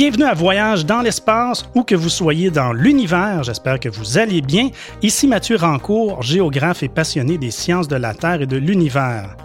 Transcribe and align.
Bienvenue 0.00 0.24
à 0.24 0.32
Voyage 0.32 0.86
dans 0.86 1.02
l'espace, 1.02 1.66
où 1.74 1.82
que 1.82 1.94
vous 1.94 2.08
soyez 2.08 2.50
dans 2.50 2.72
l'univers, 2.72 3.42
j'espère 3.42 3.78
que 3.78 3.90
vous 3.90 4.16
allez 4.16 4.40
bien. 4.40 4.70
Ici 5.02 5.28
Mathieu 5.28 5.56
Rancourt, 5.56 6.22
géographe 6.22 6.82
et 6.82 6.88
passionné 6.88 7.36
des 7.36 7.50
sciences 7.50 7.86
de 7.86 7.96
la 7.96 8.14
Terre 8.14 8.40
et 8.40 8.46
de 8.46 8.56
l'univers. 8.56 9.36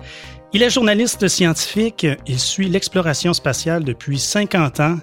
Il 0.53 0.63
est 0.63 0.69
journaliste 0.69 1.27
scientifique, 1.27 2.07
il 2.25 2.39
suit 2.39 2.69
l'exploration 2.69 3.33
spatiale 3.33 3.83
depuis 3.83 4.17
50 4.17 4.79
ans. 4.79 4.97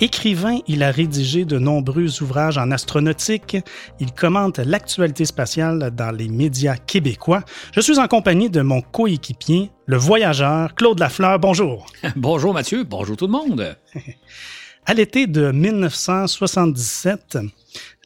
Écrivain, 0.00 0.60
il 0.68 0.82
a 0.82 0.90
rédigé 0.90 1.44
de 1.44 1.58
nombreux 1.58 2.22
ouvrages 2.22 2.56
en 2.56 2.70
astronautique. 2.70 3.58
Il 4.00 4.10
commente 4.14 4.58
l'actualité 4.58 5.26
spatiale 5.26 5.90
dans 5.94 6.16
les 6.16 6.28
médias 6.28 6.76
québécois. 6.76 7.42
Je 7.72 7.82
suis 7.82 7.98
en 7.98 8.08
compagnie 8.08 8.48
de 8.48 8.62
mon 8.62 8.80
coéquipier, 8.80 9.70
le 9.84 9.98
voyageur 9.98 10.74
Claude 10.74 10.98
Lafleur. 10.98 11.38
Bonjour. 11.38 11.84
bonjour 12.16 12.54
Mathieu, 12.54 12.84
bonjour 12.84 13.18
tout 13.18 13.26
le 13.26 13.32
monde. 13.32 13.76
à 14.86 14.92
l'été 14.92 15.26
de 15.26 15.50
1977, 15.50 17.38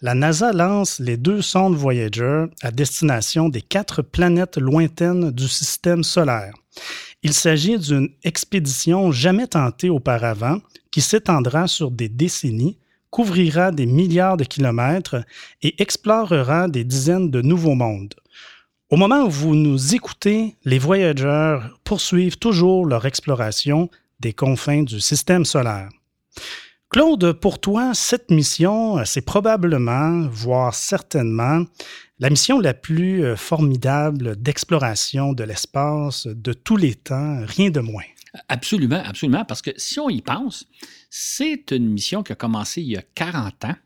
la 0.01 0.15
NASA 0.15 0.53
lance 0.53 1.01
les 1.01 1.17
deux 1.17 1.43
sondes 1.43 1.75
Voyager 1.75 2.45
à 2.63 2.71
destination 2.71 3.49
des 3.49 3.63
quatre 3.63 4.01
planètes 4.01 4.59
lointaines 4.59 5.33
du 5.33 5.49
système 5.49 6.05
solaire. 6.05 6.55
Il 7.25 7.33
s'agit 7.33 7.79
d'une 7.79 8.11
expédition 8.23 9.11
jamais 9.11 9.49
tentée 9.49 9.91
auparavant 9.91 10.61
qui 10.93 11.01
s'étendra 11.01 11.67
sur 11.67 11.91
des 11.91 12.09
décennies, 12.09 12.79
couvrira 13.11 13.73
des 13.73 13.87
milliards 13.87 14.37
de 14.37 14.45
kilomètres 14.45 15.25
et 15.63 15.83
explorera 15.83 16.69
des 16.69 16.85
dizaines 16.85 17.31
de 17.31 17.43
nouveaux 17.43 17.75
mondes. 17.75 18.15
Au 18.91 18.97
moment 18.97 19.25
où 19.25 19.31
vous 19.31 19.57
nous 19.57 19.97
écoutez, 19.97 20.55
les 20.65 20.79
voyageurs 20.79 21.77
poursuivent 21.83 22.39
toujours 22.39 22.87
leur 22.87 23.05
exploration 23.05 23.91
des 24.21 24.33
confins 24.33 24.85
du 24.85 25.01
système 25.01 25.45
solaire. 25.45 25.89
Claude, 26.91 27.33
pour 27.35 27.61
toi, 27.61 27.93
cette 27.93 28.31
mission, 28.31 29.05
c'est 29.05 29.21
probablement, 29.21 30.27
voire 30.29 30.75
certainement, 30.75 31.65
la 32.19 32.31
mission 32.31 32.61
la 32.61 32.73
plus 32.73 33.23
euh, 33.23 33.37
formidable 33.37 34.37
d'exploration 34.37 35.35
de 35.35 35.45
l'espace 35.45 36.27
de 36.27 36.55
tous 36.55 36.79
les 36.79 36.95
temps, 36.95 37.45
rien 37.45 37.69
de 37.69 37.81
moins. 37.81 38.05
Absolument, 38.49 39.03
absolument, 39.05 39.45
parce 39.45 39.61
que 39.61 39.71
si 39.77 40.01
on 40.01 40.09
y 40.09 40.23
pense, 40.23 40.67
c'est 41.11 41.73
une 41.73 41.91
mission 41.91 42.23
qui 42.23 42.33
a 42.33 42.37
commencé 42.37 42.81
il 42.81 42.89
y 42.89 42.97
a 42.97 43.03
40 43.15 43.67
ans. 43.67 43.77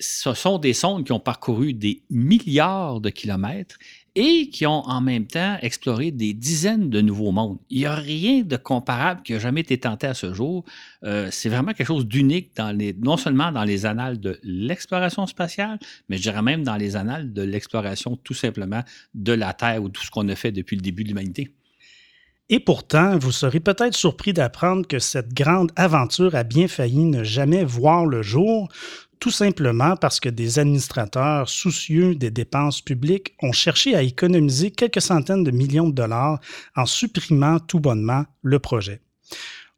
Ce 0.00 0.34
sont 0.34 0.58
des 0.58 0.72
sondes 0.72 1.04
qui 1.04 1.12
ont 1.12 1.20
parcouru 1.20 1.74
des 1.74 2.02
milliards 2.10 3.00
de 3.00 3.10
kilomètres 3.10 3.76
et 4.14 4.48
qui 4.50 4.66
ont 4.66 4.82
en 4.86 5.00
même 5.00 5.26
temps 5.26 5.56
exploré 5.62 6.10
des 6.10 6.34
dizaines 6.34 6.90
de 6.90 7.00
nouveaux 7.00 7.32
mondes. 7.32 7.58
Il 7.70 7.78
n'y 7.78 7.86
a 7.86 7.94
rien 7.94 8.42
de 8.42 8.56
comparable 8.56 9.22
qui 9.22 9.34
a 9.34 9.38
jamais 9.38 9.60
été 9.60 9.78
tenté 9.78 10.06
à 10.06 10.14
ce 10.14 10.34
jour. 10.34 10.64
Euh, 11.04 11.28
c'est 11.30 11.48
vraiment 11.48 11.72
quelque 11.72 11.86
chose 11.86 12.06
d'unique 12.06 12.52
non 13.00 13.16
seulement 13.16 13.52
dans 13.52 13.64
les 13.64 13.86
annales 13.86 14.18
de 14.18 14.38
l'exploration 14.42 15.26
spatiale, 15.26 15.78
mais 16.08 16.16
je 16.16 16.22
dirais 16.22 16.42
même 16.42 16.62
dans 16.62 16.76
les 16.76 16.96
annales 16.96 17.32
de 17.32 17.42
l'exploration 17.42 18.16
tout 18.16 18.34
simplement 18.34 18.82
de 19.14 19.32
la 19.32 19.52
Terre 19.52 19.82
ou 19.82 19.88
tout 19.88 20.04
ce 20.04 20.10
qu'on 20.10 20.28
a 20.28 20.34
fait 20.34 20.52
depuis 20.52 20.76
le 20.76 20.82
début 20.82 21.04
de 21.04 21.08
l'humanité. 21.08 21.54
Et 22.52 22.58
pourtant, 22.58 23.16
vous 23.16 23.30
serez 23.30 23.60
peut-être 23.60 23.94
surpris 23.94 24.32
d'apprendre 24.32 24.84
que 24.84 24.98
cette 24.98 25.32
grande 25.32 25.70
aventure 25.76 26.34
a 26.34 26.42
bien 26.42 26.66
failli 26.66 27.04
ne 27.04 27.22
jamais 27.22 27.62
voir 27.62 28.06
le 28.06 28.22
jour, 28.22 28.68
tout 29.20 29.30
simplement 29.30 29.96
parce 29.96 30.18
que 30.18 30.30
des 30.30 30.58
administrateurs 30.58 31.48
soucieux 31.48 32.14
des 32.14 32.30
dépenses 32.30 32.80
publiques 32.80 33.34
ont 33.42 33.52
cherché 33.52 33.94
à 33.94 34.02
économiser 34.02 34.70
quelques 34.70 35.02
centaines 35.02 35.44
de 35.44 35.50
millions 35.50 35.88
de 35.88 35.94
dollars 35.94 36.40
en 36.74 36.86
supprimant 36.86 37.60
tout 37.60 37.80
bonnement 37.80 38.24
le 38.42 38.58
projet. 38.58 39.02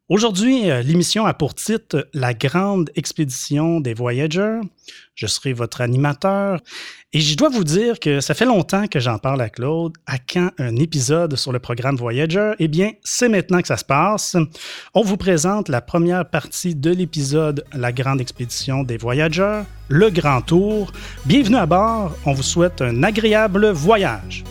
Aujourd'hui, 0.09 0.69
euh, 0.69 0.81
l'émission 0.81 1.25
a 1.25 1.33
pour 1.33 1.55
titre 1.55 2.09
La 2.13 2.33
grande 2.33 2.89
expédition 2.95 3.79
des 3.79 3.93
Voyagers. 3.93 4.59
Je 5.15 5.27
serai 5.27 5.53
votre 5.53 5.79
animateur 5.79 6.59
et 7.13 7.21
je 7.21 7.37
dois 7.37 7.47
vous 7.47 7.63
dire 7.63 8.01
que 8.01 8.19
ça 8.19 8.33
fait 8.33 8.43
longtemps 8.43 8.87
que 8.87 8.99
j'en 8.99 9.17
parle 9.17 9.39
à 9.39 9.49
Claude. 9.49 9.93
À 10.05 10.17
quand 10.17 10.49
un 10.57 10.75
épisode 10.75 11.37
sur 11.37 11.53
le 11.53 11.59
programme 11.59 11.95
Voyager? 11.95 12.51
Eh 12.59 12.67
bien, 12.67 12.91
c'est 13.01 13.29
maintenant 13.29 13.61
que 13.61 13.67
ça 13.69 13.77
se 13.77 13.85
passe. 13.85 14.35
On 14.93 15.03
vous 15.03 15.15
présente 15.15 15.69
la 15.69 15.79
première 15.79 16.29
partie 16.29 16.75
de 16.75 16.91
l'épisode 16.91 17.63
La 17.71 17.93
grande 17.93 18.19
expédition 18.19 18.83
des 18.83 18.97
Voyagers, 18.97 19.61
le 19.87 20.09
grand 20.09 20.41
tour. 20.41 20.91
Bienvenue 21.25 21.55
à 21.55 21.65
bord. 21.65 22.11
On 22.25 22.33
vous 22.33 22.43
souhaite 22.43 22.81
un 22.81 23.03
agréable 23.03 23.71
voyage. 23.71 24.43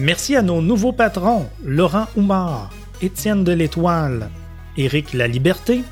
Merci 0.00 0.34
à 0.34 0.40
nos 0.40 0.62
nouveaux 0.62 0.92
patrons, 0.92 1.46
Laurent 1.62 2.06
Oumar, 2.16 2.70
Étienne 3.02 3.44
de 3.44 3.52
l'Étoile, 3.52 4.30
Éric 4.78 5.12
La 5.12 5.28
Liberté. 5.28 5.82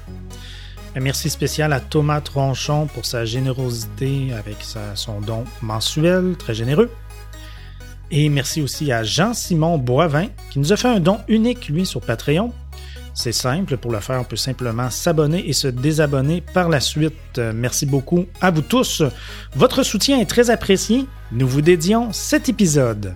Un 0.97 1.01
merci 1.01 1.29
spécial 1.29 1.75
à 1.75 1.81
Thomas 1.81 2.23
Tronchon 2.23 2.87
pour 2.87 3.05
sa 3.05 3.27
générosité 3.27 4.33
avec 4.33 4.57
son 4.95 5.21
don 5.21 5.45
mensuel, 5.61 6.37
très 6.39 6.55
généreux. 6.55 6.91
Et 8.11 8.31
merci 8.31 8.63
aussi 8.63 8.91
à 8.93 9.03
Jean-Simon 9.03 9.77
Boivin 9.77 10.29
qui 10.49 10.59
nous 10.59 10.73
a 10.73 10.79
fait 10.79 10.89
un 10.89 11.01
don 11.01 11.19
unique, 11.29 11.69
lui, 11.69 11.85
sur 11.85 12.01
Patreon. 12.01 12.55
C'est 13.13 13.33
simple, 13.33 13.77
pour 13.77 13.93
le 13.93 14.01
faire, 14.01 14.23
on 14.23 14.25
peut 14.25 14.37
simplement 14.37 14.89
s'abonner 14.89 15.47
et 15.47 15.53
se 15.53 15.69
désabonner 15.69 16.41
par 16.41 16.71
la 16.71 16.81
suite. 16.81 17.39
Merci 17.55 17.85
beaucoup 17.85 18.25
à 18.41 18.51
vous 18.51 18.63
tous. 18.63 19.03
Votre 19.55 19.83
soutien 19.83 20.19
est 20.19 20.31
très 20.31 20.49
apprécié. 20.49 21.05
Nous 21.31 21.47
vous 21.47 21.61
dédions 21.61 22.11
cet 22.15 22.49
épisode. 22.49 23.15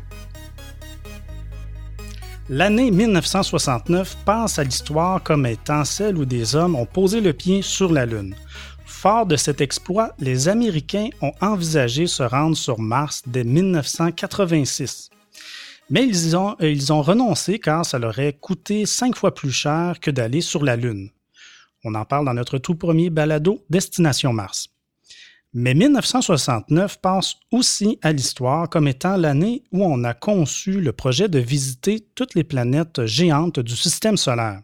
L'année 2.48 2.91
1969 2.91 4.16
passe 4.25 4.58
à 4.58 4.64
l'histoire 4.64 5.22
comme 5.22 5.47
étant 5.47 5.84
celle 5.84 6.19
où 6.19 6.25
des 6.25 6.56
hommes 6.56 6.75
ont 6.75 6.86
posé 6.86 7.20
le 7.20 7.32
pied 7.32 7.62
sur 7.62 7.92
la 7.92 8.04
Lune. 8.04 8.34
Fort 8.84 9.26
de 9.26 9.36
cet 9.36 9.60
exploit, 9.60 10.12
les 10.19 10.48
Américains 10.48 11.08
ont 11.20 11.32
envisagé 11.41 12.08
se 12.08 12.22
rendre 12.22 12.56
sur 12.56 12.81
Mars 12.81 13.22
dès 13.26 13.44
1986. 13.44 15.10
Mais 15.88 16.04
ils 16.04 16.36
ont, 16.36 16.56
ils 16.60 16.92
ont 16.92 17.02
renoncé 17.02 17.60
car 17.60 17.86
ça 17.86 17.98
leur 17.98 18.10
aurait 18.10 18.32
coûté 18.32 18.86
cinq 18.86 19.14
fois 19.16 19.34
plus 19.34 19.52
cher 19.52 20.00
que 20.00 20.10
d'aller 20.10 20.41
sur 20.41 20.64
la 20.64 20.75
Lune. 20.75 21.10
On 21.84 21.94
en 21.94 22.04
parle 22.04 22.26
dans 22.26 22.34
notre 22.34 22.58
tout 22.58 22.75
premier 22.75 23.10
balado 23.10 23.64
Destination 23.70 24.32
Mars. 24.32 24.71
Mais 25.54 25.74
1969 25.74 26.98
passe 27.02 27.36
aussi 27.50 27.98
à 28.00 28.12
l'histoire 28.12 28.70
comme 28.70 28.88
étant 28.88 29.18
l'année 29.18 29.62
où 29.70 29.84
on 29.84 30.02
a 30.04 30.14
conçu 30.14 30.80
le 30.80 30.92
projet 30.92 31.28
de 31.28 31.38
visiter 31.38 32.06
toutes 32.14 32.34
les 32.34 32.44
planètes 32.44 33.04
géantes 33.04 33.60
du 33.60 33.76
système 33.76 34.16
solaire. 34.16 34.62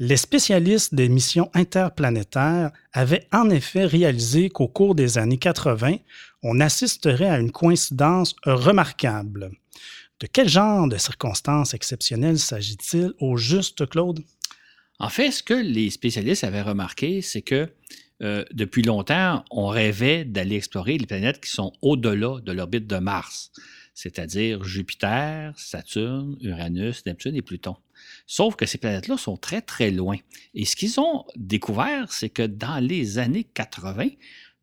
Les 0.00 0.16
spécialistes 0.16 0.94
des 0.94 1.08
missions 1.08 1.48
interplanétaires 1.54 2.72
avaient 2.92 3.28
en 3.32 3.50
effet 3.50 3.84
réalisé 3.84 4.48
qu'au 4.48 4.66
cours 4.66 4.96
des 4.96 5.16
années 5.16 5.38
80, 5.38 5.96
on 6.42 6.58
assisterait 6.58 7.28
à 7.28 7.38
une 7.38 7.52
coïncidence 7.52 8.34
remarquable. 8.44 9.50
De 10.18 10.26
quel 10.26 10.48
genre 10.48 10.88
de 10.88 10.96
circonstances 10.96 11.72
exceptionnelles 11.72 12.38
s'agit-il 12.38 13.12
au 13.20 13.36
juste, 13.36 13.88
Claude? 13.88 14.24
En 14.98 15.08
fait, 15.08 15.30
ce 15.30 15.42
que 15.42 15.54
les 15.54 15.90
spécialistes 15.90 16.44
avaient 16.44 16.62
remarqué, 16.62 17.22
c'est 17.22 17.42
que 17.42 17.68
euh, 18.22 18.44
depuis 18.52 18.82
longtemps, 18.82 19.44
on 19.50 19.66
rêvait 19.68 20.24
d'aller 20.24 20.56
explorer 20.56 20.98
les 20.98 21.06
planètes 21.06 21.40
qui 21.40 21.50
sont 21.50 21.72
au-delà 21.80 22.40
de 22.40 22.52
l'orbite 22.52 22.86
de 22.86 22.96
Mars, 22.96 23.50
c'est-à-dire 23.94 24.62
Jupiter, 24.64 25.52
Saturne, 25.56 26.36
Uranus, 26.40 27.04
Neptune 27.06 27.34
et 27.34 27.42
Pluton. 27.42 27.76
Sauf 28.26 28.56
que 28.56 28.66
ces 28.66 28.78
planètes-là 28.78 29.16
sont 29.16 29.36
très, 29.36 29.62
très 29.62 29.90
loin. 29.90 30.16
Et 30.54 30.64
ce 30.64 30.76
qu'ils 30.76 31.00
ont 31.00 31.24
découvert, 31.36 32.12
c'est 32.12 32.28
que 32.28 32.42
dans 32.42 32.78
les 32.78 33.18
années 33.18 33.44
80, 33.44 34.08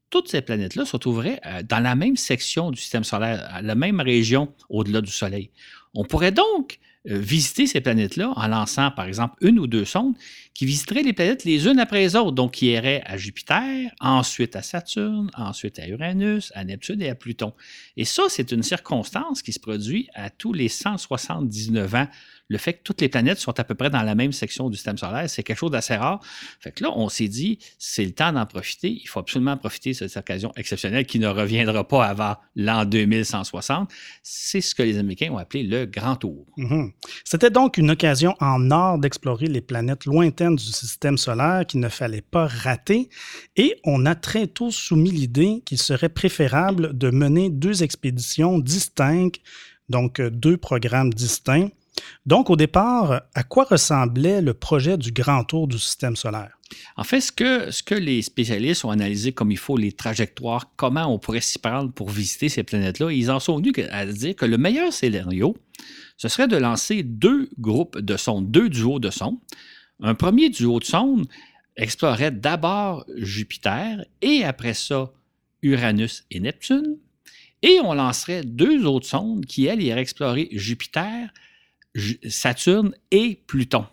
toutes 0.09 0.29
ces 0.29 0.41
planètes-là 0.41 0.85
se 0.85 0.97
trouveraient 0.97 1.41
euh, 1.45 1.63
dans 1.63 1.79
la 1.79 1.95
même 1.95 2.15
section 2.15 2.71
du 2.71 2.79
système 2.79 3.03
solaire, 3.03 3.59
la 3.61 3.75
même 3.75 3.99
région 3.99 4.53
au-delà 4.69 5.01
du 5.01 5.11
Soleil. 5.11 5.51
On 5.93 6.05
pourrait 6.05 6.31
donc 6.31 6.79
visiter 7.07 7.67
ces 7.67 7.81
planètes-là 7.81 8.33
en 8.35 8.47
lançant, 8.47 8.91
par 8.91 9.05
exemple, 9.05 9.35
une 9.41 9.59
ou 9.59 9.67
deux 9.67 9.85
sondes 9.85 10.15
qui 10.53 10.65
visiteraient 10.65 11.03
les 11.03 11.13
planètes 11.13 11.45
les 11.45 11.67
unes 11.67 11.79
après 11.79 11.99
les 11.99 12.15
autres, 12.15 12.33
donc 12.33 12.53
qui 12.53 12.67
iraient 12.67 13.01
à 13.05 13.15
Jupiter, 13.15 13.91
ensuite 13.99 14.55
à 14.55 14.61
Saturne, 14.61 15.29
ensuite 15.35 15.79
à 15.79 15.87
Uranus, 15.87 16.51
à 16.55 16.63
Neptune 16.63 17.01
et 17.01 17.09
à 17.09 17.15
Pluton. 17.15 17.53
Et 17.95 18.05
ça, 18.05 18.23
c'est 18.27 18.51
une 18.51 18.63
circonstance 18.63 19.41
qui 19.41 19.53
se 19.53 19.59
produit 19.59 20.09
à 20.13 20.29
tous 20.29 20.53
les 20.53 20.67
179 20.67 21.95
ans 21.95 22.07
le 22.49 22.57
fait 22.57 22.73
que 22.73 22.83
toutes 22.83 23.01
les 23.01 23.09
planètes 23.09 23.39
sont 23.39 23.59
à 23.59 23.63
peu 23.63 23.75
près 23.75 23.89
dans 23.89 24.01
la 24.01 24.15
même 24.15 24.31
section 24.31 24.69
du 24.69 24.75
système 24.75 24.97
solaire, 24.97 25.29
c'est 25.29 25.43
quelque 25.43 25.57
chose 25.57 25.71
d'assez 25.71 25.95
rare. 25.95 26.21
Fait 26.59 26.71
que 26.71 26.83
là, 26.83 26.91
on 26.95 27.09
s'est 27.09 27.27
dit, 27.27 27.59
c'est 27.77 28.05
le 28.05 28.11
temps 28.11 28.31
d'en 28.31 28.45
profiter. 28.45 28.89
Il 28.89 29.07
faut 29.07 29.19
absolument 29.19 29.57
profiter 29.57 29.91
de 29.91 29.95
cette 29.95 30.17
occasion 30.17 30.51
exceptionnelle 30.55 31.05
qui 31.05 31.19
ne 31.19 31.27
reviendra 31.27 31.87
pas 31.87 32.05
avant 32.05 32.35
l'an 32.55 32.85
2160. 32.85 33.89
C'est 34.23 34.61
ce 34.61 34.75
que 34.75 34.83
les 34.83 34.97
Américains 34.97 35.31
ont 35.31 35.37
appelé 35.37 35.63
le 35.63 35.85
Grand 35.85 36.15
Tour. 36.15 36.45
Mhm. 36.57 36.91
C'était 37.23 37.49
donc 37.49 37.77
une 37.77 37.91
occasion 37.91 38.35
en 38.39 38.71
or 38.71 38.97
d'explorer 38.97 39.47
les 39.47 39.61
planètes 39.61 40.05
lointaines 40.05 40.55
du 40.55 40.63
système 40.63 41.17
solaire 41.17 41.65
qu'il 41.67 41.79
ne 41.79 41.89
fallait 41.89 42.21
pas 42.21 42.47
rater. 42.47 43.09
Et 43.55 43.79
on 43.83 44.05
a 44.05 44.15
très 44.15 44.47
tôt 44.47 44.71
soumis 44.71 45.11
l'idée 45.11 45.61
qu'il 45.65 45.77
serait 45.77 46.09
préférable 46.09 46.97
de 46.97 47.09
mener 47.09 47.49
deux 47.49 47.83
expéditions 47.83 48.59
distinctes 48.59 49.41
donc 49.89 50.21
deux 50.21 50.57
programmes 50.57 51.13
distincts. 51.13 51.69
Donc, 52.25 52.49
au 52.49 52.55
départ, 52.55 53.23
à 53.33 53.43
quoi 53.43 53.63
ressemblait 53.63 54.41
le 54.41 54.53
projet 54.53 54.97
du 54.97 55.11
grand 55.11 55.43
tour 55.43 55.67
du 55.67 55.79
système 55.79 56.15
solaire? 56.15 56.57
En 56.97 57.03
fait, 57.03 57.21
ce 57.21 57.31
que, 57.31 57.95
les 57.95 58.21
spécialistes 58.21 58.83
ont 58.83 58.91
analysé 58.91 59.31
comme 59.31 59.51
il 59.51 59.57
faut 59.57 59.77
les 59.77 59.91
trajectoires, 59.91 60.71
comment 60.75 61.05
on 61.13 61.19
pourrait 61.19 61.41
s'y 61.41 61.59
prendre 61.59 61.91
pour 61.91 62.09
visiter 62.09 62.49
ces 62.49 62.63
planètes-là, 62.63 63.11
ils 63.11 63.31
en 63.31 63.39
sont 63.39 63.57
venus 63.57 63.73
à 63.91 64.05
dire 64.05 64.35
que 64.35 64.45
le 64.45 64.57
meilleur 64.57 64.91
scénario, 64.91 65.55
ce 66.17 66.27
serait 66.27 66.47
de 66.47 66.57
lancer 66.57 67.03
deux 67.03 67.49
groupes 67.59 67.99
de 67.99 68.17
sondes, 68.17 68.51
deux 68.51 68.69
duos 68.69 68.99
de 68.99 69.09
sondes. 69.09 69.37
Un 70.01 70.15
premier 70.15 70.49
duo 70.49 70.79
de 70.79 70.85
sondes 70.85 71.25
explorerait 71.75 72.31
d'abord 72.31 73.05
Jupiter 73.15 74.03
et 74.21 74.43
après 74.43 74.73
ça 74.73 75.11
Uranus 75.61 76.25
et 76.31 76.39
Neptune. 76.39 76.97
Et 77.63 77.79
on 77.83 77.93
lancerait 77.93 78.43
deux 78.43 78.85
autres 78.85 79.07
sondes 79.07 79.45
qui, 79.45 79.65
elles, 79.65 79.81
iraient 79.81 80.01
explorer 80.01 80.49
Jupiter, 80.51 81.29
Saturne 82.27 82.93
et 83.11 83.39
Pluton. 83.47 83.85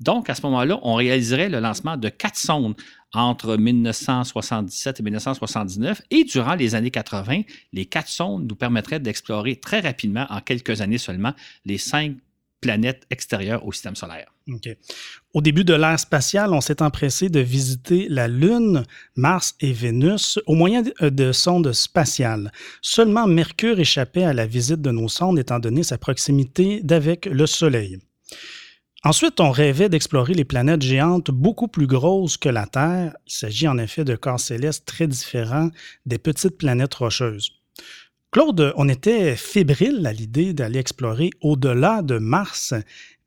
Donc, 0.00 0.28
à 0.28 0.34
ce 0.34 0.42
moment-là, 0.42 0.80
on 0.82 0.94
réaliserait 0.94 1.48
le 1.48 1.60
lancement 1.60 1.96
de 1.96 2.08
quatre 2.08 2.36
sondes 2.36 2.74
entre 3.12 3.56
1977 3.56 5.00
et 5.00 5.02
1979 5.02 6.02
et 6.10 6.24
durant 6.24 6.54
les 6.54 6.74
années 6.74 6.90
80, 6.90 7.42
les 7.72 7.86
quatre 7.86 8.08
sondes 8.08 8.48
nous 8.48 8.56
permettraient 8.56 9.00
d'explorer 9.00 9.56
très 9.56 9.80
rapidement, 9.80 10.26
en 10.30 10.40
quelques 10.40 10.80
années 10.80 10.98
seulement, 10.98 11.34
les 11.64 11.78
cinq 11.78 12.16
planètes 12.60 13.06
extérieures 13.10 13.66
au 13.66 13.72
système 13.72 13.96
solaire. 13.96 14.32
Au 15.34 15.40
début 15.40 15.64
de 15.64 15.72
l'ère 15.72 15.98
spatiale, 15.98 16.52
on 16.52 16.60
s'est 16.60 16.82
empressé 16.82 17.30
de 17.30 17.40
visiter 17.40 18.06
la 18.10 18.28
Lune, 18.28 18.84
Mars 19.16 19.54
et 19.60 19.72
Vénus 19.72 20.38
au 20.46 20.54
moyen 20.54 20.82
de 21.00 21.32
sondes 21.32 21.72
spatiales. 21.72 22.52
Seulement 22.82 23.26
Mercure 23.26 23.80
échappait 23.80 24.24
à 24.24 24.34
la 24.34 24.44
visite 24.44 24.82
de 24.82 24.90
nos 24.90 25.08
sondes 25.08 25.38
étant 25.38 25.58
donné 25.58 25.84
sa 25.84 25.96
proximité 25.96 26.82
d'avec 26.82 27.24
le 27.24 27.46
Soleil. 27.46 27.98
Ensuite, 29.04 29.40
on 29.40 29.50
rêvait 29.50 29.88
d'explorer 29.88 30.34
les 30.34 30.44
planètes 30.44 30.82
géantes 30.82 31.30
beaucoup 31.30 31.66
plus 31.66 31.86
grosses 31.86 32.36
que 32.36 32.50
la 32.50 32.66
Terre. 32.66 33.16
Il 33.26 33.32
s'agit 33.32 33.68
en 33.68 33.78
effet 33.78 34.04
de 34.04 34.16
corps 34.16 34.38
célestes 34.38 34.84
très 34.84 35.06
différents 35.06 35.70
des 36.04 36.18
petites 36.18 36.58
planètes 36.58 36.94
rocheuses. 36.94 37.52
Claude, 38.32 38.72
on 38.76 38.88
était 38.88 39.36
fébrile 39.36 40.06
à 40.06 40.12
l'idée 40.14 40.54
d'aller 40.54 40.78
explorer 40.78 41.28
au-delà 41.42 42.00
de 42.00 42.16
Mars, 42.16 42.72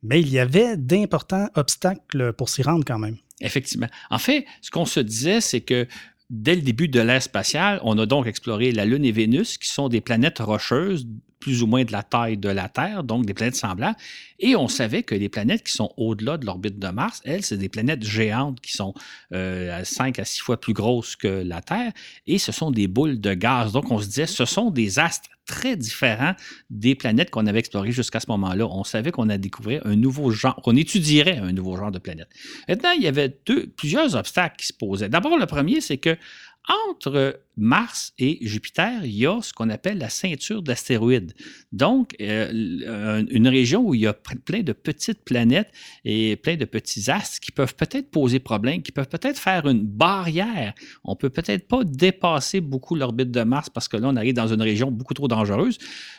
mais 0.06 0.22
il 0.22 0.30
y 0.30 0.40
avait 0.40 0.78
d'importants 0.78 1.50
obstacles 1.56 2.34
pour 2.34 2.50
s'y 2.50 2.62
rendre 2.62 2.86
quand 2.86 3.00
même. 3.00 3.18
Effectivement. 3.42 3.88
En 4.10 4.20
fait, 4.20 4.46
ce 4.62 4.72
qu'on 4.72 4.86
se 4.86 5.00
disait, 5.00 5.42
c'est 5.42 5.62
que 5.62 5.88
dès 6.30 6.56
le 6.56 6.62
début 6.62 6.88
de 6.88 7.00
l'ère 7.02 7.22
spatiale, 7.22 7.80
on 7.84 7.98
a 7.98 8.06
donc 8.06 8.28
exploré 8.28 8.72
la 8.72 8.86
Lune 8.86 9.06
et 9.06 9.12
Vénus, 9.12 9.58
qui 9.58 9.68
sont 9.68 9.90
des 9.90 10.02
planètes 10.02 10.40
rocheuses 10.40 11.08
plus 11.40 11.62
ou 11.62 11.68
moins 11.68 11.84
de 11.84 11.92
la 11.92 12.02
taille 12.02 12.38
de 12.38 12.50
la 12.50 12.70
Terre, 12.70 13.04
donc 13.04 13.26
des 13.26 13.34
planètes 13.34 13.56
semblables. 13.56 13.98
Et 14.40 14.56
on 14.56 14.68
savait 14.68 15.04
que 15.04 15.14
les 15.14 15.30
planètes 15.30 15.64
qui 15.64 15.74
sont 15.74 15.92
au-delà 15.98 16.38
de 16.38 16.46
l'orbite 16.46 16.80
de 16.80 16.88
Mars, 16.88 17.22
elles, 17.24 17.44
c'est 17.44 17.58
des 17.58 17.70
planètes 17.70 18.04
géantes 18.04 18.60
qui 18.62 18.72
sont 18.72 18.94
euh, 19.34 19.84
5 19.84 20.18
à 20.18 20.26
6 20.26 20.40
fois 20.40 20.60
plus 20.60 20.74
grosses 20.74 21.16
que 21.16 21.28
la 21.28 21.62
Terre. 21.62 21.92
Et 22.26 22.40
ce 22.40 22.52
sont 22.52 22.72
des 22.72 22.88
boules 22.88 23.20
de 23.20 23.34
gaz. 23.34 23.74
Donc, 23.74 23.92
on 23.92 24.00
se 24.00 24.08
disait, 24.08 24.26
ce 24.26 24.46
sont 24.46 24.72
des 24.72 24.98
astres 24.98 25.30
très 25.46 25.76
différents 25.76 26.36
des 26.70 26.96
planètes 26.96 27.30
qu'on 27.30 27.48
avait 27.48 27.60
explorées 27.60 27.92
jusqu'à 27.92 28.20
ce 28.20 28.28
moment-là. 28.32 28.68
On 28.68 28.84
savait 28.84 29.12
qu'on 29.12 29.30
a 29.30 29.38
découvert 29.38 29.86
un 29.86 29.96
nouveau 29.96 30.32
genre, 30.32 30.56
qu'on 30.64 30.76
étudierait 30.76 31.38
un 31.38 31.52
nouveau 31.52 31.78
genre 31.78 31.92
de 31.92 32.00
planète. 32.00 32.28
Maintenant, 32.68 32.92
il 32.92 33.04
y 33.04 33.08
avait 33.08 33.30
plusieurs 33.78 34.16
obstacles 34.16 34.56
qui 34.58 34.68
se 34.68 34.74
posaient. 34.74 35.10
D'abord, 35.10 35.38
le 35.38 35.46
premier, 35.46 35.82
c'est 35.82 35.98
que 35.98 36.18
entre 36.68 37.40
Mars 37.58 38.14
et 38.18 38.40
Jupiter, 38.42 39.06
il 39.06 39.16
y 39.16 39.28
a 39.28 39.42
ce 39.42 39.54
qu'on 39.54 39.70
appelle 39.70 39.98
la 39.98 40.10
ceinture 40.10 40.62
d'astéroïdes. 40.62 41.34
Donc, 41.72 42.16
euh, 42.20 43.24
une 43.30 43.48
région 43.48 43.88
où 43.88 43.94
il 43.94 44.02
y 44.02 44.08
a 44.08 44.14
plein 44.14 44.62
de 44.62 44.74
petites 44.74 45.24
planètes 45.24 45.72
et 46.04 46.36
plein 46.36 46.56
de 46.56 46.66
petits 46.66 47.10
astres 47.12 47.40
qui 47.40 47.52
peuvent 47.52 47.76
peut-être 47.76 48.10
poser 48.10 48.40
problème, 48.40 48.82
qui 48.82 48.92
peuvent 48.92 49.08
peut-être 49.08 49.40
faire 49.40 49.68
une 49.68 49.84
barrière. 49.84 50.74
On 51.04 51.16
peut 51.16 51.30
peut-être 51.30 51.68
pas 51.68 51.84
dépasser 51.84 52.62
beaucoup 52.62 52.96
l'orbite 52.96 53.32
de 53.32 53.44
Mars 53.44 53.70
parce 53.70 53.88
que 53.88 53.98
là, 53.98 54.08
on 54.10 54.16
arrive 54.16 54.34
dans 54.34 54.52
une 54.52 54.62
région 54.62 54.92
beaucoup 54.92 55.14
trop 55.14 55.28
dangereuse. 55.28 55.78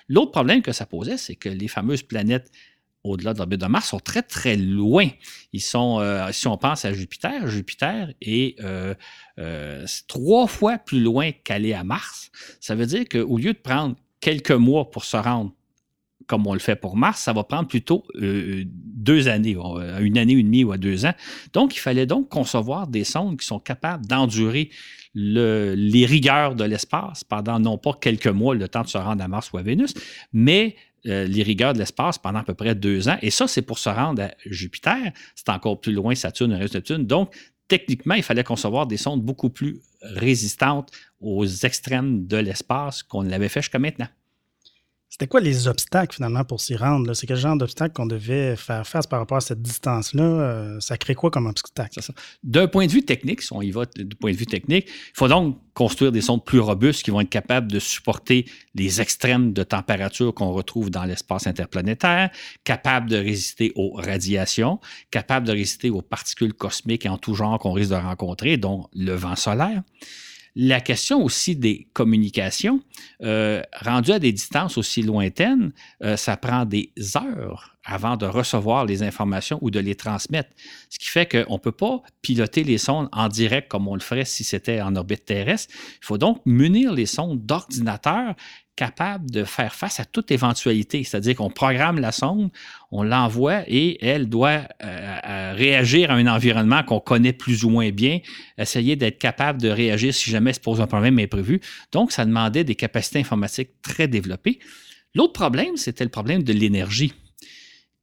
L'autre 0.09 0.31
problème 0.31 0.63
que 0.63 0.73
ça 0.73 0.87
posait, 0.87 1.17
c'est 1.17 1.37
que 1.37 1.49
les 1.49 1.69
fameuses 1.69 2.03
planètes 2.03 2.51
au-delà 3.09 3.33
de 3.33 3.39
l'orbite 3.39 3.61
de 3.61 3.67
Mars 3.67 3.89
sont 3.89 4.01
très, 4.01 4.23
très 4.23 4.57
loin. 4.57 5.09
Ils 5.53 5.61
sont, 5.61 6.01
euh, 6.01 6.29
si 6.33 6.47
on 6.47 6.57
pense 6.57 6.85
à 6.85 6.93
Jupiter, 6.93 7.47
Jupiter 7.47 8.13
est 8.21 8.61
euh, 8.63 8.95
euh, 9.39 9.87
trois 10.09 10.47
fois 10.47 10.79
plus 10.79 11.01
loin 11.01 11.31
qu'aller 11.45 11.73
à 11.73 11.85
Mars. 11.85 12.31
Ça 12.61 12.75
veut 12.75 12.87
dire 12.87 13.09
qu'au 13.09 13.39
lieu 13.39 13.53
de 13.53 13.59
prendre 13.59 13.97
quelques 14.21 14.51
mois 14.53 14.91
pour 14.91 15.05
se 15.05 15.17
rendre 15.17 15.53
comme 16.27 16.47
on 16.49 16.55
le 16.55 16.59
fait 16.59 16.75
pour 16.75 16.97
Mars, 16.97 17.21
ça 17.21 17.33
va 17.33 17.45
prendre 17.45 17.69
plutôt 17.69 18.05
deux 18.17 19.29
années, 19.29 19.57
une 20.01 20.19
année, 20.19 20.33
une 20.33 20.47
demie 20.47 20.65
ou 20.65 20.73
à 20.73 20.77
deux 20.77 21.07
ans. 21.07 21.15
Donc, 21.53 21.77
il 21.77 21.79
fallait 21.79 22.07
donc 22.07 22.29
concevoir 22.29 22.89
des 22.89 23.05
sondes 23.05 23.39
qui 23.39 23.47
sont 23.47 23.61
capables 23.61 24.05
d'endurer 24.07 24.71
les 25.15 26.05
rigueurs 26.05 26.57
de 26.57 26.65
l'espace 26.65 27.23
pendant 27.23 27.59
non 27.61 27.79
pas 27.79 27.93
quelques 27.93 28.27
mois, 28.27 28.57
le 28.57 28.69
temps 28.69 28.83
de 28.83 28.89
se 28.89 28.99
rendre 28.99 29.23
à 29.23 29.29
Mars 29.29 29.53
ou 29.53 29.59
à 29.59 29.63
Vénus, 29.63 29.95
mais 30.33 30.75
euh, 31.07 31.25
les 31.25 31.43
rigueurs 31.43 31.73
de 31.73 31.79
l'espace 31.79 32.19
pendant 32.19 32.41
à 32.41 32.45
peu 32.45 32.55
près 32.55 32.75
deux 32.75 33.09
ans. 33.09 33.19
Et 33.23 33.31
ça, 33.31 33.47
c'est 33.47 33.63
pour 33.63 33.79
se 33.79 33.89
rendre 33.89 34.23
à 34.23 34.31
Jupiter. 34.45 35.13
C'est 35.35 35.49
encore 35.49 35.81
plus 35.81 35.93
loin, 35.93 36.15
Saturne 36.15 36.53
et 36.53 36.59
Neptune. 36.59 37.07
Donc, 37.07 37.35
techniquement, 37.69 38.15
il 38.15 38.23
fallait 38.23 38.45
concevoir 38.45 38.87
des 38.87 38.97
sondes 38.97 39.23
beaucoup 39.23 39.51
plus 39.51 39.81
résistantes 40.03 40.91
aux 41.21 41.47
extrêmes 41.47 42.27
de 42.27 42.37
l'espace 42.37 43.03
qu'on 43.03 43.23
l'avait 43.23 43.49
fait 43.49 43.63
jusqu'à 43.63 43.79
maintenant. 43.79 44.09
C'était 45.17 45.29
quoi 45.29 45.41
les 45.41 45.67
obstacles 45.67 46.15
finalement 46.15 46.45
pour 46.45 46.61
s'y 46.61 46.77
rendre? 46.77 47.15
C'est 47.15 47.27
quel 47.27 47.39
genre 47.39 47.57
d'obstacles 47.57 47.95
qu'on 47.95 48.05
devait 48.05 48.55
faire 48.55 48.87
face 48.87 49.07
par 49.07 49.19
rapport 49.19 49.39
à 49.39 49.41
cette 49.41 49.63
distance-là? 49.63 50.23
Euh, 50.23 50.81
ça 50.81 50.99
crée 50.99 51.15
quoi 51.15 51.31
comme 51.31 51.47
obstacle? 51.47 51.99
D'un 52.43 52.69
point 52.69 52.87
de 52.87 52.93
vue 52.93 53.03
technique, 53.03 53.41
si 53.41 53.51
on 53.55 53.63
y 53.63 53.71
va 53.71 53.87
du 53.87 54.15
point 54.15 54.33
de 54.33 54.37
vue 54.37 54.45
technique, 54.45 54.85
il 54.89 55.13
faut 55.15 55.27
donc 55.27 55.59
construire 55.73 56.13
des 56.13 56.21
sondes 56.21 56.45
plus 56.45 56.61
robustes 56.61 57.03
qui 57.03 57.11
vont 57.11 57.23
être 57.23 57.31
capables 57.31 57.73
de 57.73 57.79
supporter 57.79 58.45
les 58.75 59.01
extrêmes 59.01 59.55
de 59.55 59.63
température 59.63 60.35
qu'on 60.35 60.53
retrouve 60.53 60.91
dans 60.91 61.05
l'espace 61.05 61.47
interplanétaire, 61.47 62.29
capables 62.65 63.09
de 63.09 63.17
résister 63.17 63.73
aux 63.75 63.95
radiations, 63.95 64.81
capables 65.11 65.47
de 65.47 65.53
résister 65.53 65.89
aux 65.89 66.03
particules 66.03 66.53
cosmiques 66.53 67.07
en 67.07 67.17
tout 67.17 67.35
genre 67.35 67.59
qu'on 67.59 67.73
risque 67.73 67.93
de 67.93 67.97
rencontrer, 67.97 68.59
dont 68.59 68.87
le 68.95 69.15
vent 69.15 69.35
solaire. 69.35 69.83
La 70.59 70.81
question 70.81 71.23
aussi 71.23 71.55
des 71.55 71.87
communications, 71.93 72.81
euh, 73.23 73.63
rendues 73.79 74.13
à 74.13 74.19
des 74.19 74.33
distances 74.33 74.79
aussi 74.79 75.03
lointaines, 75.03 75.75
euh, 76.03 76.17
ça 76.17 76.39
prend 76.39 76.65
des 76.65 76.91
heures 77.15 77.77
avant 77.85 78.17
de 78.17 78.25
recevoir 78.25 78.87
les 78.87 79.03
informations 79.03 79.59
ou 79.61 79.71
de 79.71 79.79
les 79.79 79.95
transmettre. 79.95 80.49
Ce 80.89 80.99
qui 80.99 81.09
fait 81.09 81.27
qu'on 81.27 81.55
ne 81.55 81.59
peut 81.59 81.73
pas 81.73 82.01
piloter 82.23 82.65
les 82.65 82.79
sondes 82.79 83.11
en 83.13 83.29
direct 83.29 83.69
comme 83.69 83.87
on 83.87 83.95
le 83.95 84.01
ferait 84.01 84.25
si 84.25 84.45
c'était 84.45 84.81
en 84.81 84.97
orbite 84.97 85.27
terrestre. 85.27 85.75
Il 86.03 86.07
faut 86.07 86.17
donc 86.17 86.41
munir 86.47 86.91
les 86.91 87.07
sondes 87.07 87.45
d'ordinateurs 87.45 88.35
capable 88.77 89.31
de 89.31 89.43
faire 89.45 89.75
face 89.75 89.99
à 89.99 90.05
toute 90.05 90.31
éventualité. 90.31 91.03
C'est-à-dire 91.03 91.37
qu'on 91.37 91.51
programme 91.51 91.99
la 91.99 92.13
sonde, 92.13 92.51
on 92.93 93.03
l'envoie 93.03 93.63
et 93.67 94.05
elle 94.05 94.29
doit 94.29 94.61
euh, 94.85 95.19
euh, 95.25 95.55
réagir 95.57 96.11
à 96.11 96.15
un 96.15 96.27
environnement 96.27 96.83
qu'on 96.85 97.01
connaît 97.01 97.33
plus 97.33 97.65
ou 97.65 97.71
moins 97.71 97.91
bien, 97.91 98.21
essayer 98.59 98.95
d'être 98.95 99.19
capable 99.19 99.61
de 99.61 99.69
réagir 99.69 100.15
si 100.15 100.31
jamais 100.31 100.53
se 100.53 100.61
pose 100.61 100.81
un 100.81 100.87
problème 100.87 101.19
imprévu. 101.19 101.61
Donc, 101.91 102.13
ça 102.13 102.25
demandait 102.25 102.65
des 102.65 102.75
capacités 102.75 103.19
informatiques 103.19 103.71
très 103.83 104.07
développées. 104.07 104.61
L'autre 105.15 105.33
problème, 105.33 105.77
c'était 105.77 106.05
le 106.05 106.11
problème 106.11 106.43
de 106.43 106.53
l'énergie. 106.53 107.15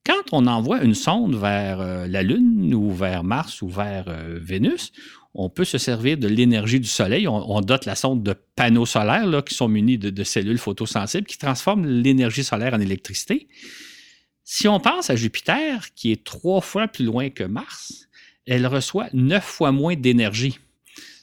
Quand 0.05 0.33
on 0.33 0.47
envoie 0.47 0.83
une 0.83 0.95
sonde 0.95 1.35
vers 1.35 1.79
euh, 1.79 2.07
la 2.07 2.23
Lune 2.23 2.73
ou 2.73 2.91
vers 2.91 3.23
Mars 3.23 3.61
ou 3.61 3.69
vers 3.69 4.05
Vénus, 4.41 4.91
on 5.35 5.49
peut 5.49 5.65
se 5.65 5.77
servir 5.77 6.17
de 6.17 6.27
l'énergie 6.27 6.79
du 6.79 6.87
soleil. 6.87 7.27
On, 7.27 7.61
dote 7.61 7.85
la 7.85 7.95
sonde 7.95 8.23
de 8.23 8.35
panneaux 8.55 8.85
solaires 8.85 9.25
là, 9.25 9.41
qui 9.41 9.55
sont 9.55 9.67
munis 9.67 9.97
de, 9.97 10.23
cellules 10.23 10.57
photosensibles 10.57 11.25
qui 11.25 11.37
transforment 11.37 11.87
l'énergie 11.87 12.43
solaire 12.43 12.73
en 12.73 12.79
électricité. 12.79 13.47
Si 14.43 14.67
on 14.67 14.79
pense 14.79 15.09
à 15.09 15.15
Jupiter, 15.15 15.93
qui 15.95 16.11
est 16.11 16.23
trois 16.23 16.61
fois 16.61 16.87
plus 16.87 17.05
loin 17.05 17.29
que 17.29 17.43
Mars, 17.43 18.07
elle 18.45 18.67
reçoit 18.67 19.07
neuf 19.13 19.43
fois 19.43 19.71
moins 19.71 19.95
d'énergie. 19.95 20.59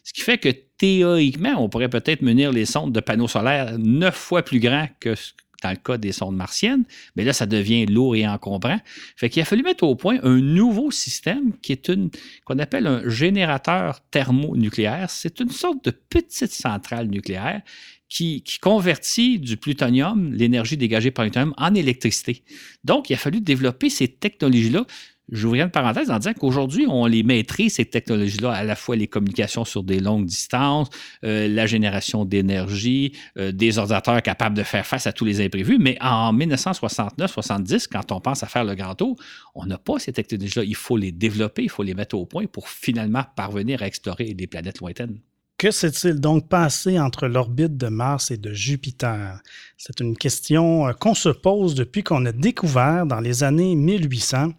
Ce 0.05 0.13
qui 0.13 0.23
fait 0.23 0.39
que 0.39 0.49
théoriquement, 0.49 1.63
on 1.63 1.69
pourrait 1.69 1.91
peut-être 1.91 2.23
munir 2.23 2.51
les 2.51 2.65
sondes 2.65 2.93
de 2.93 3.01
panneaux 3.01 3.29
solaires 3.29 3.79
neuf 3.79 4.17
fois 4.17 4.43
plus 4.43 4.59
grands 4.59 4.89
que, 4.99 5.15
dans 5.63 5.71
le 5.71 5.77
cas 5.77 5.99
des 5.99 6.13
sondes 6.13 6.37
martiennes, 6.37 6.85
mais 7.17 7.25
là, 7.25 7.33
ça 7.33 7.47
devient 7.47 7.87
lourd 7.87 8.17
et 8.17 8.27
encombrant. 8.27 8.79
Fait 9.17 9.31
qu'il 9.31 9.43
a 9.43 9.45
fallu 9.45 9.63
mettre 9.63 9.85
au 9.85 9.95
point 9.95 10.19
un 10.23 10.41
nouveau 10.41 10.91
système 10.91 11.53
qui 11.61 11.73
est 11.73 11.89
une 11.89 12.11
qu'on 12.45 12.59
appelle 12.59 12.87
un 12.87 13.09
générateur 13.09 14.01
thermonucléaire. 14.11 15.11
C'est 15.11 15.41
une 15.41 15.51
sorte 15.51 15.85
de 15.85 15.91
petite 15.91 16.53
centrale 16.53 17.09
nucléaire 17.09 17.63
qui, 18.09 18.43
qui, 18.43 18.59
convertit 18.59 19.39
du 19.39 19.57
plutonium, 19.57 20.33
l'énergie 20.33 20.77
dégagée 20.77 21.13
par 21.13 21.25
le 21.25 21.31
plutonium, 21.31 21.55
en 21.57 21.75
électricité. 21.75 22.43
Donc, 22.83 23.09
il 23.09 23.15
a 23.15 23.17
fallu 23.17 23.41
développer 23.41 23.89
ces 23.89 24.09
technologies-là 24.09 24.85
J'ouvrirai 25.31 25.65
une 25.65 25.71
parenthèse 25.71 26.11
en 26.11 26.19
disant 26.19 26.33
qu'aujourd'hui, 26.33 26.87
on 26.89 27.07
les 27.07 27.23
maîtrise, 27.23 27.75
ces 27.75 27.85
technologies-là, 27.85 28.53
à 28.53 28.65
la 28.65 28.75
fois 28.75 28.97
les 28.97 29.07
communications 29.07 29.65
sur 29.65 29.85
des 29.85 30.01
longues 30.01 30.27
distances, 30.27 30.89
euh, 31.25 31.47
la 31.47 31.67
génération 31.67 32.25
d'énergie, 32.25 33.13
euh, 33.39 33.53
des 33.53 33.79
ordinateurs 33.79 34.23
capables 34.23 34.57
de 34.57 34.63
faire 34.65 34.87
face 34.87 35.07
à 35.07 35.13
tous 35.13 35.25
les 35.25 35.41
imprévus. 35.41 35.79
Mais 35.79 35.97
en 36.01 36.33
1969-70, 36.33 37.87
quand 37.87 38.11
on 38.13 38.21
pense 38.21 38.43
à 38.43 38.47
faire 38.47 38.65
le 38.65 38.75
grand 38.75 38.95
tour, 38.95 39.17
on 39.55 39.67
n'a 39.67 39.79
pas 39.79 39.99
ces 39.99 40.13
technologies-là. 40.13 40.65
Il 40.65 40.77
faut 40.77 40.97
les 40.97 41.13
développer, 41.13 41.63
il 41.63 41.71
faut 41.71 41.85
les 41.85 41.95
mettre 41.95 42.17
au 42.17 42.27
point 42.27 42.47
pour 42.47 42.69
finalement 42.69 43.25
parvenir 43.37 43.83
à 43.83 43.87
explorer 43.87 44.35
des 44.35 44.47
planètes 44.49 44.81
lointaines. 44.81 45.21
Que 45.61 45.71
s'est-il 45.71 46.21
donc 46.21 46.49
passé 46.49 46.99
entre 46.99 47.27
l'orbite 47.27 47.77
de 47.77 47.89
Mars 47.89 48.31
et 48.31 48.39
de 48.39 48.51
Jupiter? 48.51 49.43
C'est 49.77 50.01
une 50.01 50.17
question 50.17 50.89
euh, 50.89 50.95
qu'on 50.95 51.15
se 51.15 51.29
pose 51.29 51.75
depuis 51.75 52.03
qu'on 52.03 52.25
a 52.25 52.33
découvert 52.33 53.05
dans 53.05 53.21
les 53.21 53.45
années 53.45 53.75
1800 53.75 54.55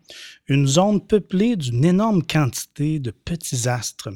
une 0.48 0.68
zone 0.68 1.02
peuplée 1.02 1.56
d'une 1.56 1.86
énorme 1.86 2.22
quantité 2.22 3.00
de 3.00 3.10
petits 3.10 3.68
astres. 3.68 4.10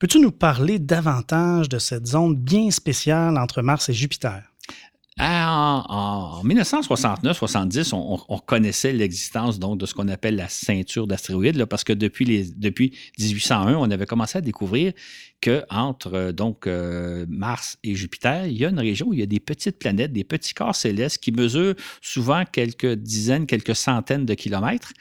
Peux-tu 0.00 0.18
nous 0.18 0.32
parler 0.32 0.80
davantage 0.80 1.68
de 1.68 1.78
cette 1.78 2.08
zone 2.08 2.34
bien 2.34 2.72
spéciale 2.72 3.38
entre 3.38 3.62
Mars 3.62 3.88
et 3.88 3.94
Jupiter? 3.94 4.49
En, 5.22 6.42
1969-70, 6.44 7.92
on, 7.94 8.38
connaissait 8.38 8.92
l'existence 8.92 9.58
donc 9.58 9.78
de 9.78 9.84
ce 9.84 9.92
qu'on 9.92 10.08
appelle 10.08 10.36
la 10.36 10.48
ceinture 10.48 11.06
d'astéroïdes, 11.06 11.62
parce 11.66 11.84
que 11.84 11.92
depuis, 11.92 12.24
les, 12.24 12.44
depuis 12.44 12.96
1801, 13.18 13.74
on 13.74 13.90
avait 13.90 14.06
commencé 14.06 14.38
à 14.38 14.40
découvrir 14.40 14.94
que 15.42 15.62
entre 15.68 16.14
euh, 16.14 16.32
donc 16.32 16.66
euh, 16.66 17.26
Mars 17.28 17.76
et 17.84 17.94
Jupiter, 17.94 18.46
il 18.46 18.58
y 18.58 18.64
a 18.64 18.70
une 18.70 18.78
région 18.78 19.08
où 19.08 19.12
il 19.12 19.20
y 19.20 19.22
a 19.22 19.26
des 19.26 19.40
petites 19.40 19.78
planètes, 19.78 20.12
des 20.12 20.24
petits 20.24 20.54
corps 20.54 20.74
célestes 20.74 21.18
qui 21.18 21.32
mesurent 21.32 21.76
souvent 22.00 22.44
quelques 22.50 22.94
dizaines, 22.94 23.46
quelques 23.46 23.76
centaines 23.76 24.24
de 24.24 24.34
kilomètres 24.34 24.92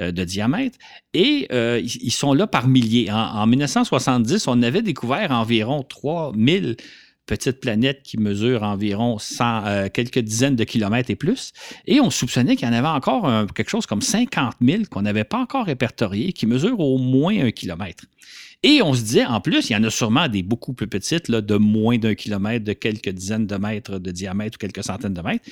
euh, 0.00 0.12
de 0.12 0.24
diamètre, 0.24 0.78
et 1.14 1.48
ils 1.52 2.12
sont 2.12 2.34
là 2.34 2.46
par 2.46 2.68
milliers. 2.68 3.10
En, 3.10 3.16
en 3.16 3.46
1970, 3.46 4.48
on 4.48 4.62
avait 4.62 4.82
découvert 4.82 5.30
environ 5.30 5.82
3000 5.82 6.76
petite 7.26 7.60
planète 7.60 8.02
qui 8.02 8.18
mesure 8.18 8.62
environ 8.62 9.16
euh, 9.40 9.88
quelques 9.88 10.18
dizaines 10.18 10.56
de 10.56 10.64
kilomètres 10.64 11.10
et 11.10 11.16
plus. 11.16 11.52
Et 11.86 12.00
on 12.00 12.10
soupçonnait 12.10 12.56
qu'il 12.56 12.66
y 12.66 12.70
en 12.70 12.74
avait 12.74 12.88
encore 12.88 13.46
quelque 13.54 13.70
chose 13.70 13.86
comme 13.86 14.02
50 14.02 14.54
000 14.60 14.82
qu'on 14.90 15.02
n'avait 15.02 15.24
pas 15.24 15.38
encore 15.38 15.66
répertorié, 15.66 16.32
qui 16.32 16.46
mesurent 16.46 16.80
au 16.80 16.98
moins 16.98 17.38
un 17.38 17.50
kilomètre. 17.50 18.04
Et 18.64 18.80
on 18.80 18.94
se 18.94 19.02
disait, 19.02 19.24
en 19.24 19.40
plus, 19.40 19.70
il 19.70 19.72
y 19.72 19.76
en 19.76 19.82
a 19.82 19.90
sûrement 19.90 20.28
des 20.28 20.42
beaucoup 20.44 20.72
plus 20.72 20.86
petites, 20.86 21.30
de 21.30 21.56
moins 21.56 21.98
d'un 21.98 22.14
kilomètre, 22.14 22.64
de 22.64 22.72
quelques 22.72 23.08
dizaines 23.08 23.46
de 23.46 23.56
mètres 23.56 23.98
de 23.98 24.10
diamètre 24.12 24.56
ou 24.56 24.58
quelques 24.58 24.84
centaines 24.84 25.14
de 25.14 25.20
mètres. 25.20 25.44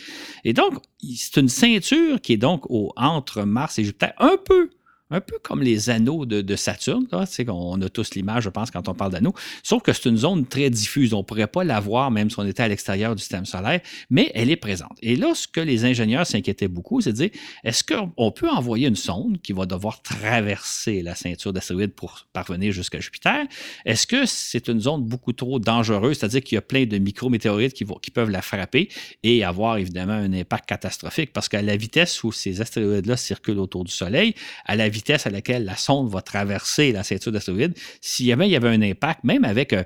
Et 0.45 0.53
donc, 0.53 0.75
c'est 1.17 1.41
une 1.41 1.49
ceinture 1.49 2.21
qui 2.21 2.35
est 2.35 2.37
donc 2.37 2.71
au, 2.71 2.93
entre 2.97 3.43
Mars 3.43 3.79
et 3.81 3.85
Jupiter, 3.85 4.13
un 4.19 4.37
peu 4.45 4.71
un 5.11 5.21
peu 5.21 5.39
comme 5.43 5.63
les 5.63 5.91
anneaux 5.91 6.27
de, 6.27 6.57
Saturne. 6.57 7.07
On 7.49 7.81
a 7.83 7.89
tous 7.89 8.15
l'image, 8.15 8.45
je 8.45 8.49
pense, 8.49 8.71
quand 8.71 8.89
on 8.89 8.95
parle 8.95 9.13
d'anneaux. 9.13 9.35
Sauf 9.63 9.83
que 9.83 9.93
c'est 9.93 10.09
une 10.09 10.17
zone 10.17 10.47
très 10.47 10.71
diffuse. 10.71 11.15
On 11.15 11.19
ne 11.19 11.23
pourrait 11.23 11.47
pas 11.47 11.65
la 11.65 11.81
voir 11.81 12.11
même 12.11 12.31
si 12.31 12.39
on 12.39 12.47
était 12.47 12.63
à 12.63 12.69
l'extérieur 12.69 13.15
du 13.15 13.21
système 13.21 13.47
solaire, 13.47 13.81
mais 14.11 14.31
elle 14.35 14.51
est 14.51 14.57
présente. 14.57 14.97
Et 15.03 15.17
là, 15.17 15.35
ce 15.35 15.49
que 15.49 15.61
les 15.61 15.85
ingénieurs 15.85 16.27
s'inquiétaient 16.27 16.69
beaucoup, 16.69 17.01
c'est 17.01 17.13
de 17.13 17.17
dire 17.17 17.31
est-ce 17.65 17.83
qu'on 17.85 18.31
peut 18.31 18.49
envoyer 18.49 18.89
une 18.89 18.97
sonde 18.97 19.41
qui 19.41 19.53
va 19.53 19.67
devoir 19.67 20.03
traverser 20.03 21.03
la 21.03 21.15
ceinture 21.15 21.53
d'astéroïdes 21.53 21.95
pour 21.95 22.27
parvenir 22.33 22.73
jusqu'à 22.73 23.01
Jupiter? 23.01 23.47
Est-ce 23.85 24.07
que 24.07 24.27
c'est 24.27 24.69
une 24.69 24.81
zone 24.81 25.05
beaucoup 25.05 25.33
trop 25.33 25.59
dangereuse, 25.59 26.19
c'est-à-dire 26.19 26.43
qu'il 26.43 26.57
y 26.57 26.59
a 26.59 26.63
plein 26.63 26.85
de 26.87 26.99
micrométéorites 26.99 27.73
qui, 27.73 27.85
qui 28.03 28.11
peuvent 28.11 28.31
la 28.31 28.43
frapper 28.43 28.89
et 29.23 29.45
avoir 29.45 29.79
évidemment 29.79 30.13
un 30.13 30.33
impact 30.33 30.69
catastrophique 30.69 31.33
parce 31.33 31.49
qu'à 31.49 31.63
la 31.63 31.77
vitesse 31.77 32.23
où 32.23 32.33
ces 32.33 32.61
astéroïdes-là 32.61 33.17
circulent 33.17 33.59
autour 33.59 33.85
du 33.85 33.93
Soleil, 33.93 34.35
à 34.67 34.77
la 34.77 34.89
vitesse 34.89 35.00
vitesse 35.01 35.27
à 35.27 35.31
laquelle 35.31 35.65
la 35.65 35.77
sonde 35.77 36.11
va 36.11 36.21
traverser 36.21 36.93
la 36.93 37.03
ceinture 37.03 37.33
d'astéroïdes, 37.33 37.75
s'il 38.01 38.27
y 38.27 38.33
avait, 38.33 38.49
y 38.49 38.57
avait 38.57 38.69
un 38.69 38.83
impact, 38.83 39.25
même 39.25 39.45
avec 39.45 39.73
euh, 39.73 39.83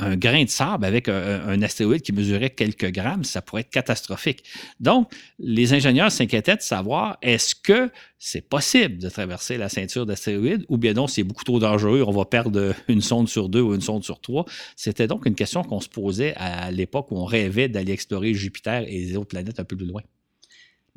un, 0.00 0.16
grain 0.16 0.44
de 0.44 0.48
sable, 0.48 0.84
avec 0.84 1.08
euh, 1.08 1.46
un, 1.46 1.62
astéroïde 1.62 2.02
qui 2.02 2.12
mesurait 2.12 2.50
quelques 2.50 2.90
grammes, 2.90 3.22
ça 3.22 3.40
pourrait 3.40 3.62
être 3.62 3.70
catastrophique. 3.70 4.42
Donc, 4.80 5.12
les 5.38 5.72
ingénieurs 5.74 6.10
s'inquiétaient 6.10 6.56
de 6.56 6.62
savoir 6.62 7.18
est-ce 7.22 7.54
que 7.54 7.90
c'est 8.18 8.48
possible 8.48 8.98
de 8.98 9.08
traverser 9.08 9.58
la 9.58 9.68
ceinture 9.68 10.06
d'astéroïdes 10.06 10.64
ou 10.68 10.76
bien 10.76 10.92
non, 10.92 11.06
c'est 11.06 11.22
beaucoup 11.22 11.44
trop 11.44 11.60
dangereux, 11.60 12.02
on 12.04 12.10
va 12.10 12.24
perdre 12.24 12.74
une 12.88 13.00
sonde 13.00 13.28
sur 13.28 13.48
deux 13.48 13.60
ou 13.60 13.74
une 13.74 13.80
sonde 13.80 14.02
sur 14.02 14.20
trois? 14.20 14.44
C'était 14.74 15.06
donc 15.06 15.24
une 15.24 15.36
question 15.36 15.62
qu'on 15.62 15.80
se 15.80 15.88
posait 15.88 16.34
à 16.36 16.72
l'époque 16.72 17.12
où 17.12 17.16
on 17.16 17.24
rêvait 17.24 17.68
d'aller 17.68 17.92
explorer 17.92 18.34
Jupiter 18.34 18.82
et 18.88 18.98
les 18.98 19.16
autres 19.16 19.28
planètes 19.28 19.60
un 19.60 19.64
peu 19.64 19.76
plus 19.76 19.86
loin. 19.86 20.02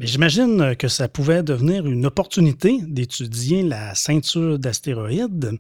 Mais 0.02 0.08
j'imagine 0.08 0.76
que 0.78 0.88
ça 0.88 1.08
pouvait 1.08 1.44
devenir 1.44 1.86
une 1.86 2.08
opportunité 2.08 2.80
d'étudier 2.82 3.62
la 3.62 3.94
ceinture 3.94 4.58
d'astéroïdes 4.58 5.60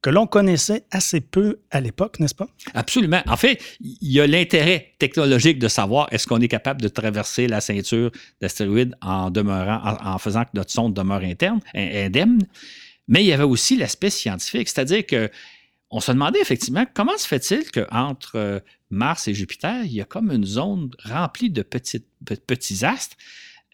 que 0.00 0.08
l'on 0.08 0.26
connaissait 0.26 0.86
assez 0.90 1.20
peu 1.20 1.60
à 1.70 1.82
l'époque, 1.82 2.18
n'est-ce 2.18 2.34
pas? 2.34 2.48
Absolument. 2.72 3.20
En 3.26 3.36
fait, 3.36 3.60
il 3.80 4.10
y 4.10 4.20
a 4.20 4.26
l'intérêt 4.26 4.94
technologique 4.98 5.58
de 5.58 5.68
savoir 5.68 6.08
est-ce 6.12 6.26
qu'on 6.26 6.40
est 6.40 6.48
capable 6.48 6.80
de 6.80 6.88
traverser 6.88 7.46
la 7.46 7.60
ceinture 7.60 8.10
d'astéroïdes 8.40 8.96
en 9.02 9.30
demeurant, 9.30 9.98
en, 10.02 10.16
faisant 10.16 10.44
que 10.44 10.50
notre 10.54 10.70
sonde 10.70 10.94
demeure 10.94 11.22
interne, 11.22 11.60
indemne. 11.74 12.38
Mais 13.06 13.22
il 13.22 13.26
y 13.26 13.34
avait 13.34 13.44
aussi 13.44 13.76
l'aspect 13.76 14.08
scientifique, 14.08 14.70
c'est-à-dire 14.70 15.04
que 15.04 15.30
on 15.90 16.00
se 16.00 16.10
demandait 16.10 16.40
effectivement 16.40 16.86
comment 16.94 17.18
se 17.18 17.28
fait-il 17.28 17.70
qu'entre 17.70 18.36
euh, 18.36 18.60
Mars 18.88 19.28
et 19.28 19.34
Jupiter, 19.34 19.84
il 19.84 19.92
y 19.92 20.00
a 20.00 20.06
comme 20.06 20.32
une 20.32 20.46
zone 20.46 20.90
remplie 21.04 21.50
de 21.50 21.60
petits 21.60 22.84
astres 22.86 23.16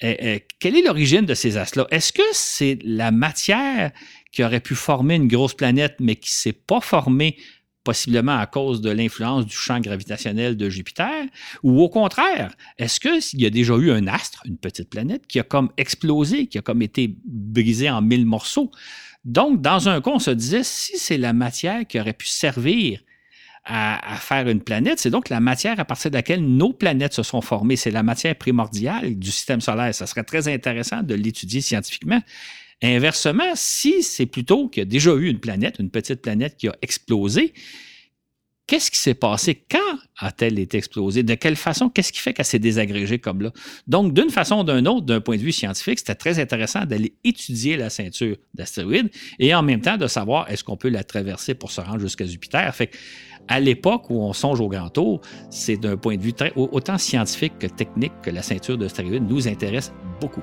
euh, 0.02 0.14
euh, 0.23 0.38
quelle 0.59 0.76
est 0.76 0.83
l'origine 0.83 1.26
de 1.26 1.35
ces 1.35 1.57
astres-là? 1.57 1.87
Est-ce 1.90 2.12
que 2.12 2.23
c'est 2.33 2.78
la 2.85 3.11
matière 3.11 3.92
qui 4.33 4.42
aurait 4.42 4.61
pu 4.61 4.75
former 4.75 5.16
une 5.16 5.28
grosse 5.28 5.54
planète, 5.54 5.97
mais 6.00 6.16
qui 6.16 6.30
ne 6.30 6.35
s'est 6.35 6.52
pas 6.52 6.80
formée 6.80 7.37
possiblement 7.85 8.38
à 8.38 8.47
cause 8.47 8.80
de 8.80 8.90
l'influence 8.90 9.47
du 9.47 9.54
champ 9.54 9.80
gravitationnel 9.80 10.57
de 10.57 10.71
Jupiter? 10.71 11.26
Ou 11.62 11.80
au 11.80 11.88
contraire, 11.88 12.54
est-ce 12.78 13.00
qu'il 13.00 13.40
y 13.40 13.47
a 13.47 13.50
déjà 13.50 13.76
eu 13.76 13.90
un 13.90 14.07
astre, 14.07 14.42
une 14.47 14.59
petite 14.59 14.88
planète, 14.88 15.26
qui 15.26 15.38
a 15.38 15.42
comme 15.42 15.71
explosé, 15.76 16.47
qui 16.47 16.59
a 16.59 16.62
comme 16.62 16.83
été 16.83 17.16
brisé 17.25 17.90
en 17.90 18.00
mille 18.00 18.26
morceaux? 18.26 18.71
Donc, 19.25 19.61
dans 19.61 19.88
un 19.88 20.00
cas, 20.00 20.12
on 20.12 20.19
se 20.19 20.30
disait, 20.30 20.64
si 20.64 20.97
c'est 20.97 21.19
la 21.19 21.35
matière 21.35 21.87
qui 21.87 22.00
aurait 22.00 22.14
pu 22.14 22.26
servir 22.26 23.00
à, 23.73 24.17
faire 24.17 24.49
une 24.49 24.61
planète, 24.61 24.99
c'est 24.99 25.11
donc 25.11 25.29
la 25.29 25.39
matière 25.39 25.79
à 25.79 25.85
partir 25.85 26.11
de 26.11 26.17
laquelle 26.17 26.45
nos 26.45 26.73
planètes 26.73 27.15
se 27.15 27.23
sont 27.23 27.41
formées. 27.41 27.77
C'est 27.77 27.93
la 27.93 28.03
matière 28.03 28.35
primordiale 28.35 29.17
du 29.17 29.31
système 29.31 29.61
solaire. 29.61 29.95
Ça 29.95 30.07
serait 30.07 30.25
très 30.25 30.49
intéressant 30.49 31.03
de 31.03 31.15
l'étudier 31.15 31.61
scientifiquement. 31.61 32.21
Inversement, 32.83 33.53
si 33.55 34.03
c'est 34.03 34.27
plutôt 34.27 34.69
qu'il 34.69 34.81
y 34.81 34.87
a 34.87 34.87
déjà 34.87 35.15
eu 35.15 35.29
une 35.29 35.39
planète, 35.39 35.77
une 35.79 35.91
petite 35.91 36.21
planète 36.23 36.57
qui 36.57 36.67
a 36.67 36.75
explosé, 36.83 37.53
qu'est-ce 38.67 38.91
qui 38.91 38.99
s'est 38.99 39.15
passé? 39.15 39.65
Quand 39.71 39.99
a-t-elle 40.19 40.59
été 40.59 40.79
explosée? 40.79 41.23
De 41.23 41.35
quelle 41.35 41.57
façon? 41.57 41.91
Qu'est-ce 41.91 42.12
qui 42.12 42.21
fait 42.21 42.33
qu'elle 42.33 42.45
s'est 42.47 42.59
désagrégée 42.59 43.19
comme 43.19 43.43
là? 43.43 43.53
Donc, 43.87 44.15
d'une 44.15 44.31
façon 44.31 44.61
ou 44.61 44.65
d'une 44.65 44.89
autre, 44.89 45.07
d'un 45.07 45.21
point 45.21 45.37
de 45.37 45.43
vue 45.43 45.53
scientifique, 45.53 45.99
c'était 45.99 46.15
très 46.15 46.39
intéressant 46.41 46.87
d'aller 46.87 47.15
étudier 47.23 47.77
la 47.77 47.91
ceinture 47.91 48.37
d'astéroïdes 48.55 49.11
et 49.39 49.55
en 49.55 49.62
même 49.62 49.81
temps 49.81 49.97
de 49.97 50.07
savoir 50.07 50.50
est-ce 50.50 50.65
qu'on 50.65 50.77
peut 50.77 50.89
la 50.89 51.05
traverser 51.05 51.55
pour 51.55 51.71
se 51.71 51.81
rendre 51.81 52.00
jusqu'à 52.00 52.27
Jupiter? 52.27 52.75
Fait 52.75 52.91
à 53.49 53.61
l'époque 53.61 54.11
où 54.11 54.20
on 54.23 54.32
songe 54.32 54.61
au 54.61 54.68
grand 54.68 54.88
tour, 54.88 55.20
c'est 55.50 55.76
d'un 55.76 55.97
point 55.97 56.16
de 56.16 56.23
vue 56.23 56.32
très, 56.32 56.52
autant 56.56 56.99
scientifique 56.99 57.59
que 57.59 57.66
technique 57.66 58.12
que 58.23 58.30
la 58.30 58.42
ceinture 58.42 58.78
de 58.78 58.88
stéroïdes 58.88 59.28
nous 59.28 59.49
intéresse 59.49 59.92
beaucoup. 60.20 60.42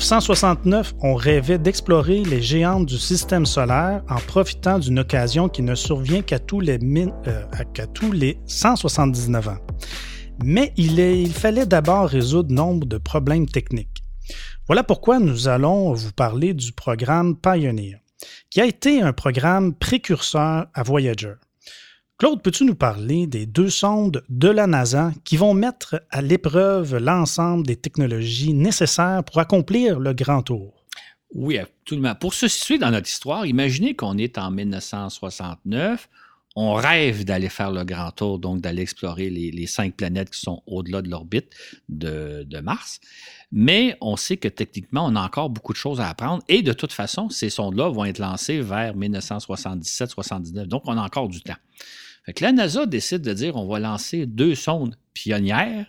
1969, 0.00 0.94
on 1.02 1.14
rêvait 1.14 1.58
d'explorer 1.58 2.24
les 2.24 2.40
géantes 2.40 2.86
du 2.86 2.96
système 2.96 3.44
solaire 3.44 4.02
en 4.08 4.16
profitant 4.16 4.78
d'une 4.78 5.00
occasion 5.00 5.50
qui 5.50 5.60
ne 5.60 5.74
survient 5.74 6.22
qu'à 6.22 6.38
tous, 6.38 6.60
les, 6.60 6.78
euh, 7.26 7.44
tous 7.92 8.10
les 8.10 8.40
179 8.46 9.48
ans. 9.48 9.58
Mais 10.42 10.72
il 10.78 11.30
fallait 11.34 11.66
d'abord 11.66 12.08
résoudre 12.08 12.50
nombre 12.50 12.86
de 12.86 12.96
problèmes 12.96 13.46
techniques. 13.46 14.02
Voilà 14.66 14.82
pourquoi 14.84 15.18
nous 15.18 15.48
allons 15.48 15.92
vous 15.92 16.12
parler 16.12 16.54
du 16.54 16.72
programme 16.72 17.36
Pioneer, 17.36 17.98
qui 18.48 18.62
a 18.62 18.64
été 18.64 19.02
un 19.02 19.12
programme 19.12 19.74
précurseur 19.74 20.66
à 20.72 20.82
Voyager. 20.82 21.34
Claude, 22.20 22.42
peux-tu 22.42 22.66
nous 22.66 22.74
parler 22.74 23.26
des 23.26 23.46
deux 23.46 23.70
sondes 23.70 24.22
de 24.28 24.48
la 24.48 24.66
NASA 24.66 25.10
qui 25.24 25.38
vont 25.38 25.54
mettre 25.54 26.02
à 26.10 26.20
l'épreuve 26.20 26.98
l'ensemble 26.98 27.66
des 27.66 27.76
technologies 27.76 28.52
nécessaires 28.52 29.24
pour 29.24 29.38
accomplir 29.38 29.98
le 29.98 30.12
grand 30.12 30.42
tour? 30.42 30.84
Oui, 31.34 31.56
absolument. 31.56 32.14
Pour 32.14 32.34
se 32.34 32.46
situer 32.46 32.76
dans 32.76 32.90
notre 32.90 33.08
histoire, 33.08 33.46
imaginez 33.46 33.96
qu'on 33.96 34.18
est 34.18 34.36
en 34.36 34.50
1969, 34.50 36.10
on 36.56 36.74
rêve 36.74 37.24
d'aller 37.24 37.48
faire 37.48 37.70
le 37.70 37.84
grand 37.84 38.10
tour, 38.10 38.38
donc 38.38 38.60
d'aller 38.60 38.82
explorer 38.82 39.30
les, 39.30 39.66
cinq 39.66 39.96
planètes 39.96 40.28
qui 40.28 40.40
sont 40.40 40.62
au-delà 40.66 41.00
de 41.00 41.08
l'orbite 41.08 41.54
de, 41.88 42.60
Mars. 42.62 43.00
Mais 43.50 43.96
on 44.02 44.16
sait 44.16 44.36
que 44.36 44.48
techniquement, 44.48 45.06
on 45.06 45.16
a 45.16 45.22
encore 45.22 45.48
beaucoup 45.48 45.72
de 45.72 45.78
choses 45.78 46.02
à 46.02 46.10
apprendre. 46.10 46.42
Et 46.48 46.60
de 46.60 46.74
toute 46.74 46.92
façon, 46.92 47.30
ces 47.30 47.48
sondes-là 47.48 47.88
vont 47.88 48.04
être 48.04 48.18
lancées 48.18 48.60
vers 48.60 48.94
1977-79. 48.94 50.66
Donc, 50.66 50.82
on 50.84 50.98
a 50.98 51.02
encore 51.02 51.28
du 51.28 51.40
temps. 51.40 51.56
Que 52.34 52.44
la 52.44 52.52
NASA 52.52 52.86
décide 52.86 53.22
de 53.22 53.32
dire 53.32 53.56
on 53.56 53.66
va 53.66 53.78
lancer 53.78 54.26
deux 54.26 54.54
sondes 54.54 54.96
pionnières 55.14 55.86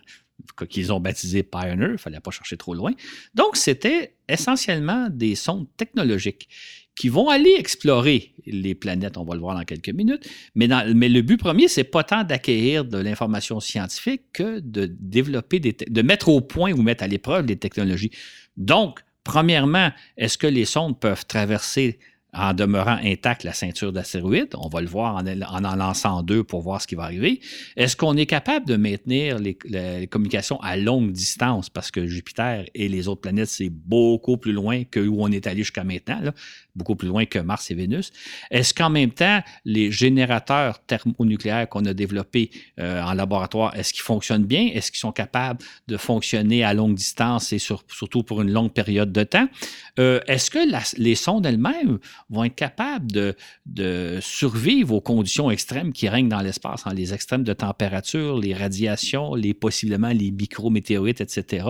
qu'ils 0.68 0.92
ont 0.92 1.00
baptisées 1.00 1.42
Pioneer, 1.42 1.86
il 1.86 1.92
ne 1.92 1.96
fallait 1.96 2.20
pas 2.20 2.30
chercher 2.30 2.56
trop 2.56 2.74
loin. 2.74 2.92
Donc, 3.34 3.56
c'était 3.56 4.14
essentiellement 4.28 5.08
des 5.10 5.34
sondes 5.34 5.66
technologiques 5.76 6.48
qui 6.94 7.08
vont 7.08 7.30
aller 7.30 7.54
explorer 7.58 8.34
les 8.46 8.74
planètes, 8.74 9.16
on 9.16 9.24
va 9.24 9.34
le 9.34 9.40
voir 9.40 9.56
dans 9.56 9.64
quelques 9.64 9.90
minutes. 9.90 10.28
Mais, 10.54 10.66
le 10.66 11.20
but 11.22 11.38
premier, 11.38 11.68
c'est 11.68 11.84
pas 11.84 12.04
tant 12.04 12.22
d'acquérir 12.22 12.84
de 12.84 12.98
l'information 12.98 13.60
scientifique 13.60 14.24
que 14.32 14.60
de 14.60 14.86
développer, 14.86 15.58
des, 15.58 15.72
de 15.72 16.02
mettre 16.02 16.28
au 16.28 16.40
point 16.40 16.72
ou 16.72 16.82
mettre 16.82 17.04
à 17.04 17.06
l'épreuve 17.06 17.46
les 17.46 17.56
technologies. 17.56 18.10
Donc, 18.56 19.00
premièrement, 19.24 19.90
est-ce 20.18 20.36
que 20.36 20.46
les 20.46 20.66
sondes 20.66 21.00
peuvent 21.00 21.24
traverser 21.26 21.98
en 22.34 22.54
demeurant 22.54 22.98
intact 23.04 23.44
la 23.44 23.52
ceinture 23.52 23.92
d'astéroïdes. 23.92 24.54
On 24.56 24.68
va 24.68 24.80
le 24.80 24.86
voir 24.86 25.16
en, 25.16 25.64
en, 25.64 25.76
lançant 25.76 26.22
deux 26.22 26.42
pour 26.42 26.62
voir 26.62 26.80
ce 26.80 26.86
qui 26.86 26.94
va 26.94 27.02
arriver. 27.04 27.40
Est-ce 27.76 27.94
qu'on 27.94 28.16
est 28.16 28.26
capable 28.26 28.66
de 28.66 28.76
maintenir 28.76 29.38
les, 29.38 29.58
communications 30.10 30.58
à 30.62 30.78
longue 30.78 31.12
distance? 31.12 31.68
Parce 31.68 31.90
que 31.90 32.06
Jupiter 32.06 32.64
et 32.74 32.88
les 32.88 33.06
autres 33.08 33.20
planètes, 33.20 33.48
c'est 33.48 33.68
beaucoup 33.68 34.38
plus 34.38 34.52
loin 34.52 34.84
que 34.84 35.00
où 35.00 35.22
on 35.22 35.28
est 35.28 35.46
allé 35.46 35.58
jusqu'à 35.58 35.84
maintenant, 35.84 36.32
beaucoup 36.74 36.96
plus 36.96 37.08
loin 37.08 37.26
que 37.26 37.38
Mars 37.38 37.70
et 37.70 37.74
Vénus. 37.74 38.12
Est-ce 38.50 38.72
qu'en 38.72 38.88
même 38.88 39.10
temps, 39.10 39.42
les 39.66 39.92
générateurs 39.92 40.82
thermonucléaires 40.86 41.68
qu'on 41.68 41.84
a 41.84 41.92
développés 41.92 42.50
euh, 42.80 43.02
en 43.02 43.12
laboratoire, 43.12 43.76
est-ce 43.76 43.92
qu'ils 43.92 44.02
fonctionnent 44.02 44.46
bien? 44.46 44.70
Est-ce 44.72 44.90
qu'ils 44.90 45.00
sont 45.00 45.12
capables 45.12 45.62
de 45.86 45.98
fonctionner 45.98 46.64
à 46.64 46.72
longue 46.72 46.94
distance 46.94 47.52
et 47.52 47.58
surtout 47.58 48.22
pour 48.22 48.40
une 48.40 48.50
longue 48.50 48.72
période 48.72 49.12
de 49.12 49.22
temps? 49.22 49.48
Euh, 49.98 50.20
est-ce 50.26 50.50
que 50.50 50.60
les 50.96 51.14
sondes 51.14 51.44
elles-mêmes 51.44 51.98
vont 52.32 52.44
être 52.44 52.54
capables 52.54 53.10
de, 53.66 54.18
survivre 54.20 54.94
aux 54.94 55.00
conditions 55.00 55.50
extrêmes 55.50 55.92
qui 55.92 56.08
règnent 56.08 56.28
dans 56.28 56.40
l'espace, 56.40 56.82
hein, 56.86 56.94
les 56.94 57.14
extrêmes 57.14 57.44
de 57.44 57.52
température, 57.52 58.38
les 58.38 58.54
radiations, 58.54 59.34
les 59.34 59.54
possiblement 59.54 60.08
les 60.08 60.30
micrométéorites, 60.30 61.20
etc. 61.20 61.66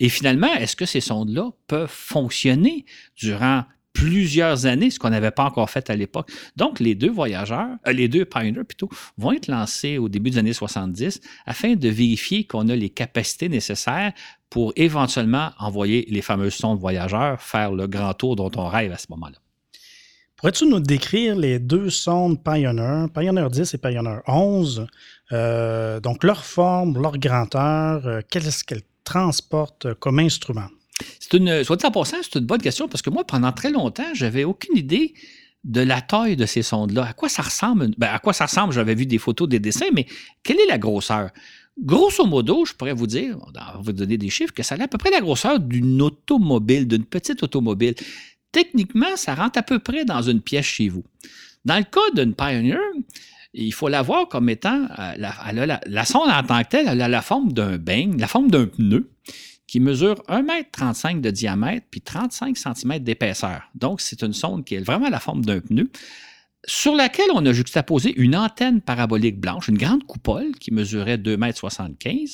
Et 0.00 0.08
finalement, 0.08 0.52
est-ce 0.54 0.76
que 0.76 0.86
ces 0.86 1.00
sondes-là 1.00 1.50
peuvent 1.66 1.90
fonctionner 1.90 2.84
durant 3.16 3.64
plusieurs 3.92 4.66
années, 4.66 4.90
ce 4.90 4.98
qu'on 4.98 5.10
n'avait 5.10 5.30
pas 5.30 5.44
encore 5.44 5.70
fait 5.70 5.88
à 5.88 5.96
l'époque? 5.96 6.30
Donc, 6.56 6.80
les 6.80 6.94
deux 6.94 7.10
voyageurs, 7.10 7.76
euh, 7.86 7.92
les 7.92 8.08
deux 8.08 8.24
Pioneer 8.24 8.64
plutôt, 8.64 8.90
vont 9.16 9.32
être 9.32 9.48
lancés 9.48 9.98
au 9.98 10.08
début 10.08 10.30
des 10.30 10.38
années 10.38 10.52
70 10.52 11.20
afin 11.46 11.74
de 11.74 11.88
vérifier 11.88 12.44
qu'on 12.44 12.68
a 12.68 12.76
les 12.76 12.90
capacités 12.90 13.48
nécessaires 13.48 14.12
pour 14.50 14.72
éventuellement 14.76 15.50
envoyer 15.58 16.06
les 16.10 16.22
fameuses 16.22 16.54
sondes 16.54 16.78
voyageurs 16.78 17.40
faire 17.40 17.72
le 17.72 17.86
grand 17.86 18.14
tour 18.14 18.36
dont 18.36 18.50
on 18.56 18.68
rêve 18.68 18.92
à 18.92 18.98
ce 18.98 19.06
moment-là. 19.10 19.38
Pourrais-tu 20.44 20.66
nous 20.66 20.80
décrire 20.80 21.36
les 21.36 21.58
deux 21.58 21.88
sondes 21.88 22.38
Pioneer, 22.44 23.06
Pioneer 23.14 23.48
10 23.48 23.72
et 23.72 23.78
Pioneer 23.78 24.20
11, 24.26 24.86
euh, 25.32 26.00
donc 26.00 26.22
leur 26.22 26.44
forme, 26.44 27.00
leur 27.00 27.16
grandeur, 27.16 28.06
euh, 28.06 28.20
qu'est-ce 28.30 28.62
qu'elles 28.62 28.82
transportent 29.04 29.94
comme 29.94 30.18
instrument? 30.18 30.66
C'est 31.18 31.32
une, 31.38 31.64
soit 31.64 31.76
dit 31.76 31.86
en 31.86 31.90
passant, 31.90 32.18
c'est 32.20 32.38
une 32.38 32.44
bonne 32.44 32.60
question 32.60 32.88
parce 32.88 33.00
que 33.00 33.08
moi, 33.08 33.24
pendant 33.24 33.52
très 33.52 33.70
longtemps, 33.70 34.12
j'avais 34.12 34.44
aucune 34.44 34.76
idée 34.76 35.14
de 35.64 35.80
la 35.80 36.02
taille 36.02 36.36
de 36.36 36.44
ces 36.44 36.60
sondes-là. 36.60 37.06
À 37.06 37.12
quoi 37.14 37.30
ça 37.30 37.40
ressemble? 37.40 37.92
Ben, 37.96 38.08
à 38.12 38.18
quoi 38.18 38.34
ça 38.34 38.44
ressemble? 38.44 38.74
J'avais 38.74 38.94
vu 38.94 39.06
des 39.06 39.16
photos, 39.16 39.48
des 39.48 39.60
dessins, 39.60 39.88
mais 39.94 40.04
quelle 40.42 40.60
est 40.60 40.68
la 40.68 40.76
grosseur? 40.76 41.30
Grosso 41.82 42.26
modo, 42.26 42.66
je 42.66 42.74
pourrais 42.74 42.92
vous 42.92 43.06
dire, 43.06 43.38
on 43.40 43.50
va 43.50 43.80
vous 43.82 43.92
donner 43.92 44.18
des 44.18 44.28
chiffres, 44.28 44.52
que 44.52 44.62
ça 44.62 44.74
a 44.74 44.82
à 44.82 44.88
peu 44.88 44.98
près 44.98 45.10
la 45.10 45.20
grosseur 45.20 45.58
d'une 45.58 46.02
automobile, 46.02 46.86
d'une 46.86 47.06
petite 47.06 47.42
automobile 47.42 47.94
techniquement, 48.54 49.16
ça 49.16 49.34
rentre 49.34 49.58
à 49.58 49.62
peu 49.62 49.80
près 49.80 50.04
dans 50.04 50.22
une 50.22 50.40
pièce 50.40 50.64
chez 50.64 50.88
vous. 50.88 51.04
Dans 51.64 51.76
le 51.76 51.82
cas 51.82 52.08
d'une 52.14 52.34
Pioneer, 52.34 52.78
il 53.52 53.74
faut 53.74 53.88
la 53.88 54.00
voir 54.00 54.28
comme 54.28 54.48
étant, 54.48 54.86
euh, 54.98 55.12
la, 55.16 56.04
sonde 56.04 56.30
en 56.30 56.42
tant 56.42 56.62
que 56.62 56.68
telle, 56.68 56.88
elle 56.88 57.02
a 57.02 57.08
la 57.08 57.22
forme 57.22 57.52
d'un 57.52 57.76
beigne, 57.78 58.18
la 58.18 58.28
forme 58.28 58.50
d'un 58.50 58.66
pneu 58.66 59.10
qui 59.66 59.80
mesure 59.80 60.22
1,35 60.28 61.10
m 61.10 61.20
de 61.20 61.30
diamètre 61.30 61.86
puis 61.90 62.00
35 62.00 62.56
cm 62.56 62.98
d'épaisseur. 63.00 63.62
Donc, 63.74 64.00
c'est 64.00 64.22
une 64.22 64.32
sonde 64.32 64.64
qui 64.64 64.76
est 64.76 64.80
vraiment 64.80 65.08
la 65.08 65.20
forme 65.20 65.44
d'un 65.44 65.60
pneu 65.60 65.90
sur 66.66 66.94
laquelle 66.94 67.28
on 67.34 67.44
a 67.44 67.52
juxtaposé 67.52 68.14
une 68.16 68.36
antenne 68.36 68.80
parabolique 68.80 69.38
blanche, 69.38 69.68
une 69.68 69.78
grande 69.78 70.04
coupole 70.04 70.52
qui 70.60 70.72
mesurait 70.72 71.16
2,75 71.16 72.06
m 72.06 72.26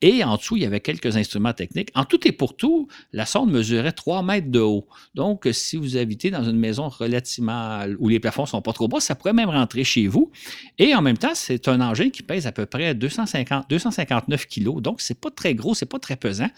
et 0.00 0.24
en 0.24 0.36
dessous, 0.36 0.56
il 0.56 0.62
y 0.62 0.66
avait 0.66 0.80
quelques 0.80 1.16
instruments 1.16 1.52
techniques. 1.52 1.90
En 1.94 2.04
tout 2.04 2.26
et 2.26 2.32
pour 2.32 2.56
tout, 2.56 2.88
la 3.12 3.26
sonde 3.26 3.50
mesurait 3.50 3.92
3 3.92 4.22
mètres 4.22 4.50
de 4.50 4.60
haut. 4.60 4.86
Donc, 5.14 5.48
si 5.52 5.76
vous 5.76 5.96
habitez 5.96 6.30
dans 6.30 6.44
une 6.44 6.58
maison 6.58 6.88
relativement 6.88 7.84
où 7.98 8.08
les 8.08 8.20
plafonds 8.20 8.46
sont 8.46 8.62
pas 8.62 8.72
trop 8.72 8.88
bas, 8.88 9.00
ça 9.00 9.14
pourrait 9.14 9.32
même 9.32 9.50
rentrer 9.50 9.84
chez 9.84 10.06
vous. 10.06 10.30
Et 10.78 10.94
en 10.94 11.02
même 11.02 11.18
temps, 11.18 11.34
c'est 11.34 11.68
un 11.68 11.80
engin 11.80 12.10
qui 12.10 12.22
pèse 12.22 12.46
à 12.46 12.52
peu 12.52 12.66
près 12.66 12.94
250, 12.94 13.68
259 13.68 14.46
kg. 14.46 14.80
Donc, 14.80 15.00
c'est 15.00 15.20
pas 15.20 15.30
très 15.30 15.54
gros, 15.54 15.74
c'est 15.74 15.86
pas 15.86 15.98
très 15.98 16.16
pesant. 16.16 16.50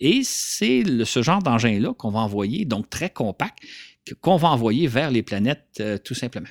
Et 0.00 0.20
c'est 0.22 0.84
ce 1.04 1.22
genre 1.22 1.42
d'engin-là 1.42 1.94
qu'on 1.94 2.10
va 2.10 2.20
envoyer, 2.20 2.64
donc 2.64 2.90
très 2.90 3.10
compact, 3.10 3.58
qu'on 4.20 4.36
va 4.36 4.48
envoyer 4.48 4.86
vers 4.86 5.10
les 5.10 5.22
planètes 5.22 5.64
euh, 5.80 5.98
tout 5.98 6.14
simplement. 6.14 6.48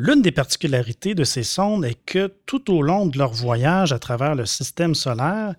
L'une 0.00 0.22
des 0.22 0.30
particularités 0.30 1.16
de 1.16 1.24
ces 1.24 1.42
sondes 1.42 1.84
est 1.84 1.98
que 2.06 2.32
tout 2.46 2.72
au 2.72 2.82
long 2.82 3.06
de 3.06 3.18
leur 3.18 3.32
voyage 3.32 3.92
à 3.92 3.98
travers 3.98 4.36
le 4.36 4.46
système 4.46 4.94
solaire, 4.94 5.56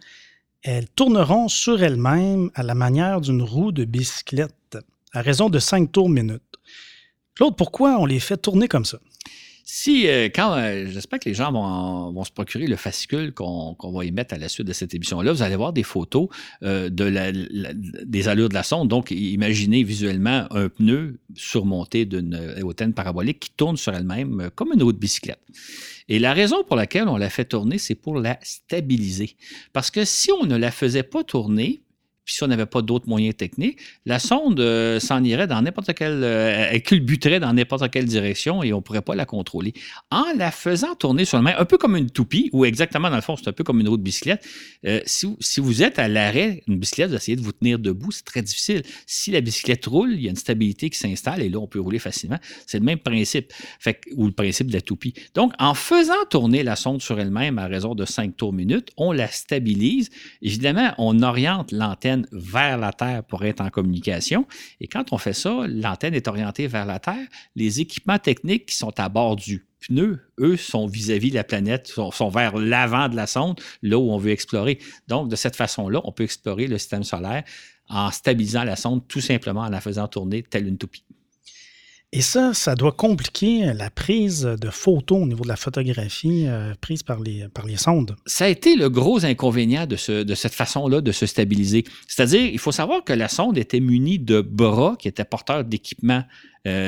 elles 0.64 0.88
tourneront 0.88 1.50
sur 1.50 1.84
elles-mêmes 1.84 2.50
à 2.56 2.64
la 2.64 2.74
manière 2.74 3.20
d'une 3.20 3.42
roue 3.42 3.74
de 3.74 3.84
bicyclette, 3.84 4.78
à 5.12 5.22
raison 5.22 5.50
de 5.50 5.60
5 5.60 5.92
tours 5.92 6.08
minute. 6.08 6.42
Claude, 7.36 7.58
pourquoi 7.58 8.00
on 8.00 8.06
les 8.06 8.22
fait 8.22 8.38
tourner 8.38 8.70
comme 8.70 8.86
ça? 8.86 9.00
Si, 9.72 10.08
euh, 10.08 10.30
quand, 10.34 10.56
euh, 10.56 10.88
j'espère 10.88 11.20
que 11.20 11.30
les 11.30 11.36
gens 11.36 11.52
vont, 11.52 12.24
se 12.24 12.32
procurer 12.32 12.66
le 12.66 12.76
fascicule 12.76 13.34
qu'on 13.36 13.76
va 13.80 14.04
y 14.04 14.12
mettre 14.12 14.34
à 14.34 14.40
la 14.40 14.50
suite 14.50 14.66
de 14.66 14.74
cette 14.74 14.96
émission-là, 14.96 15.32
vous 15.32 15.44
allez 15.44 15.56
voir 15.56 15.74
des 15.74 15.84
photos 15.84 16.28
euh, 16.64 16.90
de 16.90 17.04
la, 17.04 17.32
des 17.32 18.28
allures 18.28 18.50
de 18.50 18.56
la 18.56 18.64
sonde. 18.64 18.88
Donc, 18.88 19.12
imaginez 19.12 19.84
visuellement 19.84 20.48
un 20.50 20.70
pneu 20.70 21.20
surmonté 21.36 22.06
d'une 22.06 22.58
hautaine 22.64 22.94
parabolique 22.94 23.42
qui 23.42 23.52
tourne 23.52 23.78
sur 23.78 23.94
elle-même 23.94 24.50
comme 24.56 24.74
une 24.74 24.82
roue 24.82 24.92
de 24.92 24.98
bicyclette. 24.98 25.40
Et 26.08 26.18
la 26.18 26.34
raison 26.34 26.64
pour 26.64 26.76
laquelle 26.76 27.08
on 27.08 27.18
la 27.18 27.30
fait 27.30 27.46
tourner, 27.46 27.78
c'est 27.78 27.94
pour 27.94 28.20
la 28.20 28.40
stabiliser. 28.42 29.36
Parce 29.72 29.92
que 29.92 30.04
si 30.04 30.32
on 30.32 30.48
ne 30.48 30.58
la 30.58 30.72
faisait 30.72 31.04
pas 31.04 31.24
tourner, 31.24 31.84
puis 32.30 32.36
si 32.36 32.44
on 32.44 32.48
n'avait 32.48 32.68
pas 32.68 32.84
d'autres 32.84 33.10
moyens 33.10 33.36
techniques, 33.36 33.80
la 34.06 34.20
sonde 34.20 34.60
euh, 34.60 35.00
s'en 35.00 35.24
irait 35.24 35.48
dans 35.48 35.64
n'importe 35.64 35.96
quelle. 35.96 36.24
Euh, 36.24 36.68
elle 36.70 36.84
culbuterait 36.84 37.40
dans 37.40 37.52
n'importe 37.54 37.90
quelle 37.90 38.06
direction 38.06 38.62
et 38.62 38.72
on 38.72 38.78
ne 38.78 38.82
pourrait 38.84 39.02
pas 39.02 39.16
la 39.16 39.26
contrôler. 39.26 39.74
En 40.12 40.26
la 40.38 40.52
faisant 40.52 40.94
tourner 40.94 41.26
sur 41.26 41.40
le 41.40 41.44
main, 41.44 41.56
un 41.58 41.66
peu 41.66 41.80
comme 41.80 41.96
une 41.96 42.12
toupie, 42.12 42.52
ou 42.54 42.66
exactement 42.66 43.10
dans 43.10 43.16
le 43.16 43.24
fond, 43.24 43.36
c'est 43.36 43.48
un 43.48 43.52
peu 43.52 43.64
comme 43.64 43.80
une 43.80 43.90
roue 43.90 43.98
de 43.98 44.04
bicyclette. 44.04 44.48
Euh, 44.86 45.02
si, 45.08 45.60
vous 45.60 45.82
êtes 45.82 45.98
à 45.98 46.08
l'arrêt, 46.08 46.62
une 46.68 46.78
bicyclette, 46.78 47.10
vous 47.10 47.16
essayez 47.16 47.36
de 47.36 47.42
vous 47.42 47.52
tenir 47.52 47.80
debout, 47.80 48.12
c'est 48.12 48.26
très 48.26 48.44
difficile. 48.44 48.84
Si 49.08 49.32
la 49.32 49.42
bicyclette 49.42 49.88
roule, 49.88 50.14
il 50.14 50.22
y 50.22 50.28
a 50.28 50.30
une 50.30 50.36
stabilité 50.36 50.92
qui 50.92 51.00
s'installe 51.00 51.42
et 51.42 51.50
là, 51.50 51.58
on 51.58 51.66
peut 51.66 51.80
rouler 51.80 51.98
facilement. 51.98 52.38
C'est 52.68 52.78
le 52.78 52.86
même 52.86 53.00
principe, 53.00 53.52
ou 54.16 54.28
le 54.28 54.34
principe 54.34 54.68
de 54.68 54.74
la 54.74 54.82
toupie. 54.82 55.16
Donc, 55.34 55.54
en 55.58 55.74
faisant 55.74 56.26
tourner 56.30 56.62
la 56.62 56.76
sonde 56.76 57.02
sur 57.02 57.20
elle-même 57.20 57.58
à 57.58 57.66
raison 57.66 57.96
de 57.96 58.06
5 58.06 58.38
tours 58.38 58.54
minutes, 58.54 58.92
on 58.98 59.14
la 59.14 59.30
stabilise. 59.30 60.12
Évidemment, 60.44 60.94
on 61.00 61.24
oriente 61.24 61.72
l'antenne 61.72 62.19
vers 62.32 62.78
la 62.78 62.94
Terre 62.94 63.24
pour 63.24 63.44
être 63.44 63.62
en 63.62 63.70
communication. 63.70 64.48
Et 64.80 64.88
quand 64.88 65.12
on 65.12 65.18
fait 65.18 65.34
ça, 65.34 65.66
l'antenne 65.68 66.14
est 66.14 66.28
orientée 66.28 66.68
vers 66.68 66.86
la 66.86 67.00
Terre. 67.00 67.28
Les 67.56 67.80
équipements 67.82 68.20
techniques 68.20 68.68
qui 68.68 68.78
sont 68.78 69.00
à 69.00 69.10
bord 69.10 69.36
du 69.36 69.66
pneu, 69.88 70.20
eux, 70.40 70.58
sont 70.58 70.88
vis-à-vis 70.88 71.30
de 71.30 71.36
la 71.36 71.44
planète, 71.44 71.88
sont, 71.88 72.12
sont 72.12 72.30
vers 72.30 72.58
l'avant 72.58 73.10
de 73.10 73.16
la 73.16 73.28
sonde, 73.28 73.60
là 73.82 73.98
où 73.98 74.12
on 74.12 74.18
veut 74.18 74.32
explorer. 74.32 74.80
Donc, 75.08 75.30
de 75.30 75.36
cette 75.36 75.56
façon-là, 75.56 76.02
on 76.04 76.12
peut 76.12 76.24
explorer 76.24 76.68
le 76.68 76.78
système 76.78 77.04
solaire 77.04 77.44
en 77.88 78.12
stabilisant 78.12 78.64
la 78.64 78.76
sonde 78.76 79.08
tout 79.08 79.22
simplement 79.22 79.62
en 79.62 79.70
la 79.70 79.82
faisant 79.82 80.08
tourner 80.08 80.44
telle 80.44 80.68
une 80.68 80.78
toupie. 80.78 81.04
Et 82.12 82.22
ça, 82.22 82.56
ça 82.56 82.74
doit 82.74 82.92
compliquer 82.92 83.72
la 83.74 83.92
prise 83.92 84.42
de 84.42 84.70
photos 84.72 85.22
au 85.22 85.28
niveau 85.28 85.44
de 85.44 85.48
la 85.48 85.56
photographie 85.56 86.46
euh, 86.48 86.74
prise 86.82 87.04
par 87.04 87.20
les, 87.20 87.48
sondes. 87.78 88.16
Ça 88.26 88.46
a 88.46 88.48
été 88.48 88.76
le 88.76 88.90
gros 88.90 89.26
inconvénient 89.26 89.86
de 89.86 89.96
cette 89.96 90.54
façon-là 90.56 91.02
de 91.02 91.12
se 91.12 91.28
stabiliser. 91.28 91.84
C'est-à-dire, 92.08 92.42
il 92.42 92.58
faut 92.58 92.72
savoir 92.72 93.04
que 93.04 93.14
la 93.14 93.28
sonde 93.28 93.60
était 93.60 93.80
munie 93.80 94.18
de 94.18 94.42
bras 94.42 94.96
qui 94.98 95.08
étaient 95.08 95.24
porteurs 95.24 95.64
d'équipements 95.64 96.24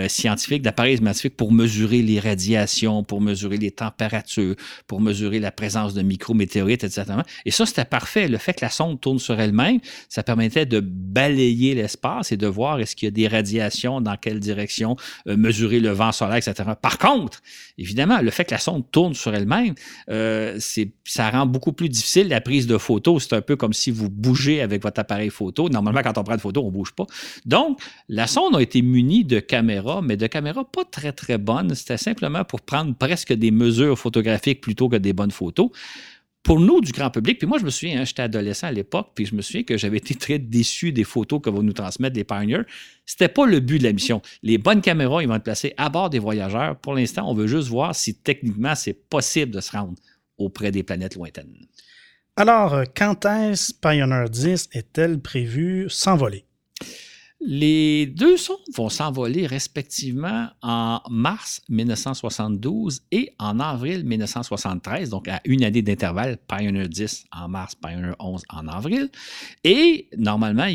scientifiques, 0.08 0.62
d'appareils 0.62 0.98
scientifiques 0.98 1.38
pour 1.38 1.52
mesurer 1.52 2.02
les 2.02 2.20
radiations, 2.20 3.04
pour 3.04 3.22
mesurer 3.22 3.58
les 3.58 3.72
températures, 3.72 4.56
pour 4.88 5.02
mesurer 5.02 5.40
la 5.40 5.52
présence 5.52 5.94
de 5.94 6.02
micrométéorites, 6.02 6.84
etc. 6.84 7.06
Et 7.46 7.52
ça, 7.52 7.66
c'était 7.66 7.86
parfait. 7.86 8.28
Le 8.28 8.38
fait 8.38 8.54
que 8.54 8.66
la 8.66 8.70
sonde 8.70 9.00
tourne 9.00 9.20
sur 9.20 9.40
elle-même, 9.40 9.80
ça 10.10 10.24
permettait 10.24 10.66
de 10.66 10.80
balayer 10.80 11.74
l'espace 11.74 12.32
et 12.32 12.38
de 12.38 12.48
voir 12.48 12.80
est-ce 12.80 12.96
qu'il 12.96 13.08
y 13.08 13.10
a 13.10 13.12
des 13.12 13.28
radiations, 13.28 14.02
dans 14.02 14.18
quelle 14.18 14.40
direction, 14.40 14.96
euh, 15.28 15.38
mesurer 15.38 15.80
le 15.80 15.92
vent 15.92 16.12
solaire, 16.12 16.38
etc. 16.38 16.72
Par 16.82 16.98
contre, 16.98 17.42
évidemment, 17.78 18.22
le 18.22 18.32
fait 18.32 18.46
que 18.46 18.52
la 18.52 18.60
sonde 18.60 18.84
tourne 18.92 19.14
sur 19.14 19.34
elle-même, 19.34 19.74
euh, 20.10 20.60
ça 21.06 21.30
rend 21.30 21.46
beaucoup 21.46 21.74
plus 21.74 21.90
difficile 21.90 22.28
la 22.28 22.42
prise 22.42 22.68
de 22.68 22.78
photos. 22.78 23.28
C'est 23.28 23.36
un 23.36 23.42
peu 23.42 23.56
comme 23.56 23.74
si 23.74 23.92
vous 23.92 24.10
bougez 24.10 24.62
avec 24.62 24.84
votre 24.84 25.00
appareil 25.00 25.30
photo. 25.30 25.70
Normalement, 25.70 26.02
quand 26.04 26.18
on 26.18 26.24
prend 26.24 26.34
une 26.34 26.40
photo, 26.40 26.62
on 26.62 26.68
ne 26.68 26.72
bouge 26.72 26.94
pas. 26.94 27.06
Donc, 27.46 27.80
la 28.10 28.28
sonde 28.28 28.56
a 28.56 28.62
été 28.62 28.82
munie 28.82 29.24
de 29.24 29.40
caméras 29.40 29.61
mais 29.62 30.18
de 30.18 30.28
caméras 30.28 30.66
pas 30.66 30.86
très, 30.86 31.12
très 31.12 31.38
bonnes. 31.38 31.74
C'était 31.76 31.98
simplement 31.98 32.44
pour 32.44 32.62
prendre 32.62 32.96
presque 32.96 33.34
des 33.34 33.52
mesures 33.52 33.98
photographiques 33.98 34.62
plutôt 34.62 34.90
que 34.90 34.96
des 34.96 35.14
bonnes 35.14 35.32
photos. 35.32 35.70
Pour 36.44 36.60
nous, 36.60 36.82
du 36.82 36.92
grand 36.92 37.12
public, 37.12 37.38
puis 37.38 37.48
moi, 37.48 37.60
je 37.60 37.66
me 37.66 37.70
souviens, 37.70 38.02
hein, 38.02 38.06
j'étais 38.06 38.24
adolescent 38.24 38.66
à 38.66 38.72
l'époque, 38.72 39.10
puis 39.14 39.28
je 39.28 39.36
me 39.36 39.44
souviens 39.44 39.62
que 39.62 39.78
j'avais 39.78 39.98
été 39.98 40.16
très 40.16 40.40
déçu 40.40 40.92
des 40.92 41.04
photos 41.04 41.40
que 41.40 41.52
vont 41.52 41.62
nous 41.62 41.74
transmettre 41.74 42.16
des 42.16 42.24
Pioneers. 42.24 42.64
C'était 43.06 43.28
pas 43.28 43.46
le 43.46 43.60
but 43.60 43.78
de 43.78 43.84
la 43.84 43.94
mission. 43.94 44.24
Les 44.42 44.58
bonnes 44.58 44.82
caméras, 44.82 45.22
ils 45.22 45.28
vont 45.28 45.36
être 45.36 45.44
placées 45.44 45.76
à 45.78 45.90
bord 45.90 46.10
des 46.10 46.18
voyageurs. 46.18 46.78
Pour 46.78 46.96
l'instant, 46.96 47.30
on 47.30 47.36
veut 47.36 47.46
juste 47.46 47.68
voir 47.68 47.94
si 47.94 48.16
techniquement, 48.16 48.74
c'est 48.74 48.94
possible 48.94 49.52
de 49.52 49.62
se 49.62 49.72
rendre 49.72 49.94
auprès 50.40 50.72
des 50.72 50.82
planètes 50.82 51.16
lointaines. 51.16 51.54
Alors, 52.36 52.74
euh, 52.74 52.84
quand 52.96 53.26
est-ce 53.26 53.74
Pioneer 53.74 54.28
10 54.28 54.70
est-elle 54.74 55.20
prévue 55.20 55.88
s'envoler? 55.90 56.46
Les 57.44 58.06
deux 58.06 58.38
sondes 58.38 58.58
vont 58.76 58.90
s'envoler 58.90 59.48
respectivement 59.48 60.50
en 60.62 61.02
mars 61.10 61.62
1972 61.70 63.02
et 63.12 63.34
en 63.40 63.60
avril 63.60 64.06
1973, 64.06 65.10
donc 65.10 65.28
à 65.28 65.42
une 65.46 65.64
année 65.64 65.82
d'intervalle, 65.82 66.38
Pioneer 66.48 66.88
10 66.88 67.26
en 67.32 67.50
mars, 67.50 67.74
Pioneer 67.74 68.14
11 68.20 68.44
en 68.50 68.68
avril. 68.68 69.10
Et 69.64 70.08
normalement, 70.16 70.68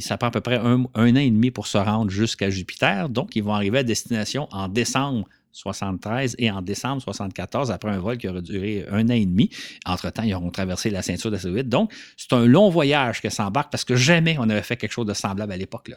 ça 0.00 0.16
prend 0.16 0.28
à 0.28 0.30
peu 0.30 0.40
près 0.40 0.56
un, 0.56 0.84
an 0.94 1.16
et 1.16 1.30
demi 1.30 1.50
pour 1.50 1.66
se 1.66 1.76
rendre 1.76 2.10
jusqu'à 2.10 2.48
Jupiter, 2.48 3.10
donc 3.10 3.36
ils 3.36 3.42
vont 3.42 3.52
arriver 3.52 3.78
à 3.78 3.82
destination 3.82 4.48
en 4.52 4.68
décembre 4.68 5.28
73 5.56 6.36
et 6.38 6.50
en 6.50 6.60
décembre 6.60 7.00
74, 7.00 7.70
après 7.70 7.90
un 7.90 7.98
vol 7.98 8.18
qui 8.18 8.28
aura 8.28 8.42
duré 8.42 8.84
un 8.90 9.06
an 9.06 9.14
et 9.14 9.24
demi. 9.24 9.48
Entre-temps, 9.86 10.22
ils 10.22 10.34
auront 10.34 10.50
traversé 10.50 10.90
la 10.90 11.00
ceinture 11.00 11.30
d'astéroïdes. 11.30 11.70
Donc, 11.70 11.92
c'est 12.16 12.34
un 12.34 12.44
long 12.44 12.68
voyage 12.68 13.22
que 13.22 13.30
s'embarque 13.30 13.72
parce 13.72 13.84
que 13.84 13.96
jamais 13.96 14.36
on 14.38 14.50
avait 14.50 14.62
fait 14.62 14.76
quelque 14.76 14.92
chose 14.92 15.06
de 15.06 15.14
semblable 15.14 15.52
à 15.52 15.56
l'époque. 15.56 15.90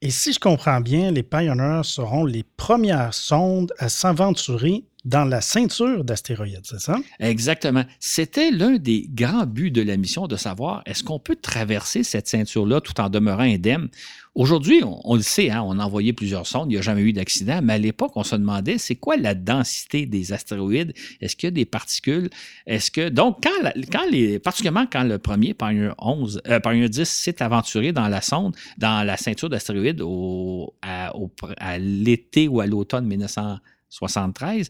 Et 0.00 0.10
si 0.10 0.32
je 0.32 0.38
comprends 0.38 0.80
bien, 0.80 1.10
les 1.10 1.22
Pioneers 1.22 1.82
seront 1.84 2.24
les 2.24 2.42
premières 2.42 3.14
sondes 3.14 3.72
à 3.78 3.88
s'aventurer 3.88 4.84
dans 5.04 5.24
la 5.24 5.42
ceinture 5.42 6.02
d'astéroïdes, 6.02 6.64
c'est 6.64 6.80
ça? 6.80 6.96
Exactement. 7.20 7.84
C'était 8.00 8.50
l'un 8.50 8.76
des 8.76 9.06
grands 9.10 9.46
buts 9.46 9.70
de 9.70 9.82
la 9.82 9.98
mission 9.98 10.26
de 10.26 10.36
savoir 10.36 10.82
est-ce 10.86 11.04
qu'on 11.04 11.18
peut 11.18 11.36
traverser 11.36 12.02
cette 12.02 12.26
ceinture-là 12.26 12.80
tout 12.80 12.98
en 13.00 13.10
demeurant 13.10 13.42
indemne? 13.42 13.88
Aujourd'hui, 14.34 14.82
on, 14.82 15.14
le 15.14 15.22
sait, 15.22 15.50
hein, 15.50 15.62
on 15.64 15.78
a 15.78 15.84
envoyé 15.84 16.12
plusieurs 16.12 16.44
sondes, 16.46 16.68
il 16.68 16.74
n'y 16.74 16.78
a 16.78 16.82
jamais 16.82 17.02
eu 17.02 17.12
d'accident, 17.12 17.60
mais 17.62 17.74
à 17.74 17.78
l'époque, 17.78 18.12
on 18.16 18.24
se 18.24 18.34
demandait 18.34 18.78
c'est 18.78 18.96
quoi 18.96 19.16
la 19.16 19.34
densité 19.34 20.06
des 20.06 20.32
astéroïdes? 20.32 20.92
Est-ce 21.20 21.36
qu'il 21.36 21.46
y 21.46 21.48
a 21.48 21.50
des 21.52 21.64
particules? 21.64 22.30
Est-ce 22.66 22.90
que. 22.90 23.10
Donc, 23.10 23.44
quand, 23.44 23.70
quand 23.92 24.10
les, 24.10 24.40
particulièrement 24.40 24.86
quand 24.90 25.04
le 25.04 25.18
premier 25.18 25.54
Pioneer 25.54 25.92
11, 25.98 26.42
euh, 26.48 26.58
Pioneer 26.58 26.88
10 26.88 27.08
s'est 27.08 27.42
aventuré 27.42 27.92
dans 27.92 28.08
la 28.08 28.20
sonde, 28.20 28.56
dans 28.76 29.06
la 29.06 29.16
ceinture 29.16 29.48
d'astéroïdes 29.48 30.00
au, 30.02 30.74
à, 30.82 31.12
à 31.58 31.78
l'été 31.78 32.48
ou 32.48 32.58
à 32.58 32.66
l'automne 32.66 33.06
1973, 33.06 34.68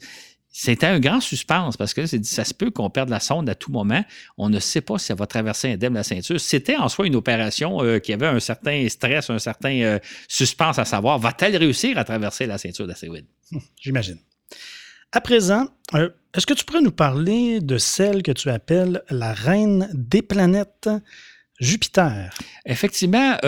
c'était 0.57 0.87
un 0.87 1.01
grand 1.01 1.21
suspense 1.21 1.77
parce 1.77 1.95
que 1.95 2.07
ça 2.07 2.45
se 2.45 2.55
peut 2.55 2.71
qu'on 2.71 2.89
perde 2.89 3.09
la 3.09 3.19
sonde 3.19 3.49
à 3.49 3.57
tout 3.57 3.73
moment. 3.73 4.05
On 4.39 4.49
ne 4.49 4.61
sait 4.61 4.83
pas 4.83 4.99
si 4.99 5.11
elle 5.11 5.19
va 5.19 5.27
traverser 5.27 5.73
indemne 5.73 5.95
la 5.95 6.05
ceinture. 6.05 6.41
C'était 6.41 6.77
en 6.77 6.89
soi 6.89 7.09
une 7.09 7.17
opération 7.17 7.83
euh, 7.83 7.99
qui 7.99 8.13
avait 8.13 8.29
un 8.29 8.39
certain 8.39 8.89
stress, 8.89 9.31
un 9.31 9.41
certain 9.41 9.81
euh, 9.81 9.99
suspense 10.29 10.79
à 10.79 10.85
savoir, 10.85 11.19
va-t-elle 11.19 11.57
réussir 11.57 11.99
à 11.99 12.05
traverser 12.05 12.47
la 12.47 12.57
ceinture 12.57 12.87
d'astéroïdes? 12.87 13.27
J'imagine. 13.81 14.19
À 15.11 15.21
présent, 15.21 15.67
euh, 15.95 16.11
est-ce 16.37 16.47
que 16.47 16.55
tu 16.55 16.65
pourrais 16.65 16.83
nous 16.83 16.93
parler 16.93 17.61
de 17.61 17.77
celle 17.77 18.23
que 18.23 18.31
tu 18.31 18.49
appelles 18.49 19.03
la 19.11 19.33
reine 19.33 19.91
des 19.93 20.23
planètes, 20.23 20.89
Jupiter? 21.59 22.33
Effectivement, 22.65 23.39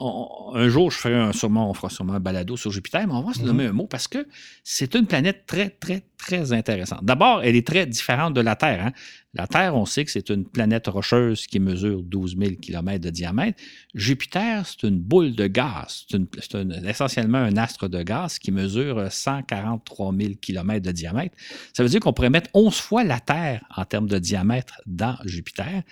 un 0.00 0.68
jour, 0.68 0.90
je 0.90 0.98
ferai 0.98 1.14
un, 1.14 1.32
sûrement, 1.32 1.70
on 1.70 1.74
fera 1.74 1.88
sûrement 1.88 2.14
un 2.14 2.20
balado 2.20 2.56
sur 2.56 2.70
Jupiter, 2.70 3.06
mais 3.06 3.14
on 3.14 3.22
va 3.22 3.32
se 3.32 3.42
nommer 3.42 3.64
mhm. 3.64 3.70
un 3.70 3.72
mot 3.72 3.86
parce 3.86 4.08
que 4.08 4.26
c'est 4.62 4.94
une 4.94 5.06
planète 5.06 5.46
très, 5.46 5.70
très, 5.70 6.04
très 6.18 6.52
intéressante. 6.52 7.04
D'abord, 7.04 7.42
elle 7.42 7.56
est 7.56 7.66
très 7.66 7.86
différente 7.86 8.34
de 8.34 8.40
la 8.40 8.56
Terre. 8.56 8.86
Hein. 8.86 8.92
La 9.34 9.46
Terre, 9.46 9.76
on 9.76 9.86
sait 9.86 10.04
que 10.04 10.10
c'est 10.10 10.30
une 10.30 10.44
planète 10.44 10.88
rocheuse 10.88 11.46
qui 11.46 11.60
mesure 11.60 12.02
12 12.02 12.36
000 12.38 12.50
km 12.60 12.98
de 12.98 13.10
diamètre. 13.10 13.62
Jupiter, 13.94 14.66
c'est 14.66 14.86
une 14.86 14.98
boule 14.98 15.34
de 15.36 15.46
gaz. 15.46 16.06
C'est 16.10 16.88
essentiellement 16.88 17.38
un 17.38 17.56
astre 17.56 17.88
de 17.88 18.02
gaz 18.02 18.38
qui 18.38 18.50
mesure 18.50 19.10
143 19.10 20.14
000 20.18 20.32
km 20.40 20.84
de 20.84 20.92
diamètre. 20.92 21.36
Ça 21.72 21.82
veut 21.82 21.88
dire 21.88 22.00
qu'on 22.00 22.12
pourrait 22.12 22.30
mettre 22.30 22.50
11 22.54 22.74
fois 22.74 23.04
la 23.04 23.20
Terre 23.20 23.64
en 23.76 23.84
termes 23.84 24.08
de 24.08 24.18
diamètre 24.18 24.80
dans 24.86 25.16
Jupiter. 25.24 25.82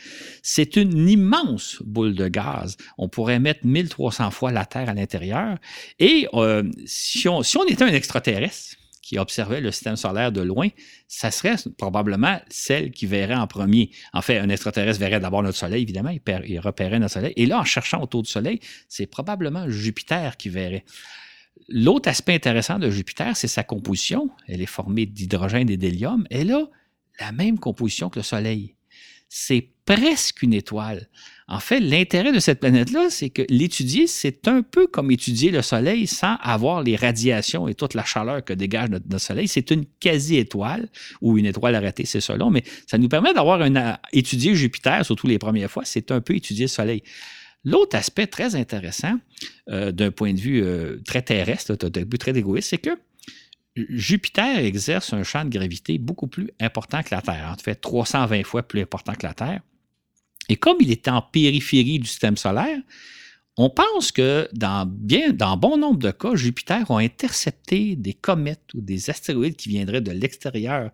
C'est 0.42 0.76
une 0.76 1.08
immense 1.08 1.82
boule 1.84 2.14
de 2.14 2.28
gaz. 2.28 2.76
On 2.98 3.08
pourrait 3.08 3.38
mettre 3.38 3.64
1300 3.64 4.30
fois 4.30 4.50
la 4.50 4.64
Terre 4.64 4.88
à 4.88 4.94
l'intérieur. 4.94 5.56
Et 5.98 6.26
euh, 6.34 6.68
si, 6.84 7.28
on, 7.28 7.42
si 7.42 7.56
on 7.58 7.64
était 7.64 7.84
un 7.84 7.88
extraterrestre, 7.88 8.76
qui 9.06 9.18
observait 9.20 9.60
le 9.60 9.70
système 9.70 9.94
solaire 9.94 10.32
de 10.32 10.40
loin, 10.40 10.68
ça 11.06 11.30
serait 11.30 11.54
probablement 11.78 12.40
celle 12.48 12.90
qui 12.90 13.06
verrait 13.06 13.36
en 13.36 13.46
premier. 13.46 13.92
En 14.12 14.20
fait, 14.20 14.38
un 14.38 14.48
extraterrestre 14.48 14.98
verrait 14.98 15.20
d'abord 15.20 15.44
notre 15.44 15.56
Soleil, 15.56 15.84
évidemment, 15.84 16.10
il, 16.10 16.58
repérait 16.58 16.98
notre 16.98 17.14
Soleil. 17.14 17.32
Et 17.36 17.46
là, 17.46 17.60
en 17.60 17.64
cherchant 17.64 18.02
autour 18.02 18.24
du 18.24 18.28
Soleil, 18.28 18.58
c'est 18.88 19.06
probablement 19.06 19.70
Jupiter 19.70 20.36
qui 20.36 20.48
verrait. 20.48 20.84
L'autre 21.68 22.08
aspect 22.08 22.34
intéressant 22.34 22.80
de 22.80 22.90
Jupiter, 22.90 23.36
c'est 23.36 23.46
sa 23.46 23.62
composition. 23.62 24.28
Elle 24.48 24.60
est 24.60 24.66
formée 24.66 25.06
d'hydrogène 25.06 25.70
et 25.70 25.76
d'hélium. 25.76 26.26
Elle 26.28 26.50
a 26.50 26.68
la 27.20 27.30
même 27.30 27.60
composition 27.60 28.10
que 28.10 28.18
le 28.18 28.24
Soleil. 28.24 28.74
C'est 29.28 29.68
presque 29.84 30.42
une 30.42 30.52
étoile. 30.52 31.08
En 31.48 31.60
fait, 31.60 31.78
l'intérêt 31.78 32.32
de 32.32 32.40
cette 32.40 32.58
planète-là, 32.58 33.08
c'est 33.08 33.30
que 33.30 33.42
l'étudier, 33.48 34.08
c'est 34.08 34.48
un 34.48 34.62
peu 34.62 34.88
comme 34.88 35.12
étudier 35.12 35.52
le 35.52 35.62
Soleil 35.62 36.08
sans 36.08 36.34
avoir 36.40 36.82
les 36.82 36.96
radiations 36.96 37.68
et 37.68 37.74
toute 37.74 37.94
la 37.94 38.04
chaleur 38.04 38.44
que 38.44 38.52
dégage 38.52 38.90
notre, 38.90 39.18
Soleil. 39.18 39.46
C'est 39.46 39.70
une 39.70 39.84
quasi-étoile 40.00 40.88
ou 41.20 41.38
une 41.38 41.46
étoile 41.46 41.76
arrêtée, 41.76 42.04
c'est 42.04 42.20
selon, 42.20 42.50
mais 42.50 42.64
ça 42.88 42.98
nous 42.98 43.08
permet 43.08 43.32
d'avoir 43.32 43.62
un 43.62 43.96
étudier 44.12 44.56
Jupiter, 44.56 45.04
surtout 45.04 45.28
les 45.28 45.38
premières 45.38 45.70
fois, 45.70 45.84
c'est 45.84 46.10
un 46.10 46.20
peu 46.20 46.34
étudier 46.34 46.64
le 46.64 46.70
Soleil. 46.70 47.02
L'autre 47.64 47.96
aspect 47.96 48.26
très 48.26 48.56
intéressant, 48.56 49.14
euh, 49.70 49.92
d'un 49.92 50.10
point 50.10 50.34
de 50.34 50.40
vue 50.40 50.62
euh, 50.64 51.00
très 51.04 51.22
terrestre, 51.22 51.76
d'un 51.76 52.02
but 52.02 52.18
très 52.18 52.36
égoïste, 52.36 52.70
c'est 52.70 52.78
que 52.78 52.90
Jupiter 53.76 54.58
exerce 54.58 55.12
un 55.12 55.22
champ 55.22 55.44
de 55.44 55.50
gravité 55.50 55.98
beaucoup 55.98 56.26
plus 56.26 56.50
important 56.60 57.02
que 57.02 57.14
la 57.14 57.22
Terre, 57.22 57.54
en 57.56 57.62
fait 57.62 57.76
320 57.76 58.42
fois 58.44 58.62
plus 58.64 58.80
important 58.80 59.12
que 59.14 59.26
la 59.26 59.34
Terre. 59.34 59.60
Et 60.48 60.56
comme 60.56 60.76
il 60.80 60.90
est 60.90 61.08
en 61.08 61.22
périphérie 61.22 61.98
du 61.98 62.06
système 62.06 62.36
solaire, 62.36 62.78
on 63.58 63.70
pense 63.70 64.12
que 64.12 64.48
dans, 64.52 64.86
dans 65.32 65.56
bon 65.56 65.78
nombre 65.78 65.98
de 65.98 66.10
cas, 66.10 66.34
Jupiter 66.34 66.90
a 66.90 66.98
intercepté 66.98 67.96
des 67.96 68.12
comètes 68.12 68.74
ou 68.74 68.82
des 68.82 69.08
astéroïdes 69.08 69.56
qui 69.56 69.70
viendraient 69.70 70.02
de 70.02 70.12
l'extérieur 70.12 70.90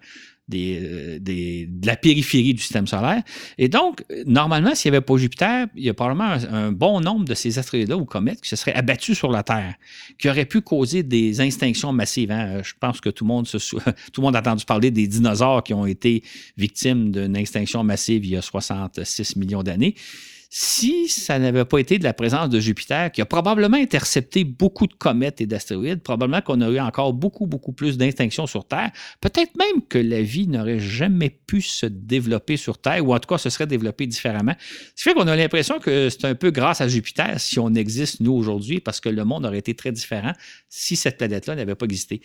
euh, 0.54 1.18
de 1.18 1.86
la 1.86 1.96
périphérie 1.96 2.54
du 2.54 2.60
système 2.60 2.86
solaire. 2.86 3.22
Et 3.58 3.68
donc, 3.68 4.04
normalement, 4.26 4.74
s'il 4.74 4.90
n'y 4.90 4.96
avait 4.96 5.04
pas 5.04 5.16
Jupiter, 5.16 5.66
il 5.76 5.84
y 5.84 5.88
a 5.88 5.94
probablement 5.94 6.36
un, 6.50 6.72
bon 6.72 7.00
nombre 7.00 7.24
de 7.24 7.34
ces 7.34 7.58
astéroïdes-là 7.58 7.96
ou 7.96 8.04
comètes 8.04 8.40
qui 8.40 8.48
se 8.48 8.56
seraient 8.56 8.74
abattus 8.74 9.16
sur 9.16 9.30
la 9.30 9.42
Terre, 9.42 9.74
qui 10.18 10.28
auraient 10.28 10.46
pu 10.46 10.60
causer 10.60 11.02
des 11.02 11.40
extinctions 11.40 11.92
massives. 11.92 12.30
Hein. 12.30 12.62
Je 12.62 12.72
pense 12.78 13.00
que 13.00 13.10
tout 13.10 13.24
le, 13.24 13.28
monde 13.28 13.46
tout 14.12 14.20
le 14.20 14.22
monde 14.22 14.36
a 14.36 14.40
entendu 14.40 14.64
parler 14.64 14.90
des 14.90 15.06
dinosaures 15.06 15.62
qui 15.62 15.74
ont 15.74 15.86
été 15.86 16.22
victimes 16.56 17.10
d'une 17.10 17.36
extinction 17.36 17.84
massive 17.84 18.24
il 18.24 18.32
y 18.32 18.36
a 18.36 18.42
66 18.42 19.36
millions 19.36 19.62
d'années 19.62 19.94
si 20.54 21.08
ça 21.08 21.38
n'avait 21.38 21.64
pas 21.64 21.78
été 21.78 21.98
de 21.98 22.04
la 22.04 22.12
présence 22.12 22.50
de 22.50 22.60
Jupiter, 22.60 23.10
qui 23.10 23.22
a 23.22 23.24
probablement 23.24 23.78
intercepté 23.78 24.44
beaucoup 24.44 24.86
de 24.86 24.92
comètes 24.92 25.40
et 25.40 25.46
d'astéroïdes, 25.46 26.02
probablement 26.02 26.42
qu'on 26.42 26.60
aurait 26.60 26.78
encore 26.78 27.14
beaucoup, 27.14 27.46
beaucoup 27.46 27.72
plus 27.72 27.96
d'extinctions 27.96 28.46
sur 28.46 28.66
Terre. 28.66 28.90
Peut-être 29.22 29.56
même 29.56 29.80
que 29.88 29.96
la 29.96 30.20
vie 30.20 30.46
n'aurait 30.46 30.78
jamais 30.78 31.30
pu 31.30 31.62
se 31.62 31.86
développer 31.86 32.58
sur 32.58 32.76
Terre, 32.76 33.02
ou 33.02 33.14
en 33.14 33.18
tout 33.18 33.28
cas, 33.28 33.38
se 33.38 33.48
serait 33.48 33.66
développée 33.66 34.06
différemment. 34.06 34.52
Ce 34.94 35.02
qui 35.04 35.08
fait 35.08 35.14
qu'on 35.14 35.26
a 35.26 35.34
l'impression 35.34 35.78
que 35.78 36.10
c'est 36.10 36.26
un 36.26 36.34
peu 36.34 36.50
grâce 36.50 36.82
à 36.82 36.88
Jupiter 36.88 37.40
si 37.40 37.58
on 37.58 37.72
existe, 37.72 38.20
nous, 38.20 38.34
aujourd'hui, 38.34 38.80
parce 38.80 39.00
que 39.00 39.08
le 39.08 39.24
monde 39.24 39.46
aurait 39.46 39.60
été 39.60 39.72
très 39.74 39.90
différent 39.90 40.32
si 40.68 40.96
cette 40.96 41.16
planète-là 41.16 41.54
n'avait 41.54 41.76
pas 41.76 41.86
existé. 41.86 42.20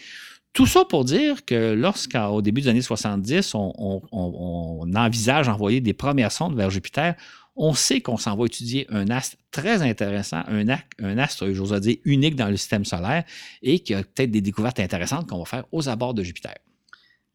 Tout 0.52 0.66
ça 0.66 0.84
pour 0.84 1.06
dire 1.06 1.46
que 1.46 1.74
lorsqu'au 1.74 2.42
début 2.42 2.60
des 2.60 2.68
années 2.68 2.82
70, 2.82 3.56
on, 3.56 4.02
on, 4.12 4.92
envisage 4.96 5.46
d'envoyer 5.46 5.80
des 5.80 5.94
premières 5.94 6.32
sondes 6.34 6.58
vers 6.58 6.72
Jupiter, 6.72 7.16
on 7.58 7.74
sait 7.74 8.02
qu'on 8.02 8.18
s'en 8.18 8.36
va 8.38 8.46
étudier 8.46 8.86
un 8.90 9.10
astre 9.10 9.38
très 9.52 9.82
intéressant, 9.82 10.44
un, 10.48 10.68
un 11.00 11.18
astre, 11.18 11.52
j'ose 11.52 11.74
dire, 11.82 11.98
unique 12.06 12.36
dans 12.36 12.50
le 12.50 12.58
système 12.58 12.86
solaire 12.86 13.24
et 13.62 13.80
qui 13.80 13.94
a 13.94 14.04
peut-être 14.04 14.32
des 14.32 14.42
découvertes 14.42 14.80
intéressantes 14.80 15.28
qu'on 15.28 15.40
va 15.40 15.46
faire 15.46 15.66
aux 15.72 15.90
abords 15.90 16.14
de 16.14 16.24
Jupiter. 16.24 16.54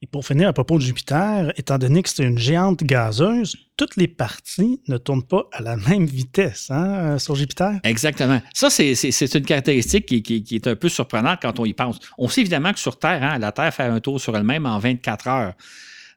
Et 0.03 0.07
pour 0.09 0.27
finir 0.27 0.49
à 0.49 0.53
propos 0.53 0.79
de 0.79 0.83
Jupiter, 0.83 1.53
étant 1.57 1.79
donné 1.79 2.03
que 2.03 2.09
c'est 2.09 2.25
une 2.25 2.37
géante 2.37 2.83
gazeuse, 2.83 3.57
toutes 3.77 3.97
les 3.97 4.09
parties 4.09 4.81
ne 4.89 4.99
tournent 4.99 5.23
pas 5.23 5.49
à 5.53 5.63
la 5.63 5.77
même 5.77 6.07
vitesse 6.07 6.73
hein, 6.73 7.21
sur 7.21 7.37
Jupiter? 7.37 7.79
Exactement. 7.85 8.43
Ça, 8.53 8.69
c'est 8.69 9.35
une 9.35 9.45
caractéristique 9.45 10.07
qui, 10.07 10.55
est 10.57 10.67
un 10.67 10.75
peu 10.75 10.89
surprenante 10.89 11.39
quand 11.41 11.61
on 11.61 11.65
y 11.65 11.73
pense. 11.73 12.01
On 12.19 12.29
sait 12.29 12.41
évidemment 12.41 12.73
que 12.73 12.81
sur 12.81 12.99
Terre, 12.99 13.23
hein, 13.23 13.39
la 13.39 13.53
Terre 13.53 13.73
fait 13.73 13.85
un 13.85 14.01
tour 14.01 14.21
sur 14.21 14.37
elle-même 14.37 14.67
en 14.67 14.81
24 14.81 15.29
heures. 15.29 15.55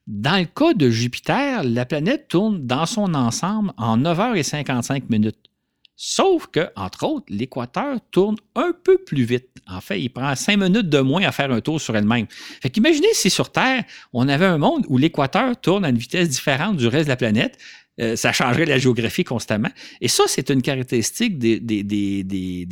Dans 0.07 0.37
le 0.37 0.45
cas 0.45 0.75
de 0.75 0.87
Jupiter, 0.91 1.63
la 1.63 1.83
planète 1.83 2.27
tourne 2.27 2.67
dans 2.67 2.85
son 2.85 3.15
ensemble 3.15 3.73
en 3.77 3.97
9h55 3.97 5.03
minutes. 5.09 5.49
Sauf 5.95 6.45
que, 6.47 6.69
entre 6.75 7.05
autres, 7.05 7.25
l'équateur 7.29 7.97
tourne 8.11 8.35
un 8.53 8.73
peu 8.83 8.99
plus 8.99 9.23
vite. 9.23 9.47
En 9.65 9.81
fait, 9.81 9.99
il 9.99 10.09
prend 10.09 10.35
cinq 10.35 10.57
minutes 10.57 10.89
de 10.89 10.99
moins 10.99 11.23
à 11.23 11.31
faire 11.31 11.51
un 11.51 11.61
tour 11.61 11.81
sur 11.81 11.95
elle-même. 11.95 12.27
Fait 12.29 12.69
qu'imaginez 12.69 13.07
si 13.13 13.31
sur 13.31 13.51
Terre, 13.51 13.83
on 14.13 14.27
avait 14.27 14.45
un 14.45 14.59
monde 14.59 14.85
où 14.89 14.99
l'équateur 14.99 15.59
tourne 15.59 15.85
à 15.85 15.89
une 15.89 15.97
vitesse 15.97 16.29
différente 16.29 16.77
du 16.77 16.87
reste 16.87 17.05
de 17.05 17.09
la 17.09 17.15
planète. 17.15 17.57
Euh, 17.99 18.15
ça 18.15 18.31
changerait 18.31 18.65
la 18.65 18.77
géographie 18.77 19.23
constamment. 19.23 19.71
Et 20.01 20.09
ça, 20.09 20.25
c'est 20.27 20.51
une 20.51 20.61
caractéristique 20.61 21.39
des, 21.39 21.59
des, 21.59 22.65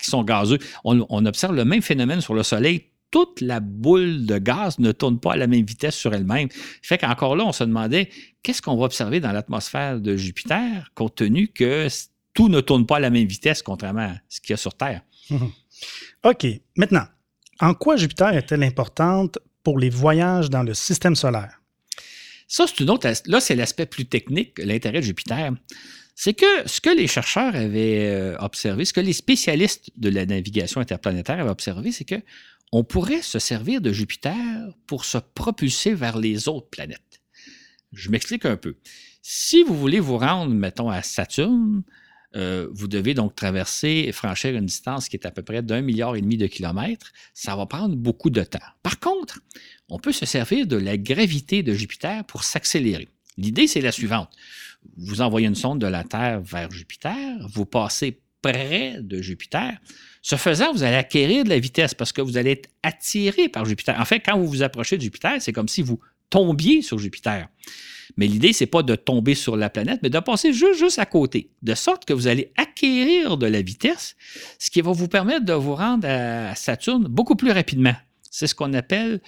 qui 0.00 0.10
sont 0.10 0.22
gazeux. 0.22 0.58
On 0.84 1.26
observe 1.26 1.54
le 1.54 1.64
même 1.66 1.82
phénomène 1.82 2.22
sur 2.22 2.32
le 2.32 2.44
Soleil 2.44 2.84
toute 3.10 3.40
la 3.40 3.60
boule 3.60 4.26
de 4.26 4.38
gaz 4.38 4.78
ne 4.78 4.92
tourne 4.92 5.18
pas 5.18 5.32
à 5.32 5.36
la 5.36 5.46
même 5.46 5.64
vitesse 5.64 5.94
sur 5.94 6.14
elle-même. 6.14 6.48
Fait 6.82 6.98
qu'encore 6.98 7.36
là, 7.36 7.44
on 7.44 7.52
se 7.52 7.64
demandait 7.64 8.10
qu'est-ce 8.42 8.62
qu'on 8.62 8.76
va 8.76 8.84
observer 8.84 9.20
dans 9.20 9.32
l'atmosphère 9.32 10.00
de 10.00 10.16
Jupiter, 10.16 10.90
compte 10.94 11.16
tenu 11.16 11.48
que 11.48 11.88
tout 12.34 12.48
ne 12.48 12.60
tourne 12.60 12.86
pas 12.86 12.96
à 12.96 13.00
la 13.00 13.10
même 13.10 13.26
vitesse, 13.26 13.62
contrairement 13.62 14.02
à 14.02 14.14
ce 14.28 14.40
qu'il 14.40 14.50
y 14.50 14.54
a 14.54 14.58
sur 14.58 14.74
Terre? 14.74 15.02
OK. 16.24 16.46
Maintenant, 16.76 17.04
en 17.60 17.74
quoi 17.74 17.96
Jupiter 17.96 18.34
est-elle 18.34 18.62
importante 18.62 19.38
pour 19.62 19.78
les 19.78 19.90
voyages 19.90 20.50
dans 20.50 20.62
le 20.62 20.74
système 20.74 21.16
solaire? 21.16 21.60
Ça, 22.46 22.66
c'est 22.66 22.80
une 22.80 22.90
autre. 22.90 23.10
Là, 23.26 23.40
c'est 23.40 23.54
l'aspect 23.54 23.86
plus 23.86 24.06
technique, 24.06 24.58
l'intérêt 24.58 25.00
de 25.00 25.04
Jupiter. 25.04 25.52
C'est 26.14 26.34
que 26.34 26.66
ce 26.66 26.80
que 26.80 26.90
les 26.90 27.06
chercheurs 27.06 27.54
avaient 27.54 28.08
euh, 28.08 28.36
observé, 28.38 28.84
ce 28.84 28.92
que 28.92 29.00
les 29.00 29.12
spécialistes 29.12 29.90
de 29.96 30.08
la 30.08 30.26
navigation 30.26 30.80
interplanétaire 30.80 31.38
avaient 31.38 31.50
observé, 31.50 31.92
c'est 31.92 32.04
que 32.04 32.16
on 32.72 32.84
pourrait 32.84 33.22
se 33.22 33.38
servir 33.38 33.80
de 33.80 33.92
Jupiter 33.92 34.36
pour 34.86 35.04
se 35.04 35.18
propulser 35.18 35.94
vers 35.94 36.18
les 36.18 36.48
autres 36.48 36.68
planètes. 36.68 37.22
Je 37.92 38.10
m'explique 38.10 38.44
un 38.44 38.56
peu. 38.56 38.76
Si 39.22 39.62
vous 39.62 39.76
voulez 39.76 40.00
vous 40.00 40.18
rendre, 40.18 40.52
mettons, 40.54 40.90
à 40.90 41.02
Saturne, 41.02 41.82
euh, 42.36 42.68
vous 42.72 42.88
devez 42.88 43.14
donc 43.14 43.34
traverser 43.34 44.04
et 44.06 44.12
franchir 44.12 44.54
une 44.54 44.66
distance 44.66 45.08
qui 45.08 45.16
est 45.16 45.26
à 45.26 45.30
peu 45.30 45.42
près 45.42 45.62
d'un 45.62 45.80
milliard 45.80 46.14
et 46.16 46.20
demi 46.20 46.36
de 46.36 46.46
kilomètres. 46.46 47.12
Ça 47.32 47.56
va 47.56 47.66
prendre 47.66 47.96
beaucoup 47.96 48.30
de 48.30 48.42
temps. 48.42 48.58
Par 48.82 49.00
contre, 49.00 49.40
on 49.88 49.98
peut 49.98 50.12
se 50.12 50.26
servir 50.26 50.66
de 50.66 50.76
la 50.76 50.98
gravité 50.98 51.62
de 51.62 51.72
Jupiter 51.72 52.24
pour 52.24 52.44
s'accélérer. 52.44 53.08
L'idée, 53.38 53.66
c'est 53.66 53.80
la 53.80 53.92
suivante. 53.92 54.30
Vous 54.96 55.20
envoyez 55.20 55.46
une 55.46 55.54
sonde 55.54 55.80
de 55.80 55.86
la 55.86 56.04
Terre 56.04 56.40
vers 56.40 56.70
Jupiter, 56.70 57.38
vous 57.48 57.64
passez 57.64 58.20
près 58.42 58.98
de 59.00 59.22
Jupiter. 59.22 59.78
Ce 60.22 60.36
faisant, 60.36 60.72
vous 60.72 60.82
allez 60.82 60.96
acquérir 60.96 61.44
de 61.44 61.48
la 61.48 61.58
vitesse 61.58 61.94
parce 61.94 62.12
que 62.12 62.20
vous 62.20 62.36
allez 62.36 62.52
être 62.52 62.68
attiré 62.82 63.48
par 63.48 63.64
Jupiter. 63.64 63.98
En 63.98 64.04
fait, 64.04 64.20
quand 64.20 64.38
vous 64.38 64.46
vous 64.46 64.62
approchez 64.62 64.96
de 64.96 65.02
Jupiter, 65.02 65.40
c'est 65.40 65.52
comme 65.52 65.68
si 65.68 65.82
vous 65.82 66.00
tombiez 66.30 66.82
sur 66.82 66.98
Jupiter. 66.98 67.48
Mais 68.16 68.26
l'idée, 68.26 68.52
c'est 68.52 68.66
pas 68.66 68.82
de 68.82 68.94
tomber 68.94 69.34
sur 69.34 69.56
la 69.56 69.70
planète, 69.70 70.00
mais 70.02 70.10
de 70.10 70.18
passer 70.18 70.52
juste, 70.52 70.78
juste 70.78 70.98
à 70.98 71.06
côté, 71.06 71.50
de 71.62 71.74
sorte 71.74 72.04
que 72.04 72.12
vous 72.12 72.26
allez 72.26 72.52
acquérir 72.56 73.36
de 73.36 73.46
la 73.46 73.62
vitesse, 73.62 74.16
ce 74.58 74.70
qui 74.70 74.80
va 74.80 74.92
vous 74.92 75.08
permettre 75.08 75.44
de 75.44 75.52
vous 75.52 75.74
rendre 75.74 76.08
à 76.08 76.54
Saturne 76.54 77.04
beaucoup 77.04 77.36
plus 77.36 77.52
rapidement. 77.52 77.94
C'est 78.30 78.46
ce 78.46 78.54
qu'on 78.54 78.72
appelle 78.74 79.20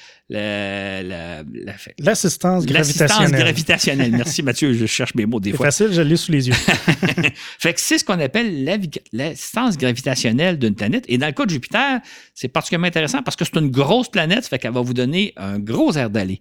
l'assistance 1.98 2.66
gravitationnelle. 2.66 3.40
gravitationnelle. 3.40 4.12
Merci 4.12 4.42
Mathieu, 4.42 4.72
je 4.72 4.86
cherche 4.86 5.14
mes 5.14 5.26
mots 5.26 5.40
des 5.40 5.52
fois. 5.52 5.70
C'est 5.70 5.84
facile, 5.84 5.96
je 5.96 6.02
l'ai 6.02 6.16
sous 6.16 6.32
les 6.32 6.48
yeux. 6.48 6.54
fait 7.58 7.74
que 7.74 7.80
c'est 7.80 7.98
ce 7.98 8.04
qu'on 8.04 8.20
appelle 8.20 8.64
l'assistance 9.12 9.78
gravitationnelle 9.78 10.58
d'une 10.58 10.74
planète. 10.74 11.04
Et 11.08 11.18
dans 11.18 11.26
le 11.26 11.32
cas 11.32 11.46
de 11.46 11.50
Jupiter, 11.50 12.00
c'est 12.34 12.48
particulièrement 12.48 12.88
intéressant 12.88 13.22
parce 13.22 13.36
que 13.36 13.44
c'est 13.44 13.56
une 13.56 13.70
grosse 13.70 14.08
planète, 14.08 14.46
fait 14.46 14.58
qu'elle 14.58 14.72
va 14.72 14.82
vous 14.82 14.94
donner 14.94 15.32
un 15.36 15.58
gros 15.58 15.96
air 15.96 16.10
d'aller. 16.10 16.40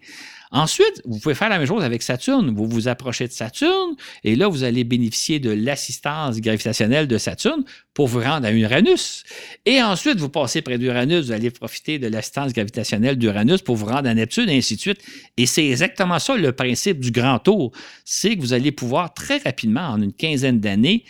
Ensuite, 0.52 1.02
vous 1.06 1.20
pouvez 1.20 1.36
faire 1.36 1.50
la 1.50 1.60
même 1.60 1.68
chose 1.68 1.84
avec 1.84 2.02
Saturne. 2.02 2.56
Vous 2.56 2.66
vous 2.66 2.88
approchez 2.88 3.28
de 3.28 3.32
Saturne 3.32 3.96
et 4.24 4.36
là, 4.36 4.48
vous 4.48 4.64
allez 4.64 4.84
bénéficier 4.84 5.40
de 5.40 5.52
l'assistance 5.52 6.42
gravitationnelle 6.42 7.08
de 7.08 7.18
Saturne 7.20 7.64
pour 7.94 8.08
vous 8.08 8.20
rendre 8.20 8.48
à 8.48 8.52
Uranus. 8.52 9.24
Et 9.66 9.82
ensuite, 9.82 10.18
vous 10.18 10.30
passez 10.30 10.64
près 10.64 10.80
d'Uranus, 10.80 11.26
vous 11.26 11.32
allez 11.32 11.52
profiter 11.52 12.00
de 12.00 12.08
l'assistance 12.08 12.52
gravitationnelle 12.52 13.18
d'Uranus 13.18 13.62
pour 13.62 13.76
vous 13.76 13.86
rendre 13.86 14.10
à 14.10 14.14
Neptune, 14.14 14.50
et 14.50 14.58
ainsi 14.58 14.76
de 14.76 14.82
suite. 14.82 15.02
Et 15.38 15.46
c'est 15.46 15.68
exactement 15.68 16.18
ça 16.18 16.36
le 16.36 16.52
principe 16.52 17.00
du 17.00 17.12
grand 17.12 17.38
tour. 17.38 17.72
C'est 18.04 18.36
que 18.36 18.42
vous 18.42 18.54
allez 18.54 18.72
pouvoir 18.72 19.14
très 19.14 19.38
rapidement, 19.38 19.90
en 19.90 20.02
une 20.02 20.14
quinzaine 20.14 20.60
d'années, 20.60 21.04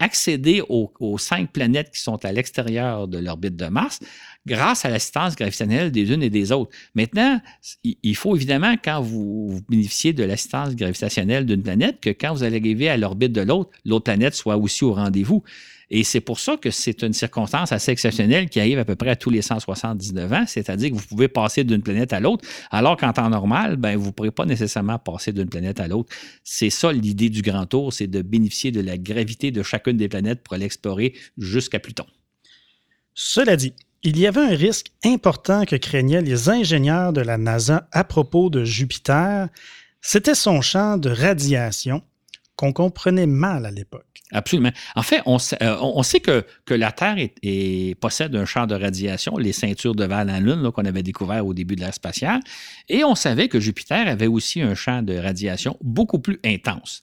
accéder 0.00 0.62
aux, 0.68 1.18
cinq 1.18 1.52
planètes 1.52 1.90
qui 1.92 2.00
sont 2.00 2.24
à 2.24 2.32
l'extérieur 2.32 3.06
de 3.06 3.18
l'orbite 3.18 3.54
de 3.54 3.66
Mars 3.66 4.00
grâce 4.46 4.84
à 4.84 4.90
l'assistance 4.90 5.36
gravitationnelle 5.36 5.90
des 5.90 6.12
unes 6.12 6.22
et 6.22 6.30
des 6.30 6.52
autres. 6.52 6.70
Maintenant, 6.94 7.40
il 7.84 8.16
faut 8.16 8.34
évidemment, 8.34 8.74
quand 8.82 9.00
vous 9.00 9.60
bénéficiez 9.68 10.12
de 10.12 10.24
l'assistance 10.24 10.74
gravitationnelle 10.74 11.46
d'une 11.46 11.62
planète, 11.62 12.00
que 12.00 12.10
quand 12.10 12.32
vous 12.32 12.42
allez 12.42 12.58
arriver 12.58 12.88
à 12.88 12.96
l'orbite 12.96 13.32
de 13.32 13.42
l'autre, 13.42 13.70
l'autre 13.84 14.04
planète 14.04 14.34
soit 14.34 14.56
aussi 14.56 14.84
au 14.84 14.94
rendez-vous. 14.94 15.42
Et 15.92 16.04
c'est 16.04 16.20
pour 16.20 16.38
ça 16.38 16.56
que 16.56 16.70
c'est 16.70 17.02
une 17.02 17.12
circonstance 17.12 17.72
assez 17.72 17.90
exceptionnelle 17.90 18.48
qui 18.48 18.60
arrive 18.60 18.78
à 18.78 18.84
peu 18.84 18.94
près 18.94 19.10
à 19.10 19.16
tous 19.16 19.30
les 19.30 19.42
179 19.42 20.32
ans, 20.32 20.44
c'est-à-dire 20.46 20.90
que 20.90 20.94
vous 20.94 21.06
pouvez 21.06 21.26
passer 21.26 21.64
d'une 21.64 21.82
planète 21.82 22.12
à 22.12 22.20
l'autre, 22.20 22.46
alors 22.70 22.96
qu'en 22.96 23.12
temps 23.12 23.28
normal, 23.28 23.76
ben, 23.76 23.96
vous 23.96 24.06
ne 24.06 24.10
pourrez 24.12 24.30
pas 24.30 24.46
nécessairement 24.46 25.00
passer 25.00 25.32
d'une 25.32 25.48
planète 25.48 25.80
à 25.80 25.88
l'autre. 25.88 26.14
C'est 26.44 26.70
ça 26.70 26.92
l'idée 26.92 27.28
du 27.28 27.42
grand 27.42 27.66
tour, 27.66 27.92
c'est 27.92 28.06
de 28.06 28.22
bénéficier 28.22 28.70
de 28.70 28.80
la 28.80 28.98
gravité 28.98 29.50
de 29.50 29.64
chacune 29.64 29.96
des 29.96 30.08
planètes 30.08 30.42
pour 30.42 30.56
l'explorer 30.56 31.14
jusqu'à 31.36 31.80
Pluton. 31.80 32.06
Cela 33.14 33.56
dit, 33.56 33.74
il 34.02 34.18
y 34.18 34.26
avait 34.26 34.40
un 34.40 34.56
risque 34.56 34.92
important 35.04 35.64
que 35.64 35.76
craignaient 35.76 36.22
les 36.22 36.48
ingénieurs 36.48 37.12
de 37.12 37.20
la 37.20 37.36
NASA 37.36 37.88
à 37.92 38.04
propos 38.04 38.48
de 38.48 38.64
Jupiter. 38.64 39.48
C'était 40.00 40.34
son 40.34 40.62
champ 40.62 40.96
de 40.96 41.10
radiation 41.10 42.02
qu'on 42.56 42.72
comprenait 42.72 43.26
mal 43.26 43.66
à 43.66 43.70
l'époque. 43.70 44.04
Absolument. 44.32 44.70
En 44.94 45.02
fait, 45.02 45.22
on, 45.26 45.38
euh, 45.62 46.02
sait 46.02 46.20
que, 46.20 46.44
la 46.68 46.92
Terre 46.92 47.16
possède 48.00 48.34
un 48.36 48.44
champ 48.44 48.66
de 48.66 48.74
radiation, 48.74 49.36
les 49.36 49.52
ceintures 49.52 49.94
de 49.94 50.04
Van 50.04 50.28
Allen 50.28 50.70
qu'on 50.70 50.84
avait 50.84 51.02
découvert 51.02 51.44
au 51.44 51.52
début 51.52 51.74
de 51.74 51.80
l'ère 51.80 51.94
spatiale, 51.94 52.40
et 52.88 53.02
on 53.02 53.14
savait 53.14 53.48
que 53.48 53.58
Jupiter 53.58 54.06
avait 54.06 54.28
aussi 54.28 54.62
un 54.62 54.74
champ 54.74 55.02
de 55.02 55.16
radiation 55.16 55.76
beaucoup 55.80 56.20
plus 56.20 56.38
intense. 56.44 57.02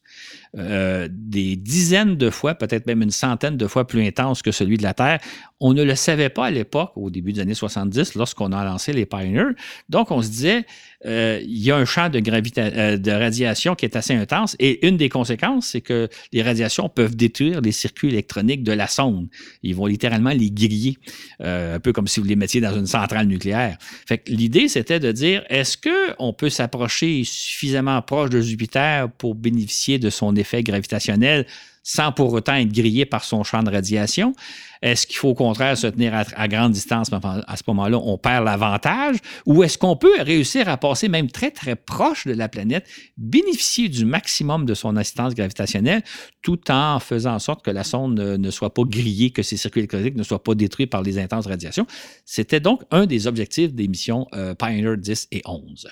Euh, 0.57 1.09
des 1.11 1.55
dizaines 1.57 2.15
de 2.15 2.29
fois, 2.29 2.55
peut-être 2.55 2.87
même 2.87 3.01
une 3.01 3.11
centaine 3.11 3.57
de 3.57 3.67
fois 3.67 3.85
plus 3.85 4.05
intense 4.05 4.41
que 4.41 4.51
celui 4.51 4.77
de 4.77 4.83
la 4.83 4.93
Terre. 4.93 5.19
On 5.59 5.73
ne 5.73 5.83
le 5.83 5.95
savait 5.95 6.29
pas 6.29 6.47
à 6.47 6.51
l'époque, 6.51 6.91
au 6.95 7.09
début 7.09 7.33
des 7.33 7.41
années 7.41 7.53
70, 7.55 8.15
lorsqu'on 8.15 8.51
a 8.51 8.63
lancé 8.63 8.93
les 8.93 9.05
Pioneers. 9.05 9.55
Donc, 9.89 10.11
on 10.11 10.21
se 10.21 10.29
disait, 10.29 10.65
euh, 11.05 11.39
il 11.43 11.57
y 11.57 11.71
a 11.71 11.77
un 11.77 11.85
champ 11.85 12.09
de, 12.09 12.19
euh, 12.19 12.97
de 12.97 13.11
radiation 13.11 13.73
qui 13.73 13.85
est 13.85 13.95
assez 13.95 14.13
intense 14.13 14.55
et 14.59 14.85
une 14.87 14.97
des 14.97 15.09
conséquences, 15.09 15.67
c'est 15.67 15.81
que 15.81 16.09
les 16.31 16.43
radiations 16.43 16.89
peuvent 16.89 17.15
détruire 17.15 17.61
les 17.61 17.71
circuits 17.71 18.09
électroniques 18.09 18.63
de 18.63 18.71
la 18.71 18.87
sonde. 18.87 19.27
Ils 19.63 19.75
vont 19.75 19.87
littéralement 19.87 20.29
les 20.29 20.51
griller, 20.51 20.97
un 21.39 21.79
peu 21.79 21.91
comme 21.91 22.07
si 22.07 22.19
vous 22.19 22.27
les 22.27 22.35
mettiez 22.35 22.61
dans 22.61 22.77
une 22.77 22.87
centrale 22.87 23.27
nucléaire. 23.27 23.77
Fait 24.07 24.19
que 24.19 24.31
l'idée, 24.31 24.67
c'était 24.67 24.99
de 24.99 25.11
dire, 25.11 25.43
est-ce 25.49 25.77
qu'on 25.77 26.33
peut 26.33 26.49
s'approcher 26.49 27.23
suffisamment 27.23 28.01
proche 28.01 28.29
de 28.29 28.41
Jupiter 28.41 29.09
pour 29.11 29.35
bénéficier 29.35 29.99
de 29.99 30.09
son 30.09 30.35
effet 30.35 30.63
gravitationnel 30.63 31.45
sans 31.87 32.11
pour 32.11 32.33
autant 32.33 32.55
être 32.55 32.73
grillé 32.73 33.05
par 33.05 33.23
son 33.23 33.45
champ 33.45 33.63
de 33.63 33.71
radiation? 33.71 34.35
Est-ce 34.81 35.07
qu'il 35.07 35.15
faut 35.15 35.29
au 35.29 35.33
contraire 35.33 35.77
se 35.77 35.87
tenir 35.87 36.13
à, 36.13 36.47
grande 36.49 36.73
distance, 36.73 37.09
mais 37.13 37.17
à 37.23 37.55
ce 37.55 37.63
moment-là, 37.67 37.97
on 37.97 38.17
perd 38.17 38.43
l'avantage? 38.43 39.15
Ou 39.45 39.63
est-ce 39.63 39.77
qu'on 39.77 39.95
peut 39.95 40.21
réussir 40.21 40.67
à 40.67 40.75
passer 40.75 41.07
même 41.07 41.31
très, 41.31 41.49
très 41.49 41.77
proche 41.77 42.27
de 42.27 42.33
la 42.33 42.49
planète, 42.49 42.85
bénéficier 43.15 43.87
du 43.87 44.03
maximum 44.03 44.65
de 44.65 44.73
son 44.73 44.97
assistance 44.97 45.33
gravitationnelle, 45.33 46.03
tout 46.41 46.69
en 46.69 46.99
faisant 46.99 47.35
en 47.35 47.39
sorte 47.39 47.63
que 47.63 47.71
la 47.71 47.85
sonde 47.85 48.19
ne, 48.19 48.51
soit 48.51 48.73
pas 48.73 48.83
grillée, 48.83 49.31
que 49.31 49.41
ses 49.41 49.55
circuits 49.55 49.79
électriques 49.79 50.17
ne 50.17 50.23
soient 50.23 50.43
pas 50.43 50.55
détruits 50.55 50.87
par 50.87 51.03
les 51.03 51.17
intenses 51.17 51.47
radiations? 51.47 51.87
C'était 52.25 52.59
donc 52.59 52.81
un 52.91 53.05
des 53.05 53.27
objectifs 53.27 53.73
des 53.73 53.87
missions 53.87 54.27
euh, 54.33 54.53
Pioneer 54.53 54.97
10 54.97 55.29
et 55.31 55.41
11. 55.45 55.87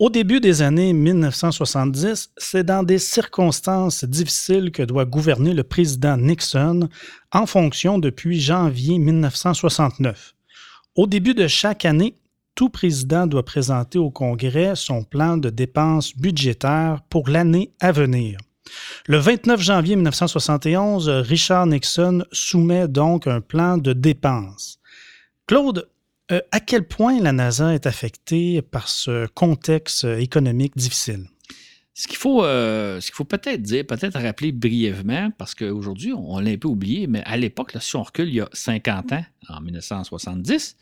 Au 0.00 0.10
début 0.10 0.40
des 0.40 0.60
années 0.60 0.92
1970, 0.92 2.32
c'est 2.36 2.64
dans 2.64 2.82
des 2.82 2.98
circonstances 2.98 4.04
difficiles 4.04 4.72
que 4.72 4.82
doit 4.82 5.04
gouverner 5.04 5.54
le 5.54 5.62
président 5.62 6.16
Nixon 6.16 6.88
en 7.30 7.46
fonction 7.46 8.00
depuis 8.00 8.40
janvier 8.40 8.98
1969. 8.98 10.34
Au 10.96 11.06
début 11.06 11.34
de 11.34 11.46
chaque 11.46 11.84
année, 11.84 12.16
tout 12.56 12.70
président 12.70 13.28
doit 13.28 13.44
présenter 13.44 14.00
au 14.00 14.10
Congrès 14.10 14.74
son 14.74 15.04
plan 15.04 15.36
de 15.36 15.48
dépenses 15.48 16.16
budgétaires 16.16 17.00
pour 17.08 17.28
l'année 17.28 17.70
à 17.78 17.92
venir. 17.92 18.38
Le 19.06 19.18
29 19.18 19.60
janvier 19.60 19.94
1971, 19.94 21.08
Richard 21.08 21.68
Nixon 21.68 22.24
soumet 22.32 22.88
donc 22.88 23.28
un 23.28 23.40
plan 23.40 23.78
de 23.78 23.92
dépenses. 23.92 24.80
Claude, 25.46 25.86
euh, 26.32 26.40
à 26.52 26.60
quel 26.60 26.86
point 26.86 27.20
la 27.20 27.32
NASA 27.32 27.74
est 27.74 27.86
affectée 27.86 28.62
par 28.62 28.88
ce 28.88 29.26
contexte 29.26 30.04
économique 30.04 30.76
difficile? 30.76 31.26
Ce 31.96 32.08
qu'il 32.08 32.16
faut, 32.16 32.44
euh, 32.44 33.00
faut 33.12 33.24
peut-être 33.24 33.62
dire, 33.62 33.86
peut-être 33.86 34.18
rappeler 34.20 34.50
brièvement, 34.50 35.30
parce 35.38 35.54
qu'aujourd'hui, 35.54 36.12
on 36.12 36.40
l'a 36.40 36.50
un 36.50 36.56
peu 36.56 36.66
oublié, 36.66 37.06
mais 37.06 37.22
à 37.24 37.36
l'époque, 37.36 37.72
si 37.80 37.94
on 37.94 38.02
recule 38.02 38.28
il 38.28 38.34
y 38.34 38.40
a 38.40 38.48
50 38.52 39.12
ans, 39.12 39.24
en 39.48 39.60
1970, 39.60 40.76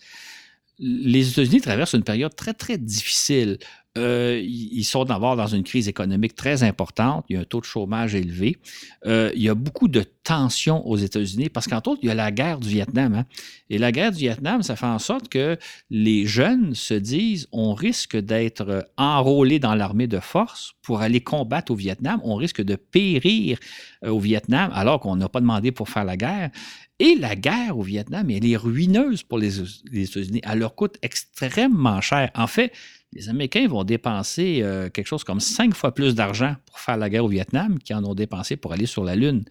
les 0.78 1.30
États-Unis 1.30 1.60
traversent 1.60 1.92
une 1.92 2.02
période 2.02 2.34
très, 2.34 2.54
très 2.54 2.78
difficile. 2.78 3.58
Euh, 3.98 4.40
ils 4.42 4.84
sont 4.84 5.04
d'abord 5.04 5.36
dans 5.36 5.46
une 5.46 5.64
crise 5.64 5.86
économique 5.86 6.34
très 6.34 6.62
importante. 6.62 7.26
Il 7.28 7.34
y 7.34 7.36
a 7.36 7.42
un 7.42 7.44
taux 7.44 7.60
de 7.60 7.66
chômage 7.66 8.14
élevé. 8.14 8.56
Euh, 9.04 9.30
il 9.34 9.42
y 9.42 9.50
a 9.50 9.54
beaucoup 9.54 9.88
de 9.88 10.02
tensions 10.24 10.86
aux 10.86 10.96
États-Unis 10.96 11.50
parce 11.50 11.66
qu'entre 11.66 11.90
autres, 11.90 12.00
il 12.02 12.08
y 12.08 12.10
a 12.10 12.14
la 12.14 12.30
guerre 12.30 12.58
du 12.58 12.70
Vietnam. 12.70 13.14
Hein. 13.14 13.24
Et 13.68 13.76
la 13.76 13.92
guerre 13.92 14.12
du 14.12 14.18
Vietnam, 14.18 14.62
ça 14.62 14.76
fait 14.76 14.86
en 14.86 14.98
sorte 14.98 15.28
que 15.28 15.58
les 15.90 16.26
jeunes 16.26 16.74
se 16.74 16.94
disent 16.94 17.48
on 17.52 17.74
risque 17.74 18.16
d'être 18.16 18.88
enrôlés 18.96 19.58
dans 19.58 19.74
l'armée 19.74 20.06
de 20.06 20.20
force 20.20 20.72
pour 20.80 21.02
aller 21.02 21.20
combattre 21.20 21.72
au 21.72 21.76
Vietnam. 21.76 22.18
On 22.24 22.36
risque 22.36 22.62
de 22.62 22.76
périr 22.76 23.58
euh, 24.04 24.10
au 24.10 24.20
Vietnam 24.20 24.70
alors 24.72 25.00
qu'on 25.00 25.16
n'a 25.16 25.28
pas 25.28 25.40
demandé 25.40 25.70
pour 25.70 25.90
faire 25.90 26.04
la 26.04 26.16
guerre. 26.16 26.50
Et 26.98 27.16
la 27.16 27.36
guerre 27.36 27.76
au 27.76 27.82
Vietnam, 27.82 28.30
elle 28.30 28.46
est 28.46 28.56
ruineuse 28.56 29.22
pour 29.22 29.38
les 29.38 29.60
États-Unis. 29.92 30.40
Elle 30.44 30.60
leur 30.60 30.74
coûte 30.76 30.96
extrêmement 31.02 32.00
cher. 32.00 32.30
En 32.34 32.46
fait, 32.46 32.72
les 33.14 33.28
Américains 33.28 33.68
vont 33.68 33.84
dépenser 33.84 34.60
euh, 34.62 34.88
quelque 34.88 35.06
chose 35.06 35.24
comme 35.24 35.40
cinq 35.40 35.74
fois 35.74 35.92
plus 35.94 36.14
d'argent 36.14 36.56
pour 36.66 36.78
faire 36.78 36.96
la 36.96 37.10
guerre 37.10 37.24
au 37.24 37.28
Vietnam 37.28 37.78
qu'ils 37.78 37.94
en 37.96 38.04
ont 38.04 38.14
dépensé 38.14 38.56
pour 38.56 38.72
aller 38.72 38.86
sur 38.86 39.04
la 39.04 39.16
Lune. 39.16 39.44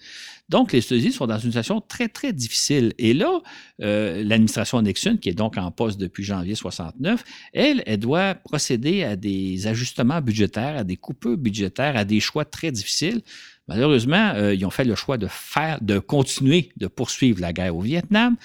Donc, 0.50 0.74
les 0.74 0.80
États-Unis 0.80 1.14
sont 1.14 1.28
dans 1.28 1.38
une 1.38 1.52
situation 1.52 1.80
très, 1.80 2.10
très 2.10 2.34
difficile. 2.34 2.94
Et 2.98 3.14
là, 3.14 3.40
euh, 3.82 4.24
l'administration 4.24 4.82
Nixon, 4.82 5.18
qui 5.18 5.30
est 5.30 5.34
donc 5.34 5.58
en 5.58 5.72
poste 5.72 6.00
depuis 6.00 6.24
janvier 6.24 6.56
69, 6.56 7.24
elle, 7.54 7.84
elle 7.86 8.00
doit 8.00 8.36
procéder 8.36 9.04
à 9.04 9.16
des 9.16 9.68
ajustements 9.68 10.22
budgétaires, 10.22 10.78
à 10.78 10.84
des 10.84 10.98
coupures 10.98 11.38
budgétaires, 11.38 11.96
à 11.96 12.04
des 12.04 12.20
choix 12.20 12.46
très 12.46 12.72
difficiles. 12.72 13.22
Malheureusement, 13.68 14.34
euh, 14.36 14.54
ils 14.54 14.66
ont 14.66 14.72
fait 14.72 14.84
le 14.84 14.96
choix 14.96 15.18
de 15.18 15.28
faire, 15.28 15.80
de 15.82 16.00
continuer 16.00 16.72
de 16.78 16.88
poursuivre 16.88 17.40
la 17.40 17.54
guerre 17.54 17.76
au 17.76 17.82
Vietnam 17.82 18.36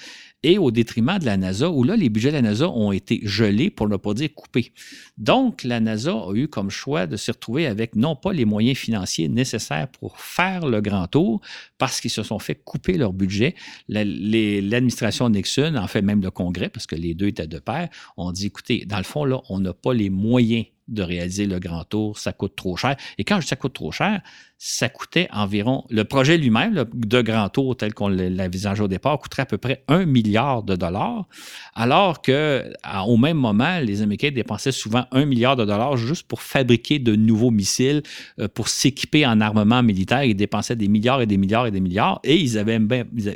et 0.43 0.57
au 0.57 0.71
détriment 0.71 1.17
de 1.19 1.25
la 1.25 1.35
NASA, 1.35 1.69
où 1.69 1.83
là, 1.83 1.95
les 1.95 2.09
budgets 2.09 2.29
de 2.29 2.35
la 2.35 2.41
NASA 2.41 2.69
ont 2.69 2.91
été 2.91 3.21
gelés, 3.23 3.69
pour 3.69 3.89
ne 3.89 3.97
pas 3.97 4.13
dire 4.13 4.29
coupés. 4.35 4.71
Donc, 5.17 5.63
la 5.63 5.79
NASA 5.79 6.11
a 6.13 6.33
eu 6.33 6.47
comme 6.47 6.69
choix 6.69 7.07
de 7.07 7.17
se 7.17 7.31
retrouver 7.31 7.65
avec 7.65 7.95
non 7.95 8.15
pas 8.15 8.33
les 8.33 8.45
moyens 8.45 8.77
financiers 8.77 9.29
nécessaires 9.29 9.87
pour 9.87 10.19
faire 10.19 10.67
le 10.67 10.79
grand 10.79 11.07
tour, 11.07 11.41
parce 11.77 11.99
qu'ils 11.99 12.11
se 12.11 12.23
sont 12.23 12.39
fait 12.39 12.55
couper 12.55 12.97
leur 12.97 13.13
budget. 13.13 13.55
L'administration 13.89 15.29
Nixon, 15.29 15.75
en 15.75 15.87
fait 15.87 16.01
même 16.01 16.21
le 16.21 16.31
Congrès, 16.31 16.69
parce 16.69 16.85
que 16.85 16.95
les 16.95 17.13
deux 17.13 17.27
étaient 17.27 17.47
de 17.47 17.59
pair, 17.59 17.89
ont 18.15 18.31
dit, 18.31 18.47
écoutez, 18.47 18.85
dans 18.85 18.97
le 18.97 19.03
fond, 19.03 19.25
là, 19.25 19.41
on 19.49 19.59
n'a 19.59 19.73
pas 19.73 19.93
les 19.93 20.09
moyens 20.09 20.65
de 20.87 21.03
réaliser 21.03 21.45
le 21.45 21.59
grand 21.59 21.83
tour, 21.83 22.17
ça 22.17 22.33
coûte 22.33 22.55
trop 22.55 22.77
cher. 22.77 22.95
Et 23.17 23.23
quand 23.23 23.37
je 23.37 23.41
dis 23.41 23.47
ça 23.47 23.55
coûte 23.55 23.73
trop 23.73 23.91
cher, 23.91 24.21
ça 24.59 24.89
coûtait 24.89 25.27
environ, 25.31 25.85
le 25.89 26.03
projet 26.03 26.37
lui-même 26.37 26.85
de 26.93 27.21
grand 27.21 27.47
tour 27.49 27.77
tel 27.77 27.93
qu'on 27.93 28.09
l'envisageait 28.09 28.81
au 28.81 28.87
départ, 28.87 29.19
coûterait 29.19 29.43
à 29.43 29.45
peu 29.45 29.59
près 29.59 29.83
un 29.87 30.05
milliard 30.05 30.63
de 30.63 30.75
dollars, 30.75 31.27
alors 31.75 32.21
que 32.21 32.63
au 33.05 33.17
même 33.17 33.37
moment, 33.37 33.79
les 33.79 34.01
Américains 34.01 34.31
dépensaient 34.31 34.71
souvent 34.71 35.05
un 35.11 35.25
milliard 35.25 35.55
de 35.55 35.63
dollars 35.63 35.97
juste 35.97 36.27
pour 36.27 36.41
fabriquer 36.41 36.97
de 36.97 37.15
nouveaux 37.15 37.51
missiles, 37.51 38.01
euh, 38.39 38.47
pour 38.47 38.67
s'équiper 38.67 39.25
en 39.25 39.41
armement 39.41 39.83
militaire. 39.83 40.23
Ils 40.23 40.35
dépensaient 40.35 40.75
des 40.75 40.87
milliards 40.87 41.21
et 41.21 41.27
des 41.27 41.37
milliards 41.37 41.67
et 41.67 41.71
des 41.71 41.79
milliards, 41.79 42.19
et 42.23 42.35
ils 42.35 42.57
avaient 42.57 42.79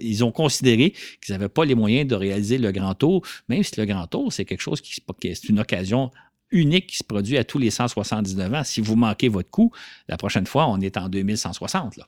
ils 0.02 0.24
ont 0.24 0.32
considéré 0.32 0.94
qu'ils 1.24 1.34
n'avaient 1.34 1.50
pas 1.50 1.66
les 1.66 1.76
moyens 1.76 2.08
de 2.08 2.16
réaliser 2.16 2.58
le 2.58 2.72
grand 2.72 2.96
tour, 2.96 3.22
même 3.48 3.62
si 3.64 3.80
le 3.80 3.86
grand 3.86 4.08
tour, 4.08 4.34
c'est 4.34 4.46
quelque 4.46 4.62
chose 4.62 4.82
qui, 4.82 5.02
qui 5.20 5.28
est 5.28 5.50
une 5.50 5.60
occasion 5.60 6.12
unique 6.52 6.88
qui 6.88 6.98
se 6.98 7.04
produit 7.04 7.38
à 7.38 7.44
tous 7.44 7.58
les 7.58 7.72
179 7.72 8.54
ans. 8.54 8.64
Si 8.64 8.82
vous 8.82 8.96
manquez 8.96 9.30
votre 9.30 9.50
coup, 9.50 9.72
la 10.08 10.18
prochaine 10.18 10.46
fois, 10.46 10.68
on 10.68 10.80
est 10.80 10.98
en 10.98 11.10
2160. 11.10 11.98
Là. 11.98 12.08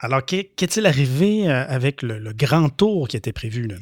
Alors, 0.00 0.24
qu'est-il 0.24 0.86
arrivé 0.86 1.48
euh, 1.48 1.64
avec 1.66 2.02
le, 2.02 2.32
grand 2.32 2.68
tour 2.68 3.08
qui 3.08 3.16
était 3.16 3.32
prévu? 3.32 3.66
Là? 3.66 3.76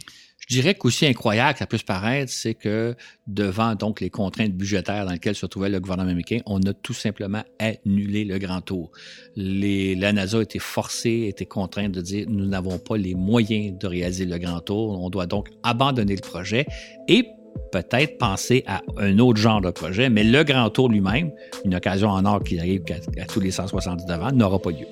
Je 0.48 0.54
dirais 0.54 0.74
qu'aussi 0.74 1.06
incroyable 1.06 1.54
que 1.54 1.58
ça 1.60 1.66
puisse 1.66 1.82
paraître, 1.82 2.30
c'est 2.30 2.54
que 2.54 2.94
devant 3.26 3.74
donc 3.74 4.00
les 4.00 4.10
contraintes 4.10 4.52
budgétaires 4.52 5.06
dans 5.06 5.12
lesquelles 5.12 5.34
se 5.34 5.46
trouvait 5.46 5.68
le 5.68 5.80
gouvernement 5.80 6.10
américain, 6.10 6.38
on 6.46 6.60
a 6.62 6.74
tout 6.74 6.92
simplement 6.92 7.42
annulé 7.58 8.24
le 8.24 8.38
grand 8.38 8.60
tour. 8.60 8.90
Les, 9.36 9.94
la 9.94 10.12
NASA 10.12 10.38
a 10.38 10.42
été 10.42 10.58
forcée, 10.58 11.24
a 11.26 11.28
été 11.28 11.46
contrainte 11.46 11.92
de 11.92 12.00
dire 12.00 12.26
nous 12.28 12.44
n'avons 12.44 12.78
pas 12.78 12.96
les 12.96 13.14
moyens 13.14 13.78
de 13.78 13.86
réaliser 13.86 14.26
le 14.26 14.36
grand 14.38 14.60
tour, 14.60 15.00
on 15.00 15.10
doit 15.10 15.26
donc 15.26 15.48
abandonner 15.62 16.16
le 16.16 16.20
projet 16.20 16.66
et 17.08 17.26
peut-être 17.70 18.18
penser 18.18 18.64
à 18.66 18.82
un 18.98 19.18
autre 19.18 19.40
genre 19.40 19.60
de 19.60 19.70
projet, 19.70 20.10
mais 20.10 20.24
le 20.24 20.44
grand 20.44 20.70
tour 20.70 20.88
lui-même, 20.88 21.30
une 21.64 21.74
occasion 21.74 22.08
en 22.08 22.24
or 22.24 22.42
qui 22.42 22.58
arrive 22.58 22.82
à, 23.18 23.24
tous 23.24 23.40
les 23.40 23.50
179 23.50 24.22
ans, 24.22 24.32
n'aura 24.32 24.58
pas 24.58 24.70
lieu. 24.70 24.86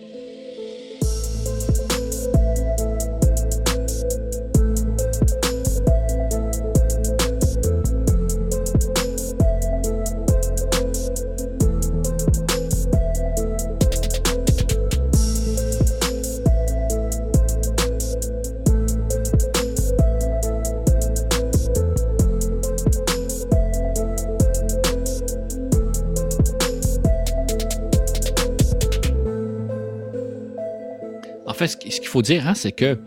Qu'il 32.11 32.19
faut 32.19 32.23
dire, 32.23 32.49
hein, 32.49 32.55
c'est 32.55 32.73
que 32.73 32.99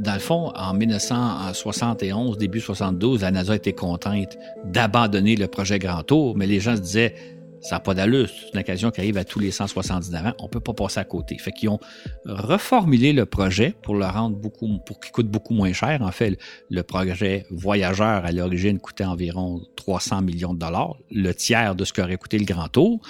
dans 0.00 0.14
le 0.14 0.20
fond, 0.20 0.52
en 0.56 0.74
1971, 0.74 2.38
début 2.38 2.60
72, 2.60 3.22
la 3.22 3.30
NASA 3.30 3.54
était 3.54 3.72
contrainte 3.72 4.36
d'abandonner 4.64 5.36
le 5.36 5.46
projet 5.46 5.78
Grand 5.78 6.02
Tour, 6.02 6.36
mais 6.36 6.46
les 6.46 6.58
gens 6.58 6.74
se 6.74 6.80
disaient, 6.80 7.14
ça 7.60 7.76
n'a 7.76 7.80
pas 7.80 7.94
d'allure, 7.94 8.28
c'est 8.28 8.52
une 8.54 8.60
occasion 8.60 8.90
qui 8.90 9.00
arrive 9.00 9.16
à 9.16 9.24
tous 9.24 9.38
les 9.38 9.52
179 9.52 10.26
ans, 10.26 10.32
on 10.40 10.48
peut 10.48 10.60
pas 10.60 10.72
passer 10.72 10.98
à 10.98 11.04
côté. 11.04 11.38
Fait 11.38 11.52
qu'ils 11.52 11.68
ont 11.68 11.78
reformulé 12.24 13.12
le 13.12 13.26
projet 13.26 13.74
pour 13.82 13.94
le 13.94 14.06
rendre 14.06 14.36
beaucoup, 14.36 14.78
pour 14.86 14.98
qu'il 14.98 15.12
coûte 15.12 15.28
beaucoup 15.28 15.54
moins 15.54 15.72
cher. 15.72 16.02
En 16.02 16.12
fait, 16.12 16.36
le 16.68 16.82
projet 16.82 17.46
Voyageur, 17.50 18.24
à 18.24 18.32
l'origine, 18.32 18.80
coûtait 18.80 19.04
environ 19.04 19.60
300 19.76 20.22
millions 20.22 20.54
de 20.54 20.58
dollars, 20.58 20.96
le 21.12 21.32
tiers 21.32 21.76
de 21.76 21.84
ce 21.84 21.92
qu'aurait 21.92 22.16
coûté 22.16 22.38
le 22.38 22.44
Grand 22.44 22.68
Tour. 22.68 23.00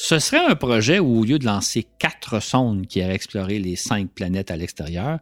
Ce 0.00 0.20
serait 0.20 0.46
un 0.46 0.54
projet 0.54 1.00
où, 1.00 1.18
au 1.18 1.24
lieu 1.24 1.40
de 1.40 1.44
lancer 1.44 1.84
quatre 1.98 2.40
sondes 2.40 2.86
qui 2.86 3.02
allaient 3.02 3.16
explorer 3.16 3.58
les 3.58 3.74
cinq 3.74 4.08
planètes 4.10 4.52
à 4.52 4.56
l'extérieur, 4.56 5.18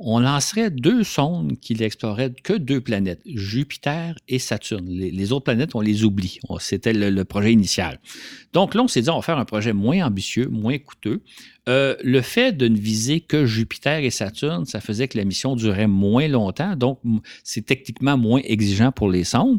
on 0.00 0.18
lancerait 0.18 0.70
deux 0.70 1.04
sondes 1.04 1.56
qui 1.60 1.76
n'exploreraient 1.76 2.32
que 2.42 2.52
deux 2.52 2.80
planètes, 2.80 3.20
Jupiter 3.26 4.16
et 4.26 4.40
Saturne. 4.40 4.88
Les, 4.88 5.32
autres 5.32 5.44
planètes, 5.44 5.76
on 5.76 5.80
les 5.80 6.02
oublie. 6.02 6.40
C'était 6.58 6.92
le, 6.92 7.24
projet 7.24 7.52
initial. 7.52 8.00
Donc 8.52 8.74
là, 8.74 8.82
on 8.82 8.88
s'est 8.88 9.02
dit, 9.02 9.10
on 9.10 9.16
va 9.16 9.22
faire 9.22 9.38
un 9.38 9.44
projet 9.44 9.72
moins 9.72 10.04
ambitieux, 10.04 10.48
moins 10.48 10.78
coûteux, 10.78 11.22
Euh, 11.68 11.96
le 12.02 12.22
fait 12.22 12.52
de 12.52 12.66
ne 12.66 12.78
viser 12.78 13.20
que 13.20 13.44
Jupiter 13.44 13.98
et 13.98 14.08
Saturne, 14.10 14.64
ça 14.64 14.80
faisait 14.80 15.06
que 15.06 15.18
la 15.18 15.24
mission 15.24 15.54
durait 15.54 15.86
moins 15.86 16.26
longtemps, 16.26 16.76
donc 16.76 16.98
c'est 17.44 17.66
techniquement 17.66 18.16
moins 18.16 18.40
exigeant 18.42 18.90
pour 18.90 19.10
les 19.10 19.24
sondes 19.24 19.58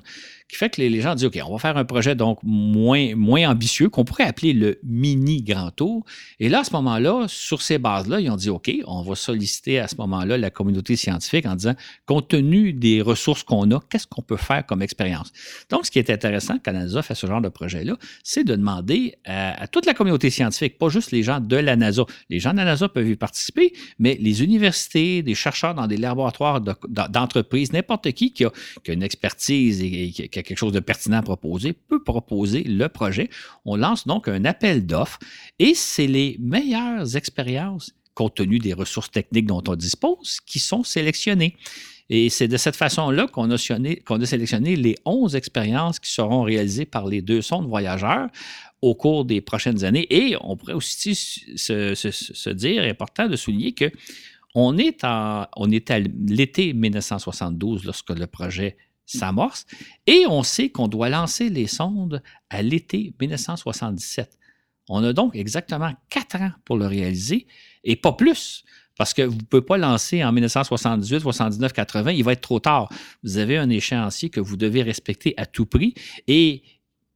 qui 0.49 0.55
fait 0.55 0.69
que 0.69 0.81
les, 0.81 0.99
gens 0.99 1.13
disent, 1.13 1.25
OK, 1.25 1.39
on 1.45 1.51
va 1.51 1.59
faire 1.59 1.77
un 1.77 1.85
projet 1.85 2.15
donc 2.15 2.39
moins, 2.41 3.15
moins 3.15 3.47
ambitieux, 3.49 3.89
qu'on 3.89 4.03
pourrait 4.03 4.23
appeler 4.23 4.53
le 4.53 4.79
mini 4.83 5.43
grand 5.43 5.69
tour. 5.69 6.03
Et 6.39 6.49
là, 6.49 6.61
à 6.61 6.63
ce 6.63 6.73
moment-là, 6.73 7.25
sur 7.27 7.61
ces 7.61 7.77
bases-là, 7.77 8.19
ils 8.19 8.31
ont 8.31 8.35
dit, 8.35 8.49
OK, 8.49 8.71
on 8.87 9.03
va 9.03 9.13
solliciter 9.13 9.79
à 9.79 9.87
ce 9.87 9.95
moment-là 9.97 10.39
la 10.39 10.49
communauté 10.49 10.95
scientifique 10.95 11.45
en 11.45 11.55
disant, 11.55 11.75
compte 12.07 12.29
tenu 12.29 12.73
des 12.73 13.01
ressources 13.01 13.43
qu'on 13.43 13.69
a, 13.71 13.79
qu'est-ce 13.91 14.07
qu'on 14.07 14.23
peut 14.23 14.37
faire 14.37 14.65
comme 14.65 14.81
expérience? 14.81 15.31
Donc, 15.69 15.85
ce 15.85 15.91
qui 15.91 15.99
est 15.99 16.09
intéressant 16.09 16.55
quand 16.65 16.73
NASA 16.73 17.03
fait 17.03 17.15
ce 17.15 17.27
genre 17.27 17.41
de 17.41 17.49
projet-là, 17.49 17.95
c'est 18.23 18.43
de 18.43 18.55
demander 18.55 19.15
à, 19.25 19.67
toute 19.67 19.85
la 19.85 19.93
communauté 19.93 20.31
scientifique, 20.31 20.79
pas 20.79 20.89
juste 20.89 21.11
les 21.11 21.21
gens 21.21 21.39
de 21.39 21.57
la 21.57 21.75
NASA. 21.75 22.05
Les 22.31 22.39
gens 22.39 22.53
de 22.53 22.57
la 22.57 22.65
NASA 22.65 22.89
peuvent 22.89 23.07
y 23.07 23.15
participer, 23.15 23.73
mais 23.99 24.17
les 24.19 24.43
universités, 24.43 25.21
des 25.21 25.35
chercheurs 25.35 25.75
dans 25.75 25.85
des 25.85 25.97
laboratoires 25.97 26.59
d'entreprises, 26.59 27.71
n'importe 27.71 28.11
qui 28.13 28.33
qui 28.33 28.45
a, 28.45 28.51
une 28.87 29.03
expertise 29.03 29.83
et, 29.83 30.09
qui 30.09 30.38
a 30.38 30.38
quelque 30.43 30.57
chose 30.57 30.73
de 30.73 30.79
pertinent 30.79 31.17
à 31.17 31.21
proposer, 31.21 31.73
peut 31.73 32.03
proposer 32.03 32.63
le 32.63 32.87
projet. 32.87 33.29
On 33.65 33.75
lance 33.75 34.07
donc 34.07 34.27
un 34.27 34.45
appel 34.45 34.85
d'offres 34.85 35.19
et 35.59 35.73
c'est 35.75 36.07
les 36.07 36.37
meilleures 36.39 37.15
expériences 37.15 37.93
compte 38.19 38.35
tenu 38.35 38.59
des 38.59 38.73
ressources 38.73 39.11
techniques 39.11 39.45
dont 39.45 39.63
on 39.65 39.75
dispose 39.75 40.41
qui 40.45 40.59
sont 40.59 40.83
sélectionnées. 40.83 41.55
Et 42.09 42.29
c'est 42.29 42.49
de 42.49 42.57
cette 42.57 42.75
façon-là 42.75 43.27
qu'on 43.27 43.49
a, 43.51 43.55
a, 43.55 44.25
sélectionné 44.25 44.75
les 44.75 44.95
11 45.05 45.35
expériences 45.35 45.99
qui 45.99 46.11
seront 46.11 46.41
réalisées 46.41 46.85
par 46.85 47.07
les 47.07 47.21
deux 47.21 47.41
sondes 47.41 47.67
voyageurs 47.67 48.27
au 48.81 48.93
cours 48.95 49.23
des 49.23 49.39
prochaines 49.41 49.85
années. 49.85 50.07
Et 50.09 50.35
on 50.41 50.57
pourrait 50.57 50.73
aussi 50.73 51.15
se, 51.15 51.93
se 51.95 52.49
dire, 52.49 52.83
important 52.83 53.27
de 53.27 53.37
souligner 53.37 53.71
que 53.71 53.89
on 54.55 54.77
est, 54.77 55.05
on 55.55 55.71
est 55.71 55.91
à 55.91 55.99
l'été 55.99 56.73
1972 56.73 57.85
lorsque 57.85 58.09
le 58.09 58.25
projet 58.25 58.75
s'amorce. 59.17 59.65
Et 60.07 60.25
on 60.27 60.43
sait 60.43 60.69
qu'on 60.69 60.87
doit 60.87 61.09
lancer 61.09 61.49
les 61.49 61.67
sondes 61.67 62.21
à 62.49 62.61
l'été 62.61 63.13
1977. 63.19 64.37
On 64.89 65.03
a 65.03 65.13
donc 65.13 65.35
exactement 65.35 65.91
quatre 66.09 66.37
ans 66.37 66.51
pour 66.65 66.77
le 66.77 66.87
réaliser 66.87 67.47
et 67.83 67.95
pas 67.95 68.13
plus. 68.13 68.63
Parce 68.97 69.13
que 69.13 69.21
vous 69.21 69.37
ne 69.37 69.41
pouvez 69.43 69.61
pas 69.61 69.77
lancer 69.77 70.23
en 70.25 70.33
1978, 70.33 71.21
79, 71.21 71.71
80, 71.71 72.11
il 72.11 72.23
va 72.23 72.33
être 72.33 72.41
trop 72.41 72.59
tard. 72.59 72.89
Vous 73.23 73.37
avez 73.37 73.57
un 73.57 73.69
échéancier 73.69 74.29
que 74.29 74.41
vous 74.41 74.57
devez 74.57 74.83
respecter 74.83 75.33
à 75.37 75.45
tout 75.45 75.65
prix. 75.65 75.93
Et 76.27 76.63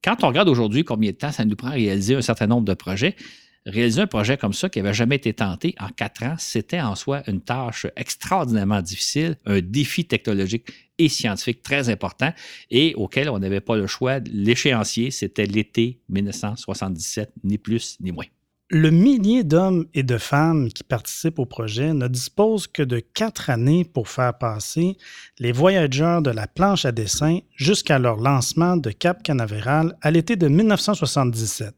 quand 0.01 0.23
on 0.23 0.27
regarde 0.27 0.47
aujourd'hui 0.47 0.85
combien 0.85 1.11
de 1.11 1.17
temps 1.17 1.31
ça 1.31 1.43
nous 1.43 1.57
prend 1.57 1.69
à 1.69 1.71
réaliser 1.71 2.15
un 2.15 2.21
certain 2.21 2.47
nombre 2.47 2.65
de 2.65 2.73
projets, 2.73 3.17
réaliser 3.65 4.01
un 4.01 4.07
projet 4.07 4.37
comme 4.37 4.53
ça 4.53 4.69
qui 4.69 4.81
n'avait 4.81 4.93
jamais 4.93 5.15
été 5.15 5.33
tenté 5.33 5.75
en 5.77 5.89
quatre 5.89 6.23
ans, 6.23 6.35
c'était 6.37 6.79
en 6.79 6.95
soi 6.95 7.21
une 7.27 7.41
tâche 7.41 7.85
extraordinairement 7.97 8.81
difficile, 8.81 9.35
un 9.45 9.59
défi 9.59 10.05
technologique 10.05 10.67
scientifique 11.09 11.63
très 11.63 11.89
important 11.89 12.33
et 12.69 12.93
auquel 12.95 13.29
on 13.29 13.39
n'avait 13.39 13.61
pas 13.61 13.75
le 13.75 13.87
choix. 13.87 14.19
L'échéancier, 14.31 15.11
c'était 15.11 15.45
l'été 15.45 15.99
1977, 16.09 17.31
ni 17.43 17.57
plus 17.57 17.97
ni 18.01 18.11
moins. 18.11 18.25
Le 18.69 18.89
millier 18.89 19.43
d'hommes 19.43 19.85
et 19.93 20.01
de 20.01 20.17
femmes 20.17 20.69
qui 20.69 20.83
participent 20.83 21.37
au 21.37 21.45
projet 21.45 21.93
ne 21.93 22.07
dispose 22.07 22.65
que 22.65 22.81
de 22.81 22.99
quatre 22.99 23.51
années 23.51 23.85
pour 23.85 24.09
faire 24.09 24.35
passer 24.35 24.97
les 25.37 25.51
voyageurs 25.51 26.23
de 26.23 26.31
la 26.31 26.47
planche 26.47 26.85
à 26.85 26.91
dessin 26.91 27.39
jusqu'à 27.55 27.99
leur 27.99 28.15
lancement 28.17 28.77
de 28.77 28.89
Cap 28.89 29.21
Canaveral 29.21 29.95
à 30.01 30.09
l'été 30.09 30.37
de 30.37 30.47
1977. 30.47 31.75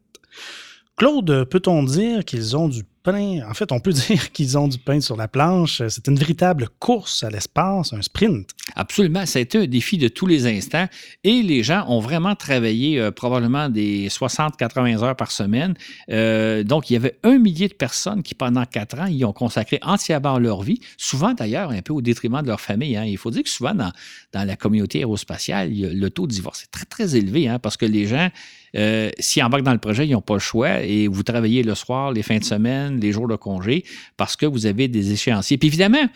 Claude, 0.95 1.43
peut-on 1.49 1.84
dire 1.84 2.23
qu'ils 2.23 2.55
ont 2.55 2.69
du 2.69 2.84
En 3.07 3.53
fait, 3.53 3.71
on 3.71 3.79
peut 3.79 3.93
dire 4.07 4.31
qu'ils 4.31 4.57
ont 4.57 4.67
du 4.67 4.79
pain 4.79 4.99
sur 4.99 5.15
la 5.15 5.27
planche. 5.27 5.81
C'est 5.89 6.07
une 6.07 6.15
véritable 6.15 6.69
course 6.79 7.23
à 7.23 7.29
l'espace, 7.29 7.93
un 7.93 8.01
sprint. 8.01 8.49
Absolument. 8.75 9.25
Ça 9.25 9.39
a 9.39 9.41
été 9.43 9.59
un 9.59 9.67
défi 9.67 9.97
de 9.97 10.07
tous 10.07 10.25
les 10.25 10.47
instants 10.47 10.87
et 11.23 11.43
les 11.43 11.61
gens 11.61 11.85
ont 11.87 11.99
vraiment 11.99 12.35
travaillé 12.35 12.99
euh, 12.99 13.11
probablement 13.11 13.69
des 13.69 14.07
60-80 14.09 15.03
heures 15.03 15.15
par 15.15 15.31
semaine. 15.31 15.75
Euh, 16.09 16.63
donc, 16.63 16.89
il 16.89 16.93
y 16.93 16.95
avait 16.95 17.17
un 17.23 17.37
millier 17.37 17.67
de 17.67 17.73
personnes 17.73 18.23
qui, 18.23 18.33
pendant 18.33 18.65
quatre 18.65 18.99
ans, 18.99 19.07
y 19.07 19.23
ont 19.23 19.33
consacré 19.33 19.79
entièrement 19.83 20.39
leur 20.39 20.63
vie, 20.63 20.79
souvent 20.97 21.33
d'ailleurs 21.33 21.69
un 21.69 21.81
peu 21.81 21.93
au 21.93 22.01
détriment 22.01 22.41
de 22.41 22.47
leur 22.47 22.61
famille. 22.61 22.97
Hein. 22.97 23.05
Il 23.05 23.17
faut 23.17 23.31
dire 23.31 23.43
que 23.43 23.49
souvent, 23.49 23.75
dans, 23.75 23.91
dans 24.33 24.43
la 24.43 24.55
communauté 24.55 24.99
aérospatiale, 24.99 25.71
le 25.71 26.09
taux 26.09 26.25
de 26.25 26.31
divorce 26.31 26.63
est 26.63 26.71
très, 26.71 26.85
très 26.85 27.15
élevé 27.15 27.47
hein, 27.47 27.59
parce 27.59 27.77
que 27.77 27.85
les 27.85 28.07
gens 28.07 28.29
euh, 28.76 29.09
S'ils 29.19 29.43
embarquent 29.43 29.63
dans 29.63 29.73
le 29.73 29.80
projet, 29.80 30.07
ils 30.07 30.11
n'ont 30.11 30.21
pas 30.21 30.34
le 30.36 30.39
choix 30.39 30.82
et 30.82 31.07
vous 31.07 31.23
travaillez 31.23 31.63
le 31.63 31.76
soir, 31.76 32.11
les 32.11 32.23
fins 32.23 32.38
de 32.38 32.43
semaine, 32.43 32.99
les 32.99 33.11
jours 33.11 33.28
de 33.28 33.36
congé 33.36 33.84
parce 34.17 34.36
que 34.36 34.45
vous 34.45 34.65
avez 34.65 34.88
des 34.88 35.11
échéanciers. 35.11 35.57
Puis 35.57 35.67
évidemment, 35.67 36.07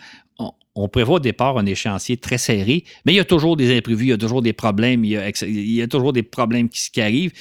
on, 0.75 0.87
prévoit 0.87 1.17
au 1.17 1.19
départ 1.19 1.57
un 1.57 1.65
échéancier 1.65 2.17
très 2.17 2.37
serré, 2.37 2.83
mais 3.05 3.13
il 3.13 3.15
y 3.15 3.19
a 3.19 3.25
toujours 3.25 3.57
des 3.57 3.77
imprévus, 3.77 4.05
il 4.05 4.09
y 4.09 4.13
a 4.13 4.17
toujours 4.17 4.41
des 4.41 4.53
problèmes, 4.53 5.03
il 5.03 5.11
y 5.11 5.81
a, 5.81 5.87
toujours 5.87 6.13
des 6.13 6.23
problèmes 6.23 6.69
qui 6.69 7.01
arrivent. 7.01 7.33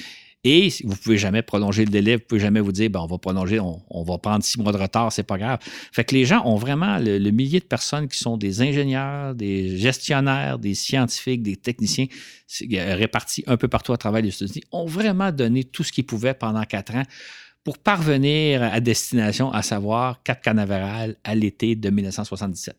Et 0.45 0.69
vous 0.85 0.91
ne 0.91 0.95
pouvez 0.95 1.17
jamais 1.17 1.41
prolonger 1.41 1.83
le 1.83 1.91
délai, 1.91 2.15
vous 2.15 2.21
ne 2.21 2.25
pouvez 2.25 2.41
jamais 2.41 2.61
vous 2.61 2.71
dire, 2.71 2.89
ben, 2.89 3.01
on 3.01 3.07
va 3.07 3.17
prolonger, 3.17 3.59
on, 3.59 4.03
va 4.03 4.17
prendre 4.17 4.41
six 4.41 4.57
mois 4.57 4.71
de 4.71 4.77
retard, 4.77 5.11
c'est 5.11 5.23
pas 5.23 5.37
grave. 5.37 5.59
Fait 5.91 6.05
que 6.05 6.15
les 6.15 6.23
gens 6.23 6.45
ont 6.45 6.55
vraiment 6.55 6.97
le, 6.97 7.29
millier 7.31 7.59
de 7.59 7.65
personnes 7.65 8.07
qui 8.07 8.17
sont 8.17 8.37
des 8.37 8.61
ingénieurs, 8.61 9.35
des 9.35 9.77
gestionnaires, 9.77 10.57
des 10.57 10.75
scientifiques, 10.75 11.43
des 11.43 11.57
techniciens 11.57 12.07
répartis 12.71 13.43
un 13.47 13.57
peu 13.57 13.67
partout 13.67 13.91
à 13.91 13.97
travers 13.97 14.21
les 14.21 14.29
États-Unis, 14.29 14.63
ont 14.71 14.85
vraiment 14.85 15.31
donné 15.33 15.65
tout 15.65 15.83
ce 15.83 15.91
qu'ils 15.91 16.05
pouvaient 16.05 16.33
pendant 16.33 16.63
quatre 16.63 16.95
ans 16.95 17.03
pour 17.65 17.77
parvenir 17.77 18.63
à 18.63 18.79
destination, 18.79 19.51
à 19.51 19.61
savoir 19.61 20.23
Cap 20.23 20.41
Canaveral 20.41 21.17
à 21.25 21.35
l'été 21.35 21.75
de 21.75 21.89
1977 21.89 22.77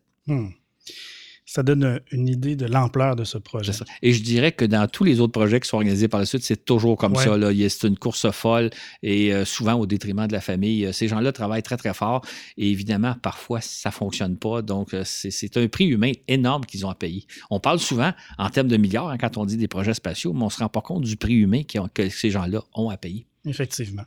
ça 1.51 1.65
donne 1.65 2.01
une 2.13 2.29
idée 2.29 2.55
de 2.55 2.65
l'ampleur 2.65 3.17
de 3.17 3.25
ce 3.25 3.37
projet. 3.37 3.73
Et 4.03 4.13
je 4.13 4.23
dirais 4.23 4.53
que 4.53 4.65
dans 4.65 4.87
tous 4.87 5.03
les 5.03 5.19
autres 5.19 5.33
projets 5.33 5.59
qui 5.59 5.69
sont 5.69 5.79
organisés 5.79 6.07
par 6.07 6.21
la 6.21 6.27
suite, 6.27 6.45
c'est 6.45 6.65
toujours 6.65 6.97
comme 6.97 7.17
ça. 7.17 7.37
C'est 7.69 7.89
une 7.89 7.99
course 7.99 8.31
folle 8.31 8.71
et 9.03 9.35
euh, 9.35 9.45
souvent 9.45 9.75
au 9.75 9.85
détriment 9.85 10.29
de 10.29 10.33
la 10.33 10.41
famille. 10.41 10.89
Ces 10.93 11.09
gens-là 11.09 11.33
travaillent 11.33 11.65
très, 11.65 11.77
très 11.77 11.93
fort 11.93 12.25
et 12.57 12.71
évidemment, 12.71 13.17
parfois, 13.21 13.61
ça 13.61 13.89
ne 13.89 13.93
fonctionne 13.93 14.37
pas. 14.37 14.63
Donc, 14.63 14.95
euh, 14.95 15.03
c'est 15.05 15.57
un 15.57 15.67
prix 15.67 15.87
humain 15.87 16.13
énorme 16.29 16.65
qu'ils 16.65 16.87
ont 16.87 16.91
à 16.91 16.95
payer. 16.95 17.27
On 17.51 17.59
parle 17.59 17.81
souvent 17.81 18.13
en 18.39 18.49
termes 18.49 18.69
de 18.69 18.77
milliards 18.77 19.09
hein, 19.09 19.19
quand 19.19 19.37
on 19.37 19.45
dit 19.45 19.57
des 19.57 19.67
projets 19.67 19.95
spatiaux, 19.95 20.33
mais 20.33 20.43
on 20.43 20.47
ne 20.47 20.51
se 20.51 20.59
rend 20.59 20.69
pas 20.69 20.83
compte 20.83 21.03
du 21.03 21.17
prix 21.17 21.35
humain 21.35 21.63
que 21.93 22.09
ces 22.11 22.31
gens-là 22.31 22.63
ont 22.75 22.91
à 22.91 22.97
payer. 22.97 23.27
Effectivement. 23.45 24.05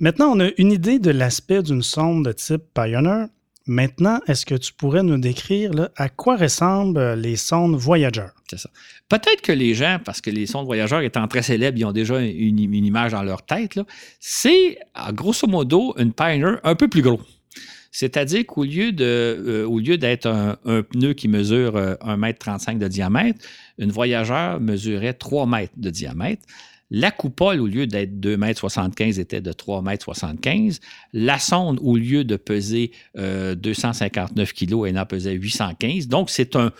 Maintenant, 0.00 0.32
on 0.34 0.40
a 0.40 0.48
une 0.56 0.72
idée 0.72 0.98
de 0.98 1.10
l'aspect 1.10 1.62
d'une 1.62 1.82
sonde 1.82 2.24
de 2.24 2.32
type 2.32 2.62
Pioneer. 2.72 3.26
Maintenant, 3.66 4.20
est-ce 4.26 4.44
que 4.44 4.54
tu 4.54 4.74
pourrais 4.74 5.02
nous 5.02 5.16
décrire 5.16 5.70
à 5.96 6.10
quoi 6.10 6.36
ressemblent 6.36 6.98
euh, 6.98 7.16
les 7.16 7.36
sondes 7.36 7.76
Voyager? 7.76 8.26
C'est 8.50 8.58
ça. 8.58 8.68
Peut-être 9.08 9.40
que 9.40 9.52
les 9.52 9.72
gens, 9.74 9.98
parce 10.04 10.20
que 10.20 10.28
les 10.28 10.44
sondes 10.44 10.66
Voyager 10.66 11.02
étant 11.02 11.26
très 11.28 11.42
célèbres, 11.42 11.78
ils 11.78 11.86
ont 11.86 11.92
déjà 11.92 12.20
une, 12.20 12.58
image 12.58 13.12
dans 13.12 13.22
leur 13.22 13.42
tête. 13.42 13.80
C'est, 14.20 14.78
grosso 15.12 15.46
modo, 15.48 15.94
une 15.96 16.12
Pioneer 16.12 16.56
un 16.62 16.74
peu 16.74 16.88
plus 16.88 17.00
gros. 17.00 17.20
C'est-à-dire 17.90 18.44
qu'au 18.44 18.64
lieu, 18.64 18.92
de, 18.92 19.04
euh, 19.04 19.80
lieu 19.80 19.96
d'être 19.96 20.26
un, 20.26 20.82
pneu 20.82 21.14
qui 21.14 21.28
mesure 21.28 21.76
1,35 21.76 22.68
euh, 22.68 22.72
m 22.72 22.78
de 22.80 22.88
diamètre, 22.88 23.38
une 23.78 23.92
Voyager 23.92 24.58
mesurait 24.60 25.14
3 25.14 25.46
mètres 25.46 25.72
de 25.76 25.88
diamètre. 25.88 26.42
La 26.96 27.10
coupole, 27.10 27.60
au 27.60 27.66
lieu 27.66 27.88
d'être 27.88 28.20
2,75 28.20 29.02
m, 29.02 29.20
était 29.20 29.40
de 29.40 29.50
3,75 29.50 30.46
m. 30.46 30.70
La 31.12 31.40
sonde, 31.40 31.80
au 31.82 31.96
lieu 31.96 32.22
de 32.22 32.36
peser 32.36 32.92
259 33.16 34.52
kg, 34.52 34.86
elle 34.86 34.98
en 35.00 35.04
pesait 35.04 35.32
815. 35.32 36.06
Donc, 36.06 36.30
c'est 36.30 36.54
un, 36.54 36.70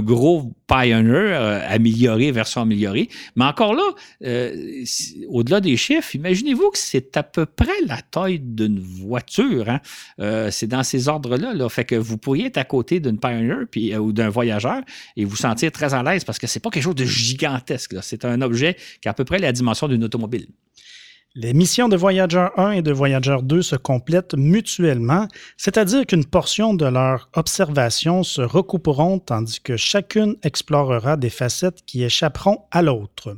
gros 0.00 0.54
Pioneer 0.68 1.32
euh, 1.32 1.60
amélioré, 1.68 2.30
version 2.30 2.62
améliorée. 2.62 3.08
Mais 3.36 3.44
encore 3.44 3.74
là, 3.74 3.82
euh, 4.24 4.84
au-delà 5.28 5.60
des 5.60 5.76
chiffres, 5.76 6.14
imaginez-vous 6.14 6.70
que 6.70 6.78
c'est 6.78 7.16
à 7.18 7.22
peu 7.22 7.44
près 7.44 7.68
la 7.86 8.00
taille 8.00 8.38
d'une 8.38 8.78
voiture. 8.78 9.68
Hein. 9.68 9.80
Euh, 10.20 10.50
c'est 10.50 10.66
dans 10.66 10.82
ces 10.82 11.08
ordres-là. 11.08 11.52
Là. 11.52 11.68
Fait 11.68 11.84
que 11.84 11.94
vous 11.94 12.16
pourriez 12.16 12.46
être 12.46 12.58
à 12.58 12.64
côté 12.64 13.00
d'une 13.00 13.18
Pioneer 13.18 13.66
ou 13.98 14.12
d'un 14.12 14.30
voyageur 14.30 14.80
et 15.16 15.26
vous 15.26 15.36
sentir 15.36 15.72
très 15.72 15.92
à 15.92 16.02
l'aise 16.02 16.24
parce 16.24 16.38
que 16.38 16.46
c'est 16.46 16.60
pas 16.60 16.70
quelque 16.70 16.84
chose 16.84 16.94
de 16.94 17.04
gigantesque. 17.04 17.96
C'est 18.02 18.24
un 18.24 18.40
objet 18.40 18.76
qui 19.02 19.08
a 19.08 19.10
à 19.10 19.14
peu 19.14 19.24
près 19.24 19.38
la 19.38 19.52
d'une 19.88 20.04
automobile. 20.04 20.48
Les 21.34 21.52
missions 21.52 21.88
de 21.88 21.96
Voyager 21.96 22.48
1 22.56 22.72
et 22.72 22.82
de 22.82 22.90
Voyager 22.90 23.36
2 23.42 23.62
se 23.62 23.76
complètent 23.76 24.34
mutuellement, 24.34 25.28
c'est-à-dire 25.56 26.06
qu'une 26.06 26.24
portion 26.24 26.74
de 26.74 26.86
leur 26.86 27.28
observation 27.34 28.22
se 28.22 28.40
recouperont 28.40 29.18
tandis 29.18 29.60
que 29.60 29.76
chacune 29.76 30.36
explorera 30.42 31.16
des 31.16 31.30
facettes 31.30 31.84
qui 31.86 32.02
échapperont 32.02 32.64
à 32.70 32.82
l'autre. 32.82 33.36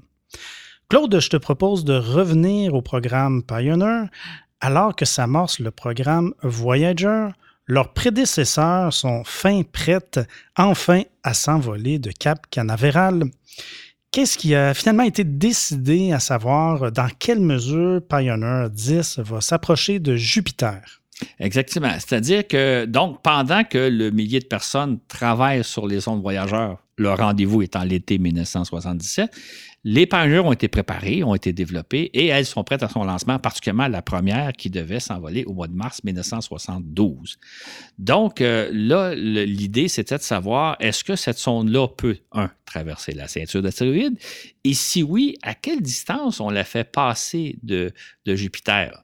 Claude, 0.88 1.20
je 1.20 1.28
te 1.28 1.36
propose 1.36 1.84
de 1.84 1.94
revenir 1.94 2.74
au 2.74 2.82
programme 2.82 3.42
Pioneer. 3.42 4.06
Alors 4.60 4.96
que 4.96 5.04
s'amorce 5.04 5.58
le 5.58 5.70
programme 5.70 6.32
Voyager, 6.42 7.28
leurs 7.66 7.92
prédécesseurs 7.92 8.92
sont 8.92 9.22
fin 9.24 9.62
prêtes 9.62 10.20
enfin 10.56 11.02
à 11.22 11.34
s'envoler 11.34 11.98
de 11.98 12.10
Cap 12.10 12.46
Canaveral. 12.50 13.24
Qu'est-ce 14.12 14.36
qui 14.36 14.56
a 14.56 14.74
finalement 14.74 15.04
été 15.04 15.22
décidé, 15.22 16.10
à 16.10 16.18
savoir 16.18 16.90
dans 16.90 17.08
quelle 17.20 17.38
mesure 17.38 18.00
Pioneer 18.08 18.68
10 18.68 19.20
va 19.20 19.40
s'approcher 19.40 20.00
de 20.00 20.16
Jupiter? 20.16 20.82
Exactement. 21.38 21.92
C'est-à-dire 21.92 22.44
que, 22.48 22.86
donc, 22.86 23.22
pendant 23.22 23.62
que 23.62 23.78
le 23.78 24.10
millier 24.10 24.40
de 24.40 24.46
personnes 24.46 24.98
travaillent 25.06 25.62
sur 25.62 25.86
les 25.86 26.00
sondes 26.00 26.22
voyageurs, 26.22 26.78
le 27.00 27.12
rendez-vous 27.14 27.62
étant 27.62 27.82
l'été 27.82 28.18
1977, 28.18 29.30
les 29.84 30.06
Pioneers 30.06 30.40
ont 30.40 30.52
été 30.52 30.68
préparés, 30.68 31.24
ont 31.24 31.34
été 31.34 31.54
développés 31.54 32.10
et 32.12 32.26
elles 32.26 32.44
sont 32.44 32.62
prêtes 32.62 32.82
à 32.82 32.90
son 32.90 33.04
lancement, 33.04 33.38
particulièrement 33.38 33.88
la 33.88 34.02
première 34.02 34.52
qui 34.52 34.68
devait 34.68 35.00
s'envoler 35.00 35.44
au 35.44 35.54
mois 35.54 35.66
de 35.66 35.72
mars 35.72 36.04
1972. 36.04 37.38
Donc 37.98 38.42
euh, 38.42 38.68
là, 38.72 39.14
l'idée, 39.14 39.88
c'était 39.88 40.18
de 40.18 40.22
savoir 40.22 40.76
est-ce 40.78 41.02
que 41.02 41.16
cette 41.16 41.38
sonde-là 41.38 41.88
peut, 41.88 42.18
un, 42.32 42.50
traverser 42.66 43.12
la 43.12 43.28
ceinture 43.28 43.62
d'astéroïdes 43.62 44.18
et 44.64 44.74
si 44.74 45.02
oui, 45.02 45.38
à 45.42 45.54
quelle 45.54 45.80
distance 45.80 46.38
on 46.40 46.50
la 46.50 46.64
fait 46.64 46.84
passer 46.84 47.58
de 47.62 47.92
Jupiter? 48.26 49.02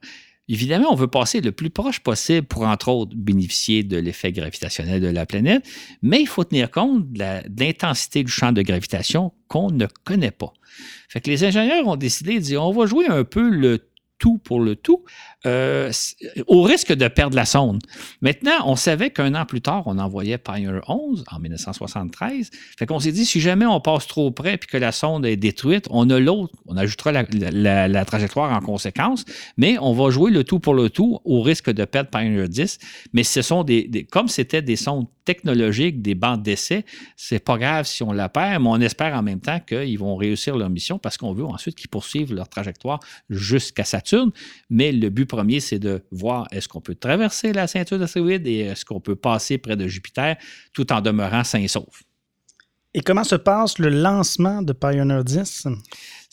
Évidemment, 0.49 0.91
on 0.91 0.95
veut 0.95 1.07
passer 1.07 1.41
le 1.41 1.51
plus 1.51 1.69
proche 1.69 1.99
possible 1.99 2.47
pour, 2.47 2.63
entre 2.63 2.87
autres, 2.87 3.11
bénéficier 3.15 3.83
de 3.83 3.97
l'effet 3.97 4.31
gravitationnel 4.31 5.01
de 5.01 5.07
la 5.07 5.25
planète, 5.25 5.67
mais 6.01 6.21
il 6.21 6.27
faut 6.27 6.45
tenir 6.45 6.71
compte 6.71 7.11
de 7.11 7.63
l'intensité 7.63 8.23
du 8.23 8.31
champ 8.31 8.53
de 8.53 8.61
gravitation 8.61 9.33
qu'on 9.49 9.71
ne 9.71 9.87
connaît 10.05 10.31
pas. 10.31 10.53
Fait 11.09 11.19
que 11.19 11.29
les 11.29 11.43
ingénieurs 11.43 11.87
ont 11.87 11.97
décidé 11.97 12.35
de 12.35 12.39
dire 12.39 12.63
on 12.63 12.71
va 12.71 12.85
jouer 12.85 13.07
un 13.07 13.23
peu 13.23 13.49
le 13.49 13.89
tout 14.19 14.37
pour 14.37 14.59
le 14.59 14.75
tout, 14.75 15.03
euh, 15.45 15.91
au 16.47 16.63
risque 16.63 16.91
de 16.91 17.07
perdre 17.07 17.35
la 17.35 17.45
sonde. 17.45 17.83
Maintenant, 18.21 18.57
on 18.65 18.75
savait 18.75 19.11
qu'un 19.11 19.35
an 19.35 19.45
plus 19.45 19.61
tard, 19.61 19.83
on 19.85 19.99
envoyait 19.99 20.39
Pioneer 20.39 20.81
11 20.87 21.25
en 21.31 21.39
1973. 21.39 22.49
Fait 22.77 22.85
qu'on 22.87 22.99
s'est 22.99 23.11
dit, 23.11 23.23
si 23.23 23.39
jamais 23.39 23.67
on 23.67 23.79
passe 23.79 24.07
trop 24.07 24.31
près 24.31 24.55
et 24.55 24.57
que 24.57 24.77
la 24.77 24.91
sonde 24.91 25.27
est 25.27 25.37
détruite, 25.37 25.85
on 25.91 26.09
a 26.09 26.19
l'autre, 26.19 26.55
on 26.65 26.75
ajustera 26.75 27.11
la, 27.11 28.05
trajectoire 28.05 28.51
en 28.51 28.61
conséquence, 28.61 29.25
mais 29.57 29.77
on 29.79 29.93
va 29.93 30.09
jouer 30.09 30.31
le 30.31 30.43
tout 30.43 30.59
pour 30.59 30.73
le 30.73 30.89
tout 30.89 31.19
au 31.23 31.43
risque 31.43 31.69
de 31.69 31.85
perdre 31.85 32.09
Pioneer 32.09 32.47
10. 32.47 32.79
Mais 33.13 33.23
ce 33.23 33.43
sont 33.43 33.63
des, 33.63 34.07
comme 34.09 34.29
c'était 34.29 34.63
des 34.63 34.75
sondes 34.75 35.05
technologiques, 35.23 36.01
des 36.01 36.15
bandes 36.15 36.41
d'essai, 36.41 36.85
c'est 37.17 37.43
pas 37.43 37.57
grave 37.57 37.85
si 37.85 38.01
on 38.01 38.13
la 38.13 38.29
perd, 38.29 38.63
mais 38.63 38.69
on 38.69 38.79
espère 38.79 39.13
en 39.13 39.21
même 39.21 39.41
temps 39.41 39.59
qu'ils 39.59 39.99
vont 39.99 40.15
réussir 40.15 40.55
leur 40.55 40.69
mission 40.69 40.99
parce 40.99 41.17
qu'on 41.17 41.33
veut 41.33 41.43
ensuite 41.43 41.75
qu'ils 41.75 41.89
poursuivent 41.89 42.33
leur 42.33 42.47
trajectoire 42.47 43.01
jusqu'à 43.29 43.83
Saturne. 43.83 44.31
Mais 44.69 44.93
le 44.93 45.09
but 45.09 45.26
premier, 45.27 45.59
c'est 45.59 45.79
de 45.79 46.03
voir 46.11 46.47
est-ce 46.51 46.67
qu'on 46.67 46.81
peut 46.81 46.95
traverser 46.95 47.53
la 47.53 47.67
ceinture 47.67 47.99
d'astéroïdes 47.99 48.47
et 48.47 48.59
est-ce 48.59 48.85
qu'on 48.85 48.99
peut 48.99 49.15
passer 49.15 49.57
près 49.57 49.75
de 49.75 49.87
Jupiter 49.87 50.37
tout 50.73 50.91
en 50.91 51.01
demeurant 51.01 51.43
sain 51.43 51.59
et 51.59 51.67
sauf? 51.67 52.03
Et 52.93 53.01
comment 53.01 53.23
se 53.23 53.35
passe 53.35 53.77
le 53.77 53.89
lancement 53.89 54.61
de 54.61 54.73
Pioneer 54.73 55.23
10? 55.23 55.67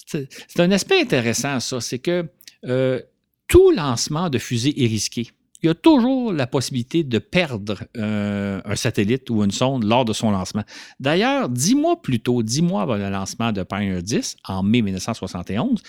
C'est 0.07 0.61
un 0.61 0.70
aspect 0.70 1.01
intéressant, 1.01 1.61
ça. 1.61 1.80
C'est 1.80 1.99
que 1.99 2.26
euh, 2.64 3.01
tout 3.49 3.70
lancement 3.70 4.30
de 4.30 4.38
fusée 4.38 4.82
est 4.82 4.86
risqué 4.86 5.30
il 5.65 5.69
y 5.69 5.71
a 5.71 5.75
toujours 5.75 6.31
la 6.31 6.47
possibilité 6.47 7.05
de 7.05 7.19
perdre 7.19 7.79
euh, 7.97 8.61
un 8.67 8.77
satellite 8.77 9.31
ou 9.31 9.43
une 9.43 9.51
sonde 9.51 9.85
lors 9.85 10.05
de 10.05 10.12
son 10.12 10.31
lancement. 10.31 10.62
D'ailleurs, 11.01 11.49
dix 11.49 11.75
mois 11.75 12.03
plus 12.03 12.21
tôt, 12.21 12.43
dix 12.43 12.61
mois 12.61 12.83
avant 12.83 12.97
le 12.97 13.09
lancement 13.09 13.51
de 13.51 13.62
Pioneer 13.62 14.03
10, 14.03 14.37
en 14.47 14.62
mai 14.62 14.83
1971, 14.83 15.83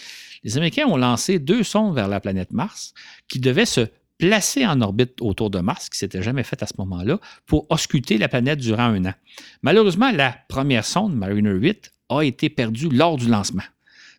les 0.46 0.56
Américains 0.56 0.88
ont 0.88 0.96
lancé 0.96 1.40
deux 1.40 1.64
sondes 1.64 1.94
vers 1.94 2.08
la 2.08 2.22
planète 2.22 2.54
Mars 2.54 2.94
qui 3.28 3.42
devaient 3.42 3.66
se 3.66 3.88
placer 4.18 4.66
en 4.66 4.80
orbite 4.80 5.22
autour 5.22 5.50
de 5.50 5.60
Mars, 5.60 5.90
qui 5.90 5.98
s'était 5.98 6.24
jamais 6.24 6.44
fait 6.44 6.64
à 6.64 6.68
ce 6.68 6.74
moment-là, 6.78 7.20
pour 7.46 7.70
ausculter 7.70 8.18
la 8.18 8.30
planète 8.30 8.60
durant 8.60 8.84
un 8.84 9.04
an. 9.04 9.14
Malheureusement, 9.62 10.10
la 10.12 10.38
première 10.48 10.86
sonde, 10.86 11.14
Mariner 11.18 11.52
8, 11.52 11.92
a 12.10 12.22
été 12.22 12.50
perdue 12.50 12.88
lors 12.88 13.18
du 13.18 13.28
lancement. 13.28 13.64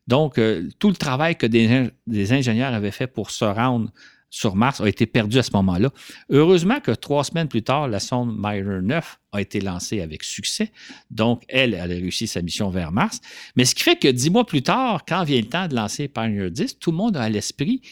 Donc, 0.06 0.38
euh, 0.38 0.68
tout 0.78 0.88
le 0.88 0.96
travail 0.96 1.36
que 1.36 1.46
des, 1.46 2.32
ingénieurs 2.32 2.74
avaient 2.74 2.90
fait 2.90 3.06
pour 3.06 3.30
se 3.30 3.44
rendre 3.44 3.90
sur 4.30 4.56
Mars 4.56 4.80
a 4.80 4.88
été 4.88 5.06
perdu 5.06 5.38
à 5.38 5.42
ce 5.42 5.50
moment-là. 5.54 5.90
Heureusement 6.30 6.80
que 6.80 6.90
trois 6.90 7.24
semaines 7.24 7.48
plus 7.48 7.62
tard, 7.62 7.88
la 7.88 8.00
sonde 8.00 8.36
Mariner 8.36 8.80
9 8.82 9.18
a 9.32 9.40
été 9.40 9.60
lancée 9.60 10.00
avec 10.00 10.24
succès. 10.24 10.72
Donc, 11.10 11.44
elle, 11.48 11.74
elle 11.74 11.92
a 11.92 11.94
réussi 11.94 12.26
sa 12.26 12.42
mission 12.42 12.70
vers 12.70 12.92
Mars. 12.92 13.20
Mais 13.54 13.64
ce 13.64 13.74
qui 13.74 13.82
fait 13.82 13.96
que 13.96 14.08
dix 14.08 14.30
mois 14.30 14.44
plus 14.44 14.62
tard, 14.62 15.04
quand 15.06 15.24
vient 15.24 15.40
le 15.40 15.48
temps 15.48 15.68
de 15.68 15.74
lancer 15.74 16.08
Pioneer 16.08 16.50
10, 16.50 16.78
tout 16.78 16.90
le 16.90 16.96
monde 16.96 17.16
a 17.16 17.22
à 17.22 17.28
l'esprit, 17.28 17.82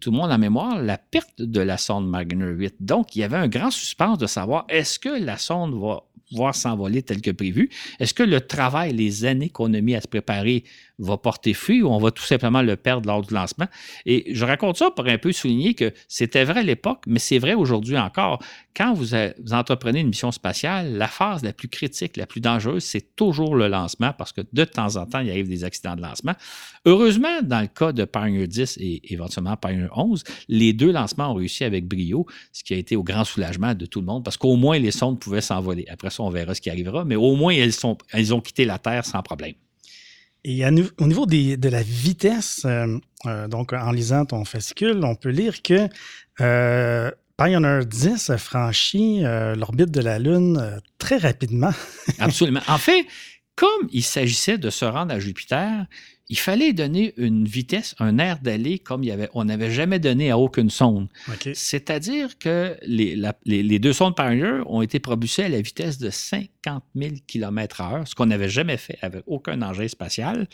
tout 0.00 0.10
le 0.10 0.16
monde 0.16 0.30
a 0.30 0.34
en 0.34 0.38
mémoire 0.38 0.82
la 0.82 0.98
perte 0.98 1.40
de 1.40 1.60
la 1.60 1.78
sonde 1.78 2.08
Mariner 2.08 2.50
8. 2.50 2.76
Donc, 2.80 3.14
il 3.16 3.20
y 3.20 3.22
avait 3.22 3.36
un 3.36 3.48
grand 3.48 3.70
suspense 3.70 4.18
de 4.18 4.26
savoir 4.26 4.64
est-ce 4.68 4.98
que 4.98 5.08
la 5.08 5.38
sonde 5.38 5.74
va 5.74 6.02
pouvoir 6.28 6.54
s'envoler 6.54 7.02
tel 7.02 7.20
que 7.20 7.30
prévu? 7.30 7.70
Est-ce 8.00 8.14
que 8.14 8.22
le 8.22 8.40
travail, 8.40 8.92
les 8.92 9.24
années 9.24 9.50
qu'on 9.50 9.72
a 9.74 9.80
mis 9.80 9.94
à 9.94 10.00
se 10.00 10.08
préparer 10.08 10.64
va 10.98 11.16
porter 11.16 11.54
fruit 11.54 11.82
ou 11.82 11.88
on 11.88 11.98
va 11.98 12.10
tout 12.10 12.22
simplement 12.22 12.62
le 12.62 12.76
perdre 12.76 13.08
lors 13.08 13.22
du 13.22 13.34
lancement? 13.34 13.66
Et 14.06 14.32
je 14.34 14.44
raconte 14.44 14.76
ça 14.76 14.90
pour 14.90 15.06
un 15.06 15.18
peu 15.18 15.32
souligner 15.32 15.74
que 15.74 15.92
c'était 16.08 16.44
vrai 16.44 16.60
à 16.60 16.62
l'époque, 16.62 17.02
mais 17.06 17.18
c'est 17.18 17.38
vrai 17.38 17.54
aujourd'hui 17.54 17.98
encore. 17.98 18.42
Quand 18.76 18.92
vous, 18.92 19.14
entreprenez 19.52 20.00
une 20.00 20.08
mission 20.08 20.32
spatiale, 20.32 20.94
la 20.94 21.08
phase 21.08 21.44
la 21.44 21.52
plus 21.52 21.68
critique, 21.68 22.16
la 22.16 22.26
plus 22.26 22.40
dangereuse, 22.40 22.82
c'est 22.82 23.14
toujours 23.14 23.54
le 23.54 23.68
lancement 23.68 24.12
parce 24.16 24.32
que 24.32 24.40
de 24.52 24.64
temps 24.64 24.96
en 24.96 25.06
temps, 25.06 25.20
il 25.20 25.30
arrive 25.30 25.48
des 25.48 25.64
accidents 25.64 25.94
de 25.94 26.02
lancement. 26.02 26.34
Heureusement, 26.84 27.40
dans 27.42 27.60
le 27.60 27.68
cas 27.68 27.92
de 27.92 28.04
Pioneer 28.04 28.46
10 28.46 28.78
et 28.80 29.12
éventuellement 29.12 29.56
Pioneer 29.56 29.88
11, 29.96 30.24
les 30.48 30.72
deux 30.72 30.90
lancements 30.92 31.30
ont 31.30 31.34
réussi 31.34 31.64
avec 31.64 31.86
brio, 31.86 32.26
ce 32.52 32.64
qui 32.64 32.74
a 32.74 32.76
été 32.76 32.96
au 32.96 33.02
grand 33.02 33.24
soulagement 33.24 33.74
de 33.74 33.86
tout 33.86 34.00
le 34.00 34.06
monde 34.06 34.24
parce 34.24 34.36
qu'au 34.36 34.56
moins 34.56 34.78
les 34.78 34.90
sondes 34.90 35.20
pouvaient 35.20 35.40
s'envoler. 35.40 35.86
Après 35.88 36.10
ça, 36.10 36.22
on 36.22 36.30
verra 36.30 36.54
ce 36.54 36.60
qui 36.60 36.70
arrivera, 36.70 37.04
mais 37.04 37.16
au 37.16 37.36
moins 37.36 37.52
elles, 37.52 37.72
elles 38.12 38.34
ont 38.34 38.40
quitté 38.40 38.64
la 38.64 38.78
Terre 38.78 39.04
sans 39.04 39.22
problème. 39.22 39.54
Et 40.44 40.62
au 40.66 41.06
niveau 41.06 41.24
de 41.24 41.68
la 41.68 41.82
vitesse, 41.82 42.62
euh, 42.66 42.98
euh, 43.24 43.48
donc 43.48 43.72
en 43.72 43.90
lisant 43.92 44.26
ton 44.26 44.44
fascicule, 44.44 45.00
on 45.02 45.14
peut 45.14 45.30
lire 45.30 45.62
que 45.62 45.88
euh, 46.40 47.10
Pioneer 47.38 47.86
10 47.86 48.30
a 48.30 48.38
franchi 48.38 49.22
l'orbite 49.22 49.90
de 49.90 50.00
la 50.00 50.18
Lune 50.18 50.80
très 50.98 51.16
rapidement. 51.16 51.72
Absolument. 52.18 52.60
En 52.68 52.78
fait, 52.78 53.06
comme 53.56 53.88
il 53.90 54.04
s'agissait 54.04 54.58
de 54.58 54.70
se 54.70 54.84
rendre 54.84 55.14
à 55.14 55.18
Jupiter, 55.18 55.86
il 56.28 56.38
fallait 56.38 56.72
donner 56.72 57.12
une 57.18 57.44
vitesse, 57.44 57.94
un 57.98 58.18
air 58.18 58.38
d'aller 58.38 58.78
comme 58.78 59.02
il 59.02 59.08
y 59.08 59.12
avait, 59.12 59.28
on 59.34 59.44
n'avait 59.44 59.70
jamais 59.70 59.98
donné 59.98 60.30
à 60.30 60.38
aucune 60.38 60.70
sonde. 60.70 61.08
C'est-à-dire 61.54 62.38
que 62.38 62.76
les, 62.86 63.78
deux 63.78 63.92
sondes 63.92 64.16
Pioneer 64.16 64.62
ont 64.66 64.80
été 64.80 65.00
propulsées 65.00 65.44
à 65.44 65.48
la 65.50 65.60
vitesse 65.60 65.98
de 65.98 66.08
50 66.08 66.82
000 66.96 67.14
km/h, 67.26 68.06
ce 68.06 68.14
qu'on 68.14 68.26
n'avait 68.26 68.48
jamais 68.48 68.78
fait 68.78 68.98
avec 69.02 69.22
aucun 69.26 69.60
engin 69.60 69.86
spatial. 69.86 70.48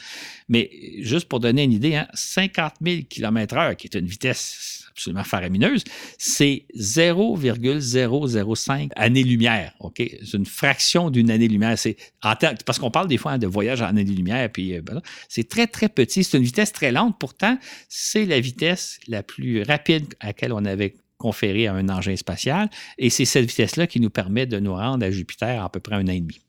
Mais 0.49 0.71
juste 1.01 1.29
pour 1.29 1.39
donner 1.39 1.63
une 1.63 1.73
idée, 1.73 2.03
50 2.15 2.75
000 2.85 3.03
km/h, 3.09 3.77
qui 3.77 3.87
est 3.87 3.97
une 3.97 4.07
vitesse 4.07 4.80
absolument 4.91 5.25
faramineuse, 5.25 5.85
c'est 6.19 6.67
0,005 6.75 8.91
années-lumière. 8.97 9.73
OK? 9.81 9.97
C'est 9.97 10.37
une 10.37 10.47
fraction 10.47 11.11
d'une 11.11 11.31
année-lumière. 11.31 11.79
C'est, 11.79 11.97
parce 12.21 12.79
qu'on 12.79 12.91
parle 12.91 13.09
des 13.09 13.19
fois 13.19 13.33
hein, 13.33 13.39
de 13.39 13.47
voyage 13.47 13.83
en 13.83 13.87
années-lumière, 13.87 14.51
puis 14.51 14.77
euh, 14.77 14.83
ben 14.83 15.01
c'est 15.29 15.49
très, 15.49 15.67
très 15.67 15.89
petit. 15.89 16.25
C'est 16.25 16.39
une 16.39 16.45
vitesse 16.45 16.73
très 16.73 16.93
lente. 16.93 17.19
Pourtant, 17.19 17.59
c'est 17.89 18.27
la 18.27 18.41
vitesse 18.41 18.99
la 19.09 19.23
plus 19.23 19.63
rapide 19.63 20.15
à 20.21 20.29
laquelle 20.29 20.53
on 20.53 20.65
avait 20.65 20.95
conféré 21.19 21.67
à 21.67 21.75
un 21.75 21.89
engin 21.89 22.17
spatial. 22.17 22.71
Et 22.99 23.11
c'est 23.11 23.27
cette 23.27 23.47
vitesse-là 23.47 23.87
qui 23.87 24.01
nous 24.01 24.11
permet 24.11 24.47
de 24.47 24.59
nous 24.59 24.75
rendre 24.75 25.05
à 25.05 25.11
Jupiter 25.11 25.63
à 25.63 25.71
peu 25.71 25.81
près 25.81 25.97
un 25.97 26.09
an 26.09 26.13
et 26.13 26.21
demi. 26.21 26.41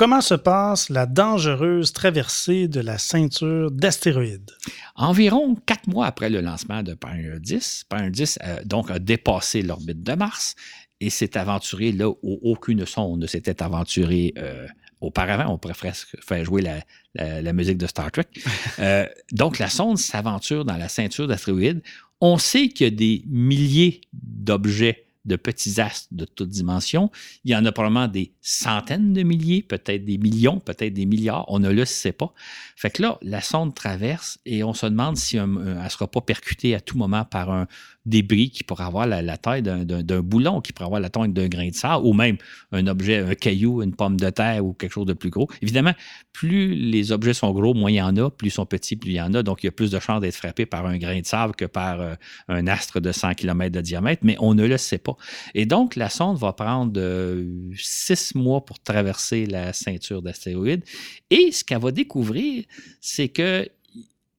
Comment 0.00 0.22
se 0.22 0.32
passe 0.32 0.88
la 0.88 1.04
dangereuse 1.04 1.92
traversée 1.92 2.68
de 2.68 2.80
la 2.80 2.96
ceinture 2.96 3.70
d'astéroïdes? 3.70 4.50
Environ 4.96 5.56
quatre 5.66 5.88
mois 5.88 6.06
après 6.06 6.30
le 6.30 6.40
lancement 6.40 6.82
de 6.82 6.94
Pioneer 6.94 7.38
10, 7.38 7.84
Pioneer 7.90 8.10
10 8.10 8.38
euh, 8.42 8.64
donc, 8.64 8.90
a 8.90 8.98
dépassé 8.98 9.60
l'orbite 9.60 10.02
de 10.02 10.14
Mars 10.14 10.56
et 11.00 11.10
s'est 11.10 11.36
aventuré 11.36 11.92
là 11.92 12.08
où 12.08 12.16
aucune 12.22 12.86
sonde 12.86 13.20
ne 13.20 13.26
s'était 13.26 13.62
aventurée 13.62 14.32
euh, 14.38 14.66
auparavant. 15.02 15.52
On 15.52 15.58
pourrait 15.58 15.74
faire 15.74 16.44
jouer 16.46 16.62
la, 16.62 17.52
musique 17.52 17.76
de 17.76 17.86
Star 17.86 18.10
Trek. 18.10 18.24
Euh, 18.78 19.04
donc, 19.32 19.58
la 19.58 19.68
sonde 19.68 19.98
s'aventure 19.98 20.64
dans 20.64 20.78
la 20.78 20.88
ceinture 20.88 21.28
d'astéroïdes. 21.28 21.82
On 22.22 22.38
sait 22.38 22.68
qu'il 22.68 22.84
y 22.84 22.88
a 22.88 22.90
des 22.90 23.22
milliers 23.28 24.00
d'objets 24.14 25.09
de 25.24 25.36
petits 25.36 25.80
astres 25.80 26.08
de 26.12 26.24
toutes 26.24 26.48
dimensions. 26.48 27.10
Il 27.44 27.50
y 27.50 27.56
en 27.56 27.64
a 27.64 27.72
probablement 27.72 28.08
des 28.08 28.32
centaines 28.40 29.12
de 29.12 29.22
milliers, 29.22 29.62
peut-être 29.62 30.04
des 30.04 30.18
millions, 30.18 30.60
peut-être 30.60 30.94
des 30.94 31.06
milliards. 31.06 31.44
On 31.48 31.58
ne 31.58 31.70
le 31.70 31.84
sait 31.84 32.12
pas. 32.12 32.32
Fait 32.76 32.90
que 32.90 33.02
là, 33.02 33.18
la 33.22 33.40
sonde 33.40 33.74
traverse 33.74 34.38
et 34.46 34.64
on 34.64 34.74
se 34.74 34.86
demande 34.86 35.16
si 35.16 35.36
elle 35.36 35.50
ne 35.50 35.88
sera 35.88 36.06
pas 36.06 36.20
percutée 36.20 36.74
à 36.74 36.80
tout 36.80 36.96
moment 36.96 37.24
par 37.24 37.50
un, 37.50 37.66
débris 38.06 38.50
qui 38.50 38.64
pourrait 38.64 38.84
avoir 38.84 39.06
la, 39.06 39.36
taille 39.36 39.62
d'un 39.62 40.22
boulon, 40.22 40.60
qui 40.60 40.72
pourrait 40.72 40.86
avoir 40.86 41.00
la 41.00 41.10
taille 41.10 41.28
d'un 41.28 41.48
grain 41.48 41.68
de 41.68 41.74
sable, 41.74 42.06
ou 42.06 42.12
même 42.12 42.36
un 42.72 42.86
objet, 42.86 43.18
un 43.18 43.34
caillou, 43.34 43.82
une 43.82 43.94
pomme 43.94 44.16
de 44.16 44.30
terre 44.30 44.64
ou 44.64 44.72
quelque 44.72 44.92
chose 44.92 45.06
de 45.06 45.12
plus 45.12 45.30
gros. 45.30 45.48
Évidemment, 45.62 45.94
plus 46.32 46.74
les 46.74 47.12
objets 47.12 47.34
sont 47.34 47.52
gros, 47.52 47.74
moins 47.74 47.90
il 47.90 47.96
y 47.96 48.02
en 48.02 48.16
a, 48.16 48.30
plus 48.30 48.48
ils 48.48 48.52
sont 48.52 48.66
petits, 48.66 48.96
plus 48.96 49.10
il 49.10 49.16
y 49.16 49.20
en 49.20 49.34
a. 49.34 49.42
Donc, 49.42 49.62
il 49.62 49.66
y 49.66 49.68
a 49.68 49.72
plus 49.72 49.90
de 49.90 49.98
chances 49.98 50.20
d'être 50.20 50.34
frappé 50.34 50.66
par 50.66 50.86
un 50.86 50.98
grain 50.98 51.20
de 51.20 51.26
sable 51.26 51.54
que 51.54 51.66
par 51.66 52.00
euh, 52.00 52.14
un 52.48 52.66
astre 52.66 53.00
de 53.00 53.12
100 53.12 53.34
km 53.34 53.72
de 53.72 53.80
diamètre, 53.80 54.22
mais 54.24 54.36
on 54.40 54.54
ne 54.54 54.66
le 54.66 54.78
sait 54.78 54.98
pas. 54.98 55.16
Et 55.54 55.66
donc, 55.66 55.96
la 55.96 56.08
sonde 56.08 56.38
va 56.38 56.52
prendre 56.52 56.92
euh, 56.96 57.44
six 57.76 58.34
mois 58.34 58.64
pour 58.64 58.80
traverser 58.80 59.46
la 59.46 59.72
ceinture 59.72 60.22
d'astéroïdes. 60.22 60.84
Et 61.30 61.52
ce 61.52 61.64
qu'elle 61.64 61.80
va 61.80 61.90
découvrir, 61.90 62.64
c'est 63.00 63.28
que 63.28 63.68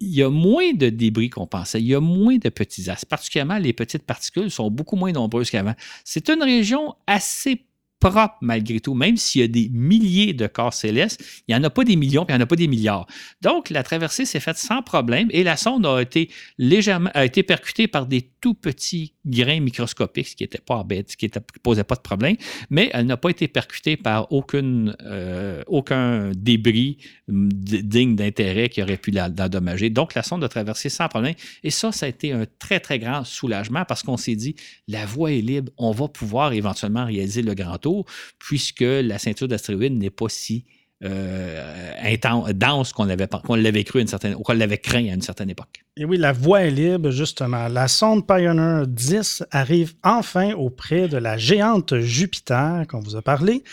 il 0.01 0.15
y 0.15 0.23
a 0.23 0.29
moins 0.29 0.73
de 0.73 0.89
débris 0.89 1.29
qu'on 1.29 1.47
pensait. 1.47 1.79
Il 1.79 1.87
y 1.87 1.95
a 1.95 1.99
moins 1.99 2.37
de 2.37 2.49
petits 2.49 2.89
astres. 2.89 3.07
Particulièrement, 3.07 3.57
les 3.57 3.73
petites 3.73 4.03
particules 4.03 4.51
sont 4.51 4.69
beaucoup 4.69 4.95
moins 4.95 5.11
nombreuses 5.11 5.49
qu'avant. 5.49 5.75
C'est 6.03 6.29
une 6.29 6.43
région 6.43 6.95
assez 7.07 7.63
propre 8.01 8.35
malgré 8.41 8.81
tout, 8.81 8.93
même 8.93 9.15
s'il 9.15 9.41
y 9.41 9.43
a 9.43 9.47
des 9.47 9.69
milliers 9.71 10.33
de 10.33 10.47
corps 10.47 10.73
célestes, 10.73 11.23
il 11.47 11.55
n'y 11.55 11.61
en 11.61 11.63
a 11.63 11.69
pas 11.69 11.85
des 11.85 11.95
millions, 11.95 12.25
puis 12.25 12.33
il 12.33 12.37
n'y 12.37 12.41
en 12.41 12.43
a 12.43 12.47
pas 12.47 12.55
des 12.57 12.67
milliards. 12.67 13.07
Donc, 13.41 13.69
la 13.69 13.83
traversée 13.83 14.25
s'est 14.25 14.39
faite 14.41 14.57
sans 14.57 14.81
problème 14.81 15.27
et 15.31 15.43
la 15.43 15.55
sonde 15.55 15.85
a 15.85 16.01
été 16.01 16.29
légèrement, 16.57 17.11
a 17.13 17.23
été 17.23 17.43
percutée 17.43 17.87
par 17.87 18.07
des 18.07 18.29
tout 18.41 18.55
petits 18.55 19.13
grains 19.25 19.59
microscopiques, 19.59 20.29
ce 20.29 20.35
qui 20.35 20.43
n'était 20.43 20.57
pas 20.57 20.83
bête, 20.83 21.11
ce 21.11 21.17
qui 21.17 21.27
ne 21.27 21.39
posait 21.61 21.83
pas 21.83 21.95
de 21.95 22.01
problème, 22.01 22.35
mais 22.71 22.89
elle 22.93 23.05
n'a 23.05 23.17
pas 23.17 23.29
été 23.29 23.47
percutée 23.47 23.97
par 23.97 24.31
aucune, 24.31 24.95
euh, 25.03 25.61
aucun 25.67 26.31
débris 26.35 26.97
digne 27.27 28.15
d'intérêt 28.15 28.67
qui 28.69 28.81
aurait 28.81 28.97
pu 28.97 29.11
l'endommager. 29.11 29.91
Donc, 29.91 30.15
la 30.15 30.23
sonde 30.23 30.43
a 30.43 30.49
traversé 30.49 30.89
sans 30.89 31.07
problème. 31.07 31.35
Et 31.63 31.69
ça, 31.69 31.91
ça 31.91 32.07
a 32.07 32.09
été 32.09 32.33
un 32.33 32.45
très, 32.57 32.79
très 32.79 32.97
grand 32.97 33.23
soulagement 33.23 33.85
parce 33.85 34.01
qu'on 34.01 34.17
s'est 34.17 34.35
dit, 34.35 34.55
la 34.87 35.05
voie 35.05 35.31
est 35.31 35.41
libre, 35.41 35.71
on 35.77 35.91
va 35.91 36.07
pouvoir 36.07 36.53
éventuellement 36.53 37.05
réaliser 37.05 37.43
le 37.43 37.53
grand 37.53 37.77
tour 37.77 37.90
puisque 38.39 38.81
la 38.81 39.17
ceinture 39.19 39.47
d'astéroïdes 39.47 39.97
n'est 39.97 40.09
pas 40.09 40.29
si 40.29 40.65
euh, 41.03 42.17
dense 42.53 42.93
qu'on 42.93 43.05
l'avait 43.05 43.83
cru 43.83 43.99
à 43.99 44.01
une 44.01 44.07
certaine, 44.07 44.35
ou 44.35 44.41
qu'on 44.41 44.53
l'avait 44.53 44.77
craint 44.77 45.09
à 45.09 45.13
une 45.13 45.21
certaine 45.21 45.49
époque. 45.49 45.83
Et 45.97 46.05
oui, 46.05 46.17
la 46.17 46.31
voie 46.31 46.61
est 46.61 46.71
libre, 46.71 47.09
justement. 47.09 47.67
La 47.67 47.87
sonde 47.87 48.27
Pioneer 48.27 48.85
10 48.87 49.43
arrive 49.49 49.93
enfin 50.03 50.53
auprès 50.53 51.07
de 51.07 51.17
la 51.17 51.37
géante 51.37 51.99
Jupiter, 51.99 52.85
qu'on 52.87 52.99
vous 52.99 53.15
a 53.15 53.21
parlé. 53.21 53.63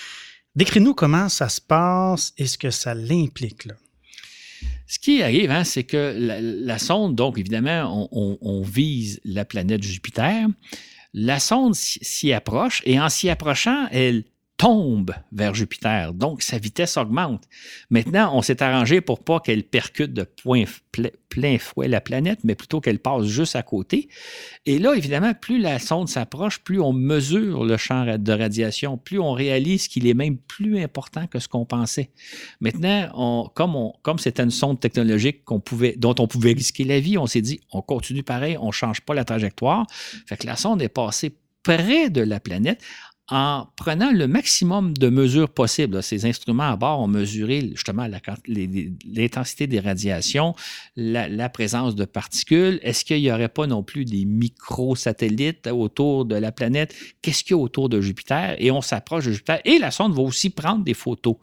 Décris-nous 0.56 0.94
comment 0.94 1.28
ça 1.28 1.48
se 1.48 1.60
passe 1.60 2.32
et 2.38 2.46
ce 2.46 2.56
que 2.56 2.70
ça 2.70 2.94
l'implique. 2.94 3.68
Ce 4.86 4.98
qui 4.98 5.22
arrive, 5.22 5.50
hein, 5.50 5.64
c'est 5.64 5.84
que 5.84 6.16
la, 6.18 6.78
sonde, 6.78 7.14
donc 7.14 7.38
évidemment, 7.38 8.08
on, 8.10 8.62
vise 8.62 9.20
la 9.24 9.44
planète 9.44 9.82
Jupiter. 9.82 10.48
La 11.12 11.40
sonde 11.40 11.74
s'y 11.74 12.32
approche 12.32 12.82
et 12.84 13.00
en 13.00 13.08
s'y 13.08 13.30
approchant, 13.30 13.88
elle 13.90 14.24
tombe 14.58 15.14
vers 15.32 15.54
Jupiter. 15.54 16.12
Donc, 16.12 16.42
sa 16.42 16.58
vitesse 16.58 16.96
augmente. 16.96 17.44
Maintenant, 17.90 18.32
on 18.34 18.42
s'est 18.42 18.60
arrangé 18.62 19.00
pour 19.00 19.22
pas 19.22 19.38
qu'elle 19.38 19.62
percute 19.62 20.12
de 20.12 20.24
plein 20.24 21.58
fouet 21.58 21.88
la 21.88 22.00
planète, 22.00 22.40
mais 22.42 22.56
plutôt 22.56 22.80
qu'elle 22.80 22.98
passe 22.98 23.24
juste 23.26 23.54
à 23.54 23.62
côté. 23.62 24.08
Et 24.66 24.80
là, 24.80 24.94
évidemment, 24.94 25.32
plus 25.32 25.60
la 25.60 25.78
sonde 25.78 26.08
s'approche, 26.08 26.58
plus 26.58 26.80
on 26.80 26.92
mesure 26.92 27.64
le 27.64 27.76
champ 27.76 28.18
de 28.18 28.32
radiation, 28.32 28.98
plus 28.98 29.20
on 29.20 29.32
réalise 29.32 29.86
qu'il 29.86 30.08
est 30.08 30.14
même 30.14 30.36
plus 30.36 30.82
important 30.82 31.28
que 31.28 31.38
ce 31.38 31.46
qu'on 31.46 31.64
pensait. 31.64 32.10
Maintenant, 32.60 33.52
comme, 33.54 34.18
c'était 34.18 34.42
une 34.42 34.50
sonde 34.50 34.80
technologique 34.80 35.44
dont 35.96 36.14
on 36.18 36.26
pouvait 36.26 36.52
risquer 36.52 36.82
la 36.82 36.98
vie, 36.98 37.16
on 37.16 37.28
s'est 37.28 37.42
dit, 37.42 37.60
on 37.70 37.80
continue 37.80 38.24
pareil, 38.24 38.58
on 38.60 38.72
change 38.72 39.02
pas 39.02 39.14
la 39.14 39.24
trajectoire. 39.24 39.86
Fait 40.26 40.36
que 40.36 40.48
la 40.48 40.56
sonde 40.56 40.82
est 40.82 40.88
passée 40.88 41.36
près 41.62 42.08
de 42.08 42.22
la 42.22 42.40
planète 42.40 42.82
en 43.30 43.66
prenant 43.76 44.10
le 44.10 44.26
maximum 44.26 44.94
de 44.96 45.08
mesures 45.08 45.50
possibles. 45.50 46.02
Ces 46.02 46.24
instruments 46.24 46.70
à 46.70 46.76
bord 46.76 47.00
ont 47.00 47.08
mesuré 47.08 47.70
justement 47.74 48.08
l'intensité 48.46 49.66
des 49.66 49.80
radiations, 49.80 50.54
la, 50.96 51.48
présence 51.50 51.94
de 51.94 52.04
particules. 52.04 52.78
Est-ce 52.82 53.04
qu'il 53.04 53.20
n'y 53.20 53.30
aurait 53.30 53.48
pas 53.48 53.66
non 53.66 53.82
plus 53.82 54.04
des 54.04 54.24
microsatellites 54.24 55.66
autour 55.66 56.24
de 56.24 56.36
la 56.36 56.52
planète? 56.52 56.94
Qu'est-ce 57.20 57.44
qu'il 57.44 57.56
y 57.56 57.58
a 57.58 57.62
autour 57.62 57.88
de 57.88 58.00
Jupiter? 58.00 58.56
Et 58.58 58.70
on 58.70 58.80
s'approche 58.80 59.26
de 59.26 59.32
Jupiter. 59.32 59.60
Et 59.64 59.78
la 59.78 59.90
sonde 59.90 60.14
va 60.14 60.22
aussi 60.22 60.48
prendre 60.48 60.82
des 60.82 60.94
photos. 60.94 61.36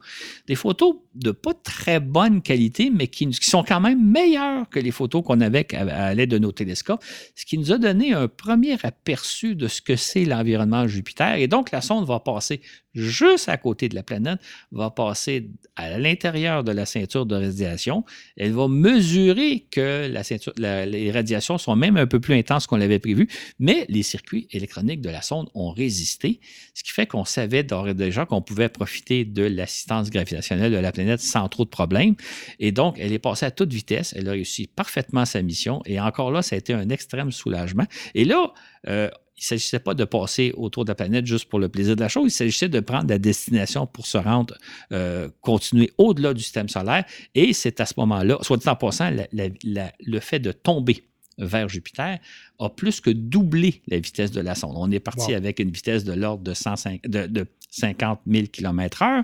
Des 0.48 0.56
photos 0.56 0.96
de 1.14 1.30
pas 1.30 1.54
très 1.54 2.00
bonne 2.00 2.42
qualité, 2.42 2.90
mais 2.90 3.08
qui, 3.08 3.28
sont 3.32 3.62
quand 3.62 3.80
même 3.80 4.04
meilleures 4.04 4.68
que 4.68 4.78
les 4.78 4.90
photos 4.90 5.22
qu'on 5.24 5.40
avait 5.40 5.66
à, 5.74 6.14
l'aide 6.14 6.30
de 6.30 6.38
nos 6.38 6.52
télescopes, 6.52 7.02
ce 7.34 7.44
qui 7.44 7.58
nous 7.58 7.72
a 7.72 7.78
donné 7.78 8.12
un 8.12 8.28
premier 8.28 8.76
aperçu 8.82 9.54
de 9.54 9.68
ce 9.68 9.80
que 9.80 9.96
c'est 9.96 10.24
l'environnement 10.24 10.86
Jupiter. 10.86 11.36
Et 11.36 11.48
donc, 11.48 11.70
la 11.76 11.82
sonde 11.82 12.06
va 12.06 12.20
passer 12.20 12.62
juste 12.94 13.50
à 13.50 13.58
côté 13.58 13.90
de 13.90 13.94
la 13.94 14.02
planète, 14.02 14.38
va 14.72 14.90
passer 14.90 15.50
à 15.76 15.98
l'intérieur 15.98 16.64
de 16.64 16.72
la 16.72 16.86
ceinture 16.86 17.26
de 17.26 17.34
radiation. 17.34 18.02
Elle 18.38 18.52
va 18.52 18.66
mesurer 18.66 19.66
que 19.70 20.08
la 20.10 20.24
ceinture, 20.24 20.54
les 20.56 21.10
radiations 21.10 21.58
sont 21.58 21.76
même 21.76 21.98
un 21.98 22.06
peu 22.06 22.18
plus 22.18 22.34
intenses 22.34 22.66
qu'on 22.66 22.78
l'avait 22.78 22.98
prévu, 22.98 23.28
mais 23.58 23.84
les 23.90 24.02
circuits 24.02 24.48
électroniques 24.52 25.02
de 25.02 25.10
la 25.10 25.20
sonde 25.20 25.50
ont 25.54 25.70
résisté, 25.70 26.40
ce 26.72 26.82
qui 26.82 26.92
fait 26.92 27.06
qu'on 27.06 27.26
savait 27.26 27.62
déjà 27.62 28.24
qu'on 28.24 28.40
pouvait 28.40 28.70
profiter 28.70 29.26
de 29.26 29.42
l'assistance 29.42 30.08
gravitationnelle 30.08 30.72
de 30.72 30.78
la 30.78 30.92
planète 30.92 31.20
sans 31.20 31.46
trop 31.50 31.66
de 31.66 31.70
problèmes. 31.70 32.14
Et 32.58 32.72
donc, 32.72 32.96
elle 32.98 33.12
est 33.12 33.18
passée 33.18 33.44
à 33.44 33.50
toute 33.50 33.72
vitesse. 33.72 34.14
Elle 34.16 34.28
a 34.28 34.32
réussi 34.32 34.66
parfaitement 34.66 35.26
sa 35.26 35.42
mission. 35.42 35.82
Et 35.84 36.00
encore 36.00 36.30
là, 36.30 36.40
ça 36.40 36.56
a 36.56 36.58
été 36.58 36.72
un 36.72 36.88
extrême 36.88 37.32
soulagement. 37.32 37.86
Et 38.14 38.24
là, 38.24 38.54
euh, 38.88 39.10
il 39.36 39.42
ne 39.42 39.44
s'agissait 39.44 39.78
pas 39.78 39.94
de 39.94 40.04
passer 40.04 40.52
autour 40.56 40.84
de 40.84 40.90
la 40.90 40.94
planète 40.94 41.26
juste 41.26 41.46
pour 41.46 41.58
le 41.58 41.68
plaisir 41.68 41.94
de 41.94 42.00
la 42.00 42.08
chose, 42.08 42.32
il 42.32 42.34
s'agissait 42.34 42.68
de 42.68 42.80
prendre 42.80 43.08
la 43.08 43.18
destination 43.18 43.86
pour 43.86 44.06
se 44.06 44.16
rendre, 44.16 44.56
euh, 44.92 45.28
continuer 45.42 45.92
au-delà 45.98 46.32
du 46.32 46.42
système 46.42 46.68
solaire. 46.68 47.04
Et 47.34 47.52
c'est 47.52 47.80
à 47.80 47.86
ce 47.86 47.94
moment-là, 47.98 48.38
soit 48.40 48.56
dit 48.56 48.68
en 48.68 48.76
passant, 48.76 49.10
le 49.32 50.20
fait 50.20 50.38
de 50.38 50.52
tomber 50.52 51.02
vers 51.38 51.68
Jupiter 51.68 52.18
a 52.58 52.70
plus 52.70 53.00
que 53.00 53.10
doublé 53.10 53.82
la 53.88 53.98
vitesse 53.98 54.30
de 54.30 54.40
la 54.40 54.54
sonde. 54.54 54.74
On 54.76 54.90
est 54.90 55.00
parti 55.00 55.34
avec 55.34 55.58
une 55.58 55.70
vitesse 55.70 56.04
de 56.04 56.12
l'ordre 56.12 56.42
de, 56.42 57.08
de, 57.08 57.26
de 57.26 57.46
50 57.70 58.20
000 58.26 58.46
km/h. 58.50 59.22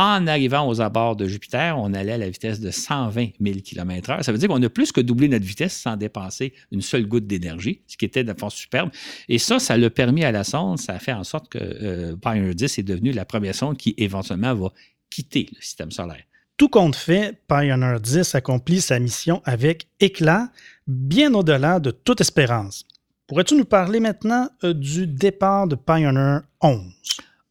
En 0.00 0.28
arrivant 0.28 0.68
aux 0.68 0.80
abords 0.80 1.16
de 1.16 1.26
Jupiter, 1.26 1.76
on 1.76 1.92
allait 1.92 2.12
à 2.12 2.18
la 2.18 2.30
vitesse 2.30 2.60
de 2.60 2.70
120 2.70 3.30
000 3.40 3.58
km/h. 3.64 4.22
Ça 4.22 4.30
veut 4.30 4.38
dire 4.38 4.48
qu'on 4.48 4.62
a 4.62 4.68
plus 4.68 4.92
que 4.92 5.00
doublé 5.00 5.28
notre 5.28 5.44
vitesse 5.44 5.76
sans 5.76 5.96
dépenser 5.96 6.52
une 6.70 6.82
seule 6.82 7.04
goutte 7.04 7.26
d'énergie, 7.26 7.80
ce 7.88 7.96
qui 7.96 8.04
était 8.04 8.22
de 8.22 8.32
superbe. 8.48 8.90
Et 9.28 9.38
ça, 9.38 9.58
ça 9.58 9.76
l'a 9.76 9.90
permis 9.90 10.22
à 10.22 10.30
la 10.30 10.44
sonde, 10.44 10.78
ça 10.78 10.92
a 10.92 11.00
fait 11.00 11.12
en 11.12 11.24
sorte 11.24 11.48
que 11.48 11.58
euh, 11.58 12.14
Pioneer 12.14 12.54
10 12.54 12.78
est 12.78 12.84
devenu 12.84 13.10
la 13.10 13.24
première 13.24 13.56
sonde 13.56 13.76
qui 13.76 13.94
éventuellement 13.98 14.54
va 14.54 14.72
quitter 15.10 15.48
le 15.52 15.60
système 15.60 15.90
solaire. 15.90 16.22
Tout 16.56 16.68
compte 16.68 16.94
fait, 16.94 17.36
Pioneer 17.48 17.98
10 18.00 18.36
accomplit 18.36 18.80
sa 18.80 19.00
mission 19.00 19.42
avec 19.44 19.88
éclat, 19.98 20.52
bien 20.86 21.34
au-delà 21.34 21.80
de 21.80 21.90
toute 21.90 22.20
espérance. 22.20 22.86
Pourrais-tu 23.26 23.56
nous 23.56 23.64
parler 23.64 23.98
maintenant 23.98 24.48
euh, 24.62 24.74
du 24.74 25.08
départ 25.08 25.66
de 25.66 25.74
Pioneer 25.74 26.42
11? 26.62 26.84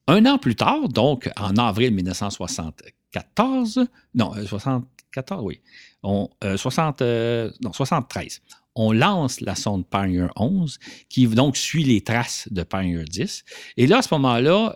Un 0.10 0.26
an 0.26 0.38
plus 0.38 0.55
tard, 0.55 0.88
donc 0.88 1.30
en 1.36 1.58
avril 1.58 1.93
1974, 1.93 3.88
non, 4.16 4.32
74, 4.34 5.41
euh, 5.41 5.45
oui, 5.45 5.60
on, 6.01 6.30
60, 6.55 7.01
euh, 7.01 7.49
euh, 7.49 7.51
non, 7.62 7.74
73, 7.74 8.41
on 8.76 8.93
lance 8.93 9.41
la 9.41 9.55
sonde 9.55 9.86
Pioneer 9.86 10.30
11 10.38 10.80
qui 11.10 11.28
donc 11.28 11.58
suit 11.58 11.84
les 11.84 11.99
traces 12.01 12.47
de 12.51 12.64
Pioneer 12.64 13.03
10. 13.03 13.43
Et 13.76 13.86
là, 13.86 13.97
à 13.97 14.01
ce 14.01 14.14
moment-là, 14.14 14.76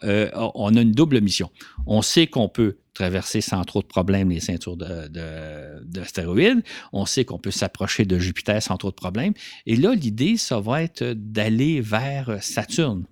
on 0.56 0.76
a 0.76 0.82
une 0.82 0.92
double 0.92 1.22
mission. 1.22 1.50
On 1.86 2.02
sait 2.02 2.28
qu'on 2.28 2.50
peut 2.50 2.80
traverser 2.94 3.40
sans 3.40 3.64
trop 3.64 3.82
de 3.82 3.88
problèmes 3.88 4.32
les 4.32 4.40
ceintures 4.40 4.76
d'astéroïdes. 4.76 6.58
De, 6.58 6.64
on 6.92 7.06
sait 7.06 7.26
qu'on 7.26 7.38
peut 7.38 7.52
s'approcher 7.52 8.04
de 8.06 8.18
Jupiter 8.18 8.62
sans 8.62 8.78
trop 8.78 8.90
de 8.90 8.96
problèmes. 8.96 9.34
Et 9.68 9.76
là, 9.76 9.94
l'idée, 9.94 10.36
ça 10.36 10.60
va 10.60 10.82
être 10.82 11.04
d'aller 11.14 11.80
vers 11.80 12.40
Saturne. 12.42 13.06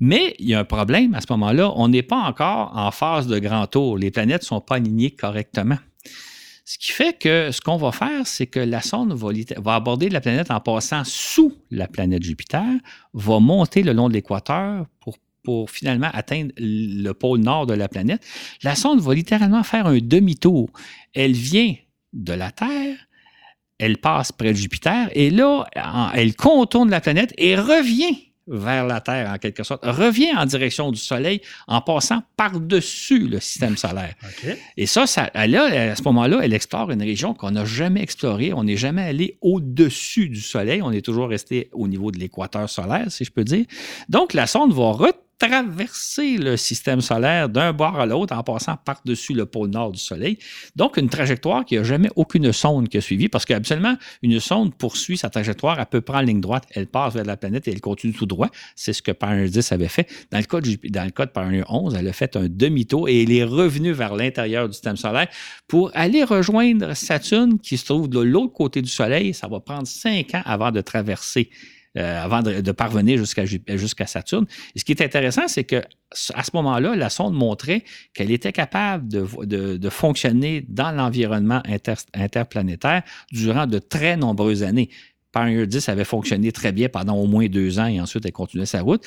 Mais 0.00 0.34
il 0.38 0.48
y 0.48 0.54
a 0.54 0.60
un 0.60 0.64
problème 0.64 1.14
à 1.14 1.20
ce 1.20 1.26
moment-là, 1.30 1.72
on 1.76 1.88
n'est 1.88 2.02
pas 2.02 2.18
encore 2.18 2.72
en 2.74 2.90
phase 2.90 3.26
de 3.26 3.38
grand 3.38 3.66
tour. 3.66 3.98
Les 3.98 4.10
planètes 4.10 4.42
ne 4.42 4.46
sont 4.46 4.60
pas 4.60 4.76
alignées 4.76 5.10
correctement. 5.10 5.78
Ce 6.64 6.78
qui 6.78 6.92
fait 6.92 7.18
que 7.18 7.50
ce 7.50 7.60
qu'on 7.60 7.76
va 7.76 7.92
faire, 7.92 8.26
c'est 8.26 8.46
que 8.46 8.60
la 8.60 8.80
sonde 8.80 9.12
va, 9.12 9.74
aborder 9.74 10.08
la 10.08 10.20
planète 10.20 10.50
en 10.50 10.60
passant 10.60 11.02
sous 11.04 11.52
la 11.70 11.88
planète 11.88 12.22
Jupiter, 12.22 12.64
va 13.14 13.40
monter 13.40 13.82
le 13.82 13.92
long 13.92 14.08
de 14.08 14.14
l'équateur 14.14 14.86
pour, 15.00 15.68
finalement 15.68 16.08
atteindre 16.12 16.52
le 16.56 17.10
pôle 17.12 17.40
nord 17.40 17.66
de 17.66 17.74
la 17.74 17.88
planète. 17.88 18.24
La 18.62 18.76
sonde 18.76 19.00
va 19.00 19.12
littéralement 19.12 19.64
faire 19.64 19.88
un 19.88 19.98
demi-tour. 19.98 20.70
Elle 21.14 21.32
vient 21.32 21.74
de 22.12 22.32
la 22.32 22.52
Terre, 22.52 22.96
elle 23.78 23.98
passe 23.98 24.30
près 24.30 24.52
de 24.52 24.56
Jupiter 24.56 25.08
et 25.12 25.30
là, 25.30 25.66
elle 26.14 26.36
contourne 26.36 26.90
la 26.90 27.00
planète 27.00 27.34
et 27.38 27.56
revient 27.56 28.31
vers 28.46 28.86
la 28.86 29.00
Terre 29.00 29.30
en 29.30 29.38
quelque 29.38 29.62
sorte, 29.62 29.84
revient 29.84 30.32
en 30.36 30.46
direction 30.46 30.90
du 30.90 30.98
Soleil 30.98 31.40
en 31.66 31.80
passant 31.80 32.22
par-dessus 32.36 33.28
le 33.28 33.40
système 33.40 33.76
solaire. 33.76 34.14
Et 34.76 34.86
ça, 34.86 35.06
ça 35.06 35.30
là, 35.34 35.92
à 35.92 35.96
ce 35.96 36.02
moment-là, 36.04 36.40
elle 36.42 36.52
explore 36.52 36.90
une 36.90 37.02
région 37.02 37.34
qu'on 37.34 37.52
n'a 37.52 37.64
jamais 37.64 38.02
explorée. 38.02 38.52
On 38.52 38.64
n'est 38.64 38.76
jamais 38.76 39.02
allé 39.02 39.38
au-dessus 39.40 40.28
du 40.28 40.40
Soleil. 40.40 40.82
On 40.82 40.92
est 40.92 41.04
toujours 41.04 41.28
resté 41.28 41.68
au 41.72 41.88
niveau 41.88 42.10
de 42.10 42.18
l'équateur 42.18 42.68
solaire, 42.68 43.06
si 43.10 43.24
je 43.24 43.30
peux 43.30 43.44
dire. 43.44 43.64
Donc, 44.08 44.34
la 44.34 44.46
sonde 44.46 44.72
va 44.72 44.90
traverser 45.42 46.36
le 46.36 46.56
système 46.56 47.00
solaire 47.00 47.48
d'un 47.48 47.72
bord 47.72 47.98
à 47.98 48.06
l'autre 48.06 48.32
en 48.32 48.44
passant 48.44 48.76
par-dessus 48.76 49.34
le 49.34 49.44
pôle 49.44 49.70
nord 49.70 49.90
du 49.90 49.98
Soleil. 49.98 50.38
Donc, 50.76 50.96
une 50.96 51.08
trajectoire 51.08 51.64
qui 51.64 51.76
n'a 51.76 51.82
jamais 51.82 52.10
aucune 52.14 52.52
sonde 52.52 52.88
qui 52.88 52.98
a 52.98 53.00
suivi, 53.00 53.28
parce 53.28 53.44
qu'habituellement, 53.44 53.96
une 54.22 54.38
sonde 54.38 54.72
poursuit 54.72 55.16
sa 55.16 55.30
trajectoire 55.30 55.80
à 55.80 55.86
peu 55.86 56.00
près 56.00 56.18
en 56.18 56.20
ligne 56.20 56.40
droite. 56.40 56.66
Elle 56.70 56.86
passe 56.86 57.14
vers 57.14 57.24
la 57.24 57.36
planète 57.36 57.66
et 57.66 57.72
elle 57.72 57.80
continue 57.80 58.12
tout 58.12 58.26
droit. 58.26 58.50
C'est 58.76 58.92
ce 58.92 59.02
que 59.02 59.10
Pioneer 59.10 59.48
10 59.48 59.72
avait 59.72 59.88
fait. 59.88 60.08
Dans 60.30 60.38
le 60.38 60.44
cas 60.44 60.60
de, 60.60 60.78
dans 60.90 61.04
le 61.04 61.26
Pioneer 61.26 61.64
11, 61.68 61.96
elle 61.98 62.06
a 62.06 62.12
fait 62.12 62.36
un 62.36 62.46
demi-tour 62.48 63.08
et 63.08 63.24
elle 63.24 63.32
est 63.32 63.44
revenue 63.44 63.92
vers 63.92 64.14
l'intérieur 64.14 64.68
du 64.68 64.74
système 64.74 64.96
solaire 64.96 65.26
pour 65.66 65.90
aller 65.94 66.22
rejoindre 66.22 66.94
Saturne 66.94 67.58
qui 67.58 67.78
se 67.78 67.86
trouve 67.86 68.08
de 68.08 68.20
l'autre 68.20 68.52
côté 68.52 68.80
du 68.80 68.90
Soleil. 68.90 69.34
Ça 69.34 69.48
va 69.48 69.58
prendre 69.58 69.88
cinq 69.88 70.36
ans 70.36 70.42
avant 70.44 70.70
de 70.70 70.80
traverser 70.80 71.50
euh, 71.98 72.22
avant 72.22 72.40
de, 72.40 72.72
parvenir 72.72 73.18
jusqu'à 73.18 74.06
Saturne. 74.06 74.46
Et 74.74 74.78
ce 74.78 74.84
qui 74.84 74.92
est 74.92 75.02
intéressant, 75.02 75.46
c'est 75.46 75.64
que 75.64 75.82
à 76.34 76.42
ce 76.42 76.50
moment-là, 76.54 76.96
la 76.96 77.10
sonde 77.10 77.34
montrait 77.34 77.84
qu'elle 78.14 78.30
était 78.30 78.52
capable 78.52 79.08
de, 79.08 79.76
de, 79.76 79.88
fonctionner 79.90 80.64
dans 80.68 80.90
l'environnement 80.90 81.62
interplanétaire 82.14 83.02
durant 83.30 83.66
de 83.66 83.78
très 83.78 84.16
nombreuses 84.16 84.62
années. 84.62 84.88
Pioneer 85.32 85.66
10 85.66 85.88
avait 85.88 86.04
fonctionné 86.04 86.52
très 86.52 86.72
bien 86.72 86.88
pendant 86.88 87.16
au 87.16 87.26
moins 87.26 87.46
deux 87.46 87.78
ans 87.78 87.86
et 87.86 88.00
ensuite 88.00 88.24
elle 88.26 88.32
continuait 88.32 88.66
sa 88.66 88.82
route. 88.82 89.04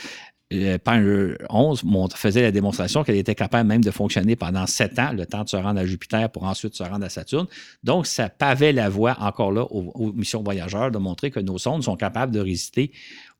Pioneer 0.49 1.37
11 1.49 1.83
faisait 2.15 2.43
la 2.43 2.51
démonstration 2.51 3.03
qu'elle 3.03 3.15
était 3.15 3.33
capable 3.33 3.67
même 3.67 3.83
de 3.83 3.89
fonctionner 3.89 4.35
pendant 4.35 4.67
sept 4.67 4.99
ans, 4.99 5.11
le 5.11 5.25
temps 5.25 5.43
de 5.43 5.49
se 5.49 5.55
rendre 5.55 5.79
à 5.79 5.85
Jupiter 5.85 6.29
pour 6.31 6.43
ensuite 6.43 6.75
se 6.75 6.83
rendre 6.83 7.03
à 7.03 7.09
Saturne. 7.09 7.47
Donc, 7.83 8.05
ça 8.05 8.29
pavait 8.29 8.71
la 8.71 8.89
voie 8.89 9.17
encore 9.19 9.51
là 9.51 9.63
aux, 9.63 10.13
missions 10.13 10.43
voyageurs 10.43 10.91
de 10.91 10.99
montrer 10.99 11.31
que 11.31 11.39
nos 11.39 11.57
sondes 11.57 11.83
sont 11.83 11.95
capables 11.95 12.31
de 12.31 12.39
résister 12.39 12.91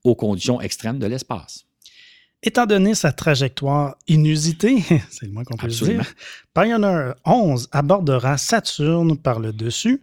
aux 0.03 0.16
conditions 0.16 0.60
extrêmes 0.62 0.97
de 0.97 1.06
l'espace. 1.06 1.66
Étant 2.41 2.66
donné 2.66 2.95
sa 2.95 3.12
trajectoire 3.12 3.97
inusitée, 4.08 4.84
c'est 5.10 5.28
le 5.28 5.32
moins 5.32 5.43
qu'on 5.43 5.58
peut 5.58 5.68
dire, 5.68 6.14
Pioneer 6.53 7.14
11 7.26 7.70
abordera 7.72 8.38
Saturne 8.38 9.18
par 9.18 9.39
le 9.39 9.53
dessus, 9.53 10.01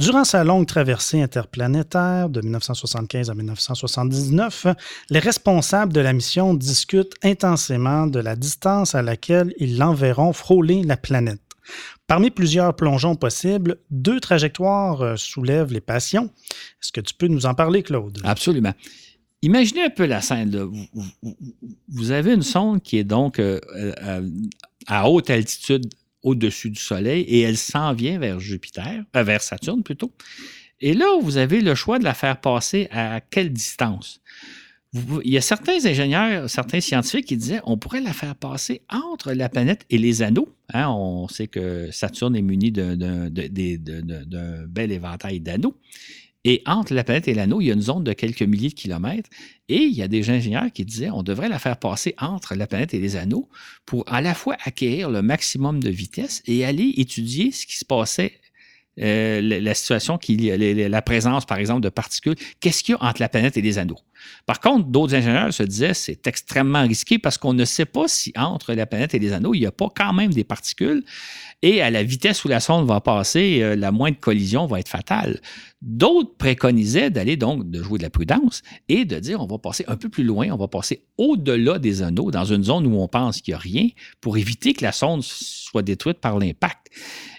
Durant 0.00 0.24
sa 0.24 0.44
longue 0.44 0.66
traversée 0.66 1.20
interplanétaire 1.20 2.30
de 2.30 2.40
1975 2.40 3.28
à 3.28 3.34
1979, 3.34 4.68
les 5.10 5.18
responsables 5.18 5.92
de 5.92 6.00
la 6.00 6.14
mission 6.14 6.54
discutent 6.54 7.12
intensément 7.22 8.06
de 8.06 8.18
la 8.18 8.34
distance 8.34 8.94
à 8.94 9.02
laquelle 9.02 9.52
ils 9.58 9.76
l'enverront 9.76 10.32
frôler 10.32 10.82
la 10.84 10.96
planète. 10.96 11.42
Parmi 12.06 12.30
plusieurs 12.30 12.74
plongeons 12.74 13.14
possibles, 13.14 13.76
deux 13.90 14.20
trajectoires 14.20 15.02
euh, 15.02 15.16
soulèvent 15.16 15.70
les 15.70 15.82
passions. 15.82 16.30
Est-ce 16.82 16.92
que 16.92 17.02
tu 17.02 17.12
peux 17.12 17.28
nous 17.28 17.44
en 17.44 17.52
parler, 17.52 17.82
Claude? 17.82 18.20
Absolument. 18.24 18.72
Imaginez 19.42 19.84
un 19.84 19.90
peu 19.90 20.06
la 20.06 20.22
scène. 20.22 20.50
Vous 21.88 22.10
avez 22.10 22.32
une 22.32 22.42
sonde 22.42 22.82
qui 22.82 22.96
est 22.96 23.04
donc 23.04 23.38
euh, 23.38 23.60
euh, 23.76 24.26
à 24.86 25.10
haute 25.10 25.28
altitude 25.28 25.86
au-dessus 26.22 26.70
du 26.70 26.80
Soleil 26.80 27.22
et 27.22 27.40
elle 27.40 27.56
s'en 27.56 27.92
vient 27.92 28.18
vers 28.18 28.40
Jupiter, 28.40 29.04
euh, 29.16 29.22
vers 29.22 29.42
Saturne 29.42 29.82
plutôt. 29.82 30.12
Et 30.80 30.94
là, 30.94 31.06
vous 31.20 31.36
avez 31.36 31.60
le 31.60 31.74
choix 31.74 31.98
de 31.98 32.04
la 32.04 32.14
faire 32.14 32.40
passer 32.40 32.88
à 32.90 33.20
quelle 33.20 33.52
distance? 33.52 34.20
il 34.92 35.30
y 35.30 35.36
a 35.36 35.40
certains 35.40 35.84
ingénieurs, 35.86 36.50
certains 36.50 36.80
scientifiques 36.80 37.26
qui 37.26 37.36
disaient 37.36 37.60
on 37.64 37.76
pourrait 37.76 38.00
la 38.00 38.12
faire 38.12 38.34
passer 38.34 38.82
entre 38.88 39.32
la 39.32 39.48
planète 39.48 39.86
et 39.88 39.98
les 39.98 40.22
anneaux. 40.22 40.48
Hein, 40.72 40.88
on 40.88 41.28
sait 41.28 41.46
que 41.46 41.90
Saturne 41.92 42.34
est 42.34 42.42
muni 42.42 42.72
d'un 42.72 43.28
bel 44.66 44.92
éventail 44.92 45.40
d'anneaux. 45.40 45.76
Et 46.44 46.62
entre 46.66 46.94
la 46.94 47.04
planète 47.04 47.28
et 47.28 47.34
l'anneau, 47.34 47.60
il 47.60 47.66
y 47.66 47.70
a 47.70 47.74
une 47.74 47.82
zone 47.82 48.04
de 48.04 48.12
quelques 48.12 48.42
milliers 48.42 48.70
de 48.70 48.74
kilomètres. 48.74 49.28
Et 49.68 49.82
il 49.82 49.92
y 49.92 50.02
a 50.02 50.08
des 50.08 50.30
ingénieurs 50.30 50.72
qui 50.72 50.84
disaient 50.84 51.10
on 51.10 51.22
devrait 51.22 51.48
la 51.48 51.58
faire 51.58 51.76
passer 51.76 52.14
entre 52.18 52.54
la 52.54 52.66
planète 52.66 52.94
et 52.94 52.98
les 52.98 53.16
anneaux 53.16 53.48
pour 53.84 54.04
à 54.12 54.20
la 54.20 54.34
fois 54.34 54.56
acquérir 54.64 55.10
le 55.10 55.22
maximum 55.22 55.82
de 55.82 55.90
vitesse 55.90 56.42
et 56.46 56.64
aller 56.64 56.94
étudier 56.96 57.52
ce 57.52 57.66
qui 57.66 57.76
se 57.76 57.84
passait 57.84 58.40
euh, 59.00 59.40
la 59.40 59.74
situation, 59.74 60.18
qui, 60.18 60.36
la 60.36 61.02
présence, 61.02 61.46
par 61.46 61.58
exemple, 61.58 61.80
de 61.80 61.88
particules. 61.88 62.34
Qu'est-ce 62.60 62.82
qu'il 62.82 62.94
y 62.94 62.98
a 62.98 63.04
entre 63.04 63.20
la 63.20 63.28
planète 63.30 63.56
et 63.56 63.62
les 63.62 63.78
anneaux? 63.78 63.98
Par 64.44 64.60
contre, 64.60 64.88
d'autres 64.88 65.14
ingénieurs 65.14 65.54
se 65.54 65.62
disaient 65.62 65.94
c'est 65.94 66.26
extrêmement 66.26 66.82
risqué 66.82 67.18
parce 67.18 67.38
qu'on 67.38 67.54
ne 67.54 67.64
sait 67.64 67.86
pas 67.86 68.08
si 68.08 68.32
entre 68.36 68.74
la 68.74 68.84
planète 68.86 69.14
et 69.14 69.18
les 69.18 69.32
anneaux, 69.32 69.54
il 69.54 69.60
n'y 69.60 69.66
a 69.66 69.72
pas 69.72 69.88
quand 69.94 70.12
même 70.12 70.34
des 70.34 70.44
particules. 70.44 71.02
Et 71.62 71.80
à 71.80 71.90
la 71.90 72.02
vitesse 72.02 72.44
où 72.44 72.48
la 72.48 72.60
sonde 72.60 72.86
va 72.86 73.00
passer, 73.00 73.60
euh, 73.62 73.76
la 73.76 73.90
moindre 73.90 74.18
collision 74.18 74.66
va 74.66 74.80
être 74.80 74.88
fatale. 74.88 75.40
D'autres 75.82 76.34
préconisaient 76.36 77.08
d'aller 77.08 77.38
donc 77.38 77.70
de 77.70 77.82
jouer 77.82 77.96
de 77.96 78.02
la 78.02 78.10
prudence 78.10 78.60
et 78.90 79.06
de 79.06 79.18
dire 79.18 79.40
on 79.40 79.46
va 79.46 79.56
passer 79.56 79.84
un 79.88 79.96
peu 79.96 80.10
plus 80.10 80.24
loin, 80.24 80.48
on 80.50 80.56
va 80.58 80.68
passer 80.68 81.04
au-delà 81.16 81.78
des 81.78 82.02
anneaux, 82.02 82.30
dans 82.30 82.44
une 82.44 82.64
zone 82.64 82.86
où 82.86 83.00
on 83.00 83.08
pense 83.08 83.40
qu'il 83.40 83.52
n'y 83.52 83.56
a 83.56 83.58
rien, 83.58 83.88
pour 84.20 84.36
éviter 84.36 84.74
que 84.74 84.84
la 84.84 84.92
sonde 84.92 85.22
soit 85.22 85.80
détruite 85.80 86.18
par 86.18 86.38
l'impact. 86.38 86.88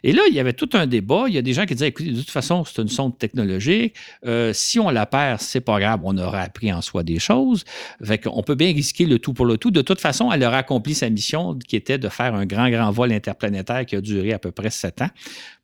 Et 0.03 0.11
là, 0.13 0.23
il 0.27 0.33
y 0.33 0.39
avait 0.39 0.53
tout 0.53 0.69
un 0.73 0.87
débat. 0.87 1.25
Il 1.27 1.35
y 1.35 1.37
a 1.37 1.41
des 1.41 1.53
gens 1.53 1.65
qui 1.65 1.75
disaient 1.75 1.89
écoutez, 1.89 2.11
de 2.11 2.19
toute 2.19 2.31
façon, 2.31 2.63
c'est 2.65 2.81
une 2.81 2.87
sonde 2.87 3.17
technologique. 3.17 3.95
Euh, 4.25 4.53
si 4.53 4.79
on 4.79 4.89
la 4.89 5.05
perd, 5.05 5.39
c'est 5.39 5.61
pas 5.61 5.79
grave, 5.79 5.99
on 6.03 6.17
aura 6.17 6.39
appris 6.39 6.73
en 6.73 6.81
soi 6.81 7.03
des 7.03 7.19
choses. 7.19 7.63
Fait 8.03 8.25
on 8.25 8.41
peut 8.41 8.55
bien 8.55 8.73
risquer 8.73 9.05
le 9.05 9.19
tout 9.19 9.33
pour 9.33 9.45
le 9.45 9.57
tout. 9.57 9.69
De 9.69 9.81
toute 9.81 10.01
façon, 10.01 10.31
elle 10.31 10.43
aura 10.43 10.57
accompli 10.57 10.95
sa 10.95 11.09
mission 11.09 11.55
qui 11.55 11.75
était 11.75 11.99
de 11.99 12.09
faire 12.09 12.33
un 12.33 12.45
grand, 12.45 12.69
grand 12.69 12.89
vol 12.91 13.11
interplanétaire 13.11 13.85
qui 13.85 13.95
a 13.95 14.01
duré 14.01 14.33
à 14.33 14.39
peu 14.39 14.51
près 14.51 14.71
sept 14.71 15.01
ans 15.01 15.09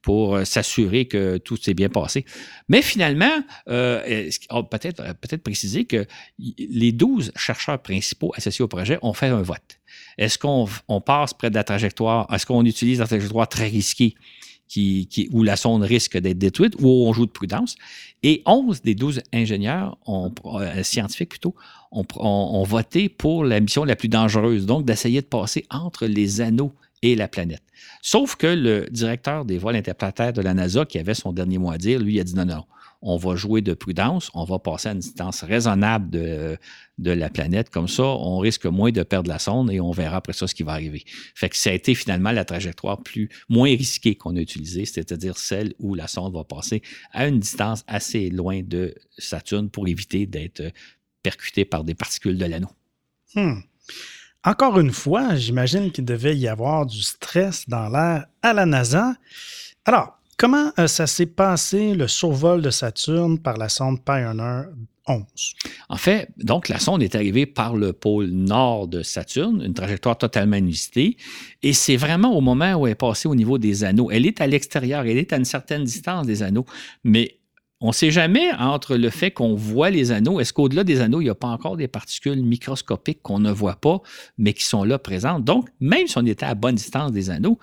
pour 0.02 0.36
euh, 0.36 0.45
s'assurer 0.45 1.06
que 1.06 1.38
tout 1.38 1.58
s'est 1.58 1.74
bien 1.74 1.89
passé. 1.89 2.26
Mais 2.70 2.82
finalement, 2.82 3.43
euh, 3.68 4.30
peut-être 4.72 5.04
peut 5.20 5.38
préciser 5.38 5.86
que 5.86 6.06
les 6.38 6.91
12 6.91 7.32
chercheurs 7.36 7.82
principaux 7.82 8.32
associés 8.36 8.64
au 8.64 8.68
projet 8.68 9.00
ont 9.02 9.14
fait 9.14 9.28
un 9.28 9.41
vote. 9.41 9.80
Est-ce 10.18 10.38
qu'on 10.38 11.02
passe 11.02 11.34
près 11.34 11.50
de 11.50 11.56
la 11.56 11.64
trajectoire? 11.64 12.28
Est-ce 12.34 12.45
qu'on 12.45 12.66
utilise 12.66 13.00
la 13.00 13.08
trajectoire 13.08 13.48
très 13.48 13.68
risquée 13.68 14.16
qui, 14.68 15.30
où 15.32 15.43
la 15.43 15.56
sonde 15.56 15.84
risque 15.84 16.18
d'être 16.18 16.38
détruite 16.38 16.76
ou 16.80 16.88
on 17.08 17.14
joue 17.14 17.26
de 17.26 17.32
prudence? 17.32 17.76
Et 18.24 18.41
11 18.45 18.82
des 18.82 18.95
12 18.95 19.22
ingénieurs, 19.34 19.98
euh, 20.08 20.84
scientifiques 20.84 21.30
plutôt, 21.30 21.56
ont 21.91 22.64
voté 22.64 23.10
pour 23.10 23.45
la 23.45 23.60
mission 23.60 23.84
la 23.84 23.95
plus 23.95 24.10
dangereuse, 24.10 24.66
donc 24.66 24.86
d'essayer 24.86 25.22
de 25.22 25.28
passer 25.28 25.66
entre 25.70 26.06
les 26.06 26.41
anneaux 26.41 26.74
et 27.02 27.16
la 27.16 27.28
planète. 27.28 27.64
Sauf 28.02 28.36
que 28.36 28.48
le 28.48 28.88
directeur 28.89 29.45
des 29.45 29.58
vols 29.58 29.76
interplanétaires 29.76 30.34
de 30.34 30.41
la 30.41 30.54
NASA, 30.54 30.86
qui 30.86 30.98
avait 31.00 31.14
son 31.14 31.32
dernier 31.32 31.58
mot 31.58 31.72
à 31.72 31.78
dire, 31.78 32.00
lui, 32.00 32.20
a 32.20 32.24
dit 32.24 32.36
non, 32.36 32.45
non, 32.45 32.64
on 33.02 33.18
va 33.18 33.36
jouer 33.36 33.62
de 33.62 33.74
prudence, 33.74 34.32
on 34.34 34.43
va 34.43 34.60
passer 34.60 34.89
à 34.89 34.91
une 34.93 35.00
distance 35.00 35.43
raisonnable 35.43 36.10
de, 36.10 36.58
de 36.98 37.12
la 37.12 37.30
planète. 37.30 37.70
Comme 37.70 37.88
ça, 37.88 38.04
on 38.04 38.39
risque 38.39 38.66
moins 38.66 38.91
de 38.91 39.04
perdre 39.04 39.30
la 39.30 39.39
sonde 39.39 39.72
et 39.72 39.80
on 39.80 39.91
verra 39.91 40.18
après 40.18 40.34
ça 40.34 40.48
ce 40.48 40.56
qui 40.56 40.64
va 40.64 40.74
arriver. 40.74 41.04
Fait 41.36 41.50
que 41.50 41.56
ça 41.56 41.70
a 41.70 41.74
été 41.74 41.93
finalement 41.93 42.32
la 42.32 42.45
trajectoire 42.45 43.02
plus, 43.04 43.30
moins 43.50 43.70
risquée 43.70 44.16
qu'on 44.16 44.36
a 44.36 44.39
utilisée, 44.39 44.86
c'est-à-dire 44.86 45.38
celle 45.38 45.74
où 45.80 45.93
la 45.93 46.08
sonde 46.08 46.34
va 46.34 46.43
passer 46.43 46.82
à 47.12 47.28
une 47.28 47.39
distance 47.39 47.84
assez 47.88 48.30
loin 48.30 48.62
de 48.64 48.95
Saturne 49.18 49.70
pour 49.70 49.88
éviter 49.88 50.26
d'être 50.26 50.64
percutée 51.22 51.66
par 51.66 51.84
des 51.84 51.93
particules 51.93 52.38
de 52.38 52.45
l'anneau. 52.45 52.70
Hmm. 53.36 53.60
Encore 54.44 54.80
une 54.80 54.92
fois, 54.92 55.36
j'imagine 55.36 55.92
qu'il 55.92 56.06
devait 56.06 56.38
y 56.38 56.48
avoir 56.48 56.86
du 56.86 57.02
stress 57.02 57.68
dans 57.68 57.90
l'air 57.90 58.26
à 58.42 58.54
la 58.54 58.66
NASA. 58.66 59.16
Alors, 59.86 60.20
comment 60.38 60.72
euh, 60.80 60.88
ça 60.88 61.08
s'est 61.08 61.26
passé 61.26 61.94
le 61.94 62.08
survol 62.08 62.62
de 62.62 62.70
Saturne 62.70 63.40
par 63.40 63.58
la 63.58 63.68
sonde 63.68 64.04
Pioneer 64.04 64.66
11? 65.08 65.24
En 65.90 65.98
fait, 65.98 66.30
donc 66.38 66.70
la 66.70 66.80
sonde 66.80 67.02
est 67.02 67.16
arrivée 67.16 67.46
par 67.46 67.76
le 67.76 67.94
pôle 67.94 68.28
nord 68.28 68.88
de 68.88 69.04
Saturne, 69.04 69.62
une 69.66 69.74
trajectoire 69.74 70.18
totalement 70.18 70.58
inusitée, 70.58 71.18
et 71.64 71.74
c'est 71.74 71.98
vraiment 71.98 72.38
au 72.38 72.42
moment 72.42 72.74
où 72.76 72.88
elle 72.88 72.92
est 72.92 72.96
passée 72.96 73.28
au 73.28 73.36
niveau 73.36 73.58
des 73.58 73.84
anneaux. 73.84 74.12
Elle 74.12 74.26
est 74.26 74.40
à 74.40 74.48
l'extérieur, 74.48 75.06
elle 75.06 75.18
est 75.18 75.34
à 75.34 75.38
une 75.38 75.46
certaine 75.46 75.84
distance 75.84 76.28
des 76.28 76.44
anneaux, 76.44 76.66
mais 77.04 77.37
on 77.80 77.89
ne 77.89 77.93
sait 77.93 78.11
jamais 78.11 78.51
entre 78.53 78.95
le 78.95 79.09
fait 79.09 79.32
qu'on 79.32 79.53
voit 79.53 79.89
les 79.89 80.11
anneaux, 80.11 80.39
est-ce 80.39 80.53
qu'au-delà 80.53 80.84
des 80.84 80.99
anneaux, 81.01 81.21
il 81.21 81.25
n'y 81.25 81.30
a 81.30 81.36
pas 81.36 81.47
encore 81.47 81.78
des 81.78 81.88
particules 81.88 82.41
microscopiques 82.41 83.21
qu'on 83.21 83.39
ne 83.39 83.51
voit 83.51 83.75
pas, 83.75 84.01
mais 84.38 84.53
qui 84.53 84.63
sont 84.63 84.84
là 84.84 84.97
présentes? 84.97 85.43
Donc, 85.43 85.69
même 85.80 86.07
si 86.07 86.17
on 86.17 86.25
était 86.25 86.45
à 86.45 86.55
bonne 86.55 86.75
distance 86.75 87.11
des 87.11 87.30
anneaux, 87.30 87.59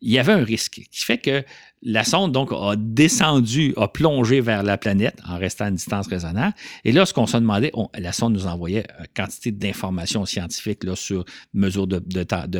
il 0.00 0.10
y 0.10 0.18
avait 0.18 0.32
un 0.32 0.42
risque 0.42 0.82
qui 0.90 1.04
fait 1.04 1.18
que 1.18 1.44
la 1.82 2.04
sonde, 2.04 2.32
donc, 2.32 2.52
a 2.52 2.74
descendu, 2.76 3.74
a 3.76 3.88
plongé 3.88 4.40
vers 4.40 4.62
la 4.62 4.78
planète 4.78 5.18
en 5.28 5.36
restant 5.36 5.64
à 5.64 5.68
une 5.68 5.74
distance 5.74 6.06
raisonnable. 6.06 6.54
Et 6.84 6.92
là, 6.92 7.04
ce 7.06 7.12
qu'on 7.12 7.26
se 7.26 7.36
demandait, 7.36 7.72
la 7.98 8.12
sonde 8.12 8.34
nous 8.34 8.46
envoyait 8.46 8.86
quantité 9.16 9.50
d'informations 9.50 10.24
scientifiques 10.24 10.84
là, 10.84 10.94
sur 10.94 11.24
mesure 11.54 11.88
de, 11.88 11.98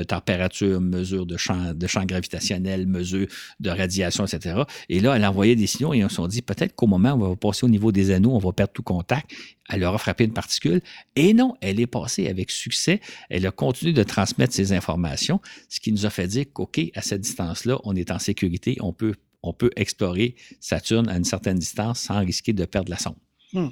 température, 0.02 0.80
mesure 0.80 1.24
de 1.26 1.36
champ, 1.36 2.04
gravitationnel, 2.04 2.86
mesure 2.86 3.28
de 3.60 3.70
radiation, 3.70 4.26
etc. 4.26 4.62
Et 4.88 5.00
là, 5.00 5.14
elle 5.14 5.24
envoyait 5.24 5.56
des 5.56 5.68
signaux 5.68 5.94
et 5.94 6.04
on 6.04 6.08
s'est 6.08 6.22
dit 6.28 6.42
peut-être 6.42 6.74
qu'au 6.74 6.88
moment 6.88 7.12
où 7.12 7.24
on 7.24 7.30
va 7.30 7.36
passer 7.36 7.64
au 7.64 7.68
niveau 7.68 7.92
des 7.92 8.10
anneaux, 8.10 8.32
on 8.34 8.38
va 8.38 8.52
perdre 8.52 8.72
tout 8.72 8.82
contact. 8.82 9.30
Elle 9.68 9.84
aura 9.84 9.98
frappé 9.98 10.24
une 10.24 10.32
particule. 10.32 10.80
Et 11.16 11.34
non, 11.34 11.56
elle 11.60 11.80
est 11.80 11.86
passée 11.86 12.28
avec 12.28 12.50
succès. 12.50 13.00
Elle 13.30 13.46
a 13.46 13.50
continué 13.50 13.92
de 13.92 14.02
transmettre 14.02 14.52
ces 14.52 14.72
informations, 14.72 15.40
ce 15.68 15.80
qui 15.80 15.92
nous 15.92 16.04
a 16.06 16.10
fait 16.10 16.26
dire 16.26 16.46
qu'OK, 16.52 16.80
à 16.94 17.02
cette 17.02 17.20
distance-là, 17.20 17.78
on 17.84 17.94
est 17.94 18.10
en 18.10 18.18
sécurité, 18.18 18.76
on 18.80 18.92
peut 18.92 19.14
on 19.42 19.52
peut 19.52 19.70
explorer 19.76 20.36
Saturne 20.60 21.08
à 21.08 21.16
une 21.16 21.24
certaine 21.24 21.58
distance 21.58 21.98
sans 21.98 22.20
risquer 22.20 22.52
de 22.52 22.64
perdre 22.64 22.90
la 22.90 22.98
sonde. 22.98 23.16
Hmm. 23.52 23.68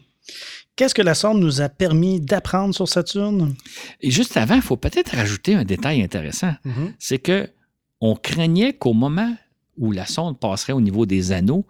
Qu'est-ce 0.77 0.95
que 0.95 1.03
la 1.03 1.15
sonde 1.15 1.41
nous 1.41 1.61
a 1.61 1.69
permis 1.69 2.21
d'apprendre 2.21 2.75
sur 2.75 2.89
Saturne? 2.89 3.55
Et 4.01 4.11
juste 4.11 4.37
avant, 4.37 4.57
il 4.57 4.63
faut 4.63 4.77
peut-être 4.77 5.15
rajouter 5.15 5.55
un 5.55 5.65
détail 5.65 6.03
intéressant. 6.03 6.53
Mm-hmm. 6.65 6.93
C'est 6.99 7.19
que 7.19 7.51
on 8.01 8.17
craignait 8.17 8.73
qu'au 8.73 8.93
moment 8.93 9.35
où 9.77 9.93
la 9.93 10.07
sonde 10.07 10.39
passerait 10.39 10.73
au 10.73 10.81
niveau 10.81 11.07
des 11.07 11.33
anneaux, 11.33 11.67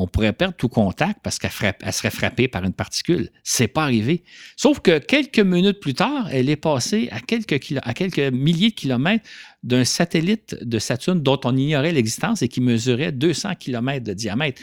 on 0.00 0.06
pourrait 0.06 0.32
perdre 0.32 0.56
tout 0.56 0.70
contact 0.70 1.20
parce 1.22 1.38
qu'elle 1.38 1.50
serait 1.50 2.10
frappée 2.10 2.48
par 2.48 2.64
une 2.64 2.72
particule. 2.72 3.28
C'est 3.42 3.68
pas 3.68 3.82
arrivé. 3.82 4.24
Sauf 4.56 4.80
que 4.80 4.98
quelques 4.98 5.40
minutes 5.40 5.78
plus 5.78 5.92
tard, 5.92 6.28
elle 6.32 6.48
est 6.48 6.56
passée 6.56 7.10
à 7.12 7.20
quelques, 7.20 8.18
milliers 8.32 8.70
de 8.70 8.74
kilomètres 8.74 9.28
d'un 9.62 9.84
satellite 9.84 10.56
de 10.62 10.78
Saturne 10.78 11.22
dont 11.22 11.38
on 11.44 11.54
ignorait 11.54 11.92
l'existence 11.92 12.40
et 12.40 12.48
qui 12.48 12.62
mesurait 12.62 13.12
200 13.12 13.56
kilomètres 13.56 14.04
de 14.04 14.14
diamètre. 14.14 14.62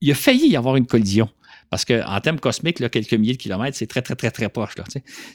Il 0.00 0.10
a 0.10 0.14
failli 0.14 0.48
y 0.48 0.56
avoir 0.56 0.74
une 0.74 0.86
collision. 0.86 1.28
Parce 1.70 1.84
qu'en 1.84 2.20
termes 2.20 2.38
cosmiques, 2.38 2.80
là, 2.80 2.88
quelques 2.88 3.14
milliers 3.14 3.32
de 3.32 3.38
kilomètres, 3.38 3.76
c'est 3.76 3.86
très, 3.86 4.02
très, 4.02 4.14
très, 4.14 4.30
très 4.30 4.48
proche. 4.48 4.76
Là, 4.76 4.84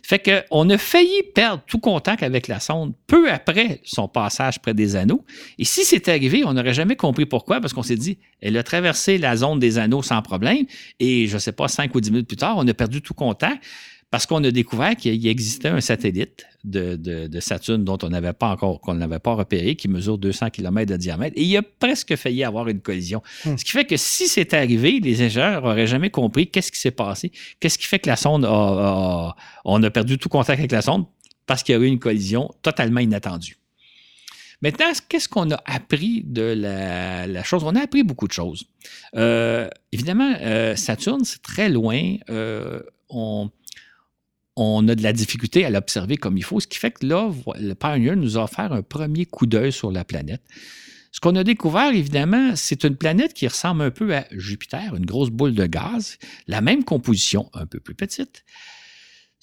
fait 0.04 0.46
qu'on 0.50 0.70
a 0.70 0.78
failli 0.78 1.24
perdre 1.36 1.62
tout 1.68 1.80
contact 1.80 2.24
avec 2.24 2.48
la 2.48 2.60
sonde 2.60 2.94
peu 3.08 3.32
après 3.32 3.82
son 3.84 4.08
passage 4.08 4.60
près 4.60 4.74
des 4.74 4.96
anneaux. 4.96 5.26
Et 5.58 5.66
si 5.66 5.84
c'était 5.84 6.12
arrivé, 6.12 6.44
on 6.46 6.54
n'aurait 6.54 6.74
jamais 6.74 6.96
compris 6.96 7.26
pourquoi, 7.26 7.60
parce 7.60 7.74
qu'on 7.74 7.84
s'est 7.84 7.96
dit, 7.96 8.18
elle 8.42 8.58
a 8.58 8.64
traversé 8.64 9.18
la 9.18 9.36
zone 9.36 9.60
des 9.60 9.78
anneaux 9.78 10.02
sans 10.02 10.22
problème. 10.22 10.66
Et 11.00 11.28
je 11.28 11.34
ne 11.34 11.40
sais 11.40 11.52
pas, 11.52 11.68
cinq 11.68 11.94
ou 11.96 12.02
dix 12.02 12.12
minutes 12.12 12.28
plus 12.28 12.38
tard, 12.38 12.56
on 12.58 12.68
a 12.68 12.74
perdu 12.74 13.02
tout 13.02 13.14
contact 13.14 13.64
parce 14.12 14.26
qu'on 14.26 14.44
a 14.44 14.52
découvert 14.52 14.96
qu'il 14.98 15.26
existait 15.26 15.70
un 15.70 15.80
satellite 15.80 16.46
de, 16.66 17.40
Saturne 17.40 17.86
dont 17.86 17.98
on 18.04 18.10
n'avait 18.10 18.34
pas 18.34 18.50
encore, 18.50 18.82
qu'on 18.82 18.94
n'avait 18.94 19.20
pas 19.20 19.34
repéré, 19.34 19.76
qui 19.76 19.88
mesure 19.88 20.18
200 20.18 20.50
km 20.50 20.92
de 20.92 20.98
diamètre, 20.98 21.34
et 21.38 21.44
il 21.44 21.58
a 21.58 21.62
presque 21.62 22.16
failli 22.18 22.44
avoir 22.44 22.68
une 22.68 22.82
collision. 22.82 23.24
Hmm. 23.46 23.58
Ce 23.58 23.64
qui 23.64 23.72
fait 23.72 23.86
que 23.86 23.96
si 23.98 24.28
c'était 24.28 24.58
arrivé, 24.58 25.00
les 25.00 25.22
ingénieurs 25.22 25.62
n'auraient 25.62 25.88
jamais 25.88 26.10
compris 26.10 26.48
qu'est-ce 26.48 26.72
qui 26.72 26.80
s'est 26.80 26.92
passé, 26.92 27.32
qu'est-ce 27.60 27.78
qui 27.78 27.88
fait 27.88 28.00
que 28.00 28.10
la 28.10 28.18
sonde 28.18 28.46
a, 28.46 29.36
on 29.64 29.82
a 29.82 29.90
perdu 29.90 30.18
tout 30.18 30.30
contact 30.30 30.60
avec 30.60 30.72
la 30.72 30.82
sonde 30.82 31.06
parce 31.48 31.64
qu'il 31.64 31.74
y 31.74 31.78
a 31.78 31.82
eu 31.82 31.88
une 31.88 32.00
collision 32.00 32.54
totalement 32.62 33.00
inattendue. 33.00 33.58
Maintenant, 34.62 34.92
qu'est-ce 35.10 35.28
qu'on 35.28 35.50
a 35.52 35.62
appris 35.66 36.24
de 36.24 36.54
la, 36.56 37.44
chose? 37.44 37.64
On 37.64 37.76
a 37.76 37.82
appris 37.82 38.04
beaucoup 38.04 38.28
de 38.28 38.34
choses. 38.34 38.66
Euh, 39.16 39.68
évidemment, 39.92 40.36
euh, 40.42 40.76
Saturne, 40.76 41.24
c'est 41.24 41.42
très 41.42 41.68
loin. 41.68 42.18
Euh, 42.30 42.82
on, 43.10 43.50
on 44.56 44.88
a 44.88 44.96
de 44.96 45.04
la 45.04 45.14
difficulté 45.14 45.66
à 45.66 45.70
l'observer 45.70 46.18
comme 46.18 46.38
il 46.38 46.44
faut, 46.44 46.60
ce 46.60 46.68
qui 46.68 46.78
fait 46.78 46.92
que 46.92 47.06
là, 47.06 47.32
le 47.58 47.74
Pioneer 47.74 48.16
nous 48.16 48.38
a 48.38 48.44
offert 48.44 48.74
un 48.74 48.82
premier 48.82 49.26
coup 49.26 49.46
d'œil 49.46 49.72
sur 49.72 49.92
la 49.92 50.04
planète. 50.04 50.42
Ce 51.12 51.20
qu'on 51.20 51.36
a 51.36 51.44
découvert, 51.44 51.94
évidemment, 51.94 52.56
c'est 52.56 52.86
une 52.86 52.96
planète 52.96 53.34
qui 53.34 53.48
ressemble 53.48 53.82
un 53.82 53.92
peu 53.92 54.16
à 54.16 54.26
Jupiter, 54.32 54.96
une 54.96 55.06
grosse 55.06 55.30
boule 55.30 55.54
de 55.54 55.66
gaz, 55.66 56.18
la 56.48 56.62
même 56.62 56.86
composition, 56.86 57.50
un 57.54 57.66
peu 57.66 57.80
plus 57.80 57.96
petite, 57.96 58.46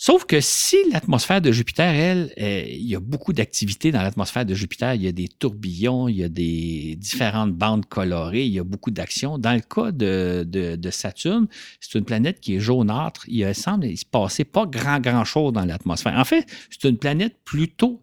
Sauf 0.00 0.26
que 0.26 0.40
si 0.40 0.76
l'atmosphère 0.92 1.40
de 1.40 1.50
Jupiter, 1.50 1.92
elle, 1.92 2.32
il 2.36 2.86
y 2.86 2.94
a 2.94 3.00
beaucoup 3.00 3.32
d'activités 3.32 3.90
dans 3.90 4.00
l'atmosphère 4.00 4.46
de 4.46 4.54
Jupiter. 4.54 4.94
Il 4.94 5.02
y 5.02 5.08
a 5.08 5.12
des 5.12 5.26
tourbillons, 5.26 6.06
il 6.06 6.18
y 6.18 6.22
a 6.22 6.28
des 6.28 6.94
différentes 6.96 7.52
bandes 7.52 7.84
colorées, 7.84 8.44
il 8.44 8.52
y 8.52 8.60
a 8.60 8.64
beaucoup 8.64 8.92
d'actions. 8.92 9.38
Dans 9.38 9.54
le 9.54 9.60
cas 9.60 9.90
de, 9.90 10.90
Saturne, 10.92 11.48
c'est 11.80 11.98
une 11.98 12.04
planète 12.04 12.38
qui 12.38 12.54
est 12.54 12.60
jaunâtre. 12.60 13.24
Il 13.26 13.52
semble 13.56 13.96
se 13.96 14.04
passer 14.04 14.44
pas 14.44 14.66
grand, 14.66 15.00
grand 15.00 15.24
chose 15.24 15.52
dans 15.52 15.64
l'atmosphère. 15.64 16.16
En 16.16 16.24
fait, 16.24 16.46
c'est 16.70 16.88
une 16.88 16.98
planète 16.98 17.34
plutôt 17.44 18.00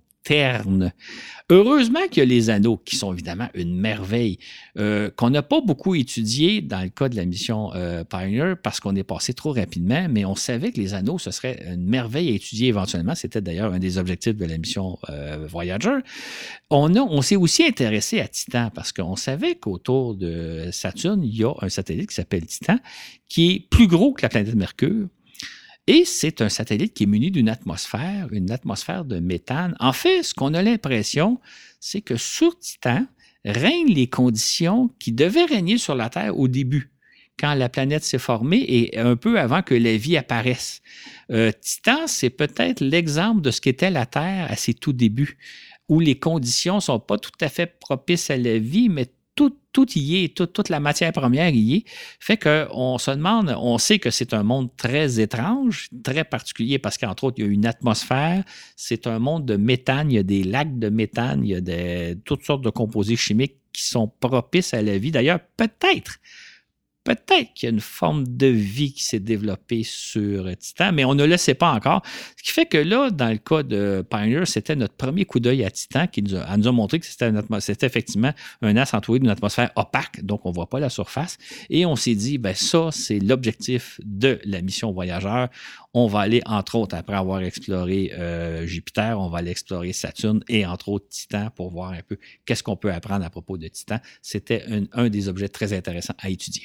Heureusement 1.49 2.07
qu'il 2.09 2.17
y 2.17 2.21
a 2.21 2.26
les 2.26 2.49
anneaux, 2.49 2.78
qui 2.78 2.95
sont 2.95 3.13
évidemment 3.13 3.49
une 3.53 3.76
merveille, 3.76 4.39
euh, 4.80 5.11
qu'on 5.15 5.30
n'a 5.30 5.43
pas 5.43 5.61
beaucoup 5.61 5.93
étudié 5.93 6.61
dans 6.61 6.82
le 6.82 6.89
cas 6.89 7.07
de 7.07 7.15
la 7.15 7.26
mission 7.26 7.71
euh, 7.76 8.03
Pioneer 8.03 8.55
parce 8.61 8.80
qu'on 8.80 8.95
est 8.95 9.03
passé 9.03 9.36
trop 9.36 9.53
rapidement, 9.53 10.07
mais 10.09 10.26
on 10.26 10.36
savait 10.36 10.71
que 10.71 10.82
les 10.82 10.95
anneaux, 10.95 11.19
ce 11.19 11.30
serait 11.30 11.63
une 11.71 11.86
merveille 11.86 12.30
à 12.30 12.36
étudier 12.36 12.69
éventuellement. 12.69 13.13
C'était 13.13 13.41
d'ailleurs 13.41 13.73
un 13.73 13.80
des 13.80 13.99
objectifs 13.99 14.36
de 14.36 14.45
la 14.45 14.57
mission 14.57 14.97
euh, 15.09 15.45
Voyager. 15.47 15.99
On, 16.71 16.95
on 16.95 17.21
s'est 17.21 17.36
aussi 17.36 17.63
intéressé 17.63 18.19
à 18.19 18.28
Titan 18.28 18.71
parce 18.73 18.91
qu'on 18.91 19.15
savait 19.15 19.55
qu'autour 19.55 20.15
de 20.15 20.69
Saturne, 20.71 21.23
il 21.23 21.36
y 21.38 21.43
a 21.43 21.53
un 21.61 21.69
satellite 21.69 22.09
qui 22.09 22.15
s'appelle 22.15 22.47
Titan, 22.47 22.80
qui 23.30 23.51
est 23.51 23.59
plus 23.69 23.88
gros 23.88 24.13
que 24.13 24.23
la 24.23 24.30
planète 24.30 24.55
Mercure, 24.55 25.07
et 25.88 26.03
c'est 26.05 26.41
un 26.41 26.49
satellite 26.49 26.93
qui 26.93 27.03
est 27.03 27.07
muni 27.07 27.29
d'une 27.29 27.49
atmosphère, 27.49 28.27
une 28.31 28.49
atmosphère 28.49 29.05
de 29.05 29.19
méthane. 29.19 29.75
En 29.79 29.93
fait, 29.93 30.23
ce 30.23 30.33
qu'on 30.33 30.53
a 30.55 30.63
l'impression, 30.63 31.39
c'est 31.79 32.01
que 32.01 32.17
sur 32.17 32.57
Titan 32.57 33.05
règnent 33.45 33.93
les 33.93 34.07
conditions 34.07 34.89
qui 34.99 35.11
devaient 35.11 35.45
régner 35.45 35.77
sur 35.77 35.93
la 35.93 36.09
Terre 36.09 36.38
au 36.38 36.47
début, 36.47 36.91
quand 37.39 37.53
la 37.53 37.69
planète 37.69 38.03
s'est 38.03 38.17
formée 38.17 38.65
et 38.67 38.97
un 38.97 39.15
peu 39.15 39.39
avant 39.39 39.61
que 39.61 39.75
la 39.75 39.95
vie 39.95 40.17
apparaisse. 40.17 40.81
Euh, 41.31 41.51
Titan, 41.61 42.07
c'est 42.07 42.31
peut-être 42.31 42.81
l'exemple 42.81 43.41
de 43.41 43.51
ce 43.51 43.61
qu'était 43.61 43.91
la 43.91 44.07
Terre 44.07 44.47
à 44.49 44.55
ses 44.55 44.73
tout 44.73 44.93
débuts, 44.93 45.38
où 45.88 45.99
les 45.99 46.17
conditions 46.17 46.75
ne 46.75 46.81
sont 46.81 46.99
pas 46.99 47.19
tout 47.19 47.31
à 47.41 47.49
fait 47.49 47.77
propices 47.79 48.31
à 48.31 48.38
la 48.38 48.57
vie, 48.57 48.89
mais 48.89 49.05
tout, 49.76 49.91
y 49.97 50.23
est, 50.23 50.30
toute 50.34 50.69
la 50.69 50.80
matière 50.80 51.11
première 51.11 51.49
y 51.49 51.76
est. 51.76 51.84
Fait 52.21 52.38
qu'on 52.38 52.97
se 52.97 53.11
demande, 53.11 53.53
on 53.59 53.78
sait 53.78 53.99
que 53.99 54.09
c'est 54.09 54.34
un 54.34 54.41
monde 54.41 54.69
très 54.78 55.19
étrange, 55.19 55.89
très 56.01 56.23
particulier 56.23 56.80
parce 56.80 56.97
qu'entre 56.97 57.26
autres, 57.26 57.36
il 57.39 57.45
y 57.45 57.47
a 57.49 57.51
une 57.51 57.65
atmosphère. 57.65 58.45
C'est 58.78 59.05
un 59.05 59.19
monde 59.19 59.45
de 59.45 59.57
méthane, 59.57 60.09
il 60.09 60.15
y 60.15 60.17
a 60.17 60.23
des 60.23 60.43
lacs 60.43 60.80
de 60.80 60.88
méthane, 60.88 61.41
il 61.43 61.49
y 61.49 61.55
a 61.55 62.15
toutes 62.23 62.45
sortes 62.45 62.63
de 62.63 62.69
composés 62.69 63.17
chimiques 63.17 63.57
qui 63.73 63.84
sont 63.84 64.07
propices 64.07 64.73
à 64.73 64.82
la 64.82 64.97
vie. 64.97 65.11
D'ailleurs, 65.11 65.41
peut-être 65.57 66.19
peut-être 67.06 67.53
qu'il 67.53 67.68
y 67.68 67.72
a 67.72 67.74
une 67.74 67.80
forme 67.80 68.26
de 68.28 68.47
vie 68.47 68.91
qui 68.91 69.03
s'est 69.03 69.20
développée 69.20 69.84
sur 69.84 70.49
Titan, 70.58 70.91
mais 70.91 71.06
on 71.06 71.14
ne 71.14 71.24
le 71.24 71.38
sait 71.38 71.53
pas 71.53 71.72
encore. 71.72 72.01
Ce 72.36 72.43
qui 72.43 72.51
fait 72.51 72.66
que 72.66 72.80
là, 72.80 73.12
dans 73.12 73.30
le 73.30 73.38
cas 73.38 73.64
de 73.64 74.03
Pioneer, 74.10 74.45
c'était 74.45 74.76
notre 74.76 74.95
premier 74.95 75.24
coup 75.24 75.39
d'œil 75.39 75.64
à 75.64 75.72
Titan 75.72 76.08
qui 76.08 76.24
nous 76.24 76.36
a, 76.36 76.58
nous 76.58 76.68
a 76.68 76.72
montré 76.72 76.99
que 76.99 77.06
c'était 77.06 77.86
effectivement 77.86 78.34
un 78.62 78.76
as 78.76 78.93
entouré 78.93 79.20
d'une 79.20 79.30
atmosphère 79.30 79.72
opaque, 79.76 80.26
donc 80.26 80.45
on 80.45 80.49
ne 80.49 80.56
voit 80.56 80.70
pas 80.70 80.80
la 80.80 80.89
surface. 80.89 81.38
Et 81.70 81.86
on 81.86 81.95
s'est 81.95 82.16
dit, 82.16 82.39
ben 82.39 82.56
ça, 82.56 82.89
c'est 82.91 83.20
l'objectif 83.20 84.01
de 84.03 84.39
la 84.43 84.62
mission 84.62 84.91
Voyageur. 84.91 85.49
On 85.93 86.08
va 86.08 86.22
aller, 86.22 86.41
entre 86.45 86.76
autres, 86.76 86.95
après 86.95 87.16
avoir 87.16 87.41
exploré 87.41 88.12
euh, 88.14 88.66
Jupiter, 88.66 89.20
on 89.20 89.30
va 89.30 89.38
aller 89.39 89.51
explorer 89.51 89.93
Saturne 89.93 90.43
et, 90.49 90.66
entre 90.66 90.89
autres, 90.89 91.08
Titan 91.10 91.49
pour 91.56 91.70
voir 91.70 91.91
un 91.91 92.01
peu 92.06 92.18
qu'est-ce 92.45 92.64
qu'on 92.64 92.76
peut 92.76 92.91
apprendre 92.91 93.24
à 93.24 93.30
propos 93.30 93.58
de 93.58 93.68
Titan. 93.68 93.99
C'était 94.24 94.66
un 94.91 95.10
des 95.10 95.30
objets 95.30 95.49
très 95.49 95.72
intéressants 95.72 96.16
à 96.18 96.30
étudier. 96.30 96.64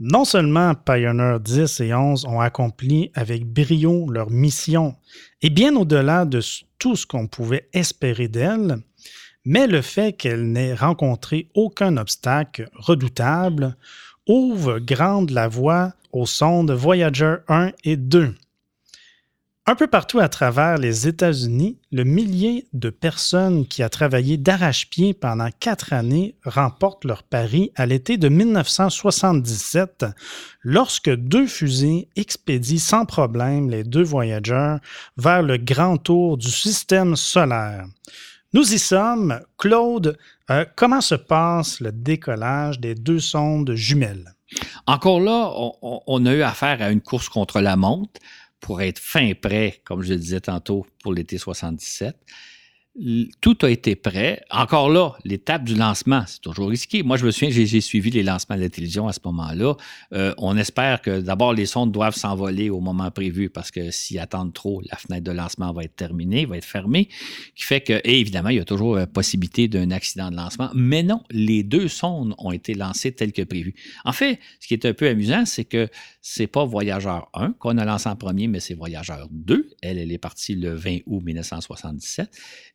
Non 0.00 0.24
seulement 0.24 0.76
Pioneer 0.76 1.40
10 1.40 1.80
et 1.80 1.92
11 1.92 2.24
ont 2.26 2.40
accompli 2.40 3.10
avec 3.14 3.44
brio 3.44 4.08
leur 4.08 4.30
mission, 4.30 4.94
et 5.42 5.50
bien 5.50 5.74
au-delà 5.74 6.24
de 6.24 6.40
tout 6.78 6.94
ce 6.94 7.04
qu'on 7.04 7.26
pouvait 7.26 7.68
espérer 7.72 8.28
d'elles, 8.28 8.76
mais 9.44 9.66
le 9.66 9.82
fait 9.82 10.12
qu'elles 10.12 10.52
n'aient 10.52 10.74
rencontré 10.74 11.48
aucun 11.54 11.96
obstacle 11.96 12.68
redoutable 12.74 13.76
ouvre 14.28 14.78
grande 14.78 15.30
la 15.30 15.48
voie 15.48 15.94
aux 16.12 16.26
sondes 16.26 16.70
Voyager 16.70 17.36
1 17.48 17.72
et 17.82 17.96
2, 17.96 18.34
un 19.68 19.74
peu 19.74 19.86
partout 19.86 20.18
à 20.18 20.30
travers 20.30 20.78
les 20.78 21.08
États-Unis, 21.08 21.78
le 21.92 22.04
millier 22.04 22.66
de 22.72 22.88
personnes 22.88 23.66
qui 23.66 23.82
a 23.82 23.90
travaillé 23.90 24.38
d'arrache-pied 24.38 25.12
pendant 25.12 25.50
quatre 25.60 25.92
années 25.92 26.36
remportent 26.42 27.04
leur 27.04 27.22
pari 27.22 27.70
à 27.76 27.84
l'été 27.84 28.16
de 28.16 28.30
1977, 28.30 30.06
lorsque 30.62 31.14
deux 31.14 31.46
fusées 31.46 32.08
expédient 32.16 32.78
sans 32.78 33.04
problème 33.04 33.68
les 33.68 33.84
deux 33.84 34.02
voyageurs 34.02 34.78
vers 35.18 35.42
le 35.42 35.58
grand 35.58 35.98
tour 35.98 36.38
du 36.38 36.50
système 36.50 37.14
solaire. 37.14 37.84
Nous 38.54 38.72
y 38.72 38.78
sommes. 38.78 39.38
Claude, 39.58 40.16
euh, 40.50 40.64
comment 40.76 41.02
se 41.02 41.14
passe 41.14 41.80
le 41.80 41.92
décollage 41.92 42.80
des 42.80 42.94
deux 42.94 43.20
sondes 43.20 43.74
jumelles? 43.74 44.32
Encore 44.86 45.20
là, 45.20 45.52
on 45.82 46.24
a 46.24 46.32
eu 46.32 46.40
affaire 46.40 46.80
à 46.80 46.90
une 46.90 47.02
course 47.02 47.28
contre 47.28 47.60
la 47.60 47.76
montre 47.76 48.18
pour 48.60 48.82
être 48.82 48.98
fin 48.98 49.32
prêt, 49.34 49.80
comme 49.84 50.02
je 50.02 50.12
le 50.12 50.18
disais 50.18 50.40
tantôt, 50.40 50.86
pour 51.02 51.12
l'été 51.12 51.38
77. 51.38 52.16
tout 53.40 53.56
a 53.62 53.70
été 53.70 53.94
prêt. 53.94 54.42
Encore 54.50 54.90
là, 54.90 55.12
l'étape 55.24 55.64
du 55.64 55.74
lancement, 55.74 56.24
c'est 56.26 56.40
toujours 56.40 56.68
risqué. 56.68 57.02
Moi, 57.02 57.16
je 57.16 57.26
me 57.26 57.30
souviens, 57.30 57.50
j'ai 57.50 57.80
suivi 57.80 58.10
les 58.10 58.22
lancements 58.22 58.56
de 58.56 58.62
la 58.62 58.68
télévision 58.68 59.06
à 59.06 59.12
ce 59.12 59.20
moment-là. 59.24 59.76
Euh, 60.12 60.34
on 60.38 60.56
espère 60.56 61.00
que 61.00 61.20
d'abord, 61.20 61.52
les 61.52 61.66
sondes 61.66 61.92
doivent 61.92 62.16
s'envoler 62.16 62.70
au 62.70 62.80
moment 62.80 63.10
prévu 63.10 63.50
parce 63.50 63.70
que 63.70 63.90
s'ils 63.90 64.18
attendent 64.18 64.52
trop, 64.52 64.82
la 64.90 64.96
fenêtre 64.96 65.24
de 65.24 65.32
lancement 65.32 65.72
va 65.72 65.84
être 65.84 65.94
terminée, 65.94 66.44
va 66.44 66.56
être 66.56 66.64
fermée, 66.64 67.08
qui 67.54 67.64
fait 67.64 67.80
que, 67.80 68.00
évidemment, 68.04 68.48
il 68.48 68.56
y 68.56 68.60
a 68.60 68.64
toujours 68.64 68.96
la 68.96 69.06
possibilité 69.06 69.68
d'un 69.68 69.90
accident 69.90 70.30
de 70.30 70.36
lancement. 70.36 70.70
Mais 70.74 71.02
non, 71.02 71.22
les 71.30 71.62
deux 71.62 71.88
sondes 71.88 72.34
ont 72.38 72.52
été 72.52 72.74
lancées 72.74 73.12
telles 73.12 73.32
que 73.32 73.42
prévu. 73.42 73.74
En 74.04 74.12
fait, 74.12 74.40
ce 74.60 74.66
qui 74.66 74.74
est 74.74 74.84
un 74.86 74.94
peu 74.94 75.08
amusant, 75.08 75.44
c'est 75.46 75.64
que 75.64 75.88
c'est 76.30 76.46
pas 76.46 76.66
Voyageur 76.66 77.30
1 77.32 77.54
qu'on 77.54 77.78
a 77.78 77.86
lancé 77.86 78.06
en 78.06 78.14
premier, 78.14 78.48
mais 78.48 78.60
c'est 78.60 78.74
Voyageur 78.74 79.28
2. 79.30 79.70
Elle, 79.80 79.96
elle 79.96 80.12
est 80.12 80.18
partie 80.18 80.54
le 80.54 80.74
20 80.74 80.98
août 81.06 81.22
1977 81.24 82.30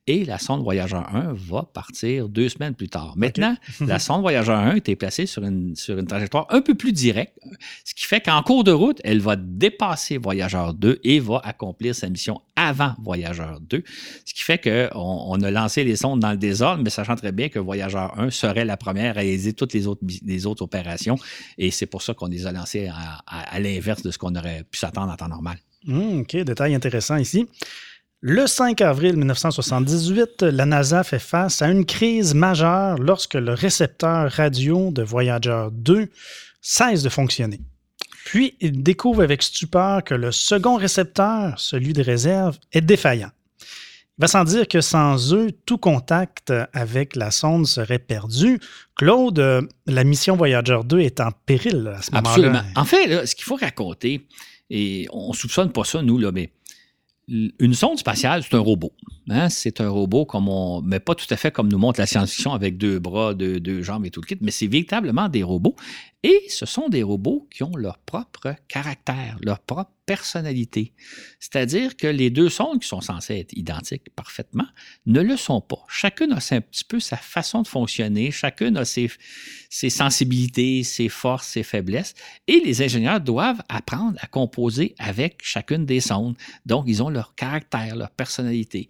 et 0.07 0.25
la 0.25 0.39
sonde 0.39 0.63
Voyageur 0.63 1.15
1 1.15 1.33
va 1.33 1.61
partir 1.71 2.29
deux 2.29 2.49
semaines 2.49 2.73
plus 2.73 2.89
tard. 2.89 3.13
Maintenant, 3.15 3.55
la 3.79 3.99
sonde 3.99 4.21
Voyageur 4.21 4.57
1 4.57 4.75
était 4.77 4.95
placée 4.95 5.27
sur 5.27 5.43
une, 5.43 5.75
sur 5.75 5.99
une 5.99 6.07
trajectoire 6.07 6.47
un 6.49 6.61
peu 6.61 6.73
plus 6.73 6.93
directe, 6.93 7.37
ce 7.85 7.93
qui 7.93 8.05
fait 8.05 8.21
qu'en 8.21 8.41
cours 8.41 8.63
de 8.63 8.71
route, 8.71 8.99
elle 9.03 9.19
va 9.19 9.35
dépasser 9.35 10.17
Voyageur 10.17 10.73
2 10.73 11.01
et 11.03 11.19
va 11.19 11.39
accomplir 11.43 11.93
sa 11.93 12.09
mission 12.09 12.41
avant 12.55 12.93
Voyageur 13.01 13.59
2, 13.61 13.83
ce 14.25 14.33
qui 14.33 14.43
fait 14.43 14.59
qu'on 14.59 14.89
on 14.93 15.41
a 15.41 15.51
lancé 15.51 15.83
les 15.83 15.95
sondes 15.95 16.19
dans 16.19 16.31
le 16.31 16.37
désordre, 16.37 16.83
mais 16.83 16.89
sachant 16.89 17.15
très 17.15 17.31
bien 17.31 17.49
que 17.49 17.59
Voyageur 17.59 18.19
1 18.19 18.29
serait 18.29 18.65
la 18.65 18.77
première 18.77 19.17
à 19.17 19.19
réaliser 19.21 19.53
toutes 19.53 19.73
les 19.73 19.87
autres, 19.87 20.61
opérations, 20.61 21.17
et 21.57 21.71
c'est 21.71 21.87
pour 21.87 22.01
ça 22.01 22.13
qu'on 22.13 22.27
les 22.27 22.45
a 22.45 22.51
lancées 22.51 22.89
à, 22.89 23.59
l'inverse 23.59 24.03
de 24.03 24.11
ce 24.11 24.17
qu'on 24.17 24.35
aurait 24.35 24.63
pu 24.69 24.77
s'attendre 24.77 25.11
en 25.11 25.15
temps 25.15 25.27
normal. 25.27 25.57
Mmh, 25.85 26.21
OK, 26.21 26.37
détail 26.37 26.75
intéressant 26.75 27.17
ici. 27.17 27.47
Le 28.21 28.47
5 28.47 28.79
avril 28.81 29.17
1978, 29.17 30.43
la 30.43 30.65
NASA 30.65 31.03
fait 31.03 31.19
face 31.19 31.61
à 31.61 31.69
une 31.69 31.85
crise 31.85 32.33
majeure 32.33 32.97
lorsque 32.97 33.33
le 33.33 33.53
récepteur 33.53 34.31
radio 34.31 34.91
de 34.91 35.03
Voyager 35.03 35.67
2 35.73 36.07
cesse 36.61 37.03
de 37.03 37.09
fonctionner. 37.09 37.59
Puis, 38.25 38.55
il 38.61 38.83
découvre 38.83 39.23
avec 39.23 39.43
stupeur 39.43 40.03
que 40.03 40.13
le 40.13 40.31
second 40.31 40.77
récepteur, 40.77 41.59
celui 41.59 41.93
de 41.93 42.01
réserve, 42.01 42.57
est 42.71 42.81
défaillant. 42.81 43.31
Il 44.17 44.21
va 44.21 44.27
sans 44.27 44.43
dire 44.43 44.67
que 44.67 44.79
sans 44.79 45.33
eux, 45.33 45.51
tout 45.65 45.79
contact 45.79 46.53
avec 46.71 47.15
la 47.15 47.31
sonde 47.31 47.65
serait 47.65 47.99
perdu. 47.99 48.59
Claude, 48.95 49.39
euh, 49.39 49.61
la 49.87 50.03
mission 50.03 50.35
Voyager 50.35 50.79
2 50.85 50.99
est 50.99 51.19
en 51.19 51.31
péril 51.45 51.91
à 51.95 52.01
ce 52.01 52.11
moment-là. 52.11 52.29
Absolument. 52.29 52.61
En 52.75 52.85
fait, 52.85 53.25
ce 53.25 53.35
qu'il 53.35 53.43
faut 53.43 53.55
raconter, 53.55 54.27
et 54.69 55.07
on 55.11 55.29
ne 55.29 55.33
soupçonne 55.33 55.71
pas 55.71 55.83
ça, 55.83 56.03
nous, 56.03 56.19
là, 56.19 56.31
mais 56.31 56.51
une 57.27 57.73
sonde 57.73 57.97
spatiale, 57.97 58.43
c'est 58.43 58.55
un 58.55 58.59
robot. 58.59 58.91
Hein? 59.29 59.49
C'est 59.49 59.79
un 59.81 59.89
robot 59.89 60.27
mais 60.83 60.99
pas 60.99 61.15
tout 61.15 61.25
à 61.29 61.37
fait 61.37 61.51
comme 61.51 61.69
nous 61.69 61.77
montre 61.77 61.99
la 61.99 62.05
science-fiction 62.05 62.53
avec 62.53 62.77
deux 62.77 62.99
bras, 62.99 63.33
deux, 63.33 63.59
deux, 63.59 63.81
jambes 63.81 64.05
et 64.05 64.09
tout 64.09 64.21
le 64.21 64.27
kit, 64.27 64.37
mais 64.41 64.51
c'est 64.51 64.67
véritablement 64.67 65.29
des 65.29 65.43
robots. 65.43 65.75
Et 66.23 66.45
ce 66.47 66.65
sont 66.65 66.87
des 66.87 67.03
robots 67.03 67.47
qui 67.51 67.63
ont 67.63 67.75
leur 67.75 67.97
propre 67.97 68.55
caractère, 68.69 69.37
leur 69.41 69.59
propre 69.59 69.91
personnalité. 70.05 70.93
C'est-à-dire 71.39 71.97
que 71.97 72.07
les 72.07 72.29
deux 72.29 72.49
sondes 72.49 72.81
qui 72.81 72.87
sont 72.87 73.01
censées 73.01 73.39
être 73.39 73.53
identiques 73.53 74.09
parfaitement 74.15 74.67
ne 75.05 75.21
le 75.21 75.35
sont 75.35 75.59
pas. 75.59 75.83
Chacune 75.89 76.31
a 76.31 76.37
un 76.51 76.61
petit 76.61 76.85
peu 76.85 77.01
sa 77.01 77.17
façon 77.17 77.61
de 77.61 77.67
fonctionner, 77.67 78.31
chacune 78.31 78.77
a 78.77 78.85
ses, 78.85 79.09
sensibilités, 79.69 80.83
ses 80.83 81.09
forces, 81.09 81.47
ses 81.47 81.63
faiblesses, 81.63 82.13
et 82.47 82.61
les 82.61 82.81
ingénieurs 82.81 83.19
doivent 83.19 83.61
apprendre 83.67 84.17
à 84.21 84.27
composer 84.27 84.95
avec 84.99 85.39
chacune 85.41 85.85
des 85.85 85.99
sondes. 85.99 86.35
Donc, 86.65 86.85
ils 86.87 87.03
ont 87.03 87.09
leur 87.09 87.35
caractère, 87.35 87.95
leur 87.95 88.11
personnalité. 88.11 88.89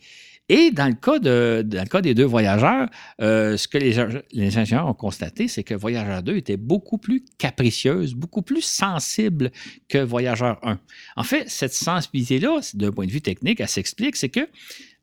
Et 0.49 0.71
dans 0.71 0.87
le 0.87 1.85
cas, 1.85 2.01
des 2.01 2.13
deux 2.13 2.25
voyageurs, 2.25 2.89
euh, 3.21 3.55
ce 3.55 3.67
que 3.67 3.77
les, 3.77 3.95
les, 4.33 4.57
ingénieurs 4.57 4.87
ont 4.87 4.93
constaté, 4.93 5.47
c'est 5.47 5.63
que 5.63 5.73
Voyageur 5.73 6.21
2 6.21 6.35
était 6.35 6.57
beaucoup 6.57 6.97
plus 6.97 7.23
capricieuse, 7.37 8.13
beaucoup 8.13 8.41
plus 8.41 8.61
sensible 8.61 9.51
que 9.87 9.99
Voyageur 9.99 10.59
1. 10.63 10.79
En 11.15 11.23
fait, 11.23 11.49
cette 11.49 11.73
sensibilité-là, 11.73 12.59
d'un 12.73 12.91
point 12.91 13.05
de 13.05 13.11
vue 13.11 13.21
technique, 13.21 13.61
elle 13.61 13.69
s'explique, 13.69 14.17
c'est 14.17 14.29
que 14.29 14.47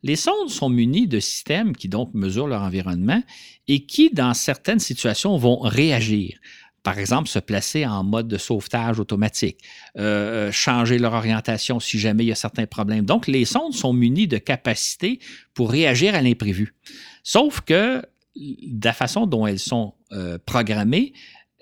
les 0.03 0.17
sondes 0.17 0.49
sont 0.49 0.69
munies 0.69 1.07
de 1.07 1.21
systèmes 1.21 1.75
qui 1.77 1.89
donc 1.89 2.13
mesurent 2.15 2.47
leur 2.47 2.63
environnement 2.63 3.23
et 3.69 3.87
qui, 3.87 4.11
dans 4.11 4.35
certaines 4.35 4.79
situations, 4.79 5.37
vont 5.37 5.59
réagir 5.59 6.39
par 6.83 6.99
exemple, 6.99 7.29
se 7.29 7.39
placer 7.39 7.87
en 7.87 8.05
mode 8.05 8.29
de 8.29 8.39
sauvetage 8.39 8.99
automatique, 9.01 9.59
euh, 9.99 10.49
euh, 10.49 10.53
changer 10.53 10.99
leur 10.99 11.13
orientation 11.13 11.81
si 11.81 11.99
jamais 11.99 12.25
il 12.25 12.29
y 12.29 12.33
a 12.33 12.37
certains 12.37 12.67
problèmes. 12.67 13.05
Donc, 13.05 13.27
les 13.27 13.45
sondes 13.45 13.75
sont 13.75 13.93
munies 13.93 14.29
de 14.29 14.39
capacités 14.39 15.21
pour 15.55 15.71
réagir 15.71 16.15
à 16.15 16.23
l'imprévu. 16.23 16.75
Sauf 17.23 17.61
que 17.61 18.03
de 18.37 18.85
la 18.85 18.93
façon 18.93 19.27
dont 19.27 19.47
elles 19.47 19.59
sont 19.59 19.95
euh, 20.13 20.39
programmées, 20.47 21.13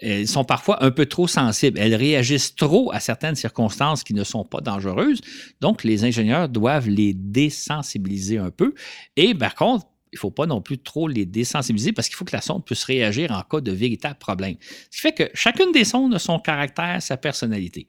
elles 0.01 0.29
sont 0.29 0.45
parfois 0.45 0.85
un 0.85 0.93
peu 0.93 1.07
trop 1.07 1.27
sensibles. 1.27 1.79
Elles 1.79 1.97
réagissent 1.97 2.55
trop 2.55 2.93
à 2.93 3.01
certaines 3.01 3.35
circonstances 3.35 4.05
qui 4.05 4.15
ne 4.15 4.23
sont 4.23 4.45
pas 4.45 4.61
dangereuses. 4.61 5.21
Donc, 5.61 5.83
les 5.83 6.05
ingénieurs 6.05 6.49
doivent 6.49 6.89
les 6.89 7.15
désensibiliser 7.15 8.39
un 8.39 8.51
peu. 8.51 8.75
Et 9.17 9.35
par 9.35 9.57
contre, 9.57 9.87
il 10.13 10.17
ne 10.17 10.19
faut 10.19 10.31
pas 10.31 10.47
non 10.47 10.61
plus 10.61 10.79
trop 10.79 11.09
les 11.09 11.27
désensibiliser 11.27 11.93
parce 11.93 12.09
qu'il 12.09 12.17
faut 12.17 12.25
que 12.25 12.35
la 12.35 12.41
sonde 12.41 12.65
puisse 12.65 12.85
réagir 12.85 13.33
en 13.33 13.43
cas 13.43 13.61
de 13.61 13.73
véritable 13.73 14.19
problème. 14.19 14.57
Ce 14.91 14.97
qui 14.97 15.01
fait 15.01 15.13
que 15.13 15.31
chacune 15.35 15.73
des 15.73 15.85
sondes 15.85 16.15
a 16.15 16.19
son 16.19 16.39
caractère, 16.39 17.03
sa 17.03 17.17
personnalité. 17.17 17.87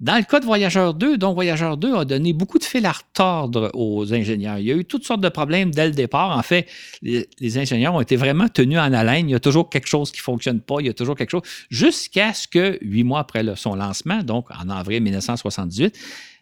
Dans 0.00 0.16
le 0.16 0.22
cas 0.22 0.38
de 0.38 0.44
Voyageur 0.44 0.94
2, 0.94 1.18
dont 1.18 1.34
Voyageur 1.34 1.76
2 1.76 1.96
a 1.96 2.04
donné 2.04 2.32
beaucoup 2.32 2.60
de 2.60 2.64
fil 2.64 2.86
à 2.86 2.92
retordre 2.92 3.68
aux 3.74 4.14
ingénieurs. 4.14 4.58
Il 4.58 4.66
y 4.66 4.70
a 4.70 4.76
eu 4.76 4.84
toutes 4.84 5.04
sortes 5.04 5.20
de 5.20 5.28
problèmes 5.28 5.72
dès 5.72 5.86
le 5.86 5.92
départ. 5.92 6.38
En 6.38 6.42
fait, 6.42 6.68
les, 7.02 7.58
ingénieurs 7.58 7.94
ont 7.94 8.00
été 8.00 8.14
vraiment 8.14 8.48
tenus 8.48 8.78
en 8.78 8.92
haleine. 8.92 9.28
Il 9.28 9.32
y 9.32 9.34
a 9.34 9.40
toujours 9.40 9.68
quelque 9.68 9.88
chose 9.88 10.12
qui 10.12 10.20
ne 10.20 10.22
fonctionne 10.22 10.60
pas. 10.60 10.76
Il 10.78 10.86
y 10.86 10.88
a 10.88 10.94
toujours 10.94 11.16
quelque 11.16 11.30
chose. 11.30 11.42
Jusqu'à 11.68 12.32
ce 12.32 12.46
que, 12.46 12.78
huit 12.80 13.02
mois 13.02 13.18
après 13.18 13.42
son 13.56 13.74
lancement, 13.74 14.22
donc 14.22 14.46
en 14.52 14.70
avril 14.70 15.02
1978, 15.02 15.98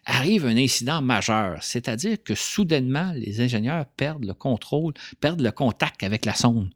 arrive 0.07 0.45
un 0.45 0.57
incident 0.57 1.01
majeur, 1.01 1.61
c'est-à-dire 1.61 2.17
que 2.23 2.33
soudainement, 2.33 3.11
les 3.13 3.41
ingénieurs 3.41 3.85
perdent 3.85 4.25
le 4.25 4.33
contrôle, 4.33 4.93
perdent 5.19 5.41
le 5.41 5.51
contact 5.51 6.01
avec 6.03 6.25
la 6.25 6.33
sonde. 6.33 6.69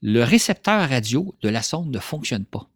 Le 0.00 0.22
récepteur 0.22 0.88
radio 0.88 1.34
de 1.42 1.48
la 1.48 1.62
sonde 1.62 1.90
ne 1.90 1.98
fonctionne 1.98 2.44
pas. 2.44 2.68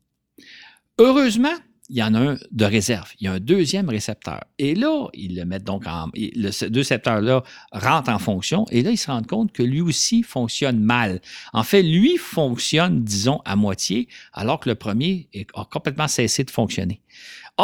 Heureusement, 0.99 1.55
il 1.89 1.97
y 1.97 2.03
en 2.03 2.15
a 2.15 2.19
un 2.19 2.39
de 2.51 2.65
réserve. 2.65 3.13
Il 3.21 3.25
y 3.25 3.29
a 3.29 3.33
un 3.33 3.41
deuxième 3.41 3.89
récepteur. 3.89 4.43
Et 4.59 4.75
là, 4.75 5.09
ils 5.13 5.37
le 5.37 5.45
mettent 5.45 5.65
donc 5.65 5.87
en. 5.87 6.09
Le, 6.15 6.69
deux 6.69 6.81
récepteurs-là 6.81 7.43
rentrent 7.71 8.11
en 8.11 8.19
fonction. 8.19 8.67
Et 8.71 8.83
là, 8.83 8.91
ils 8.91 8.97
se 8.97 9.11
rendent 9.11 9.27
compte 9.27 9.53
que 9.53 9.63
lui 9.63 9.81
aussi 9.81 10.23
fonctionne 10.23 10.81
mal. 10.81 11.21
En 11.53 11.63
fait, 11.63 11.83
lui 11.83 12.17
fonctionne, 12.17 13.05
disons, 13.05 13.41
à 13.45 13.57
moitié, 13.57 14.09
alors 14.33 14.59
que 14.59 14.71
le 14.71 14.75
premier 14.75 15.29
a 15.55 15.65
complètement 15.65 16.09
cessé 16.09 16.45
de 16.45 16.51
fonctionner. 16.51 17.01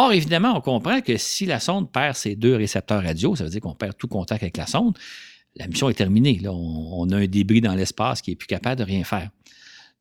Or, 0.00 0.12
évidemment, 0.12 0.56
on 0.56 0.60
comprend 0.60 1.00
que 1.00 1.16
si 1.16 1.44
la 1.44 1.58
sonde 1.58 1.90
perd 1.90 2.14
ses 2.14 2.36
deux 2.36 2.54
récepteurs 2.54 3.02
radio, 3.02 3.34
ça 3.34 3.42
veut 3.42 3.50
dire 3.50 3.60
qu'on 3.60 3.74
perd 3.74 3.96
tout 3.96 4.06
contact 4.06 4.44
avec 4.44 4.56
la 4.56 4.68
sonde, 4.68 4.96
la 5.56 5.66
mission 5.66 5.88
est 5.88 5.94
terminée. 5.94 6.40
On, 6.46 7.10
a 7.10 7.16
un 7.16 7.26
débris 7.26 7.60
dans 7.60 7.74
l'espace 7.74 8.22
qui 8.22 8.30
n'est 8.30 8.36
plus 8.36 8.46
capable 8.46 8.76
de 8.76 8.84
rien 8.84 9.02
faire. 9.02 9.28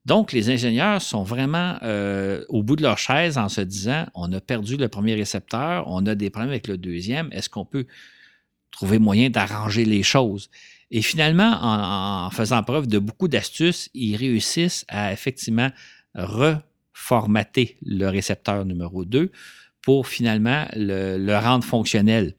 Donc, 0.05 0.33
les 0.33 0.51
ingénieurs 0.51 1.01
sont 1.01 1.23
vraiment 1.23 1.77
euh, 1.81 2.45
au 2.47 2.61
bout 2.61 2.75
de 2.75 2.83
leur 2.83 2.99
chaise 2.99 3.39
en 3.39 3.49
se 3.49 3.61
disant 3.61 4.05
on 4.13 4.31
a 4.33 4.39
perdu 4.39 4.77
le 4.77 4.87
premier 4.87 5.15
récepteur, 5.15 5.85
on 5.87 6.05
a 6.05 6.13
des 6.13 6.29
problèmes 6.29 6.51
avec 6.51 6.67
le 6.67 6.77
deuxième, 6.77 7.29
est-ce 7.31 7.49
qu'on 7.49 7.65
peut 7.65 7.87
trouver 8.69 8.99
moyen 8.99 9.31
d'arranger 9.31 9.83
les 9.83 10.03
choses? 10.03 10.51
Et 10.91 11.01
finalement, 11.01 11.57
en, 11.59 12.29
faisant 12.29 12.61
preuve 12.61 12.85
de 12.85 12.99
beaucoup 12.99 13.27
d'astuces, 13.27 13.89
ils 13.95 14.15
réussissent 14.15 14.85
à 14.89 15.11
effectivement 15.11 15.71
reformater 16.13 17.77
le 17.81 18.05
récepteur 18.09 18.63
numéro 18.63 19.03
2 19.03 19.31
pour 19.87 20.05
finalement 20.05 20.65
le, 20.75 21.39
rendre 21.39 21.63
fonctionnel. 21.63 22.33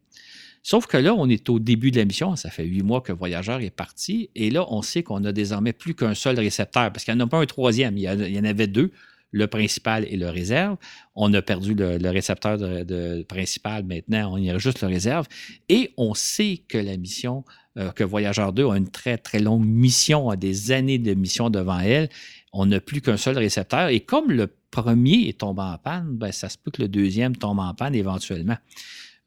Sauf 0.62 0.86
que 0.86 0.98
là, 0.98 1.14
on 1.14 1.30
est 1.30 1.48
au 1.48 1.58
début 1.58 1.90
de 1.90 1.96
la 1.96 2.04
mission, 2.04 2.36
ça 2.36 2.50
fait 2.50 2.64
huit 2.66 2.82
mois 2.82 3.00
que 3.00 3.10
Voyageur 3.10 3.62
est 3.62 3.70
parti, 3.70 4.28
et 4.34 4.50
là, 4.50 4.66
on 4.70 4.82
sait 4.82 5.02
qu'on 5.02 5.24
a 5.24 5.32
désormais 5.32 5.72
plus 5.72 5.94
qu'un 5.94 6.12
seul 6.12 6.38
récepteur, 6.38 6.92
parce 6.92 7.06
qu'il 7.06 7.14
n'y 7.14 7.22
en 7.22 7.24
a 7.24 7.26
pas 7.26 7.38
un 7.38 7.46
troisième, 7.46 7.96
il 7.96 8.02
y, 8.02 8.38
en 8.38 8.44
avait 8.44 8.66
deux, 8.66 8.92
le 9.30 9.46
principal 9.46 10.04
et 10.10 10.18
le 10.18 10.28
réserve. 10.28 10.76
On 11.14 11.32
a 11.32 11.40
perdu 11.40 11.72
le, 11.72 12.10
récepteur 12.10 12.58
de, 12.58 13.22
principal 13.22 13.82
maintenant, 13.82 14.34
on 14.34 14.36
y 14.36 14.50
a 14.50 14.58
juste 14.58 14.82
le 14.82 14.88
réserve, 14.88 15.26
et 15.70 15.94
on 15.96 16.12
sait 16.12 16.60
que 16.68 16.76
la 16.76 16.98
mission, 16.98 17.46
euh, 17.78 17.92
que 17.92 18.04
Voyageur 18.04 18.52
2 18.52 18.66
a 18.66 18.76
une 18.76 18.90
très, 18.90 19.16
très 19.16 19.38
longue 19.38 19.64
mission, 19.64 20.28
a 20.28 20.36
des 20.36 20.70
années 20.70 20.98
de 20.98 21.14
mission 21.14 21.48
devant 21.48 21.78
elle, 21.78 22.10
on 22.52 22.66
n'a 22.66 22.80
plus 22.80 23.00
qu'un 23.00 23.16
seul 23.16 23.38
récepteur, 23.38 23.88
et 23.88 24.00
comme 24.00 24.32
le 24.32 24.48
premier 24.70 25.28
est 25.28 25.40
tombé 25.40 25.62
en 25.62 25.78
panne, 25.78 26.16
ben, 26.16 26.32
ça 26.32 26.48
se 26.48 26.58
peut 26.58 26.70
que 26.70 26.82
le 26.82 26.88
deuxième 26.88 27.36
tombe 27.36 27.58
en 27.58 27.74
panne 27.74 27.94
éventuellement. 27.94 28.56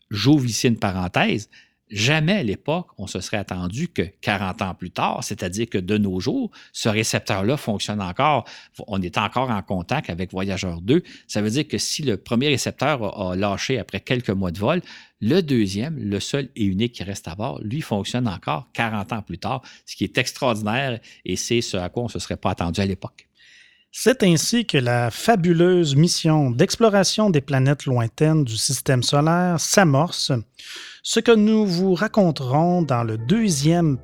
J'ouvre 0.09 0.45
ici 0.45 0.67
une 0.67 0.77
parenthèse. 0.77 1.49
jamais 1.89 2.37
à 2.37 2.43
l'époque 2.43 2.87
on 2.97 3.05
se 3.05 3.19
serait 3.19 3.35
attendu 3.35 3.89
que 3.89 4.01
40 4.21 4.61
ans 4.61 4.73
plus 4.73 4.91
tard, 4.91 5.23
c'est-à-dire 5.25 5.69
que 5.69 5.77
de 5.77 5.97
nos 5.97 6.21
jours, 6.21 6.49
ce 6.71 6.87
récepteur-là 6.87 7.57
fonctionne 7.57 8.01
encore. 8.01 8.45
On 8.87 9.01
est 9.01 9.17
encore 9.17 9.49
en 9.49 9.61
contact 9.61 10.09
avec 10.09 10.31
Voyageur 10.31 10.79
2. 10.81 11.03
Ça 11.27 11.41
veut 11.41 11.49
dire 11.49 11.67
que 11.67 11.77
si 11.77 12.01
le 12.03 12.15
premier 12.15 12.47
récepteur 12.47 13.19
a, 13.19 13.35
lâché 13.35 13.77
après 13.77 13.99
quelques 13.99 14.29
mois 14.29 14.51
de 14.51 14.59
vol, 14.59 14.81
le 15.19 15.41
deuxième, 15.41 15.97
le 15.97 16.19
seul 16.21 16.49
et 16.55 16.63
unique 16.63 16.93
qui 16.93 17.03
reste 17.03 17.27
à 17.27 17.35
bord, 17.35 17.59
lui 17.61 17.81
fonctionne 17.81 18.27
encore 18.27 18.69
40 18.73 19.13
ans 19.13 19.21
plus 19.21 19.37
tard, 19.37 19.61
ce 19.85 19.97
qui 19.97 20.05
est 20.05 20.17
extraordinaire 20.17 20.99
et 21.25 21.35
c'est 21.35 21.61
ce 21.61 21.75
à 21.75 21.89
quoi 21.89 22.03
on 22.03 22.07
ne 22.07 22.11
se 22.11 22.19
serait 22.19 22.37
pas 22.37 22.51
attendu 22.51 22.79
à 22.79 22.85
l'époque. 22.85 23.27
C'est 23.93 24.23
ainsi 24.23 24.65
que 24.65 24.77
la 24.77 25.11
fabuleuse 25.11 25.97
mission 25.97 26.49
d'exploration 26.49 27.29
des 27.29 27.41
planètes 27.41 27.85
lointaines 27.85 28.45
du 28.45 28.55
système 28.55 29.03
solaire 29.03 29.59
s'amorce, 29.59 30.31
ce 31.03 31.19
que 31.19 31.33
nous 31.33 31.65
vous 31.65 31.93
raconterons 31.93 32.83
dans, 32.83 33.03
la 33.03 33.17
deuxième 33.17 33.97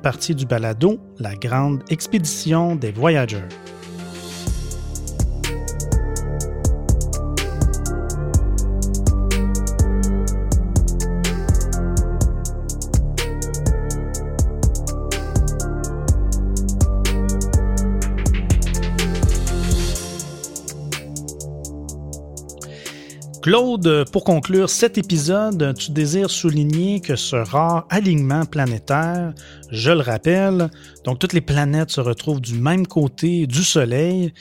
partie 0.00 0.34
du 0.34 0.44
balado, 0.44 0.98
la 1.20 1.36
grande 1.36 1.84
expédition 1.88 2.74
des 2.74 2.90
voyageurs. 2.90 3.48
Claude, 23.42 24.04
pour 24.12 24.24
conclure 24.24 24.68
cet 24.68 24.98
épisode, 24.98 25.74
tu 25.78 25.92
désires 25.92 26.28
souligner 26.28 27.00
que 27.00 27.16
ce 27.16 27.36
rare 27.36 27.86
alignement 27.88 28.44
planétaire, 28.44 29.32
je 29.70 29.90
le 29.90 30.00
rappelle, 30.00 30.68
donc 31.04 31.18
toutes 31.18 31.32
les 31.32 31.40
planètes 31.40 31.90
se 31.90 32.02
retrouvent 32.02 32.42
du 32.42 32.54
même 32.54 32.86
côté 32.86 33.46
du 33.46 33.64
Soleil, 33.64 34.34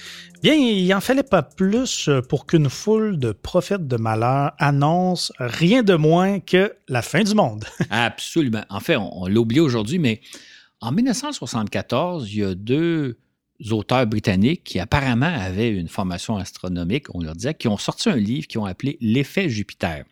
bien, 0.44 0.54
il 0.54 0.94
en 0.94 1.00
fallait 1.00 1.24
pas 1.24 1.44
plus 1.44 2.10
pour 2.28 2.46
qu'une 2.46 2.70
foule 2.70 3.18
de 3.18 3.32
prophètes 3.32 3.88
de 3.88 3.96
malheur 3.96 4.52
annonce 4.58 5.32
rien 5.40 5.82
de 5.82 5.96
moins 5.96 6.42
que 6.42 6.74
la 6.90 7.02
fin 7.02 7.24
du 7.24 7.36
monde. 7.36 7.64
Absolument. 7.90 8.66
En 8.70 8.82
fait, 8.82 8.98
on, 8.98 9.24
on 9.24 9.28
l'a 9.28 9.40
oublié 9.40 9.62
aujourd'hui, 9.62 10.00
mais 10.00 10.20
en 10.82 10.92
1974, 10.92 12.30
il 12.34 12.40
y 12.40 12.44
a 12.44 12.54
deux 12.54 13.18
auteurs 13.72 14.08
britanniques 14.08 14.64
qui 14.64 14.80
apparemment 14.80 15.26
avaient 15.26 15.70
une 15.70 15.88
formation 15.88 16.38
astronomique, 16.38 17.14
on 17.14 17.22
leur 17.22 17.36
disait, 17.36 17.54
qui 17.54 17.68
ont 17.68 17.78
sorti 17.78 18.10
un 18.10 18.16
livre 18.16 18.48
qu'ils 18.48 18.60
ont 18.60 18.66
appelé 18.66 18.98
L'effet 19.02 19.50
Jupiter. 19.50 20.06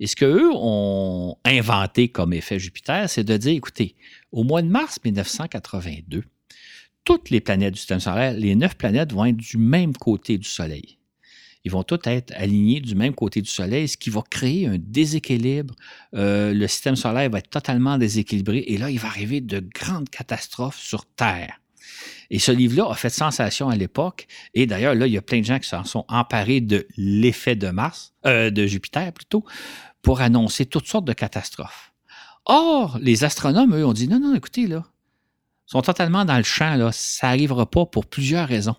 Et 0.00 0.06
ce 0.06 0.16
qu'eux 0.16 0.50
ont 0.52 1.36
inventé 1.44 2.08
comme 2.08 2.32
effet 2.32 2.58
Jupiter, 2.58 3.08
c'est 3.08 3.24
de 3.24 3.36
dire, 3.36 3.52
écoutez, 3.52 3.94
au 4.32 4.42
mois 4.42 4.62
de 4.62 4.68
mars 4.68 4.98
1982, 5.04 6.24
toutes 7.04 7.30
les 7.30 7.40
planètes 7.40 7.74
du 7.74 7.78
système 7.78 8.00
solaire, 8.00 8.32
les 8.32 8.54
neuf 8.54 8.76
planètes 8.76 9.12
vont 9.12 9.24
être 9.24 9.36
du 9.36 9.58
même 9.58 9.96
côté 9.96 10.38
du 10.38 10.48
Soleil. 10.48 10.98
Ils 11.64 11.70
vont 11.70 11.84
toutes 11.84 12.08
être 12.08 12.32
alignés 12.36 12.80
du 12.80 12.96
même 12.96 13.14
côté 13.14 13.40
du 13.40 13.48
Soleil, 13.48 13.86
ce 13.86 13.96
qui 13.96 14.10
va 14.10 14.22
créer 14.28 14.66
un 14.66 14.78
déséquilibre. 14.78 15.74
Euh, 16.14 16.52
le 16.52 16.66
système 16.66 16.96
solaire 16.96 17.30
va 17.30 17.38
être 17.38 17.50
totalement 17.50 17.98
déséquilibré 17.98 18.58
et 18.66 18.78
là, 18.78 18.90
il 18.90 18.98
va 18.98 19.08
arriver 19.08 19.40
de 19.40 19.60
grandes 19.60 20.08
catastrophes 20.08 20.80
sur 20.80 21.06
Terre. 21.06 21.61
Et 22.30 22.38
ce 22.38 22.52
livre-là 22.52 22.90
a 22.90 22.94
fait 22.94 23.10
sensation 23.10 23.68
à 23.68 23.76
l'époque. 23.76 24.26
Et 24.54 24.66
d'ailleurs, 24.66 24.94
là, 24.94 25.06
il 25.06 25.12
y 25.12 25.18
a 25.18 25.22
plein 25.22 25.40
de 25.40 25.44
gens 25.44 25.58
qui 25.58 25.68
s'en 25.68 25.84
sont 25.84 26.04
emparés 26.08 26.60
de 26.60 26.86
l'effet 26.96 27.56
de 27.56 27.68
Mars, 27.68 28.14
euh, 28.26 28.50
de 28.50 28.66
Jupiter 28.66 29.12
plutôt, 29.12 29.44
pour 30.02 30.20
annoncer 30.20 30.66
toutes 30.66 30.86
sortes 30.86 31.04
de 31.04 31.12
catastrophes. 31.12 31.92
Or, 32.44 32.98
les 33.00 33.24
astronomes, 33.24 33.74
eux, 33.74 33.86
ont 33.86 33.92
dit 33.92 34.08
non, 34.08 34.18
non, 34.18 34.34
écoutez, 34.34 34.66
là, 34.66 34.84
sont 35.66 35.82
totalement 35.82 36.24
dans 36.24 36.36
le 36.36 36.42
champ, 36.42 36.74
là, 36.76 36.90
ça 36.92 37.28
n'arrivera 37.28 37.66
pas 37.66 37.86
pour 37.86 38.06
plusieurs 38.06 38.48
raisons. 38.48 38.74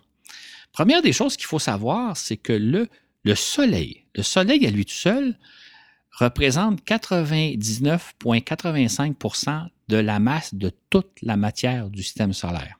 Première 0.72 1.00
des 1.02 1.12
choses 1.12 1.36
qu'il 1.36 1.46
faut 1.46 1.58
savoir, 1.58 2.16
c'est 2.16 2.36
que 2.36 2.52
le, 2.52 2.88
le 3.22 3.34
Soleil, 3.34 4.04
le 4.14 4.22
Soleil 4.22 4.64
à 4.66 4.70
lui 4.70 4.84
tout 4.84 4.94
seul, 4.94 5.36
représente 6.12 6.84
99,85% 6.84 9.68
de 9.88 9.96
la 9.96 10.20
masse 10.20 10.54
de 10.54 10.70
toute 10.90 11.10
la 11.22 11.36
matière 11.36 11.90
du 11.90 12.02
système 12.02 12.32
solaire. 12.32 12.78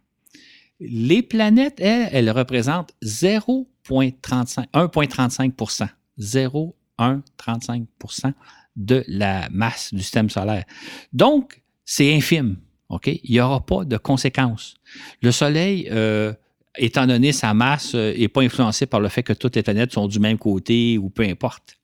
Les 0.81 1.22
planètes, 1.22 1.81
elles, 1.81 2.09
elles 2.12 2.31
représentent 2.31 2.95
0,35, 3.03 4.66
1,35% 4.72 5.89
0,135% 6.18 8.33
de 8.77 9.05
la 9.07 9.49
masse 9.51 9.95
du 9.95 10.03
système 10.03 10.31
solaire. 10.31 10.64
Donc, 11.12 11.62
c'est 11.85 12.14
infime. 12.14 12.57
OK? 12.89 13.07
Il 13.07 13.31
n'y 13.31 13.41
aura 13.41 13.64
pas 13.64 13.85
de 13.85 13.97
conséquences. 13.97 14.75
Le 15.22 15.33
Soleil, 15.33 15.89
euh, 15.91 16.33
étant 16.77 17.07
donné 17.07 17.33
sa 17.33 17.55
masse, 17.55 17.95
n'est 17.95 18.25
euh, 18.25 18.29
pas 18.29 18.43
influencé 18.43 18.87
par 18.87 19.01
le 19.01 19.09
fait 19.09 19.22
que 19.22 19.33
toutes 19.33 19.57
les 19.57 19.62
planètes 19.62 19.93
sont 19.93 20.07
du 20.07 20.18
même 20.18 20.39
côté 20.39 20.99
ou 20.99 21.11
peu 21.11 21.22
importe. 21.22 21.79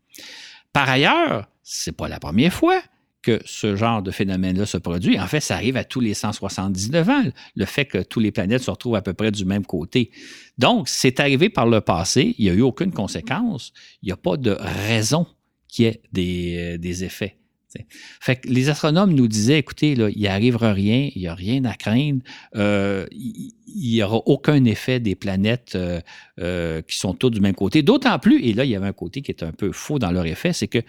Par 0.73 0.89
ailleurs, 0.89 1.49
c'est 1.63 1.97
pas 1.97 2.09
la 2.09 2.21
première 2.21 2.53
fois 2.53 2.81
que 3.23 3.41
ce 3.45 3.77
genre 3.77 4.03
de 4.03 4.11
phénomène-là 4.11 4.67
se 4.67 4.79
produit. 4.79 5.19
En 5.19 5.27
fait, 5.27 5.41
ça 5.41 5.55
arrive 5.55 5.77
à 5.77 5.85
tous 5.85 6.01
les 6.01 6.15
179 6.15 7.09
ans, 7.09 7.23
le 7.55 7.65
fait 7.65 7.85
que 7.85 8.03
tous 8.03 8.21
les 8.21 8.33
planètes 8.33 8.63
se 8.63 8.71
retrouvent 8.71 8.97
à 8.97 9.03
peu 9.03 9.13
près 9.13 9.31
du 9.31 9.45
même 9.45 9.67
côté. 9.67 10.11
Donc, 10.59 10.89
c'est 10.89 11.21
arrivé 11.21 11.51
par 11.51 11.67
le 11.67 11.81
passé, 11.81 12.35
il 12.39 12.45
n'y 12.45 12.51
a 12.51 12.55
eu 12.55 12.63
aucune 12.63 12.93
conséquence, 12.93 13.73
il 14.03 14.07
n'y 14.07 14.13
a 14.13 14.17
pas 14.17 14.37
de 14.37 14.57
raison 14.87 15.27
qu'il 15.69 15.85
y 15.85 15.89
ait 15.89 16.03
des, 16.13 16.57
euh, 16.75 16.79
des 16.79 17.05
effets. 17.05 17.37
Fait 18.21 18.37
que 18.37 18.49
les 18.49 18.69
astronomes 18.69 19.15
nous 19.15 19.29
disaient, 19.29 19.59
écoutez, 19.59 19.95
là, 19.95 20.09
il 20.11 20.23
n'arrivera 20.23 20.73
rien, 20.73 21.09
il 21.15 21.21
n'y 21.21 21.29
a 21.29 21.35
rien 21.35 21.65
à 21.65 21.75
craindre, 21.75 22.21
euh, 22.57 23.07
il 23.13 23.53
n'y 23.77 24.03
aura 24.03 24.17
aucun 24.27 24.65
effet 24.65 24.99
des 24.99 25.15
planètes 25.15 25.77
euh, 25.77 26.83
qui 26.83 26.99
sont 26.99 27.15
toutes 27.15 27.35
du 27.35 27.41
même 27.41 27.55
côté. 27.55 27.83
D'autant 27.83 28.19
plus, 28.19 28.43
et 28.43 28.55
là, 28.55 28.65
il 28.65 28.71
y 28.71 28.77
avait 28.77 28.89
un 28.89 28.93
côté 28.93 29.23
qui 29.23 29.31
est 29.31 29.43
un 29.43 29.53
peu 29.53 29.71
faux 29.73 29.99
dans 29.99 30.11
leur 30.11 30.27
effet, 30.27 30.53
c'est 30.53 30.69
que 30.69 30.81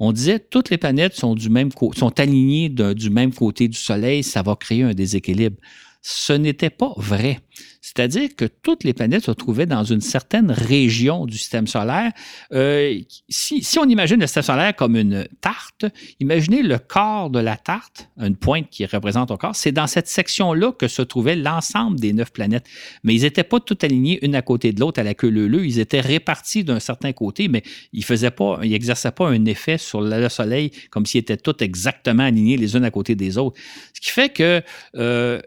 on 0.00 0.12
disait 0.12 0.38
toutes 0.38 0.70
les 0.70 0.78
planètes 0.78 1.14
sont, 1.14 1.34
du 1.34 1.50
même 1.50 1.68
sont 1.94 2.18
alignées 2.18 2.70
du 2.70 3.10
même 3.10 3.32
côté 3.32 3.68
du 3.68 3.76
Soleil, 3.76 4.22
ça 4.22 4.42
va 4.42 4.56
créer 4.56 4.82
un 4.82 4.94
déséquilibre. 4.94 5.56
Ce 6.02 6.32
n'était 6.32 6.70
pas 6.70 6.92
vrai. 6.96 7.40
C'est-à-dire 7.82 8.30
que 8.36 8.44
toutes 8.44 8.84
les 8.84 8.92
planètes 8.94 9.24
se 9.24 9.30
trouvaient 9.30 9.66
dans 9.66 9.84
une 9.84 10.00
certaine 10.00 10.50
région 10.50 11.26
du 11.26 11.36
système 11.36 11.66
solaire. 11.66 12.12
Euh, 12.52 12.98
si, 13.28 13.78
on 13.78 13.88
imagine 13.88 14.20
le 14.20 14.26
système 14.26 14.42
solaire 14.42 14.76
comme 14.76 14.96
une 14.96 15.26
tarte, 15.40 15.86
imaginez 16.20 16.62
le 16.62 16.78
corps 16.78 17.30
de 17.30 17.38
la 17.38 17.56
tarte, 17.56 18.08
une 18.18 18.36
pointe 18.36 18.68
qui 18.70 18.86
représente 18.86 19.30
un 19.30 19.36
corps, 19.36 19.56
c'est 19.56 19.72
dans 19.72 19.86
cette 19.86 20.08
section-là 20.08 20.72
que 20.72 20.88
se 20.88 21.02
trouvait 21.02 21.36
l'ensemble 21.36 21.98
des 22.00 22.12
neuf 22.12 22.32
planètes. 22.32 22.66
Mais 23.02 23.14
ils 23.14 23.22
n'étaient 23.22 23.44
pas 23.44 23.60
tout 23.60 23.78
alignés 23.82 24.24
une 24.24 24.34
à 24.34 24.42
côté 24.42 24.72
de 24.72 24.80
l'autre 24.80 25.00
à 25.00 25.02
la 25.02 25.14
queue 25.14 25.28
leu 25.28 25.64
Ils 25.64 25.80
étaient 25.80 26.00
répartis 26.00 26.64
d'un 26.64 26.80
certain 26.80 27.12
côté, 27.12 27.48
mais 27.48 27.62
ils 27.92 28.04
faisaient 28.04 28.30
pas, 28.30 28.58
un 28.60 29.44
effet 29.44 29.78
sur 29.78 30.00
le 30.00 30.28
Soleil 30.28 30.70
comme 30.90 31.06
s'ils 31.06 31.20
étaient 31.20 31.36
tous 31.36 31.62
exactement 31.62 32.22
alignés 32.22 32.56
les 32.56 32.76
uns 32.76 32.82
à 32.82 32.90
côté 32.90 33.14
des 33.14 33.38
autres. 33.38 33.60
Ce 33.94 34.00
qui 34.00 34.10
fait 34.10 34.30
que, 34.30 34.62
euh, 34.96 35.40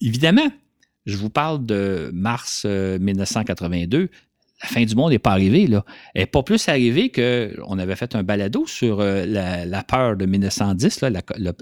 évidemment, 0.00 0.48
je 1.06 1.16
vous 1.16 1.30
parle 1.30 1.64
de 1.64 2.10
mars 2.12 2.64
1982. 2.64 3.98
Euh, 3.98 4.08
la 4.62 4.68
fin 4.68 4.84
du 4.84 4.94
monde 4.94 5.10
n'est 5.10 5.18
pas 5.18 5.32
arrivée. 5.32 5.66
Là. 5.66 5.84
Elle 6.14 6.22
n'est 6.22 6.26
pas 6.26 6.42
plus 6.42 6.68
arrivée 6.68 7.10
qu'on 7.10 7.78
avait 7.78 7.96
fait 7.96 8.14
un 8.14 8.22
balado 8.22 8.66
sur 8.66 9.00
euh, 9.00 9.26
la, 9.26 9.82
peur 9.82 10.16
de 10.16 10.24
1910, 10.24 11.04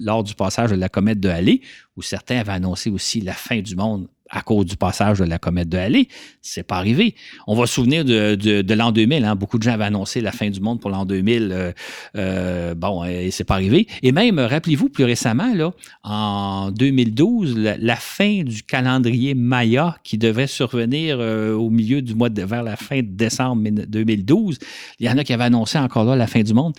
lors 0.01 0.23
du 0.23 0.35
passage 0.35 0.71
de 0.71 0.77
la 0.77 0.89
comète 0.89 1.19
de 1.19 1.29
Halley, 1.29 1.61
où 1.97 2.03
certains 2.03 2.39
avaient 2.39 2.53
annoncé 2.53 2.91
aussi 2.91 3.21
la 3.21 3.33
fin 3.33 3.61
du 3.61 3.75
monde 3.75 4.09
à 4.33 4.41
cause 4.41 4.67
du 4.67 4.77
passage 4.77 5.19
de 5.19 5.25
la 5.25 5.39
comète 5.39 5.69
de 5.69 5.77
Halley. 5.77 6.09
C'est 6.41 6.63
pas 6.63 6.77
arrivé. 6.77 7.15
On 7.47 7.55
va 7.55 7.67
se 7.67 7.75
souvenir 7.75 8.05
de, 8.05 8.35
de, 8.35 8.75
l'an 8.75 8.91
2000. 8.91 9.25
Hein. 9.25 9.37
Beaucoup 9.37 9.59
de 9.59 9.63
gens 9.63 9.73
avaient 9.73 9.85
annoncé 9.85 10.21
la 10.23 10.33
fin 10.33 10.49
du 10.49 10.61
monde 10.61 10.81
pour 10.81 10.91
l'an 10.91 11.05
2000. 11.05 11.51
Euh, 11.53 11.73
euh, 12.17 12.75
bon, 12.75 13.05
et 13.05 13.31
c'est 13.31 13.45
pas 13.45 13.55
arrivé. 13.55 13.87
Et 14.03 14.11
même, 14.11 14.39
rappelez-vous, 14.39 14.89
plus 14.89 15.05
récemment, 15.05 15.53
là, 15.55 15.73
en 16.03 16.71
2012, 16.71 17.57
la, 17.59 17.97
fin 17.97 18.43
du 18.43 18.63
calendrier 18.63 19.35
Maya 19.35 19.99
qui 20.03 20.17
devait 20.17 20.47
survenir 20.47 21.19
euh, 21.21 21.53
au 21.53 21.69
milieu 21.69 22.01
du 22.01 22.15
mois 22.15 22.31
de, 22.31 22.43
vers 22.43 22.63
la 22.63 22.77
fin 22.77 23.01
de 23.01 23.09
décembre 23.09 23.63
2012, 23.87 24.59
il 24.99 25.07
y 25.07 25.11
en 25.11 25.19
a 25.19 25.25
qui 25.25 25.35
avaient 25.35 25.45
annoncé 25.45 25.79
encore 25.79 26.05
là 26.05 26.17
la 26.17 26.27
fin 26.27 26.43
du 26.43 26.55
monde. 26.55 26.73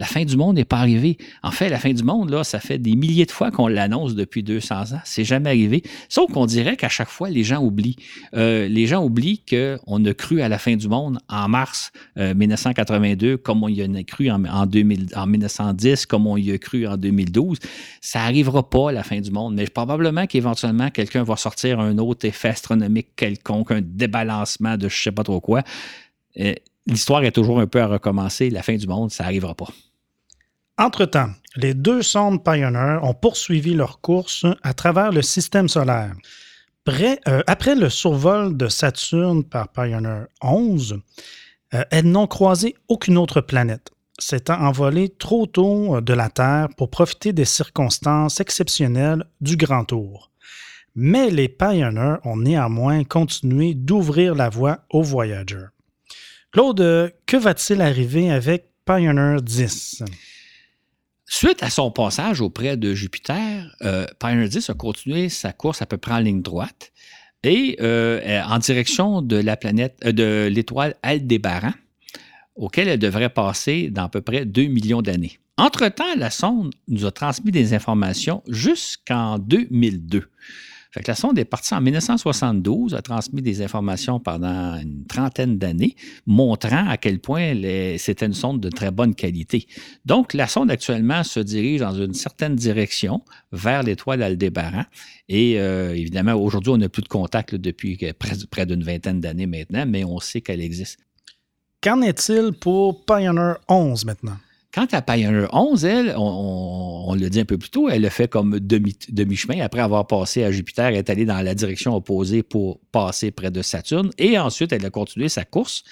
La 0.00 0.06
fin 0.06 0.24
du 0.24 0.34
monde 0.34 0.56
n'est 0.56 0.64
pas 0.64 0.78
arrivée. 0.78 1.18
En 1.42 1.50
fait, 1.50 1.68
la 1.68 1.78
fin 1.78 1.92
du 1.92 2.02
monde, 2.02 2.30
là, 2.30 2.42
ça 2.42 2.58
fait 2.58 2.78
des 2.78 2.96
milliers 2.96 3.26
de 3.26 3.30
fois 3.30 3.50
qu'on 3.50 3.68
l'annonce 3.68 4.14
depuis 4.14 4.42
200 4.42 4.94
ans. 4.94 5.00
C'est 5.04 5.24
jamais 5.24 5.50
arrivé. 5.50 5.82
Sauf 6.08 6.32
qu'on 6.32 6.46
dirait 6.46 6.78
qu'à 6.78 6.88
chaque 6.88 7.10
fois, 7.10 7.28
les 7.28 7.44
gens 7.44 7.62
oublient. 7.62 7.96
Euh, 8.32 8.66
les 8.66 8.86
gens 8.86 9.04
oublient 9.04 9.42
qu'on 9.46 10.02
a 10.06 10.14
cru 10.14 10.40
à 10.40 10.48
la 10.48 10.56
fin 10.56 10.74
du 10.74 10.88
monde 10.88 11.18
en 11.28 11.50
mars 11.50 11.92
1982, 12.16 13.26
euh, 13.26 13.36
comme 13.36 13.62
on 13.62 13.68
y 13.68 13.82
a 13.82 14.02
cru 14.04 14.30
en, 14.30 14.42
en, 14.46 14.64
2000, 14.64 15.08
en 15.14 15.26
1910, 15.26 16.06
comme 16.06 16.26
on 16.26 16.38
y 16.38 16.50
a 16.50 16.56
cru 16.56 16.86
en 16.86 16.96
2012. 16.96 17.58
Ça 18.00 18.20
n'arrivera 18.20 18.70
pas, 18.70 18.92
la 18.92 19.02
fin 19.02 19.20
du 19.20 19.30
monde. 19.30 19.54
Mais 19.54 19.66
probablement 19.66 20.26
qu'éventuellement, 20.26 20.88
quelqu'un 20.88 21.24
va 21.24 21.36
sortir 21.36 21.78
un 21.78 21.98
autre 21.98 22.26
effet 22.26 22.48
astronomique 22.48 23.08
quelconque, 23.16 23.70
un 23.70 23.82
débalancement 23.82 24.78
de 24.78 24.88
je 24.88 24.98
sais 24.98 25.12
pas 25.12 25.24
trop 25.24 25.42
quoi. 25.42 25.62
Euh, 26.38 26.54
l'histoire 26.86 27.22
est 27.22 27.32
toujours 27.32 27.60
un 27.60 27.66
peu 27.66 27.82
à 27.82 27.86
recommencer. 27.86 28.48
La 28.48 28.62
fin 28.62 28.76
du 28.76 28.86
monde, 28.86 29.10
ça 29.10 29.24
n'arrivera 29.24 29.54
pas. 29.54 29.68
Entre-temps, 30.80 31.28
les 31.56 31.74
deux 31.74 32.00
sondes 32.00 32.42
Pioneer 32.42 33.00
ont 33.02 33.12
poursuivi 33.12 33.74
leur 33.74 34.00
course 34.00 34.46
à 34.62 34.72
travers 34.72 35.12
le 35.12 35.20
système 35.20 35.68
solaire. 35.68 36.14
Euh, 36.88 37.42
après 37.46 37.74
le 37.74 37.90
survol 37.90 38.56
de 38.56 38.66
Saturne 38.66 39.44
par 39.44 39.68
Pioneer 39.68 40.24
11, 40.40 40.98
euh, 41.74 41.84
elles 41.90 42.10
n'ont 42.10 42.26
croisé 42.26 42.76
aucune 42.88 43.18
autre 43.18 43.42
planète, 43.42 43.90
s'étant 44.18 44.58
envolées 44.58 45.10
trop 45.10 45.44
tôt 45.44 45.96
euh, 45.96 46.00
de 46.00 46.14
la 46.14 46.30
Terre 46.30 46.68
pour 46.78 46.88
profiter 46.88 47.34
des 47.34 47.44
circonstances 47.44 48.40
exceptionnelles 48.40 49.26
du 49.42 49.58
Grand 49.58 49.84
Tour. 49.84 50.30
Mais 50.94 51.28
les 51.28 51.50
Pioneer 51.50 52.16
ont 52.24 52.38
néanmoins 52.38 53.04
continué 53.04 53.74
d'ouvrir 53.74 54.34
la 54.34 54.48
voie 54.48 54.78
aux 54.88 55.02
Voyager. 55.02 55.66
Claude, 56.52 57.12
que 57.26 57.36
va-t-il 57.36 57.82
arriver 57.82 58.30
avec 58.30 58.64
Pioneer 58.86 59.42
10? 59.42 60.04
Suite 61.32 61.62
à 61.62 61.70
son 61.70 61.92
passage 61.92 62.40
auprès 62.40 62.76
de 62.76 62.92
Jupiter, 62.92 63.76
euh, 63.82 64.04
Pioneer 64.18 64.48
10 64.48 64.68
a 64.70 64.74
continué 64.74 65.28
sa 65.28 65.52
course 65.52 65.80
à 65.80 65.86
peu 65.86 65.96
près 65.96 66.12
en 66.12 66.18
ligne 66.18 66.42
droite 66.42 66.90
et 67.44 67.76
euh, 67.80 68.42
en 68.42 68.58
direction 68.58 69.22
de 69.22 69.36
la 69.36 69.56
planète, 69.56 69.96
euh, 70.04 70.10
de 70.10 70.48
l'étoile 70.50 70.96
Aldébaran, 71.04 71.70
auquel 72.56 72.88
elle 72.88 72.98
devrait 72.98 73.28
passer 73.28 73.90
dans 73.90 74.06
à 74.06 74.08
peu 74.08 74.22
près 74.22 74.44
2 74.44 74.64
millions 74.64 75.02
d'années. 75.02 75.38
Entre-temps, 75.56 76.16
la 76.16 76.30
sonde 76.30 76.74
nous 76.88 77.06
a 77.06 77.12
transmis 77.12 77.52
des 77.52 77.74
informations 77.74 78.42
jusqu'en 78.48 79.38
2002. 79.38 80.28
Fait 80.92 81.02
que 81.02 81.10
la 81.10 81.14
sonde 81.14 81.38
est 81.38 81.44
partie 81.44 81.72
en 81.72 81.80
1972, 81.80 82.94
a 82.94 83.02
transmis 83.02 83.42
des 83.42 83.62
informations 83.62 84.18
pendant 84.18 84.76
une 84.76 85.06
trentaine 85.06 85.56
d'années, 85.56 85.94
montrant 86.26 86.88
à 86.88 86.96
quel 86.96 87.20
point 87.20 87.54
c'était 87.96 88.26
une 88.26 88.34
sonde 88.34 88.60
de 88.60 88.70
très 88.70 88.90
bonne 88.90 89.14
qualité. 89.14 89.66
Donc, 90.04 90.34
la 90.34 90.48
sonde 90.48 90.68
actuellement 90.68 91.22
se 91.22 91.38
dirige 91.38 91.80
dans 91.80 91.94
une 91.94 92.14
certaine 92.14 92.56
direction 92.56 93.22
vers 93.52 93.84
l'étoile 93.84 94.22
Aldébaran. 94.22 94.84
Et 95.28 95.60
euh, 95.60 95.94
évidemment, 95.94 96.34
aujourd'hui, 96.34 96.72
on 96.72 96.78
n'a 96.78 96.88
plus 96.88 97.02
de 97.02 97.08
contact 97.08 97.54
depuis 97.54 97.96
près, 97.96 98.36
près 98.50 98.66
d'une 98.66 98.82
vingtaine 98.82 99.20
d'années 99.20 99.46
maintenant, 99.46 99.86
mais 99.86 100.04
on 100.04 100.18
sait 100.18 100.40
qu'elle 100.40 100.60
existe. 100.60 100.98
Qu'en 101.80 102.02
est-il 102.02 102.52
pour 102.52 103.04
Pioneer 103.06 103.54
11 103.68 104.04
maintenant? 104.04 104.36
Quant 104.72 104.86
à 104.92 105.02
Pioneer 105.02 105.48
11, 105.52 105.84
elle, 105.84 106.14
on, 106.16 107.12
le 107.18 107.28
dit 107.28 107.40
un 107.40 107.44
peu 107.44 107.58
plus 107.58 107.70
tôt, 107.70 107.88
elle 107.88 108.02
le 108.02 108.08
fait 108.08 108.28
comme 108.28 108.60
demi-chemin. 108.60 109.60
Après 109.62 109.80
avoir 109.80 110.06
passé 110.06 110.44
à 110.44 110.52
Jupiter, 110.52 110.86
elle 110.86 110.94
est 110.94 111.10
allée 111.10 111.24
dans 111.24 111.42
la 111.42 111.56
direction 111.56 111.96
opposée 111.96 112.44
pour 112.44 112.78
passer 112.92 113.32
près 113.32 113.50
de 113.50 113.62
Saturne. 113.62 114.10
Et 114.16 114.38
ensuite, 114.38 114.72
elle 114.72 114.86
a 114.86 114.90
continué 114.90 115.28
sa 115.28 115.44
course. 115.44 115.82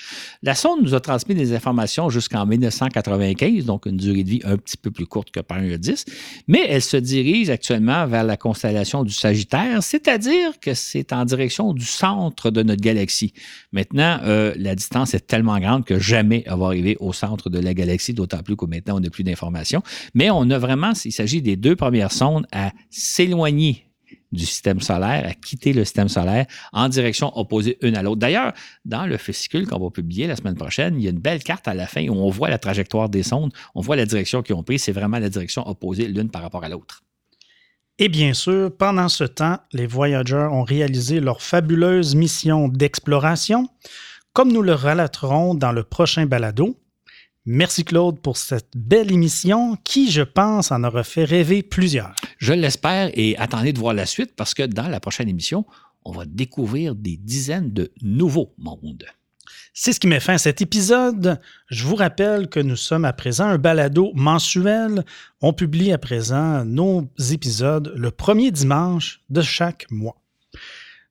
La 0.45 0.55
sonde 0.55 0.81
nous 0.83 0.95
a 0.95 1.01
transmis 1.01 1.35
des 1.35 1.55
informations 1.55 2.09
jusqu'en 2.09 2.47
1995, 2.47 3.65
donc 3.65 3.87
une 3.87 3.97
durée 3.97 4.23
de 4.23 4.31
vie 4.31 4.41
un 4.45 4.57
petit 4.57 4.77
peu 4.77 4.93
plus 4.93 5.07
courte 5.07 5.33
que 5.33 5.41
Pioneer 5.41 5.79
10. 5.79 6.05
Mais 6.47 6.65
elle 6.69 6.83
se 6.83 6.97
dirige 6.97 7.51
actuellement 7.51 8.07
vers 8.07 8.23
la 8.23 8.37
constellation 8.37 9.03
du 9.03 9.13
Sagittaire, 9.13 9.83
c'est-à-dire 9.83 10.61
que 10.61 10.75
c'est 10.75 11.13
en 11.13 11.25
direction 11.25 11.73
du 11.73 11.85
centre 11.85 12.53
de 12.53 12.63
notre 12.63 12.83
galaxie. 12.83 13.33
Maintenant, 13.73 14.21
euh, 14.23 14.55
la 14.57 14.77
distance 14.77 15.15
est 15.15 15.27
tellement 15.27 15.59
grande 15.59 15.85
que 15.85 15.99
jamais 15.99 16.45
elle 16.47 16.57
va 16.57 16.67
arriver 16.67 16.97
au 17.01 17.13
centre 17.13 17.51
de 17.51 17.59
la 17.59 17.75
galaxie, 17.75 18.15
d'autant 18.15 18.45
plus 18.45 18.55
qu'au 18.55 18.68
maintenant, 18.69 18.97
on 18.97 19.01
n'a 19.01 19.11
plus 19.11 19.25
d'informations. 19.25 19.83
Mais 20.15 20.31
on 20.31 20.49
a 20.51 20.59
vraiment, 20.59 20.93
il 21.05 21.13
s'agit 21.13 21.43
des 21.43 21.57
deux 21.57 21.77
premières 21.77 22.13
sondes 22.13 22.47
à 22.53 22.73
s'éloigner 22.91 23.89
du 24.33 24.45
système 24.45 24.81
solaire, 24.81 25.27
à 25.27 25.35
quitter 25.35 25.73
le 25.73 25.85
système 25.85 26.09
solaire 26.09 26.47
en 26.73 26.89
direction 26.89 27.37
opposée 27.39 27.79
une 27.83 27.97
à 27.97 28.03
l'autre. 28.03 28.21
D'ailleurs, 28.21 28.53
dans 28.85 29.07
le 29.07 29.17
fascicule 29.17 29.67
qu'on 29.67 29.79
va 29.79 29.91
publier 29.91 30.27
la 30.27 30.37
semaine 30.37 30.55
prochaine, 30.55 30.97
il 30.99 31.05
y 31.05 31.07
a 31.07 31.11
une 31.11 31.19
belle 31.19 31.43
carte 31.43 31.67
à 31.67 31.75
la 31.75 31.87
fin 31.87 32.07
où 32.09 32.13
on 32.13 32.31
voit 32.31 32.51
la 32.51 32.59
trajectoire 32.59 33.09
des 33.09 33.23
sondes, 33.23 33.53
on 33.75 33.81
voit 33.81 33.97
la 33.97 34.07
direction 34.07 34.43
qu'ils 34.43 34.55
ont 34.55 34.63
prise, 34.63 34.83
c'est 34.83 34.93
vraiment 34.93 35.19
la 35.19 35.31
direction 35.31 35.67
opposée 35.67 36.09
l'une 36.09 36.31
par 36.31 36.43
rapport 36.43 36.65
à 36.65 36.69
l'autre. 36.69 37.03
Et 37.99 38.09
bien 38.09 38.33
sûr, 38.33 38.71
pendant 38.77 39.09
ce 39.09 39.25
temps, 39.25 39.59
les 39.73 39.87
voyageurs 39.87 40.53
ont 40.53 40.63
réalisé 40.63 41.19
leur 41.21 41.43
fabuleuse 41.43 42.15
mission 42.15 42.69
d'exploration, 42.69 43.69
comme 44.33 44.53
nous 44.53 44.63
le 44.63 44.75
relaterons 44.75 45.55
dans 45.55 45.73
le 45.73 45.83
prochain 45.83 46.27
balado. 46.27 46.79
Merci 47.47 47.85
Claude 47.85 48.21
pour 48.21 48.37
cette 48.37 48.77
belle 48.77 49.11
émission 49.11 49.77
qui, 49.85 50.11
je 50.11 50.23
pense, 50.23 50.71
en 50.71 50.85
aura 50.85 51.03
fait 51.03 51.25
rêver 51.25 51.63
plusieurs. 51.63 52.15
Je 52.39 52.53
l'espère 52.53 53.11
et 53.15 53.37
attendez 53.39 53.73
de 53.73 53.79
voir 53.79 53.95
la 53.95 54.07
suite 54.07 54.37
parce 54.37 54.55
que 54.55 54.65
dans 54.65 54.89
la 54.89 55.01
prochaine 55.01 55.29
émission, 55.29 55.65
on 56.05 56.13
va 56.13 56.25
découvrir 56.27 56.95
des 56.95 57.17
dizaines 57.17 57.73
de 57.73 57.91
nouveaux 58.03 58.55
mondes. 58.59 59.07
C'est 59.81 59.93
ce 59.93 60.01
qui 60.01 60.09
met 60.09 60.21
fin 60.21 60.35
à 60.35 60.39
cet 60.39 60.61
épisode. 60.61 61.41
Je 61.69 61.85
vous 61.85 61.95
rappelle 61.95 62.49
que 62.49 62.61
nous 62.61 62.77
sommes 62.77 63.05
à 63.05 63.13
présent 63.13 63.47
un 63.47 63.59
balado 63.59 64.11
mensuel. 64.15 65.05
On 65.41 65.53
publie 65.53 65.93
à 65.93 65.99
présent 65.99 66.65
nos 66.65 67.09
épisodes 67.31 67.93
le 67.97 68.11
premier 68.11 68.51
dimanche 68.51 69.21
de 69.31 69.41
chaque 69.41 69.87
mois. 69.91 70.21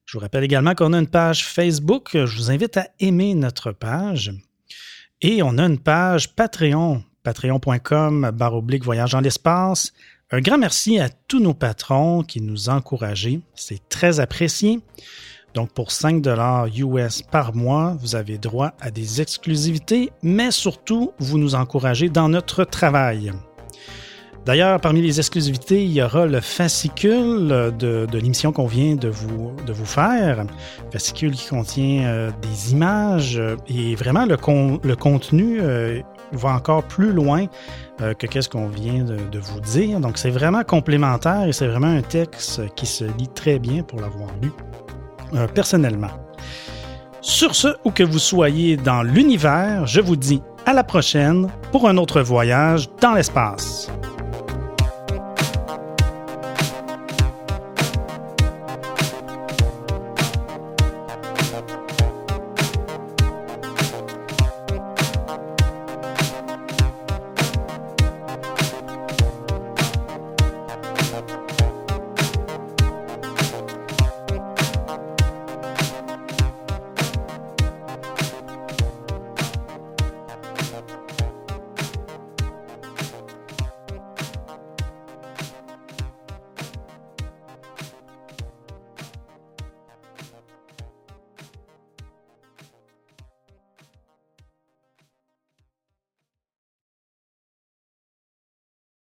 Je 0.06 0.18
vous 0.18 0.20
rappelle 0.20 0.44
également 0.44 0.76
qu'on 0.76 0.94
a 0.94 1.00
une 1.00 1.08
page 1.08 1.46
Facebook. 1.46 2.10
Je 2.14 2.38
vous 2.38 2.52
invite 2.52 2.78
à 2.78 2.90
aimer 3.00 3.36
notre 3.36 3.72
page. 3.72 4.34
Et 5.22 5.42
on 5.42 5.58
a 5.58 5.66
une 5.66 5.80
page 5.80 6.36
Patreon, 6.36 7.04
patreon.com 7.24 8.32
oblique 8.40 8.84
voyage 8.84 9.14
dans 9.14 9.20
l'espace. 9.20 9.92
Un 10.30 10.42
grand 10.42 10.60
merci 10.60 11.00
à 11.00 11.10
tous 11.10 11.40
nos 11.40 11.56
patrons 11.56 12.22
qui 12.22 12.40
nous 12.40 12.70
ont 12.70 12.74
encouragés. 12.74 13.42
C'est 13.56 13.90
très 13.90 14.20
apprécié. 14.20 14.80
Donc 15.56 15.72
pour 15.72 15.92
5 15.92 16.22
dollars 16.22 16.68
US 16.68 17.24
par 17.24 17.56
mois, 17.56 17.98
vous 18.00 18.16
avez 18.16 18.38
droit 18.38 18.74
à 18.80 18.92
des 18.92 19.20
exclusivités, 19.20 20.12
mais 20.22 20.52
surtout, 20.52 21.14
vous 21.18 21.40
nous 21.40 21.56
encouragez 21.56 22.10
dans 22.10 22.30
notre 22.30 22.64
travail. 22.64 23.34
D'ailleurs, 24.48 24.80
parmi 24.80 25.02
les 25.02 25.20
exclusivités, 25.20 25.84
il 25.84 25.92
y 25.92 26.02
aura 26.02 26.26
le 26.26 26.40
fascicule 26.40 27.74
de, 27.78 28.08
l'émission 28.14 28.54
qu'on 28.54 28.66
vient 28.66 28.96
de 28.96 29.10
vous, 29.10 29.86
faire. 29.86 30.46
Fascicule 30.90 31.34
qui 31.34 31.50
contient 31.50 32.06
euh, 32.06 32.32
des 32.42 32.72
images 32.72 33.38
euh, 33.38 33.58
et 33.68 33.96
vraiment 33.96 34.26
le, 34.26 34.38
contenu 34.96 35.60
euh, 35.60 36.00
va 36.32 36.52
encore 36.52 36.84
plus 36.84 37.12
loin 37.12 37.48
que 38.00 38.28
qu'est-ce 38.28 38.48
qu'on 38.48 38.68
vient 38.68 39.04
de, 39.04 39.40
vous 39.40 39.60
dire. 39.60 40.00
Donc, 40.00 40.18
c'est 40.18 40.30
vraiment 40.30 40.64
complémentaire 40.64 41.46
et 41.46 41.52
c'est 41.52 41.68
vraiment 41.68 41.88
un 41.88 42.02
texte 42.02 42.62
qui 42.76 42.86
se 42.86 43.04
lit 43.04 43.28
très 43.28 43.60
bien 43.60 43.84
pour 43.84 44.00
l'avoir 44.00 44.30
lu 44.42 44.52
personnellement. 45.56 46.12
Sur 47.22 47.54
ce, 47.54 47.70
où 47.84 47.92
que 47.92 48.04
vous 48.04 48.20
soyez 48.20 48.78
dans 48.78 49.04
l'univers, 49.04 49.88
je 49.88 50.00
vous 50.00 50.16
dis 50.16 50.42
à 50.66 50.72
la 50.74 50.84
prochaine 50.84 51.50
pour 51.72 51.90
un 51.90 51.98
autre 51.98 52.22
voyage 52.22 52.88
dans 53.02 53.14
l'espace. 53.14 53.90